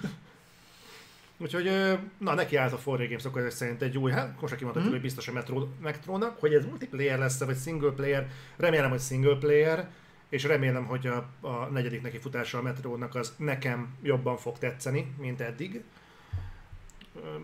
[1.42, 1.70] Úgyhogy,
[2.18, 5.28] na neki állt a 4 Games akkor szerint egy új, hát most kimondhatjuk, hogy biztos
[5.28, 9.88] a Metro, Metrónak, hogy ez multiplayer lesz vagy single player, remélem, hogy single player,
[10.30, 15.14] és remélem, hogy a, a negyedik neki futása a Metrónak az nekem jobban fog tetszeni,
[15.18, 15.82] mint eddig.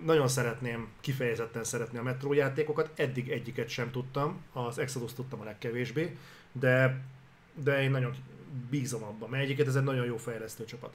[0.05, 5.45] Nagyon szeretném, kifejezetten szeretném a Metro játékokat, eddig egyiket sem tudtam, az Exodus tudtam a
[5.45, 6.17] legkevésbé,
[6.53, 7.01] de,
[7.55, 8.15] de én nagyon
[8.71, 10.93] bízom abban, mert egyiket ez egy nagyon jó fejlesztő csapat.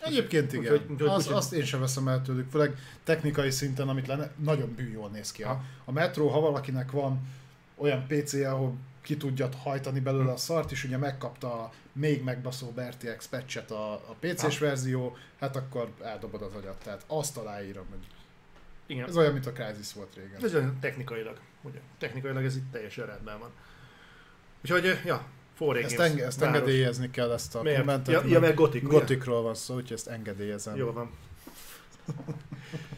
[0.00, 0.72] Egyébként igen.
[0.72, 4.30] Úgyhogy- úgyhogy- az, úgyhogy- azt én sem veszem el tőlük, főleg technikai szinten, amit lenne,
[4.36, 5.42] nagyon bű jól néz ki.
[5.42, 7.20] A, a Metro, ha valakinek van
[7.76, 12.80] olyan PC-je, ahol ki tudja hajtani belőle a szart, és ugye megkapta a még megbaszóbb
[12.80, 16.82] RTX patchet a, a PC-s verzió, hát akkor eldobod az agyat.
[16.82, 18.06] Tehát azt aláírom, hogy
[18.86, 19.08] Igen.
[19.08, 20.44] ez olyan, mint a Crysis volt régen.
[20.44, 21.78] Ez olyan technikailag, ugye?
[21.98, 23.50] Technikailag ez itt teljesen rendben van.
[24.62, 25.26] Úgyhogy, ja,
[25.58, 26.56] 4 Ezt, enge, ezt város.
[26.56, 27.78] engedélyezni kell ezt a Miért?
[27.78, 28.14] kommentet.
[28.14, 28.80] Ja, ja, mert ugye?
[28.80, 30.76] Gotikról van szó, úgyhogy ezt engedélyezem.
[30.76, 31.10] Jó van.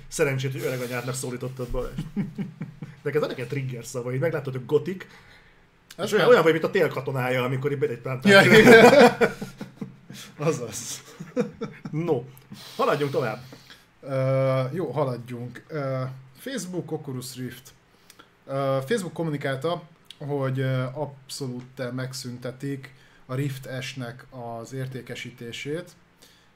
[0.09, 2.01] Szerencsét, hogy öreg anyádnak szólítottad Balázs.
[3.03, 5.07] Neked van egy trigger szava, így meglátod, hogy gotik,
[5.97, 8.45] Ez olyan, olyan vagy, mint a télkatonája, amikor itt egy plántát.
[8.45, 9.19] Ja.
[10.49, 11.03] Azaz.
[11.91, 12.23] No,
[12.77, 13.43] haladjunk tovább.
[14.01, 15.65] Uh, jó, haladjunk.
[15.71, 16.03] Uh,
[16.39, 17.75] Facebook Oculus Rift.
[18.45, 19.83] Uh, Facebook kommunikálta,
[20.19, 22.95] hogy uh, abszolút megszüntetik
[23.27, 25.91] a Rift S-nek az értékesítését,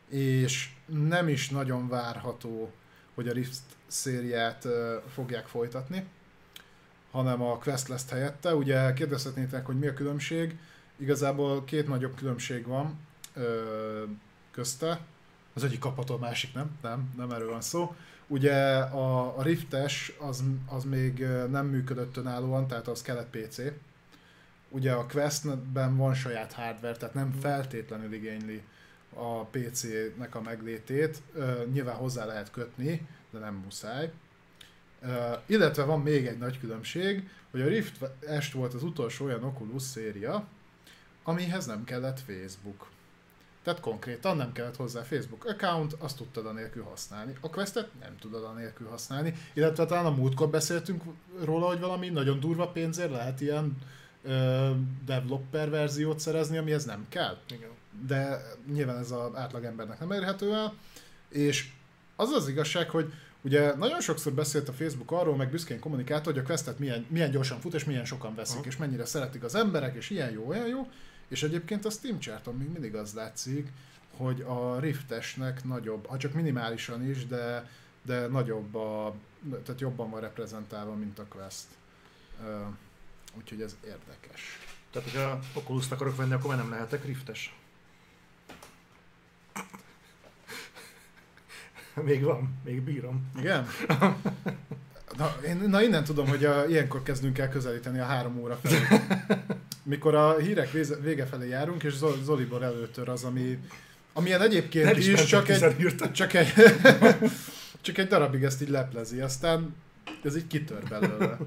[0.08, 2.70] és nem is nagyon várható,
[3.14, 4.72] hogy a Rift szériát uh,
[5.14, 6.06] fogják folytatni,
[7.10, 8.54] hanem a Quest lesz helyette.
[8.54, 10.58] Ugye kérdezhetnétek, hogy mi a különbség.
[10.96, 12.98] Igazából két nagyobb különbség van
[13.34, 14.02] ö,
[14.50, 15.00] közte.
[15.54, 16.78] Az egyik kapható, a másik nem.
[16.82, 17.94] Nem, nem erről van szó.
[18.26, 23.58] Ugye a, a Riftes az, az még nem működött önállóan, tehát az kellett PC.
[24.68, 28.62] Ugye a Questben van saját hardware, tehát nem feltétlenül igényli
[29.14, 31.22] a PC-nek a meglétét.
[31.34, 34.12] Ö, nyilván hozzá lehet kötni, de nem muszáj.
[35.02, 39.44] Uh, illetve van még egy nagy különbség, hogy a Rift Est volt az utolsó olyan
[39.44, 40.46] Oculus széria,
[41.22, 42.88] amihez nem kellett Facebook.
[43.62, 47.36] Tehát konkrétan nem kellett hozzá Facebook account, azt tudtad anélkül használni.
[47.40, 51.02] A Questet nem tudod anélkül használni, illetve talán a múltkor beszéltünk
[51.42, 53.76] róla, hogy valami nagyon durva pénzért lehet ilyen
[54.22, 54.70] ö,
[55.04, 57.70] developer verziót szerezni, amihez nem kell Igen.
[58.06, 60.74] de nyilván ez az átlagembernek nem érhető el,
[61.28, 61.70] és
[62.16, 66.38] az az igazság, hogy ugye nagyon sokszor beszélt a Facebook arról, meg büszkén kommunikált, hogy
[66.38, 68.66] a Questet milyen, milyen gyorsan fut, és milyen sokan veszik, Aha.
[68.66, 70.90] és mennyire szeretik az emberek, és ilyen jó, olyan jó,
[71.28, 73.68] és egyébként a Steam charton még mindig az látszik,
[74.16, 77.70] hogy a Riftesnek nagyobb, ha csak minimálisan is, de,
[78.02, 79.14] de nagyobb a,
[79.64, 81.66] tehát jobban van reprezentálva, mint a Quest.
[83.38, 84.58] Úgyhogy ez érdekes.
[84.92, 87.54] Tehát, hogyha oculus akarok venni, akkor már nem lehetek riftes.
[92.04, 93.30] Még van, még bírom.
[93.38, 93.66] Igen?
[95.18, 98.78] Na, én, na innen tudom, hogy a, ilyenkor kezdünk el közelíteni a három óra felé.
[99.82, 100.70] Mikor a hírek
[101.02, 103.58] vége felé járunk, és Zol- Zolibor előtör az, ami,
[104.12, 106.52] amilyen egyébként Nem is ismertek csak egy, csak, egy,
[107.80, 109.74] csak egy darabig ezt így leplezi, aztán
[110.24, 111.38] ez így kitör belőle.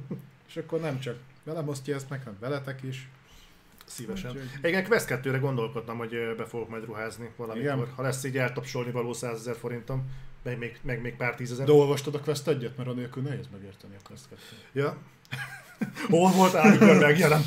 [0.47, 3.09] És akkor nem csak velem osztja ezt meg, hanem veletek is.
[3.85, 4.31] Szívesen.
[4.31, 7.73] Úgyhogy- Igen, Quest 2-re gondolkodtam, hogy be fogok majd ruházni valamikor.
[7.73, 7.87] Igen.
[7.95, 10.09] Ha lesz így eltapsolni való 100 ezer forintom,
[10.43, 11.65] meg még, meg még pár tízezer.
[11.65, 14.41] De olvastad a Quest egyet, mert anélkül nehéz megérteni a Quest 2
[14.73, 14.97] Ja.
[16.09, 17.45] Hol volt amikor megjelent?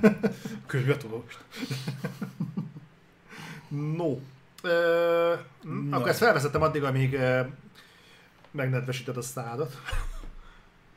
[0.66, 1.38] Könyvet olvast.
[3.68, 4.18] No.
[4.62, 5.96] Ö, Na.
[5.96, 7.40] akkor ezt felvezettem addig, amíg ö,
[8.50, 9.80] megnedvesíted a szádat.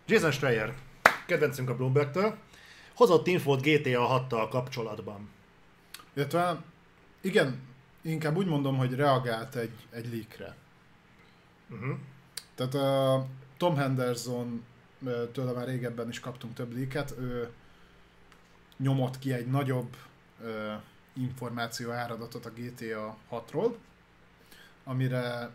[0.05, 0.73] Jason Schreier,
[1.25, 2.37] kedvencünk a Bloomberg-től,
[2.95, 5.29] hozott infót GTA 6-tal kapcsolatban.
[6.13, 6.61] Illetve,
[7.21, 7.59] igen,
[8.01, 10.55] inkább úgy mondom, hogy reagált egy, egy leakre.
[11.69, 11.97] Uh-huh.
[12.55, 13.25] Tehát a
[13.57, 14.63] Tom Henderson
[15.31, 17.49] tőle már régebben is kaptunk több leaket, ő
[18.77, 19.95] nyomott ki egy nagyobb
[20.43, 20.73] ö,
[21.13, 23.75] információ áradatot a GTA 6-ról,
[24.83, 25.49] amire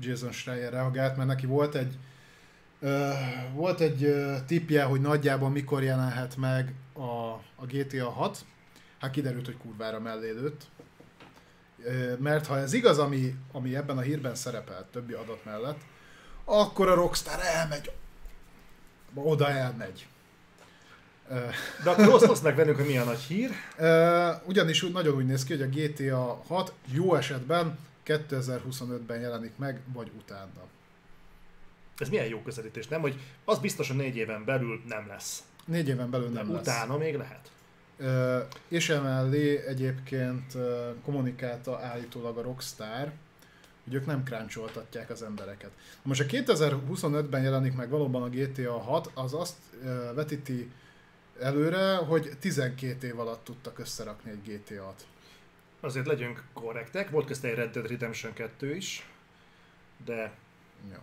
[0.00, 1.98] Jason Schreier reagált, mert neki volt egy
[2.80, 3.12] ö,
[3.52, 8.44] volt egy ö, tippje, hogy nagyjából mikor jelenhet meg a, a GTA 6,
[8.98, 10.66] hát kiderült, hogy kurvára mellé lőtt.
[12.18, 15.80] Mert ha ez igaz, ami, ami ebben a hírben szerepelt többi adat mellett,
[16.44, 17.90] akkor a Rockstar elmegy.
[19.14, 20.06] Oda elmegy.
[21.84, 23.50] De akkor oszd, oszd meg velünk, hogy mi a nagy hír.
[24.44, 29.80] Ugyanis úgy, nagyon úgy néz ki, hogy a GTA 6 jó esetben 2025-ben jelenik meg,
[29.92, 30.64] vagy utána.
[31.98, 33.00] Ez milyen jó közelítés, nem?
[33.00, 35.42] Hogy az biztos, hogy négy éven belül nem lesz.
[35.64, 36.66] Négy éven belül nem Nem lesz.
[36.66, 37.50] Utána még lehet.
[38.68, 40.56] És emellé egyébként
[41.04, 43.12] kommunikálta állítólag a Rockstar,
[43.84, 45.70] hogy ők nem kráncsoltatják az embereket.
[46.02, 49.56] Most a 2025-ben jelenik meg valóban a GTA 6, az azt
[50.14, 50.70] vetíti
[51.40, 55.06] előre, hogy 12 év alatt tudtak összerakni egy GTA-t.
[55.80, 59.10] Azért legyünk korrektek, volt közte egy Red Dead Redemption 2 is,
[60.04, 60.32] de
[60.90, 61.02] Ja.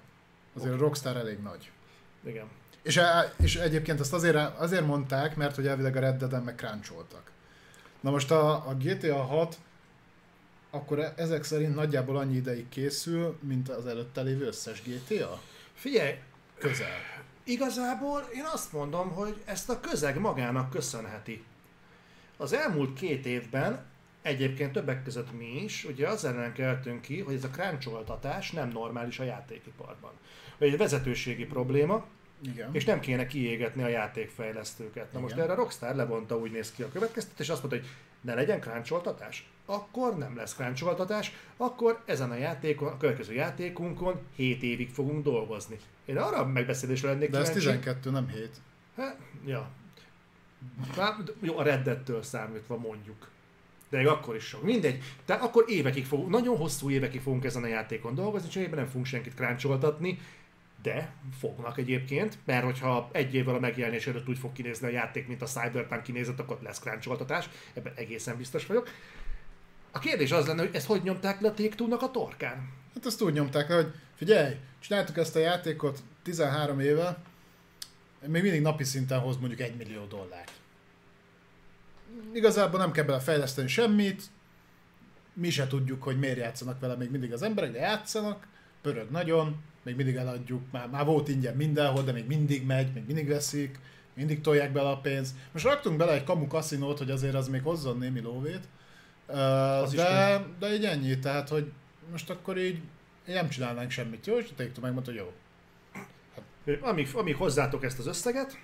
[0.53, 1.72] Azért a Rockstar elég nagy.
[2.25, 2.47] igen.
[2.83, 6.67] És, e- és egyébként ezt azért, azért mondták, mert hogy elvileg a Red Dead-en meg.
[7.99, 9.57] Na most a, a GTA 6
[10.69, 15.41] akkor e- ezek szerint nagyjából annyi ideig készül, mint az előtte lévő összes GTA?
[15.73, 16.13] Figyelj,
[16.57, 16.87] Közel.
[17.43, 21.43] Igazából én azt mondom, hogy ezt a közeg magának köszönheti.
[22.37, 23.85] Az elmúlt két évben
[24.21, 28.69] egyébként többek között mi is, ugye az ellen keltünk ki, hogy ez a kráncsoltatás nem
[28.69, 30.11] normális a játékiparban.
[30.57, 32.05] Hogy egy vezetőségi probléma,
[32.43, 32.69] Igen.
[32.72, 35.13] és nem kéne kiégetni a játékfejlesztőket.
[35.13, 35.43] Na most Igen.
[35.45, 37.89] erre a Rockstar levonta úgy néz ki a következtet, és azt mondta, hogy
[38.22, 39.47] ne legyen kráncsoltatás.
[39.65, 45.77] Akkor nem lesz kráncsoltatás, akkor ezen a játékon, a következő játékunkon 7 évig fogunk dolgozni.
[46.05, 48.49] Én arra a megbeszélésre lennék De ez kíváncsi- 12, nem 7.
[48.95, 49.69] Hát, ja.
[50.97, 53.27] Már, jó, a reddettől számítva mondjuk.
[53.89, 54.63] De akkor is sok.
[54.63, 55.03] Mindegy.
[55.25, 59.05] Tehát akkor évekig fogunk, nagyon hosszú évekig fogunk ezen a játékon dolgozni, cserébe nem fogunk
[59.05, 60.19] senkit kráncsoltatni,
[60.83, 65.27] de fognak egyébként, mert hogyha egy évvel a megjelenés előtt úgy fog kinézni a játék,
[65.27, 68.89] mint a Cyberpunk kinézett, akkor lesz kráncsoltatás, ebben egészen biztos vagyok.
[69.91, 72.71] A kérdés az lenne, hogy ezt hogy nyomták le a take a torkán?
[72.93, 77.17] Hát ezt úgy nyomták le, hogy figyelj, csináltuk ezt a játékot 13 éve,
[78.27, 80.51] még mindig napi szinten hoz mondjuk 1 millió dollárt.
[82.33, 84.23] Igazából nem kell bele semmit,
[85.33, 88.47] mi se tudjuk, hogy miért játszanak vele még mindig az emberek, de játszanak,
[88.81, 93.05] pörög nagyon, még mindig eladjuk, már, már volt ingyen mindenhol, de még mindig megy, még
[93.05, 93.79] mindig veszik,
[94.13, 95.35] mindig tolják bele a pénzt.
[95.51, 98.67] Most raktunk bele egy kamu kaszinót, hogy azért az még hozzon némi lóvét,
[99.25, 101.71] Az de, de így ennyi, tehát hogy
[102.11, 102.81] most akkor így
[103.25, 104.37] nem csinálnánk semmit, jó?
[104.37, 105.33] És a Take-Two megmondta, hogy jó.
[106.81, 108.57] Amíg, amíg hozzátok ezt az összeget,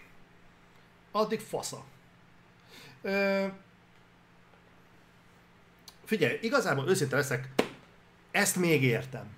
[1.12, 1.84] addig fasza.
[3.02, 3.46] Ö,
[6.06, 7.50] figyelj, igazából őszinte leszek,
[8.32, 9.38] ezt még értem.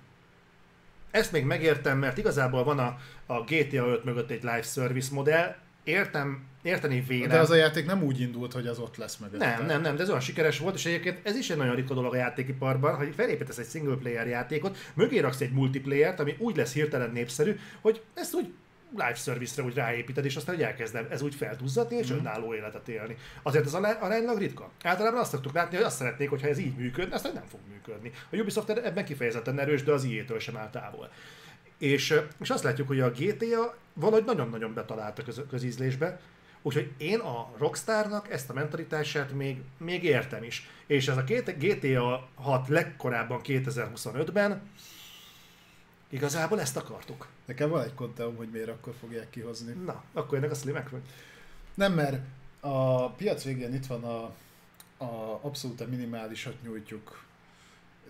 [1.12, 5.54] Ezt még megértem, mert igazából van a, a GTA 5 mögött egy live service modell,
[5.84, 7.28] értem, érteni vélem.
[7.28, 9.56] De az a játék nem úgy indult, hogy az ott lesz mögötte.
[9.56, 11.94] Nem, nem, nem, de ez olyan sikeres volt, és egyébként ez is egy nagyon ritka
[11.94, 16.56] dolog a játékiparban, hogy felépítesz egy single player játékot, mögé raksz egy multiplayert, ami úgy
[16.56, 18.52] lesz hirtelen népszerű, hogy ezt úgy
[18.92, 23.16] live service-re úgy ráépíted, és aztán hogy elkezded ez úgy felduzzadni, és önálló életet élni.
[23.42, 24.70] Azért ez ará- aránylag ritka.
[24.82, 28.10] Általában azt szoktuk látni, hogy azt szeretnék, hogyha ez így működne, aztán nem fog működni.
[28.30, 31.10] A Ubisoft ebben kifejezetten erős, de az IE-től sem áll távol.
[31.78, 36.20] És, és azt látjuk, hogy a GTA valahogy nagyon-nagyon betalált a köz, közízlésbe,
[36.62, 40.68] úgyhogy én a Rockstarnak ezt a mentalitását még, még értem is.
[40.86, 44.62] És ez a két- GTA 6 legkorábban 2025-ben
[46.12, 47.28] igazából ezt akartuk.
[47.44, 49.72] Nekem van egy konteum, hogy miért akkor fogják kihozni.
[49.72, 51.02] Na, akkor ennek a szlimek vagy.
[51.74, 52.24] Nem, mert
[52.60, 54.22] a piac végén itt van a,
[55.04, 57.24] a abszolút a minimálisat nyújtjuk,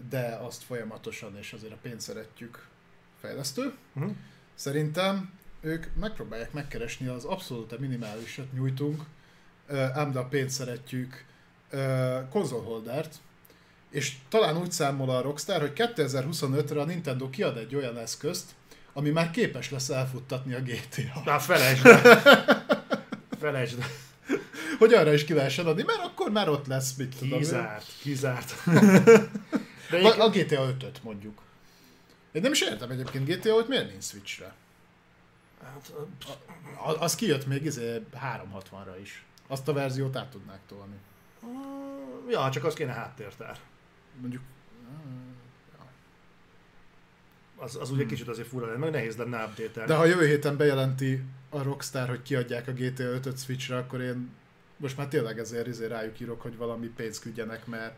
[0.09, 2.67] de azt folyamatosan és azért a pénzt szeretjük
[3.21, 3.75] fejlesztő.
[3.93, 4.13] Uh-huh.
[4.55, 9.05] Szerintem ők megpróbálják megkeresni az abszolút a minimálisat nyújtunk,
[9.69, 11.25] ám de a pénzt szeretjük
[12.31, 13.21] konzolholdert,
[13.93, 18.51] és talán úgy számol a Rockstar, hogy 2025-re a Nintendo kiad egy olyan eszközt,
[18.93, 21.23] ami már képes lesz elfuttatni a GTA.
[21.25, 22.01] Na, felejtsd el.
[23.41, 23.87] Felejtsd el.
[24.79, 27.39] Hogy arra is ki lehessen adni, mert akkor már ott lesz, mit tudom.
[27.39, 28.55] Kizárt, kizárt.
[29.91, 30.29] De A, egyébként, a
[30.69, 31.43] GTA 5-öt mondjuk.
[32.33, 34.53] Én nem is értem egyébként GTA 5 miért nincs Switchre.
[35.65, 35.93] hát,
[36.85, 39.25] A- Az kijött még izé 360-ra is.
[39.49, 40.97] Azt a verziót át tudnák tolni.
[42.31, 43.57] ja, csak az kéne háttértár.
[44.21, 44.43] Mondjuk
[47.57, 50.57] Az, az ugye kicsit azért fura lenne, meg nehéz lenne update De ha jövő héten
[50.57, 54.31] bejelenti a Rockstar, hogy kiadják a GTA 5-öt Switchre, akkor én
[54.77, 57.95] most már tényleg ezért izé rájuk írok, hogy valami pénzt küldjenek, mert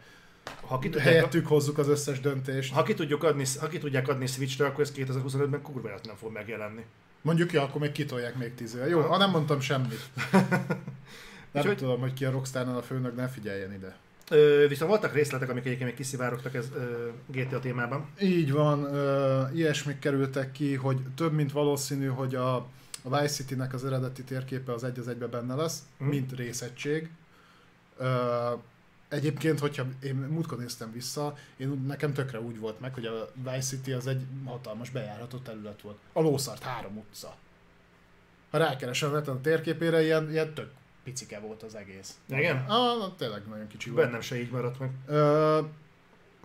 [0.61, 2.73] ha ki, tudják, helyettük hozzuk az összes döntést.
[2.73, 6.33] ha, ki tudjuk adni, ha ki tudják adni Switchre, akkor ez 2025-ben kurva nem fog
[6.33, 6.85] megjelenni.
[7.23, 8.89] Mondjuk, ja, akkor még kitolják még tíz éve.
[8.89, 10.11] Jó, ha nem mondtam semmit.
[11.53, 13.97] Nem Úgyhogy- tudom, hogy ki a Rockstarnál a főnök, ne figyeljen ide.
[14.31, 18.09] Ö, viszont voltak részletek, amik egyébként még kiszivárogtak ez ö, GTA témában.
[18.21, 22.55] Így van, ö, ilyesmik kerültek ki, hogy több mint valószínű, hogy a,
[23.03, 26.09] a Vice City-nek az eredeti térképe az egy az egybe benne lesz, Mhm.
[26.09, 27.09] mint részegység.
[27.99, 28.07] Ö,
[29.09, 33.61] egyébként, hogyha én múltkor néztem vissza, én nekem tökre úgy volt meg, hogy a Vice
[33.61, 35.97] City az egy hatalmas bejárható terület volt.
[36.13, 37.37] A lószart három utca.
[38.51, 40.71] Ha neten a térképére, ilyen, ilyen tök
[41.05, 42.19] picike volt az egész.
[42.29, 42.57] Igen?
[42.57, 44.05] Ah, na, tényleg nagyon kicsi volt.
[44.05, 44.91] Bennem se így maradt meg.
[45.07, 45.61] Ö,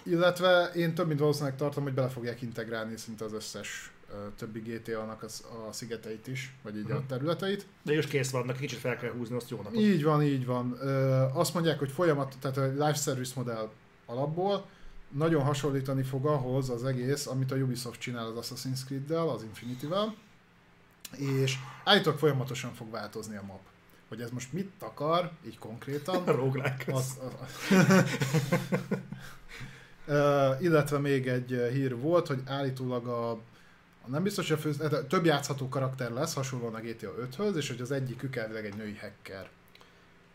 [0.04, 3.92] Illetve én több mint valószínűleg tartom, hogy bele fogják integrálni szinte az összes
[4.38, 7.06] többi GTA-nak az, a szigeteit is, vagy így a Mhm.
[7.08, 7.66] területeit.
[7.84, 9.80] De is kész vannak, kicsit fel kell húzni, azt jó napot.
[9.80, 10.78] Így van, így van.
[10.82, 13.70] Ö, azt mondják, hogy folyamat, tehát a live service modell
[14.06, 14.66] alapból
[15.10, 20.16] nagyon hasonlítani fog ahhoz az egész, amit a Ubisoft csinál az Assassin's Creed-del, az Infinity-vel,
[21.18, 23.62] és állítólag folyamatosan fog változni a map.
[24.10, 26.94] Hogy ez most mit akar, így konkrétan, roguelike.
[26.94, 27.78] az, az,
[30.08, 33.32] uh, illetve még egy hír volt, hogy állítólag a,
[34.02, 37.68] a nem biztos, hogy a fő, több játszható karakter lesz, hasonlóan a GTA 5-höz, és
[37.68, 39.50] hogy az egyikük elvileg egy női hacker.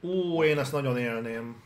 [0.01, 1.63] Ú, én ezt nagyon élném.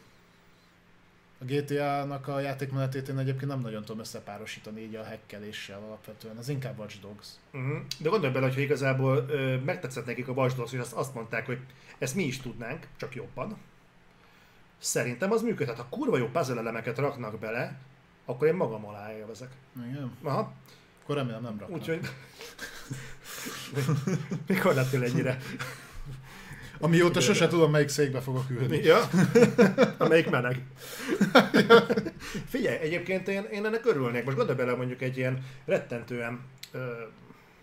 [1.41, 6.49] A GTA-nak a játékmenetét én egyébként nem nagyon tudom összepárosítani így a hackeléssel alapvetően, az
[6.49, 7.29] inkább Watch Dogs.
[7.53, 7.79] Uh-huh.
[7.99, 11.47] De gondolj bele, hogy igazából ö, megtetszett nekik a Watch Dogs, hogy azt, azt mondták,
[11.47, 11.59] hogy
[11.99, 13.57] ezt mi is tudnánk, csak jobban.
[14.79, 15.77] Szerintem az működhet.
[15.77, 17.79] Ha kurva jó puzzle elemeket raknak bele,
[18.25, 19.51] akkor én magam alá élvezek.
[19.77, 20.13] Igen.
[20.23, 20.53] Aha,
[21.03, 21.79] Akkor remélem nem raknak.
[21.79, 22.01] úgyhogy...
[24.49, 25.39] Mikor lettél ennyire?
[26.81, 28.77] Amióta sose tudom, melyik székbe fogok ülni.
[28.77, 29.09] Ja?
[29.99, 30.63] Amelyik meleg.
[32.49, 34.25] Figyelj, egyébként én, én ennek örülnék.
[34.25, 36.41] Most gondolj bele mondjuk egy ilyen rettentően,
[36.73, 36.79] ö,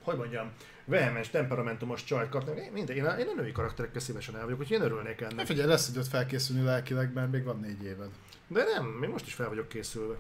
[0.02, 0.52] hogy mondjam,
[0.86, 2.58] vehemens, temperamentumos csajt kapnak.
[2.58, 5.28] Én, minden, én, a, én a női karakterekkel szívesen el vagyok, úgyhogy én örülnék Ne
[5.28, 5.46] ennek.
[5.46, 8.10] figyelj, lesz időt felkészülni lelkileg, mert még van négy éved.
[8.48, 10.16] De nem, még most is fel vagyok készülve.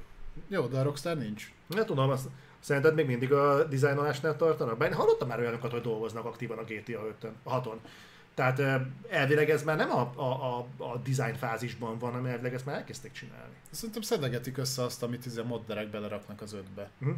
[0.47, 1.51] Jó, de a Rockstar nincs.
[1.67, 2.25] Nem tudom, azt,
[2.59, 4.77] szerinted még mindig a dizájnolásnál tartanak?
[4.77, 7.77] Bár én hallottam már olyanokat, hogy dolgoznak aktívan a GTA 5-ön, a 6-on.
[8.35, 8.75] Tehát ö,
[9.09, 12.75] elvileg ez már nem a, a, a, a design fázisban van, hanem elvileg ezt már
[12.75, 13.53] elkezdték csinálni.
[13.71, 16.89] Szerintem szedegetik össze azt, amit a modderek beleraknak az ötbe.
[16.99, 17.11] Hm?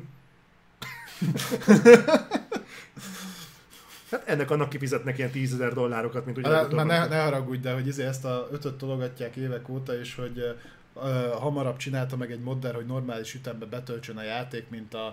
[4.12, 7.62] Hát ennek annak kifizetnek ilyen 10 ezer dollárokat, mint ugye Hát, már ne, ne haragudj,
[7.62, 10.58] de hogy izé ezt a ötöt tologatják évek óta, és hogy
[10.94, 15.06] uh, hamarabb csinálta meg egy modder, hogy normális ütembe betöltsön a játék, mint a,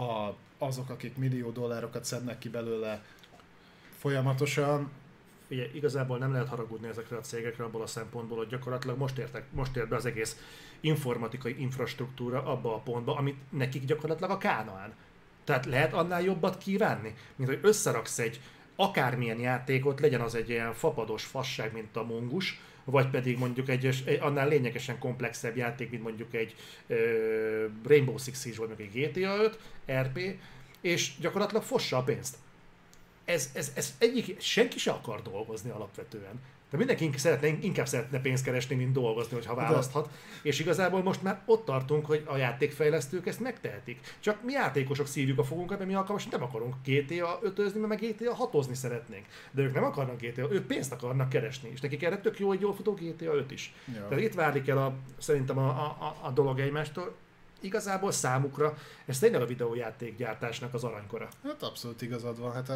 [0.00, 3.02] a, azok, akik millió dollárokat szednek ki belőle
[3.98, 4.90] folyamatosan.
[5.50, 9.44] Ugye, igazából nem lehet haragudni ezekre a cégekre abból a szempontból, hogy gyakorlatilag most, értek,
[9.50, 10.36] most ért be az egész
[10.80, 14.94] informatikai infrastruktúra abba a pontba, amit nekik gyakorlatilag a Kánaán.
[15.44, 18.40] Tehát lehet annál jobbat kívánni, mint hogy összeraksz egy
[18.76, 23.86] akármilyen játékot, legyen az egy ilyen fapados fasság, mint a mongus, vagy pedig mondjuk egy,
[23.86, 26.54] egy annál lényegesen komplexebb játék, mint mondjuk egy
[26.86, 26.96] ö,
[27.84, 29.58] Rainbow Six Siege, vagy mondjuk egy GTA 5,
[30.02, 30.20] RP,
[30.80, 32.36] és gyakorlatilag fossa a pénzt
[33.28, 36.40] ez, ez, ez egyik, senki se akar dolgozni alapvetően.
[36.70, 40.08] De mindenki szeretne, inkább szeretne pénzt keresni, mint dolgozni, hogyha választhat.
[40.42, 44.16] És igazából most már ott tartunk, hogy a játékfejlesztők ezt megtehetik.
[44.20, 48.00] Csak mi játékosok szívjuk a fogunkat, mert mi alkalmas nem akarunk GTA 5 mert meg
[48.00, 49.26] GTA 6 szeretnénk.
[49.50, 51.70] De ők nem akarnak GTA, ők pénzt akarnak keresni.
[51.72, 53.74] És nekik erre tök jó, hogy jól futó GTA 5 is.
[53.94, 54.08] Ja.
[54.08, 57.14] Tehát itt válik el a, szerintem a, a, a, dolog egymástól.
[57.60, 58.76] Igazából számukra
[59.06, 61.28] ez tényleg a videójáték gyártásnak az aranykora.
[61.44, 62.68] Hát abszolút igazad van, hát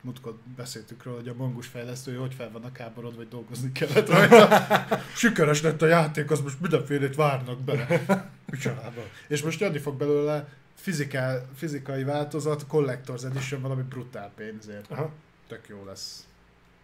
[0.00, 4.66] múltkor beszéltük róla, hogy a mongus fejlesztői hogy fel vannak háborod, vagy dolgozni kellett rajta.
[5.16, 8.30] Sikeres lett a játék, az most mindenfélét várnak bele.
[8.50, 9.02] Micsodába.
[9.28, 14.90] És most jönni fog belőle fizikál, fizikai változat, Collector's Edition valami brutál pénzért.
[14.90, 15.12] Aha.
[15.48, 16.26] Tök jó lesz.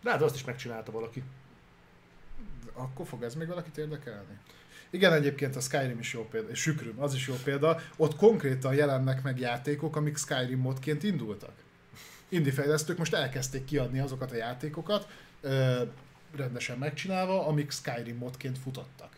[0.03, 1.23] De hát azt is megcsinálta valaki.
[2.73, 4.39] Akkor fog ez még valakit érdekelni?
[4.91, 7.81] Igen, egyébként a Skyrim is jó példa, és Sükrüm, az is jó példa.
[7.97, 11.53] Ott konkrétan jelennek meg játékok, amik Skyrim modként indultak.
[12.29, 15.09] Indie fejlesztők most elkezdték kiadni azokat a játékokat,
[15.41, 15.83] ö,
[16.37, 19.17] rendesen megcsinálva, amik Skyrim modként futottak.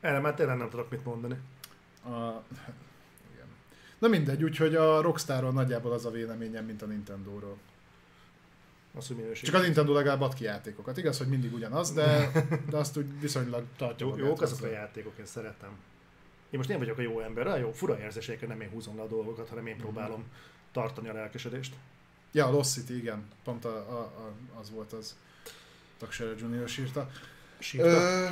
[0.00, 1.38] Erre már tényleg nem tudok mit mondani.
[2.04, 2.42] A,
[3.32, 3.46] igen.
[3.98, 7.56] Na mindegy, úgyhogy a Rockstarról nagyjából az a véleményem, mint a Nintendo-ról.
[8.94, 9.44] Az, hogy minőség.
[9.44, 10.96] Csak a Nintendo legalább ad ki játékokat.
[10.96, 12.30] Igaz, hogy mindig ugyanaz, de,
[12.70, 15.70] de azt úgy viszonylag tartja Jó, jók azok a játékok, én szeretem.
[16.50, 19.02] Én most én vagyok a jó ember, olyan jó, fura érzésekkel nem én húzom le
[19.02, 20.24] a dolgokat, hanem én próbálom
[20.76, 21.74] tartani a lelkesedést.
[22.32, 23.24] Ja, a Lost City, igen.
[23.44, 25.16] Pont a, a, a, az volt az.
[25.98, 27.10] Taksere Junior írta.
[27.58, 27.88] Sírta.
[27.88, 28.26] Ö,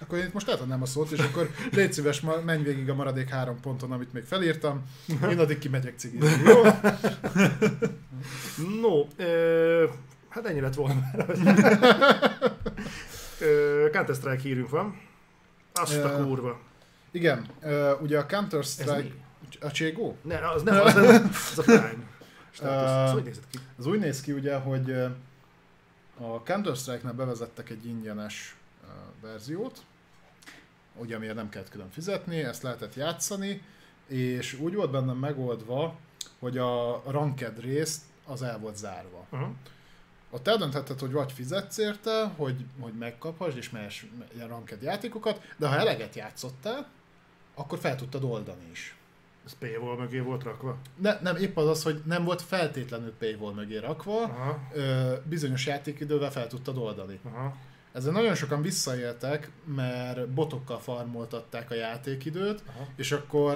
[0.00, 3.28] akkor én itt most átadnám a szót, és akkor légy szíves, menj végig a maradék
[3.28, 4.82] három ponton, amit még felírtam.
[5.30, 6.62] Én addig kimegyek cigizni, jó?
[8.80, 9.88] No, ö,
[10.28, 11.26] hát ennyi lett volna már.
[13.92, 15.00] Counter-Strike hírünk van.
[15.72, 16.60] Azt a kurva.
[17.10, 17.46] Igen,
[18.00, 19.24] ugye a Counter-Strike...
[19.60, 20.16] A Cségó?
[20.22, 22.14] Ne, az nem, az, nem, az a Prime.
[22.70, 23.58] Az hogy nézett ki?
[23.78, 24.90] Az úgy néz ki ugye, hogy
[26.18, 28.56] a Counter-Strike-nál bevezettek egy ingyenes
[29.20, 29.82] verziót,
[30.94, 33.62] ugye amiért nem kellett külön fizetni, ezt lehetett játszani,
[34.06, 35.96] és úgy volt benne megoldva,
[36.38, 39.26] hogy a ranked részt az el volt zárva.
[39.30, 39.48] Uh-huh.
[40.30, 44.04] ott eldöntheted, hogy vagy fizetsz érte, hogy, hogy megkaphasd és mehess
[44.48, 46.88] ranked játékokat, de ha eleget játszottál,
[47.54, 48.96] akkor fel tudtad oldani is.
[49.46, 50.78] Ez paywall mögé volt rakva?
[50.96, 55.66] Ne, nem, épp az az, hogy nem volt feltétlenül paywall mögé rakva, Aha, ö, bizonyos
[55.66, 57.20] játékidővel fel tudtad oldani.
[57.24, 57.56] aha.
[57.92, 62.86] Ezzel nagyon sokan visszaéltek, mert botokkal farmoltatták a játékidőt, Aha.
[62.96, 63.54] és akkor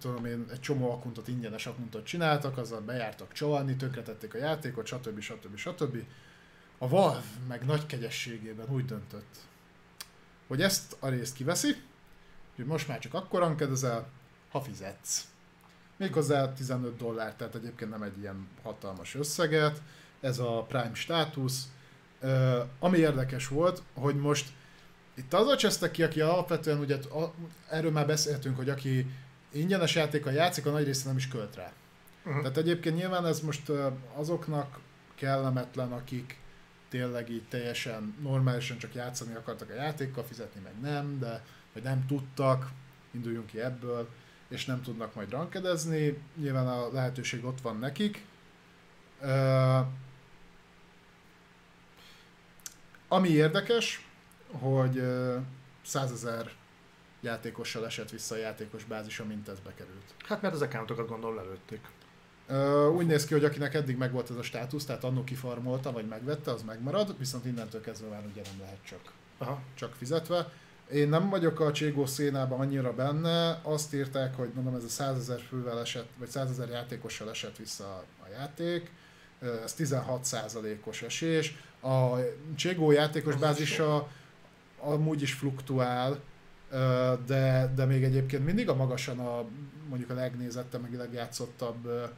[0.00, 5.20] tudom én, egy csomó akuntot, ingyenes akuntot csináltak, azzal bejártak csalni, tönkretették a játékot, stb.
[5.20, 5.56] stb.
[5.56, 5.96] stb.
[6.78, 9.36] A Valve meg nagy kegyességében úgy döntött,
[10.46, 11.76] hogy ezt a részt kiveszi,
[12.56, 14.08] hogy most már csak akkor rankedezel,
[14.52, 15.26] ha fizetsz.
[15.96, 19.82] Méghozzá 15 dollár, tehát egyébként nem egy ilyen hatalmas összeget,
[20.20, 21.68] ez a Prime státusz.
[22.78, 24.48] Ami érdekes volt, hogy most
[25.14, 27.32] itt az a csesztek ki, aki alapvetően, ugye a,
[27.70, 29.10] erről már beszéltünk, hogy aki
[29.52, 31.72] ingyenes játékkal játszik, a nagy része nem is költ rá.
[32.24, 32.40] Uh-huh.
[32.42, 34.78] Tehát egyébként nyilván ez most ö, azoknak
[35.14, 36.38] kellemetlen, akik
[36.88, 42.06] tényleg így teljesen normálisan csak játszani akartak a játékkal, fizetni meg nem, de vagy nem
[42.06, 42.70] tudtak,
[43.10, 44.08] induljunk ki ebből,
[44.52, 46.22] és nem tudnak majd rankedezni.
[46.36, 48.24] Nyilván a lehetőség ott van nekik.
[49.20, 49.78] Ö,
[53.08, 54.06] ami érdekes,
[54.50, 55.36] hogy ö,
[55.82, 56.50] 100 ezer
[57.20, 60.14] játékossal esett vissza a játékos bázis, mint ez bekerült.
[60.24, 61.80] Hát mert az accountokat gondolom lelőtték.
[62.46, 66.06] Ö, úgy néz ki, hogy akinek eddig megvolt ez a státusz, tehát annó kifarmolta, vagy
[66.06, 69.60] megvette, az megmarad, viszont innentől kezdve már ugye nem lehet csak, Aha.
[69.74, 70.52] csak fizetve.
[70.92, 75.18] Én nem vagyok a Cségó szénában annyira benne, azt írták, hogy mondom ez a 100
[75.18, 78.90] ezer fővel esett, vagy 100 ezer játékossal esett vissza a játék,
[79.64, 81.56] ez 16%-os esés.
[81.82, 82.16] A
[82.54, 84.08] Cségó játékos bázisa
[84.78, 86.20] amúgy is fluktuál,
[87.26, 89.44] de, de még egyébként mindig a magasan a
[89.88, 92.10] mondjuk a legnézettebb, meg a legjátszottabb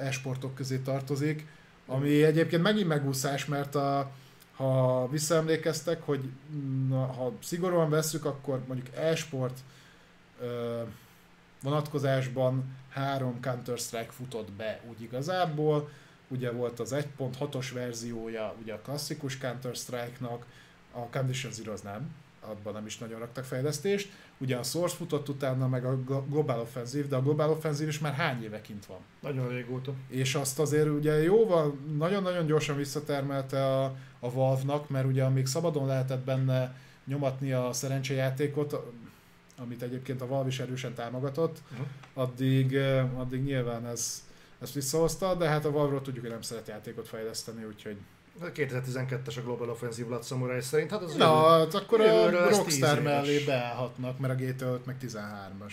[0.00, 1.46] e-sportok közé tartozik,
[1.86, 4.10] ami egyébként megint megúszás, mert a,
[4.56, 6.30] ha visszaemlékeztek, hogy
[6.88, 9.58] na, ha szigorúan vesszük, akkor mondjuk e-sport
[10.40, 10.82] ö,
[11.62, 15.88] vonatkozásban három Counter-Strike futott be úgy igazából,
[16.28, 20.46] ugye volt az 1.6-os verziója ugye a klasszikus Counter-Strike-nak,
[20.92, 25.28] a Condition Zero az nem, abban nem is nagyon raktak fejlesztést, ugye a Source futott
[25.28, 28.86] utána meg a Glo- Global Offensive, de a Global Offensive is már hány éve kint
[28.86, 28.98] van?
[29.20, 29.92] Nagyon régóta.
[30.08, 35.86] és azt azért ugye jóval, nagyon-nagyon gyorsan visszatermelte a, a Valve-nak, mert ugye amíg szabadon
[35.86, 38.92] lehetett benne nyomatni a szerencsejátékot,
[39.58, 41.86] amit egyébként a Valve is erősen támogatott, Uh-huh.
[42.14, 42.76] addig,
[43.16, 44.24] addig nyilván ez,
[44.60, 47.96] ezt visszahozta, de hát a Valve-ról tudjuk, hogy nem szeret játékot fejleszteni, úgyhogy...
[48.40, 52.32] A 2012-es a Global Offensive Blood Samurai szerint, hát az Na, hát akkor a ez
[52.32, 53.02] Rockstar 10 éves.
[53.02, 55.72] mellé beállhatnak, mert a GTA 5 meg 13-as.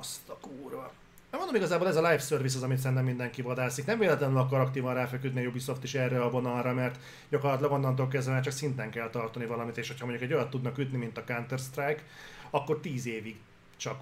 [0.00, 0.92] Azt a kurva.
[1.30, 3.84] Nem mondom, igazából ez a live service az, amit szerintem mindenki vadászik.
[3.84, 6.98] Nem véletlenül akar aktívan ráfeküdni a Ubisoft is erre a vonalra, mert
[7.28, 10.78] gyakorlatilag onnantól kezdve már csak szinten kell tartani valamit, és hogyha mondjuk egy olyat tudnak
[10.78, 12.02] ütni, mint a Counter-Strike,
[12.50, 13.40] akkor 10 évig
[13.76, 14.00] csak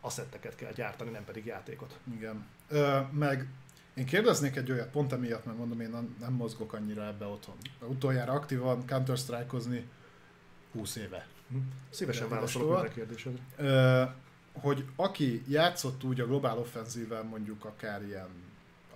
[0.00, 1.98] asszetteket kell gyártani, nem pedig játékot.
[2.16, 2.46] Igen.
[2.68, 3.48] Ö, meg
[3.94, 5.90] én kérdeznék egy olyat, pont emiatt, mert mondom, én
[6.20, 7.54] nem, mozgok annyira ebbe otthon.
[7.80, 9.88] Utoljára aktívan Counter-Strike-ozni
[10.72, 11.26] 20 éve.
[11.50, 11.56] Hm?
[11.90, 13.40] Szívesen válaszolok minden kérdésedre.
[14.60, 18.28] Hogy aki játszott úgy a Global offensive mondjuk akár ilyen,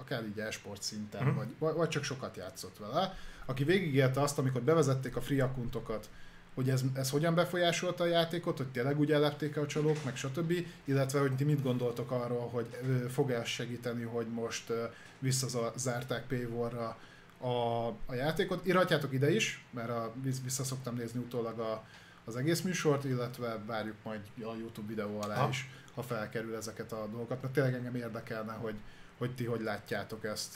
[0.01, 1.37] akár így e-sport szinten, Mhm.
[1.37, 3.15] vagy, vagy, csak sokat játszott vele,
[3.47, 6.09] aki végigélte azt, amikor bevezették a free accountokat,
[6.55, 10.53] hogy ez, ez hogyan befolyásolta a játékot, hogy tényleg úgy ellepték a csalók, meg stb.
[10.85, 12.67] Illetve, hogy ti mit gondoltok arról, hogy
[13.11, 14.73] fog el segíteni, hogy most
[15.19, 16.97] visszazárták paywall-ra
[17.41, 18.67] a, a játékot.
[18.67, 21.85] Iratjátok ide is, mert a, vissz- vissza szoktam nézni utólag a,
[22.31, 25.49] az egész műsort, illetve várjuk majd a YouTube videó alá Ha.
[25.49, 28.75] is, ha felkerül ezeket a dolgokat, mert tényleg engem érdekelne, hogy,
[29.19, 30.55] hogy ti hogy látjátok ezt.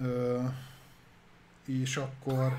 [0.00, 0.42] Ö,
[1.64, 2.52] és akkor...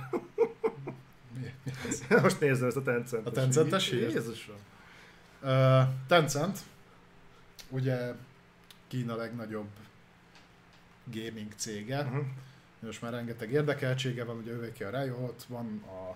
[1.39, 2.21] Mi, mi ez?
[2.21, 3.27] Most nézd ezt a Tencent.
[3.27, 4.13] A Tencentes hírt?
[4.13, 4.55] Jézusom.
[5.41, 6.59] Ö, Tencent,
[7.69, 8.13] ugye
[8.87, 9.69] Kína legnagyobb
[11.05, 12.25] gaming cége, Uh-huh.
[12.79, 16.15] most már rengeteg érdekeltsége van, ugye ővéki a Riot, van a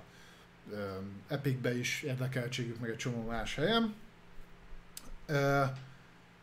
[1.28, 3.94] Epicbe is érdekeltségük, meg egy csomó más helyen.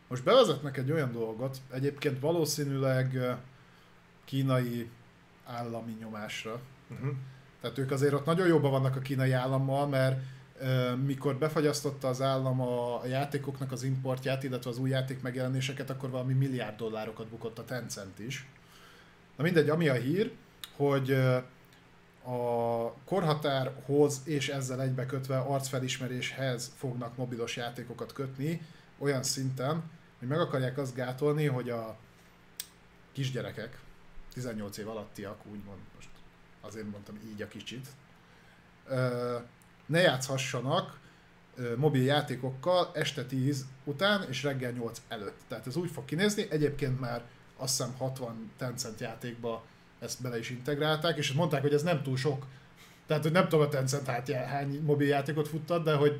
[0.07, 3.37] Most bevezetnek egy olyan dolgot, egyébként valószínűleg
[4.25, 4.89] kínai
[5.45, 6.61] állami nyomásra,
[6.91, 7.13] Uh-huh.
[7.61, 10.21] tehát ők azért ott nagyon jobban vannak a kínai állammal, mert
[11.05, 16.33] mikor befagyasztotta az állam a, játékoknak az importját, illetve az új játék megjelenéseket, akkor valami
[16.33, 18.47] milliárd dollárokat bukott a Tencent is.
[19.37, 20.31] Na mindegy, ami a hír,
[20.75, 21.17] hogy
[22.25, 28.61] a korhatárhoz és ezzel egybekötve arcfelismeréshez fognak mobilos játékokat kötni,
[28.97, 29.83] olyan szinten,
[30.19, 31.97] hogy meg akarják azt gátolni, hogy a
[33.11, 33.79] kisgyerekek,
[34.33, 36.09] 18 év alattiak, úgymond most
[36.61, 37.87] azért mondtam így a kicsit,
[39.85, 40.99] ne játszhassanak
[41.75, 45.39] mobil játékokkal este 10 után és reggel 8 előtt.
[45.47, 47.23] Tehát ez úgy fog kinézni, egyébként már
[47.57, 49.63] azt hiszem 60 Tencent játékba
[50.03, 52.45] ezt bele is integrálták, és mondták, hogy ez nem túl sok.
[53.05, 56.19] Tehát, hogy nem tudom a Tencent hát hány mobil játékot futtat, de hogy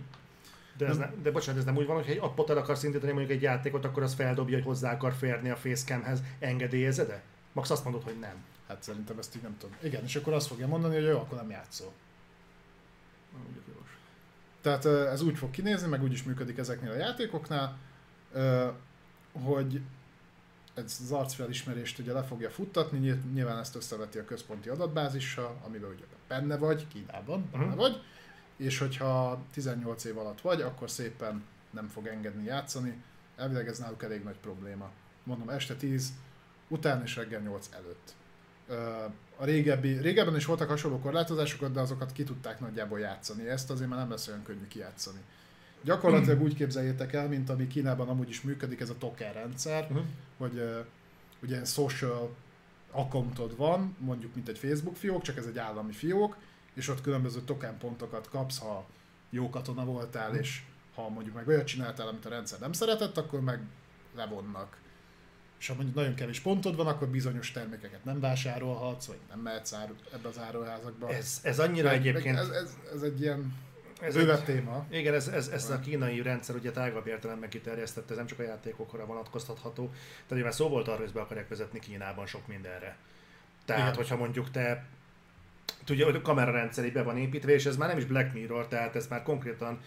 [0.78, 3.12] De, ez ne, de bocsánat, ez nem úgy van, hogy egy appot el akarsz indítani
[3.12, 6.24] mondjuk egy játékot, akkor az feldobja, hogy hozzá akar férni a facecamhez.
[6.40, 7.22] Engedélyezed-e?
[7.54, 8.36] Max azt mondod, hogy nem.
[8.68, 9.76] hát szerintem ezt így nem tudom.
[9.84, 11.92] Igen, és akkor azt fogja mondani, hogy jó, akkor nem játszol.
[14.62, 17.78] Tehát ez úgy fog kinézni, meg úgy is működik ezeknél a játékoknál,
[19.32, 19.82] hogy
[20.74, 25.90] ez az arcfelismerést ugye le fogja futtatni, nyilv- nyilván ezt összeveti a központi adatbázissal, amiben
[25.90, 27.76] ugye benne vagy, Kínában benne Mhm.
[27.76, 28.02] vagy,
[28.58, 33.04] és hogyha 18 év alatt vagy, akkor szépen nem fog engedni játszani.
[33.36, 34.90] Elvileg ez náluk elég nagy probléma.
[35.24, 36.14] Mondom, este 10
[36.68, 38.14] után és reggel 8 előtt.
[39.38, 43.48] A régebbi, régebben is voltak hasonló korlátozások, de azokat ki tudták nagyjából játszani.
[43.48, 45.20] Ezt azért már nem lesz olyan könnyű kijátszani.
[45.84, 50.06] Gyakorlatilag úgy képzeljétek el, mint ami Kínában amúgy is működik, ez a token rendszer, Uh-huh.
[50.38, 50.80] hogy ö,
[51.42, 52.36] ugye ilyen social
[52.92, 56.38] accountod van, mondjuk mint egy Facebook fiók, csak ez egy állami fiók,
[56.74, 58.86] és ott különböző token pontokat kapsz, ha
[59.30, 60.62] jó katona voltál, és
[60.96, 63.60] ha mondjuk meg olyat csináltál, amit a rendszer nem szeretett, akkor meg
[64.16, 64.78] levonnak.
[65.60, 69.74] És ha mondjuk nagyon kevés pontod van, akkor bizonyos termékeket nem vásárolhatsz, vagy nem mehetsz
[69.74, 71.10] áru, ebbe az áruházakba.
[71.14, 72.36] Ez, ez annyira Meg- egyébként...
[72.36, 73.54] meg Ez, ez, ez egy ilyen
[74.04, 74.86] ez bővebb egy, téma.
[74.90, 78.44] igen, ez, ez, ez a kínai rendszer ugye tágabb értelemben kiterjesztett, ez nem csak a
[78.44, 79.86] játékokra vonatkoztatható.
[79.86, 82.98] Tehát ugye már szó volt arról, hogy be akarják vezetni Kínában sok mindenre.
[83.66, 83.96] Tehát, Igen.
[83.96, 84.86] hogyha mondjuk te
[85.86, 88.96] Tudja, hogy a kamerarendszer be van építve, és ez már nem is Black Mirror, tehát
[88.96, 89.80] ezt már konkrétan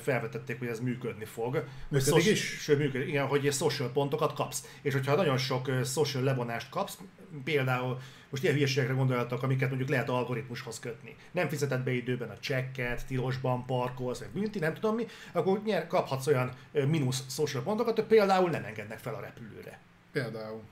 [0.00, 1.64] felvetették, hogy ez működni fog.
[1.88, 2.40] Működik soci- is?
[2.40, 4.68] Sőt, működik, igen, hogy social pontokat kapsz.
[4.82, 6.98] És hogyha nagyon sok social levonást kapsz,
[7.44, 7.98] például
[8.30, 11.16] most ilyen hülyeségekre gondoljatok, amiket mondjuk lehet algoritmushoz kötni.
[11.30, 15.86] Nem fizeted be időben a csekket, tilosban parkolsz, vagy bünti, nem tudom mi, akkor nyer,
[15.86, 19.80] kaphatsz olyan mínusz social pontokat, hogy például nem engednek fel a repülőre.
[20.12, 20.62] Például.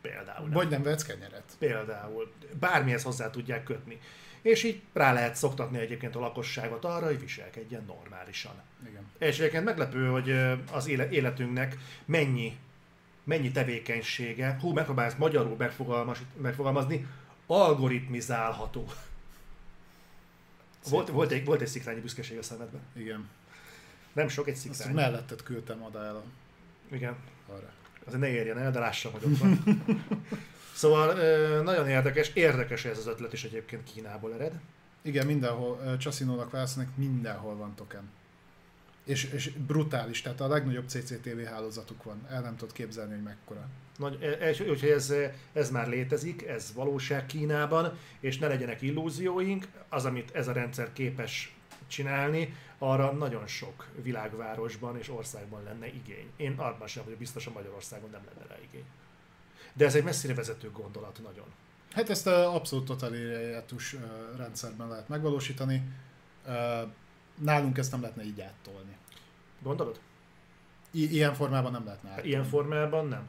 [0.00, 0.50] Például.
[0.50, 1.44] Vagy nem vehetsz kenyeret.
[1.58, 2.32] Például.
[2.60, 4.00] Bármihez hozzá tudják kötni.
[4.42, 8.52] És így rá lehet szoktatni egyébként a lakosságot arra, hogy viselkedjen normálisan.
[8.88, 9.06] Igen.
[9.18, 10.30] És egyébként meglepő, hogy
[10.72, 12.56] az éle- életünknek mennyi,
[13.24, 17.06] mennyi tevékenysége, hú, megpróbálsz magyarul megfogalmaz, megfogalmazni,
[17.46, 18.84] algoritmizálható.
[20.88, 22.80] Volt, volt, egy, volt egy szikrányi büszkeség a szemedben.
[22.92, 23.28] Igen.
[24.12, 24.94] Nem sok, egy Azt szikrány.
[24.94, 26.22] melletted küldtem oda el a,
[26.94, 27.16] Igen.
[27.46, 27.72] arra.
[28.06, 29.62] Azért ne érjen el, de lássam, hogy ott van.
[30.76, 31.14] Szóval
[31.62, 34.60] nagyon érdekes, érdekes ez az ötlet is egyébként Kínából ered.
[35.02, 38.10] Igen, mindenhol, Csasinónak válaszolnak, mindenhol van token.
[39.04, 42.26] És, és brutális, tehát a legnagyobb CCTV hálózatuk van.
[42.30, 43.68] El nem tudod képzelni, hogy mekkora.
[43.98, 45.14] Nagy, és, úgyhogy ez,
[45.52, 50.92] ez már létezik, ez valóság Kínában, és ne legyenek illúzióink, az, amit ez a rendszer
[50.92, 51.55] képes
[51.86, 56.30] csinálni, arra nagyon sok világvárosban és országban lenne igény.
[56.36, 58.84] Én abban sem vagyok biztos, a Magyarországon nem lenne rá igény.
[59.72, 61.46] De ez egy messzire vezető gondolat nagyon.
[61.92, 64.00] Hát ezt a abszolút totalitárius uh,
[64.36, 65.82] rendszerben lehet megvalósítani.
[67.34, 68.96] Nálunk ezt nem lehetne így áttolni.
[69.62, 70.00] Gondolod?
[70.90, 72.28] I- ilyen formában nem lehetne áttolni.
[72.28, 73.28] Ilyen formában nem.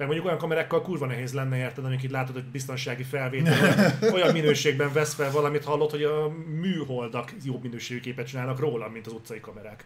[0.00, 4.32] Meg mondjuk olyan kamerákkal kurva nehéz lenne, érted, amik itt látod, hogy biztonsági felvétel, olyan-
[4.40, 6.28] minőségben vesz fel valamit, hallott, hogy a
[6.60, 9.84] műholdak jobb minőségű képet csinálnak róla, mint az utcai kamerák.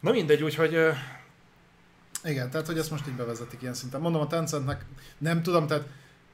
[0.00, 0.72] Na mindegy, úgyhogy
[2.24, 4.00] Igen, tehát hogy ezt most így bevezetik ilyen szinten.
[4.00, 4.84] Mondom, a Tencentnek
[5.18, 5.88] nem tudom, tehát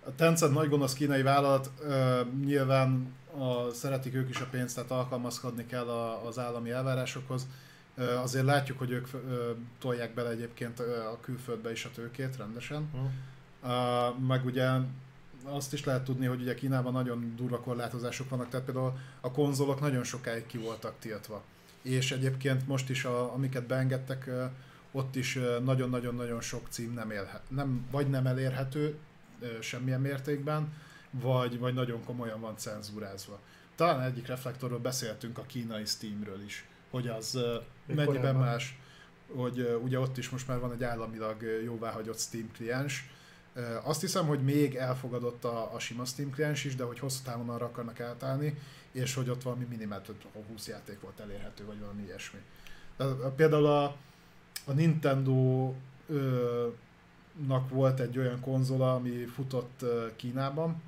[0.07, 4.91] a Tencent nagy gonosz kínai vállalat, ö, nyilván a, szeretik ők is a pénzt, tehát
[4.91, 7.47] alkalmazkodni kell a, az állami elvárásokhoz.
[7.97, 9.09] Azért látjuk, hogy ők
[9.79, 12.91] tolják bele egyébként a külföldbe is a tőkét rendesen.
[13.63, 14.69] Uh, meg ugye
[15.45, 19.81] azt is lehet tudni, hogy ugye Kínában nagyon durva korlátozások vannak, tehát például a konzolok
[19.81, 21.43] nagyon sokáig ki voltak tiltva.
[21.83, 24.31] És egyébként most is, a, amiket beengedtek,
[24.93, 28.99] ott is nagyon-nagyon-nagyon sok cím nem, élhet, nem vagy nem elérhető
[29.61, 30.73] semmilyen mértékben,
[31.11, 33.41] vagy, vagy nagyon komolyan van cenzúrázva.
[33.75, 37.39] Talán egyik reflektorról beszéltünk a kínai Steamről is, hogy az
[37.87, 38.43] mennyiben korábban.
[38.43, 38.79] más,
[39.35, 43.11] hogy ugye ott is most már van egy államilag jóváhagyott Steam kliens.
[43.83, 47.49] Azt hiszem, hogy még elfogadott a, a sima Steam kliens is, de hogy hosszú távon
[47.49, 48.59] arra akarnak átállni,
[48.93, 50.11] és hogy ott valami minimált
[50.49, 52.39] 20 játék volt elérhető, vagy valami ilyesmi.
[53.37, 53.85] Például a,
[54.65, 55.73] a Nintendo
[56.09, 56.69] ö,
[57.47, 59.85] nak volt egy olyan konzola, ami futott
[60.17, 60.83] Kínában.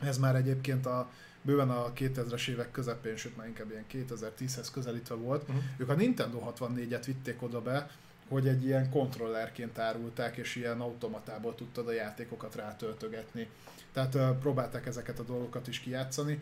[0.00, 1.10] Ez már egyébként a
[1.44, 5.48] bőven a 2000-es évek közepén, sőt már inkább ilyen 2010-hez közelítve volt.
[5.48, 5.56] Mhm.
[5.76, 7.90] Ők a Nintendo 64-et vitték oda be,
[8.28, 13.48] hogy egy ilyen kontrollerként árulták, és ilyen automatából tudtad a játékokat rátöltögetni.
[13.92, 16.40] Tehát uh, próbálták ezeket a dolgokat is kijátszani.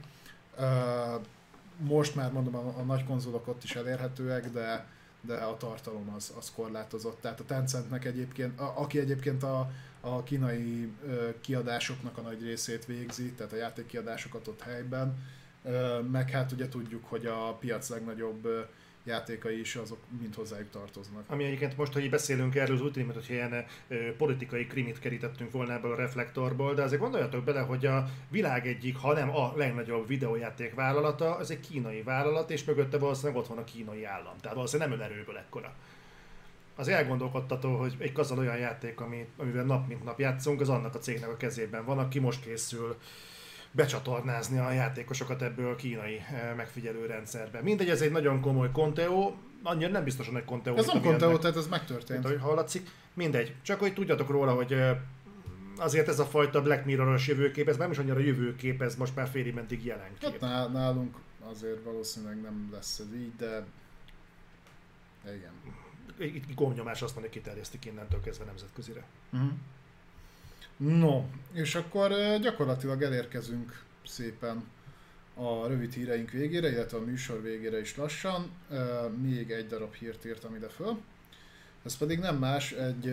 [0.58, 1.20] Uh,
[1.78, 4.86] most már mondom, a, a nagy konzolok ott is elérhetőek, de
[5.22, 7.20] de a tartalom az, az korlátozott.
[7.20, 9.70] Tehát a Tencentnek egyébként, a, aki egyébként a,
[10.04, 10.92] a kínai
[11.40, 15.18] kiadásoknak a nagy részét végzi, tehát a játékkiadásokat ott helyben,
[16.10, 18.48] meg hát ugye tudjuk, hogy a piac legnagyobb
[19.04, 21.24] játékai is azok mind hozzájuk tartoznak.
[21.26, 23.64] Ami egyébként most, hogy beszélünk erről, az úgy tűnik, hogy ilyen
[24.16, 28.96] politikai krimit kerítettünk volna ebből a reflektorból, de azért gondoljatok bele, hogy a világ egyik,
[28.96, 33.58] ha nem a legnagyobb videójáték vállalata, az egy kínai vállalat, és mögötte valószínűleg ott van
[33.58, 34.34] a kínai állam.
[34.40, 35.74] Tehát valószínűleg nem önerőből ekkora.
[36.76, 40.94] Az elgondolkodtató, hogy egy kazal olyan játék, ami, amivel nap mint nap játszunk, az annak
[40.94, 42.96] a cégnek a kezében van, aki most készül
[43.70, 47.60] becsatornázni a játékosokat ebből a kínai eh, megfigyelő rendszerbe.
[47.62, 50.76] Mindegy, ez egy nagyon komoly konteó, annyira nem biztos, hogy konteó.
[50.76, 52.08] Ez nem amilyennek- tehát ez megtörtént.
[52.08, 52.88] mint ahogy hallatszik.
[53.14, 54.96] Mindegy, csak hogy tudjatok róla, hogy eh,
[55.76, 59.28] azért ez a fajta Black Mirror-os jövőkép, ez nem is annyira jövőkép, ez most már
[59.28, 60.40] félig mentig jelen Hát
[60.72, 61.16] nálunk
[61.50, 63.64] azért valószínűleg nem lesz ez így, de
[65.24, 65.52] igen.
[66.18, 69.04] Itt gomnyomás azt mondja, hogy kiterjesztik innentől kezdve nemzetközire.
[69.32, 69.50] Uh-huh.
[70.76, 74.64] No, és akkor gyakorlatilag elérkezünk szépen
[75.34, 78.50] a rövid híreink végére, illetve a műsor végére is lassan.
[79.22, 81.00] Még egy darab hírt írtam ide föl.
[81.84, 83.06] Ez pedig nem más, egy,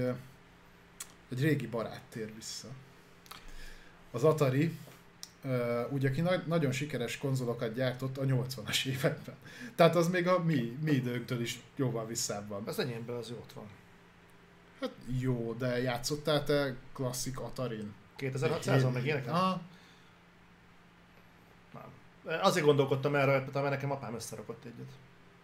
[1.30, 2.68] egy régi barát tér vissza.
[4.12, 4.78] Az Atari,
[5.90, 9.36] ugye aki nagy, nagyon sikeres konzolokat gyártott a 80-as években.
[9.76, 12.64] Tehát az még a mi, mi időnktől is jóval visszább van.
[12.66, 13.66] Az enyémben az jó ott van.
[14.82, 17.94] Hát jó, de játszottál te klasszik Atarin?
[18.18, 19.34] 2600-on meg ilyeneket?
[19.34, 19.62] Aha.
[21.74, 22.40] Nem.
[22.42, 24.92] Azért gondolkodtam erre, mert nekem apám összerakott egyet.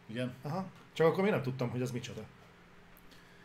[0.06, 0.33] Igen.
[0.41, 0.65] Aha.
[0.93, 2.22] Csak akkor még nem tudtam, hogy az micsoda.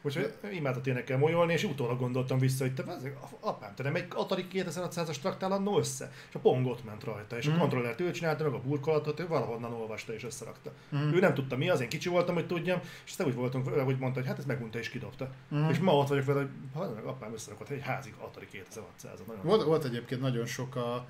[0.02, 4.06] Úgyhogy imádott énekel molyolni, és utólag gondoltam vissza, hogy te ezek, apám, te nem egy
[4.14, 6.12] Atari 2600-as traktál annó össze?
[6.28, 7.58] És a pong ott ment rajta, és a Mhm.
[7.58, 10.72] kontrollert ő csinálta, meg a burkolatot, ő valahonnan olvasta és összerakta.
[10.88, 11.14] Mhm.
[11.14, 13.82] Ő nem tudta mi az, én kicsi voltam, hogy tudjam, és aztán úgy voltunk vele,
[13.82, 15.30] hogy mondta, hogy hát ez megunta és kidobta.
[15.48, 15.68] Mhm.
[15.70, 19.62] És ma ott vagyok vele, hogy meg apám összerakott egy házi Atari 2600 nagyon Volt,
[19.64, 21.06] volt egyébként nagyon sok a...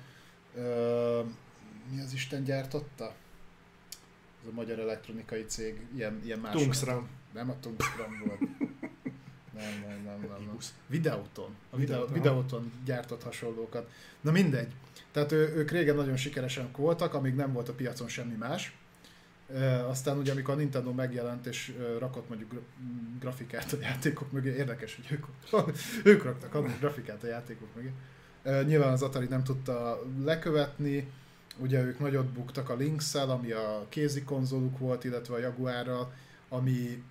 [0.55, 1.21] Ö,
[1.93, 3.13] mi az Isten gyártotta?
[4.41, 6.53] Ez a magyar elektronikai cég, ilyen, ilyen más.
[6.53, 7.07] Tungsram.
[7.33, 8.70] Nem a Tungsram volt.
[9.61, 10.45] Nem, nem, nem, nem.
[10.45, 10.57] nem.
[10.87, 11.55] Videóton.
[11.69, 13.89] A videó, Videóton, gyártott hasonlókat.
[14.21, 14.73] Na mindegy.
[15.11, 18.75] Tehát ő, ők régen nagyon sikeresek voltak, amíg nem volt a piacon semmi más.
[19.53, 22.67] E, aztán ugye amikor a Nintendo megjelent és rakott mondjuk gra-
[23.19, 25.25] grafikát a játékok mögé, érdekes, hogy ők,
[26.13, 27.91] ők raktak adni grafikát a játékok mögé.
[28.43, 31.11] E, nyilván az Atari nem tudta lekövetni,
[31.57, 36.13] ugye ők nagyot buktak a lynx ami a kézi konzoluk volt, illetve a Jaguarral,
[36.49, 37.03] ami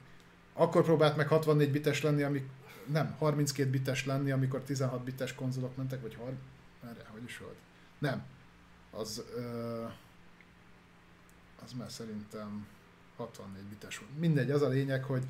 [0.60, 2.48] akkor próbált meg 64 bites lenni, ami
[2.86, 6.38] nem, 32 bites lenni, amikor 16 bites konzolok mentek, vagy 30,
[6.84, 7.56] erre, hogy is volt?
[7.98, 8.22] Nem.
[8.90, 9.84] Az, ö,
[11.64, 12.66] az már szerintem
[13.16, 14.18] 64 bites volt.
[14.18, 15.22] Mindegy, az a lényeg, hogy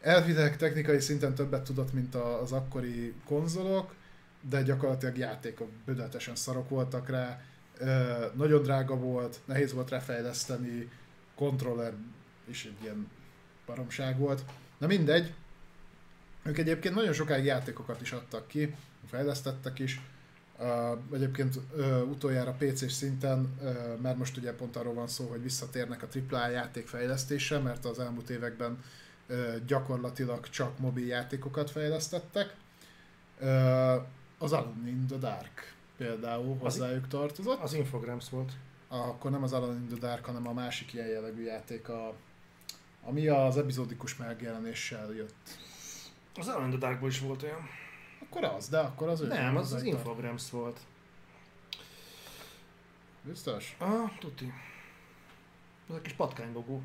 [0.00, 3.94] elvileg technikai szinten többet tudott, mint az akkori konzolok,
[4.40, 7.40] de gyakorlatilag játékok bődöltesen szarok voltak rá,
[7.78, 10.90] ö, nagyon drága volt, nehéz volt rá fejleszteni,
[11.34, 11.92] kontroller
[12.44, 13.08] is egy ilyen
[13.66, 14.44] baromság volt.
[14.78, 15.34] Na mindegy,
[16.42, 18.74] ők egyébként nagyon sokáig játékokat is adtak ki,
[19.06, 20.00] fejlesztettek is,
[20.58, 25.42] Uh, egyébként uh, utoljára PC-s szinten, uh, mert most ugye pont arról van szó, hogy
[25.42, 28.78] visszatérnek a AAA játékfejlesztésre, mert az elmúlt években
[29.28, 32.54] uh, gyakorlatilag csak mobil játékokat fejlesztettek.
[33.40, 33.94] Uh,
[34.38, 37.60] az Alone in the Dark például hozzájuk tartozott.
[37.60, 38.52] Az Infogrames volt.
[38.88, 42.14] Akkor nem az Alone in the Dark, hanem a másik ilyen jellegű játék, a,
[43.06, 45.58] ami az epizódikus megjelenéssel jött.
[46.38, 47.68] Az Alan in the is volt olyan.
[48.22, 49.26] Akkor az, de akkor az ő.
[49.26, 50.80] Nem, az az tart- Infogrames volt.
[53.22, 53.76] Biztos?
[53.78, 54.52] Ah, tuti.
[55.88, 56.82] Az a kis patkánylogó.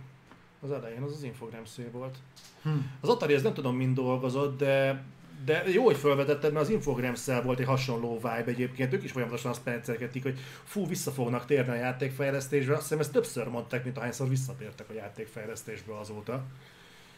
[0.61, 2.17] Az elején az az Infogrames volt.
[2.61, 2.69] Hm.
[3.01, 5.03] Az Atari ez nem tudom mind dolgozott, de
[5.45, 8.93] de jó, hogy felvetetted, mert az infogrames volt egy hasonló vibe egyébként.
[8.93, 12.73] Ők is folyamatosan azt percelgetik, hogy fú, vissza fognak térni a játékfejlesztésbe.
[12.73, 16.43] Azt hiszem ezt többször mondták, mint ahányszor visszatértek a játékfejlesztésbe azóta.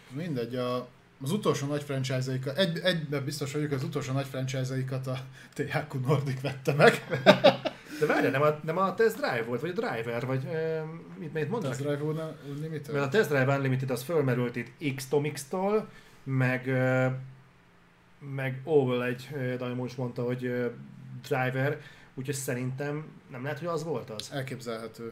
[0.09, 0.87] Mindegy, a,
[1.21, 5.19] az utolsó nagy franchise-aikat, egy, egyben biztos vagyok, az utolsó nagy franchise-aikat a
[5.53, 6.93] THQ Nordic vette meg.
[7.99, 10.85] De várjál, nem a, nem a Test Drive volt, vagy a Driver, vagy e,
[11.19, 11.77] mit, mit mondanak?
[11.77, 12.93] Test Drive Unlimited?
[12.93, 15.87] Mert a Test Drive Unlimited az fölmerült itt X-Tomix-tól,
[16.23, 17.07] meg, ö,
[18.35, 20.71] meg Oval egy Daimon is mondta, hogy
[21.27, 21.81] Driver,
[22.13, 24.31] úgyhogy szerintem nem lehet, hogy az volt az.
[24.31, 25.11] Elképzelhető.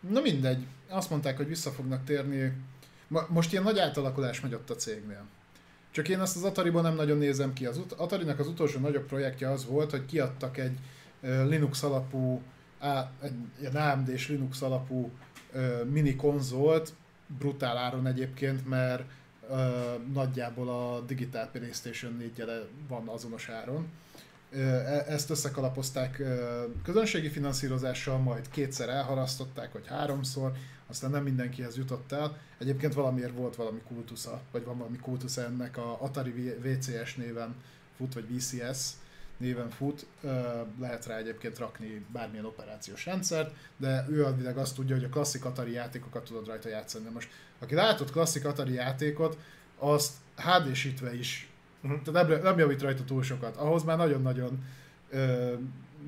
[0.00, 2.52] Na mindegy, azt mondták, hogy vissza fognak térni.
[3.28, 5.24] Most ilyen nagy átalakulás megy ott a cégnél.
[5.90, 7.66] Csak én azt az Atari-ban nem nagyon nézem ki.
[7.66, 10.78] Az Atari-nak az utolsó nagyobb projektje az volt, hogy kiadtak egy
[11.20, 12.42] Linux alapú,
[13.60, 15.10] egy AMD-s Linux alapú
[15.90, 16.92] mini konzolt,
[17.38, 19.02] brutál áron egyébként, mert
[19.48, 19.58] uh,
[20.12, 22.42] nagyjából a Digital Playstation 4
[22.88, 23.88] van azonos áron.
[24.52, 26.22] E- ezt összekalapozták
[26.84, 30.52] közönségi finanszírozással, majd kétszer elharasztották, vagy háromszor,
[30.86, 32.36] aztán nem mindenkihez jutott el.
[32.58, 36.30] Egyébként valamiért volt valami kultusza, vagy van valami kultusza ennek a Atari
[36.62, 37.54] VCS néven
[37.96, 38.92] fut, vagy VCS
[39.36, 40.06] néven fut,
[40.80, 45.44] lehet rá egyébként rakni bármilyen operációs rendszert, de ő addig azt tudja, hogy a klasszik
[45.44, 47.08] Atari játékokat tudod rajta játszani.
[47.08, 49.38] Most, aki látott klasszik Atari játékot,
[49.78, 51.48] azt HD-sítve is
[51.82, 52.02] Uh-huh.
[52.02, 53.56] Tehát nem, nem javít rajta túl sokat.
[53.56, 54.64] Ahhoz már nagyon-nagyon
[55.10, 55.52] ö,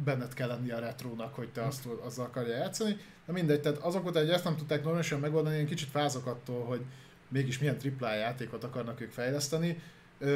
[0.04, 2.96] benned kell lenni a retrónak, hogy te azt, azzal akarja játszani.
[3.26, 6.64] De mindegy, tehát azok után, hogy ezt nem tudták normálisan megoldani, én kicsit fázok attól,
[6.64, 6.80] hogy
[7.28, 9.82] mégis milyen AAA játékot akarnak ők fejleszteni.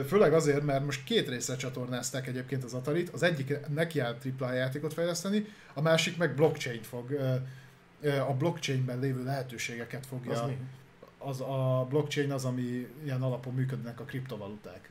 [0.07, 3.09] Főleg azért, mert most két részre csatornázták egyébként az Atarit.
[3.09, 7.19] Az egyik neki áll AAA játékot fejleszteni, a másik meg blockchain fog,
[8.29, 10.51] a blockchainben lévő lehetőségeket fogja.
[11.25, 14.91] Az, a blockchain az, ami ilyen alapon működnek a kriptovaluták.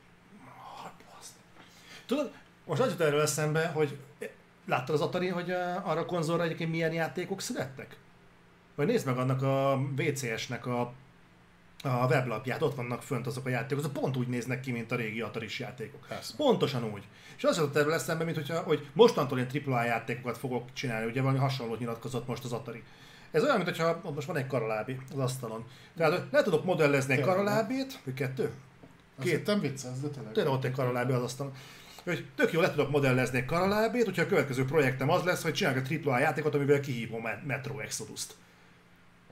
[2.06, 2.32] Tudod,
[2.64, 3.98] most az jut erről eszembe, hogy
[4.66, 5.50] láttad az Atari, hogy
[5.82, 7.96] arra a konzolra egyébként milyen játékok születtek?
[8.74, 10.80] Vagy nézd meg annak a VCS-nek a,
[11.82, 14.96] a weblapját, ott vannak fönt azok a játékok, azok pont úgy néznek ki, mint a
[14.96, 16.06] régi atari játékok.
[16.08, 16.34] Persze.
[16.36, 17.02] Pontosan úgy.
[17.36, 21.20] És az jutott erről eszembe, mint hogyha, hogy mostantól én AAA játékokat fogok csinálni, ugye
[21.20, 22.82] valami hasonlót nyilatkozott most az Atari.
[23.34, 25.64] Ez olyan, mintha most van egy karalábi az asztalon.
[25.96, 28.50] Tehát le tudok modellezni egy karalábét, vagy kettő?
[29.20, 29.46] Két.
[29.46, 30.32] nem viccelsz, de tényleg.
[30.32, 31.52] Tényleg ott egy karalábi az asztalon
[32.04, 35.52] hogy tök jó le tudok modellezni egy karalábét, hogyha a következő projektem az lesz, hogy
[35.52, 38.34] csinálok egy AAA játékot, amivel kihívom a Metro Exodus-t.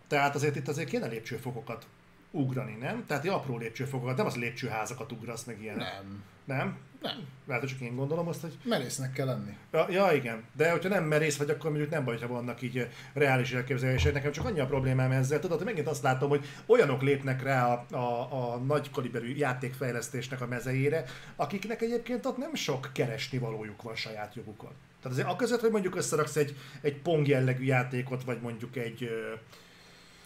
[0.09, 1.87] Tehát azért itt azért kéne lépcsőfokokat
[2.31, 3.07] ugrani, nem?
[3.07, 5.77] Tehát egy apró lépcsőfokokat, nem az lépcsőházakat ugrasz meg ilyen.
[5.77, 6.23] Nem.
[6.45, 6.77] Nem?
[7.03, 7.27] Nem.
[7.47, 8.59] Lehet, hogy csak én gondolom azt, hogy...
[8.65, 9.57] Merésznek kell lenni.
[9.73, 10.45] Ja, ja, igen.
[10.57, 14.13] De hogyha nem merész vagy, akkor mondjuk nem baj, ha vannak így reális elképzelések.
[14.13, 15.41] Nekem csak annyi a problémám ezzel.
[15.41, 20.41] Tudod, hogy megint azt látom, hogy olyanok lépnek rá a, a, a nagy kaliberű játékfejlesztésnek
[20.41, 21.05] a mezejére,
[21.37, 24.73] akiknek egyébként ott nem sok keresni valójuk van saját jogukon.
[25.03, 29.11] Tehát azért aközött, hogy mondjuk összeraksz egy, egy pong jellegű játékot, vagy mondjuk egy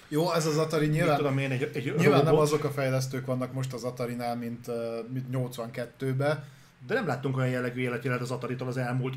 [0.09, 2.25] jó, ez az Atari nyilván, tudom én, egy, egy nyilván robot.
[2.25, 4.71] nem azok a fejlesztők vannak most az Atari-nál, mint,
[5.13, 6.45] mint 82-ben.
[6.87, 9.15] De nem láttunk olyan jellegű életjelet az Atari-tól az elmúlt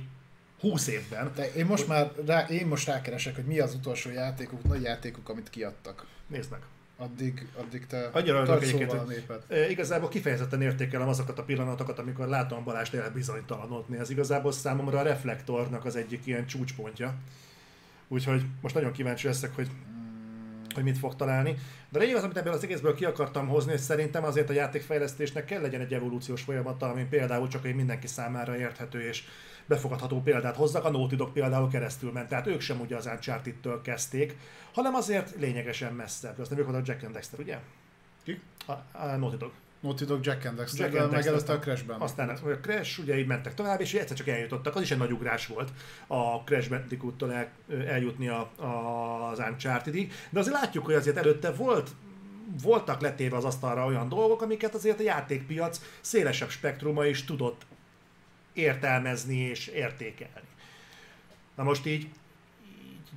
[0.60, 1.32] 20 évben.
[1.36, 1.96] De én most hogy...
[1.96, 6.06] már rá, én most rákeresek, hogy mi az utolsó játékuk, nagy játékuk, amit kiadtak.
[6.28, 6.60] Nézd meg.
[6.98, 9.70] Addig, addig te Annyira örülök egyébként, hogy népet.
[9.70, 13.98] igazából kifejezetten értékelem azokat a pillanatokat, amikor látom Balást elbizonytalanodni.
[13.98, 17.14] Ez igazából számomra a reflektornak az egyik ilyen csúcspontja.
[18.08, 19.70] Úgyhogy most nagyon kíváncsi leszek, hogy
[20.74, 21.56] hogy mit fog találni.
[21.90, 25.46] De lényeg az, amit ebből az egészből ki akartam hozni, hogy szerintem azért a játékfejlesztésnek
[25.46, 29.24] kell legyen egy evolúciós folyamata, ami például csak egy mindenki számára érthető és
[29.66, 30.86] befogadható példát hozzak.
[30.86, 34.36] A Naughty Dog például keresztül ment, tehát ők sem ugye az Uncharted-től kezdték,
[34.74, 36.40] hanem azért lényegesen messzebb.
[36.40, 37.58] Azt nem ők a Jack and Dexter, ugye?
[38.24, 38.42] Ki?
[38.68, 39.52] A, a Naughty Dog.
[39.80, 42.00] Naughty Dog Jack and Dexter, Jack and Dexter a Crashben.
[42.00, 45.12] Aztán a Crash, ugye így mentek tovább, és egyszer csak eljutottak, az is egy nagy
[45.12, 45.72] ugrás volt
[46.08, 47.52] a Crash Bandicoot-tól el,
[47.88, 51.90] eljutni a, a, az Uncharted-ig, de azért látjuk, hogy azért előtte volt
[52.62, 57.66] voltak letéve az asztalra olyan dolgok, amiket azért a játékpiac szélesebb spektruma is tudott
[58.54, 60.48] értelmezni és értékelni.
[61.56, 62.10] Na most így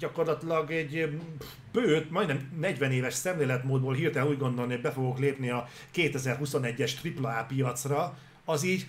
[0.02, 1.18] gyakorlatilag egy
[1.72, 7.44] bőt, majdnem 40 éves szemléletmódból hirtelen úgy gondolni, hogy be fogok lépni a 2021-es AAA
[7.44, 8.86] piacra, az így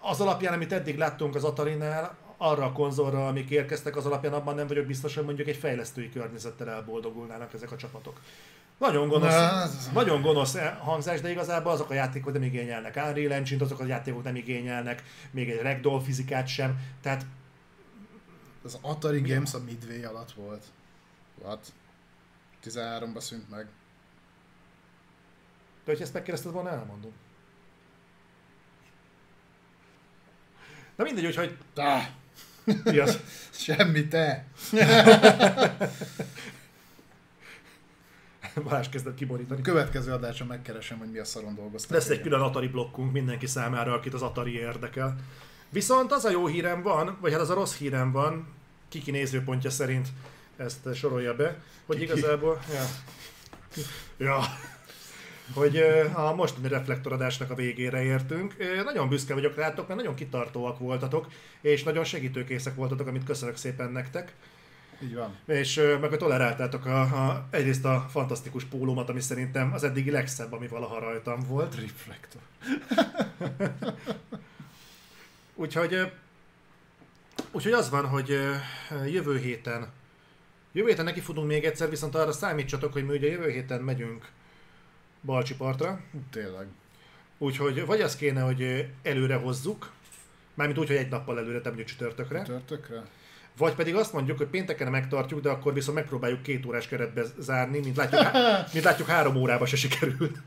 [0.00, 4.54] az alapján, amit eddig láttunk az Atari-nál, arra a konzolra, amik érkeztek, az alapján abban
[4.54, 8.20] nem vagyok biztos, hogy mondjuk egy fejlesztői környezettel elboldogulnának ezek a csapatok.
[8.78, 13.62] Nagyon gonosz, Na, nagyon gonosz hangzás, de igazából azok a játékok nem igényelnek Unreal Engine-t,
[13.62, 17.26] azok a játékok nem igényelnek még egy ragdoll fizikát sem, tehát
[18.64, 20.64] az Atari Mi Games a Midway alatt volt.
[21.42, 21.72] What?
[22.64, 23.66] 13-ba szűnt meg.
[25.84, 27.12] De hogy ezt megkérdezted volna, elmondom.
[30.96, 31.58] Na mindegy, úgyhogy...
[31.72, 32.10] Tá.
[32.84, 33.20] Mi az?
[33.64, 34.46] Semmi, te.
[38.62, 39.62] Balázs kezdett kiborítani.
[39.62, 41.90] Következő adásra megkeresem, hogy mi a szaron dolgoztak.
[41.90, 45.16] Lesz egy külön Atari blokkunk mindenki számára, akit az Atari érdekel.
[45.74, 48.46] Viszont az a jó hírem van, vagy hát az a rossz hírem van,
[48.88, 50.08] Kiki nézőpontja szerint
[50.56, 52.12] ezt sorolja be, hogy Kiki.
[52.12, 52.60] igazából...
[52.72, 52.84] Ja.
[54.26, 54.40] ja.
[55.54, 55.76] Hogy
[56.12, 58.56] a mostani reflektoradásnak a végére értünk.
[58.84, 61.26] Nagyon büszke vagyok rátok, mert nagyon kitartóak voltatok,
[61.60, 64.34] és nagyon segítőkészek voltatok, amit köszönök szépen nektek.
[65.02, 65.36] Így van.
[65.46, 70.52] És meg hogy toleráltátok a, a, egyrészt a fantasztikus pólómat, ami szerintem az eddigi legszebb,
[70.52, 71.74] ami valaha rajtam volt.
[71.74, 72.40] Reflektor.
[75.54, 76.12] Úgyhogy,
[77.52, 78.28] úgyhogy az van, hogy
[79.06, 79.92] jövő héten
[80.76, 84.28] Jövő héten neki futunk még egyszer, viszont arra számítsatok, hogy mi ugye jövő héten megyünk
[85.24, 86.00] Balcsi partra,
[86.30, 86.66] Tényleg.
[87.38, 89.92] úgyhogy vagy az kéne, hogy előre hozzuk,
[90.54, 93.02] mármint úgy, hogy egy nappal előre, te mondjuk csütörtökre, Törtökre?
[93.56, 97.78] vagy pedig azt mondjuk, hogy pénteken megtartjuk, de akkor viszont megpróbáljuk két órás keretbe zárni,
[97.78, 98.22] mint látjuk,
[98.72, 100.38] mint látjuk három órába se sikerült.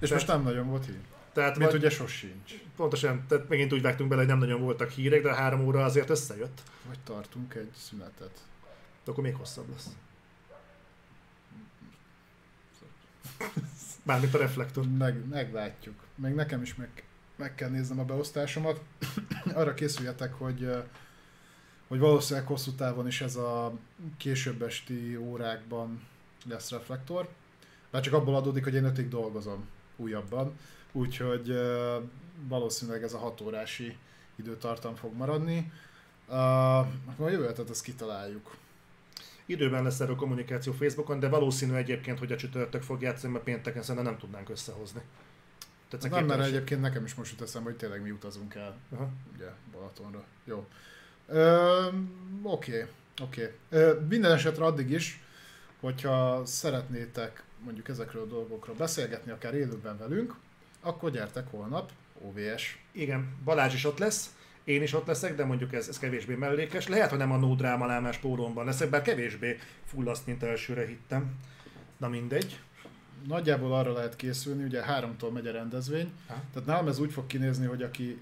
[0.00, 0.98] És most nem nagyon volt hír.
[1.34, 2.52] Tehát Mint vagy, ugye sosincs.
[2.76, 6.10] pontosan, tehát megint úgy vágtunk bele, hogy nem nagyon voltak hírek, de három óra azért
[6.10, 6.62] összejött.
[6.86, 8.40] Vagy tartunk egy szünetet.
[9.04, 9.88] De akkor még hosszabb lesz.
[14.02, 14.88] Mármint a reflektor.
[14.98, 16.04] Meg, meglátjuk.
[16.14, 17.04] Még nekem is meg,
[17.36, 18.80] meg kell néznem a beosztásomat.
[19.54, 20.70] Arra készüljetek, hogy,
[21.88, 23.72] hogy valószínűleg hosszú távon is ez a
[24.16, 26.02] később esti órákban
[26.46, 27.28] lesz reflektor.
[27.90, 30.58] Már csak abból adódik, hogy én ötig dolgozom újabban.
[30.96, 31.54] Úgyhogy
[32.48, 33.96] valószínűleg ez a 6 órási
[34.36, 35.72] időtartam fog maradni.
[36.28, 38.56] Uh, akkor a jövő hetet ezt kitaláljuk.
[39.46, 43.82] Időben lesz erről kommunikáció Facebookon, de valószínű egyébként, hogy a csütörtök fog játszani, mert pénteken
[43.82, 45.00] szerintem nem tudnánk összehozni.
[45.90, 49.08] Ez Nem, mert egyébként nekem is most jut eszembe, hogy tényleg mi utazunk el Aha.
[49.34, 50.24] ugye Balatonra.
[50.44, 50.66] Jó.
[52.42, 52.86] Oké,
[53.22, 53.54] oké.
[54.08, 55.22] Minden esetre addig is,
[55.80, 60.34] hogyha szeretnétek mondjuk ezekről a dolgokról beszélgetni, akár élőben velünk,
[60.84, 62.78] akkor gyertek holnap, OVS.
[62.92, 66.88] Igen, Balázs is ott lesz, én is ott leszek, de mondjuk ez, ez kevésbé mellékes.
[66.88, 71.34] Lehet, hogy nem a no dráma lámás pólómban leszek, bár kevésbé fullaszt, mint elsőre hittem.
[71.96, 72.60] Na mindegy.
[73.26, 76.42] Nagyjából arra lehet készülni, ugye háromtól megy a rendezvény, Aha.
[76.52, 78.20] tehát nálam ez úgy fog kinézni, hogy aki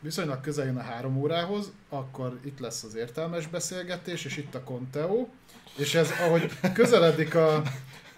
[0.00, 4.62] viszonylag közel jön a három órához, akkor itt lesz az értelmes beszélgetés, és itt a
[4.62, 5.28] Conteo,
[5.76, 7.62] és ez ahogy közeledik a,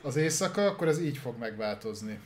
[0.03, 2.19] az éjszaka, akkor ez így fog megváltozni.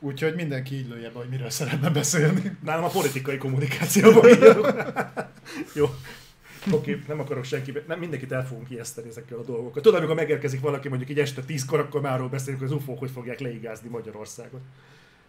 [0.00, 2.56] Úgyhogy mindenki így lője be, hogy miről szeretne beszélni.
[2.64, 4.28] Nálam a politikai kommunikációban.
[5.74, 5.86] Jó.
[6.70, 9.82] Oké, nem akarok senki, nem mindenkit el fogunk ijeszteni ezekkel a dolgokkal.
[9.82, 12.98] Tudod, amikor megérkezik valaki mondjuk így este tízkor, akkor már arról beszélünk, hogy az UFO-k
[12.98, 14.60] hogy fogják leigázni Magyarországot.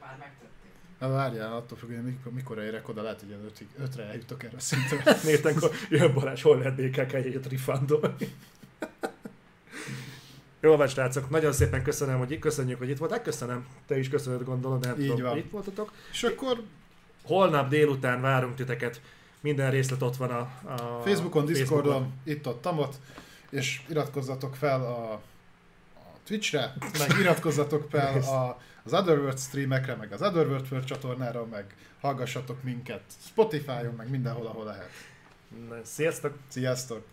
[0.01, 0.71] Már megtették.
[0.99, 4.43] Na várjál, attól függ, hogy mikor, mikor érek oda, lehet, hogy ilyen ötig, ötre eljutok
[4.43, 5.17] erre a szintre.
[5.23, 8.27] Néztem, akkor jön Balázs, hol lehet BKK jegyet rifandolni.
[10.65, 13.23] Jó van, srácok, nagyon szépen köszönöm, hogy köszönjük, hogy itt voltak.
[13.23, 15.37] Köszönöm, te is köszönöd, gondolom, nem Így tudom, van.
[15.37, 15.91] itt voltatok.
[16.11, 16.63] És akkor
[17.23, 19.01] Holnap délután várunk titeket.
[19.41, 20.39] Minden részlet ott van a,
[20.73, 22.99] a Facebookon, Discordon, itt ott, tamot,
[23.49, 25.21] és iratkozzatok fel a, a
[26.23, 33.01] Twitchre, meg iratkozzatok fel a, az Otherworld streamekre, meg az Otherworld csatornára, meg hallgassatok minket
[33.25, 34.89] Spotify-on, meg mindenhol, ahol lehet.
[35.69, 36.37] Na, Sziasztok!
[36.47, 37.03] Sziasztok!